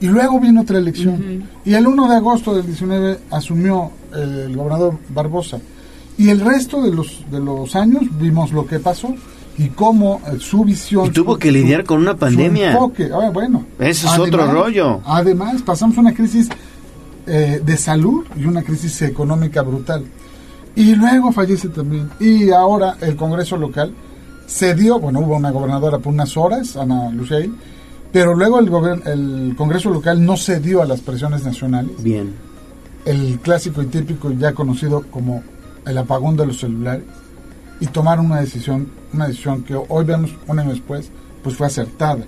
Y 0.02 0.08
luego 0.08 0.40
vino 0.40 0.62
otra 0.62 0.80
elección. 0.80 1.44
Y 1.64 1.74
el 1.74 1.88
1 1.88 2.10
de 2.10 2.16
agosto 2.16 2.56
del 2.56 2.66
19 2.66 3.20
asumió 3.32 3.92
el 4.14 4.56
gobernador 4.56 4.98
Barbosa. 5.10 5.60
Y 6.18 6.30
el 6.30 6.42
resto 6.42 6.82
de 6.82 6.92
los, 6.92 7.24
de 7.32 7.40
los 7.40 7.76
años 7.76 8.04
vimos 8.20 8.52
lo 8.52 8.66
que 8.66 8.80
pasó 8.80 9.16
y 9.58 9.70
cómo 9.70 10.22
eh, 10.26 10.38
su 10.40 10.64
visión... 10.66 11.08
Y 11.08 11.10
tuvo 11.12 11.38
que 11.38 11.52
lidiar 11.52 11.84
con 11.84 12.00
una 12.00 12.16
pandemia. 12.16 12.78
Ah, 12.78 13.30
bueno. 13.32 13.66
Ese 13.78 14.08
es 14.08 14.18
otro 14.18 14.52
rollo. 14.52 15.02
Además, 15.06 15.62
pasamos 15.62 15.98
una 15.98 16.14
crisis 16.14 16.50
eh, 17.28 17.62
de 17.64 17.78
salud 17.78 18.26
y 18.36 18.46
una 18.46 18.64
crisis 18.64 19.02
económica 19.04 19.62
brutal. 19.62 20.04
Y 20.76 20.96
luego 20.96 21.32
fallece 21.32 21.70
también. 21.70 22.10
Y 22.20 22.50
ahora 22.52 22.98
el 23.02 23.16
Congreso 23.16 23.56
local 23.56 23.94
se 24.50 24.74
dio, 24.74 25.00
bueno, 25.00 25.20
hubo 25.20 25.36
una 25.36 25.52
gobernadora 25.52 26.00
por 26.00 26.12
unas 26.12 26.36
horas, 26.36 26.76
Ana 26.76 27.12
Lucey, 27.12 27.54
pero 28.12 28.34
luego 28.34 28.60
el, 28.60 28.68
el 29.06 29.56
Congreso 29.56 29.92
local 29.92 30.26
no 30.26 30.38
cedió 30.38 30.82
a 30.82 30.88
las 30.88 31.02
presiones 31.02 31.46
nacionales. 31.46 32.02
Bien. 32.02 32.34
El 33.06 33.40
clásico 33.40 33.84
y 33.84 33.86
típico 33.86 34.32
ya 34.32 34.54
conocido 34.54 35.04
como 35.12 35.44
el 35.86 35.98
apagón 36.00 36.36
de 36.36 36.48
los 36.48 36.60
celulares 36.60 37.04
y 37.80 37.86
tomaron 37.88 38.26
una 38.26 38.42
decisión, 38.42 38.88
una 39.14 39.28
decisión 39.28 39.64
que 39.64 39.76
hoy 39.76 40.04
vemos 40.04 40.32
un 40.48 40.58
año 40.58 40.72
después, 40.72 41.12
pues 41.44 41.56
fue 41.56 41.68
acertada. 41.68 42.26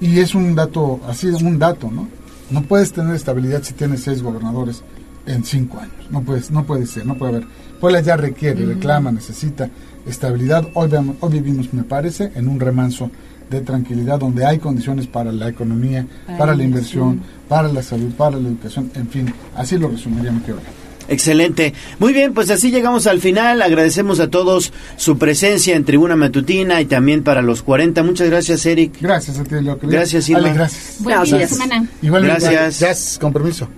Y 0.00 0.18
es 0.18 0.34
un 0.34 0.56
dato, 0.56 1.00
así 1.08 1.28
es 1.28 1.42
un 1.42 1.60
dato, 1.60 1.88
¿no? 1.92 2.08
No 2.50 2.62
puedes 2.62 2.92
tener 2.92 3.14
estabilidad 3.14 3.62
si 3.62 3.72
tienes 3.74 4.02
seis 4.02 4.20
gobernadores 4.20 4.82
en 5.26 5.44
cinco 5.44 5.78
años. 5.78 5.94
No 6.10 6.22
puedes, 6.22 6.50
no 6.50 6.64
puede 6.64 6.86
ser, 6.86 7.06
no 7.06 7.16
puede 7.16 7.36
haber. 7.36 7.48
Puebla 7.80 8.00
ya 8.00 8.16
requiere, 8.16 8.66
reclama, 8.66 9.12
necesita 9.12 9.70
estabilidad. 10.06 10.68
Hoy, 10.74 10.90
hoy 11.20 11.32
vivimos, 11.32 11.72
me 11.72 11.82
parece, 11.82 12.32
en 12.34 12.48
un 12.48 12.60
remanso 12.60 13.10
de 13.50 13.60
tranquilidad 13.60 14.18
donde 14.18 14.44
hay 14.44 14.58
condiciones 14.58 15.06
para 15.06 15.32
la 15.32 15.48
economía, 15.48 16.06
para, 16.38 16.56
la 16.56 16.64
inversión, 16.64 17.20
para 17.48 17.68
la 17.68 17.82
salud, 17.82 18.12
para 18.12 18.38
la 18.38 18.48
educación, 18.48 18.90
en 18.94 19.08
fin, 19.08 19.32
así 19.54 19.78
lo 19.78 19.88
resumiría 19.88 20.32
mi 20.32 20.40
querido. 20.40 20.60
Excelente. 21.08 21.72
Muy 21.98 22.12
bien, 22.12 22.34
pues 22.34 22.50
así 22.50 22.70
llegamos 22.70 23.06
al 23.06 23.20
final. 23.20 23.62
Agradecemos 23.62 24.18
a 24.20 24.28
todos 24.28 24.72
su 24.96 25.18
presencia 25.18 25.76
en 25.76 25.84
Tribuna 25.84 26.16
Matutina 26.16 26.80
y 26.80 26.86
también 26.86 27.22
para 27.22 27.42
los 27.42 27.62
40. 27.62 28.02
Muchas 28.02 28.28
gracias, 28.28 28.66
Eric. 28.66 29.00
Gracias 29.00 29.38
a 29.38 29.44
ti, 29.44 29.54
Gracias, 29.82 30.28
Irma. 30.28 30.52
gracias. 30.52 30.96
Buen 31.00 31.24
fin 31.24 31.38
de 31.38 31.46
semana. 31.46 31.88
gracias. 32.02 32.80
Gracias, 32.80 33.18
con 33.20 33.32
permiso. 33.32 33.68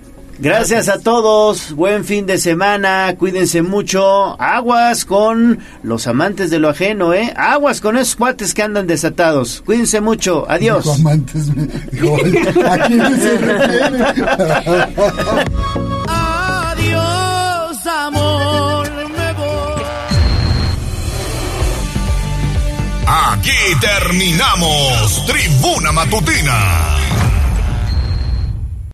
Gracias 0.41 0.87
a 0.87 0.99
todos, 0.99 1.73
buen 1.73 2.05
fin 2.05 2.25
de 2.25 2.37
semana, 2.37 3.13
cuídense 3.17 3.61
mucho, 3.61 4.39
aguas 4.41 5.03
con 5.03 5.59
los 5.83 6.07
amantes 6.07 6.49
de 6.49 6.59
lo 6.59 6.69
ajeno, 6.69 7.13
¿eh? 7.13 7.33
Aguas 7.35 7.81
con 7.81 7.97
esos 7.97 8.15
cuates 8.15 8.53
que 8.53 8.63
andan 8.63 8.87
desatados, 8.87 9.61
cuídense 9.65 9.99
mucho, 9.99 10.45
adiós. 10.49 10.87
amantes, 10.87 11.47
me 11.53 11.63
¿a 11.63 12.87
quién 12.87 13.19
se 13.19 13.37
refiere? 13.37 14.03
adiós, 16.07 17.85
amor, 17.85 18.89
me 19.11 19.33
voy. 19.33 19.83
Aquí 23.05 23.51
terminamos 23.81 25.25
Tribuna 25.25 25.91
Matutina 25.91 26.98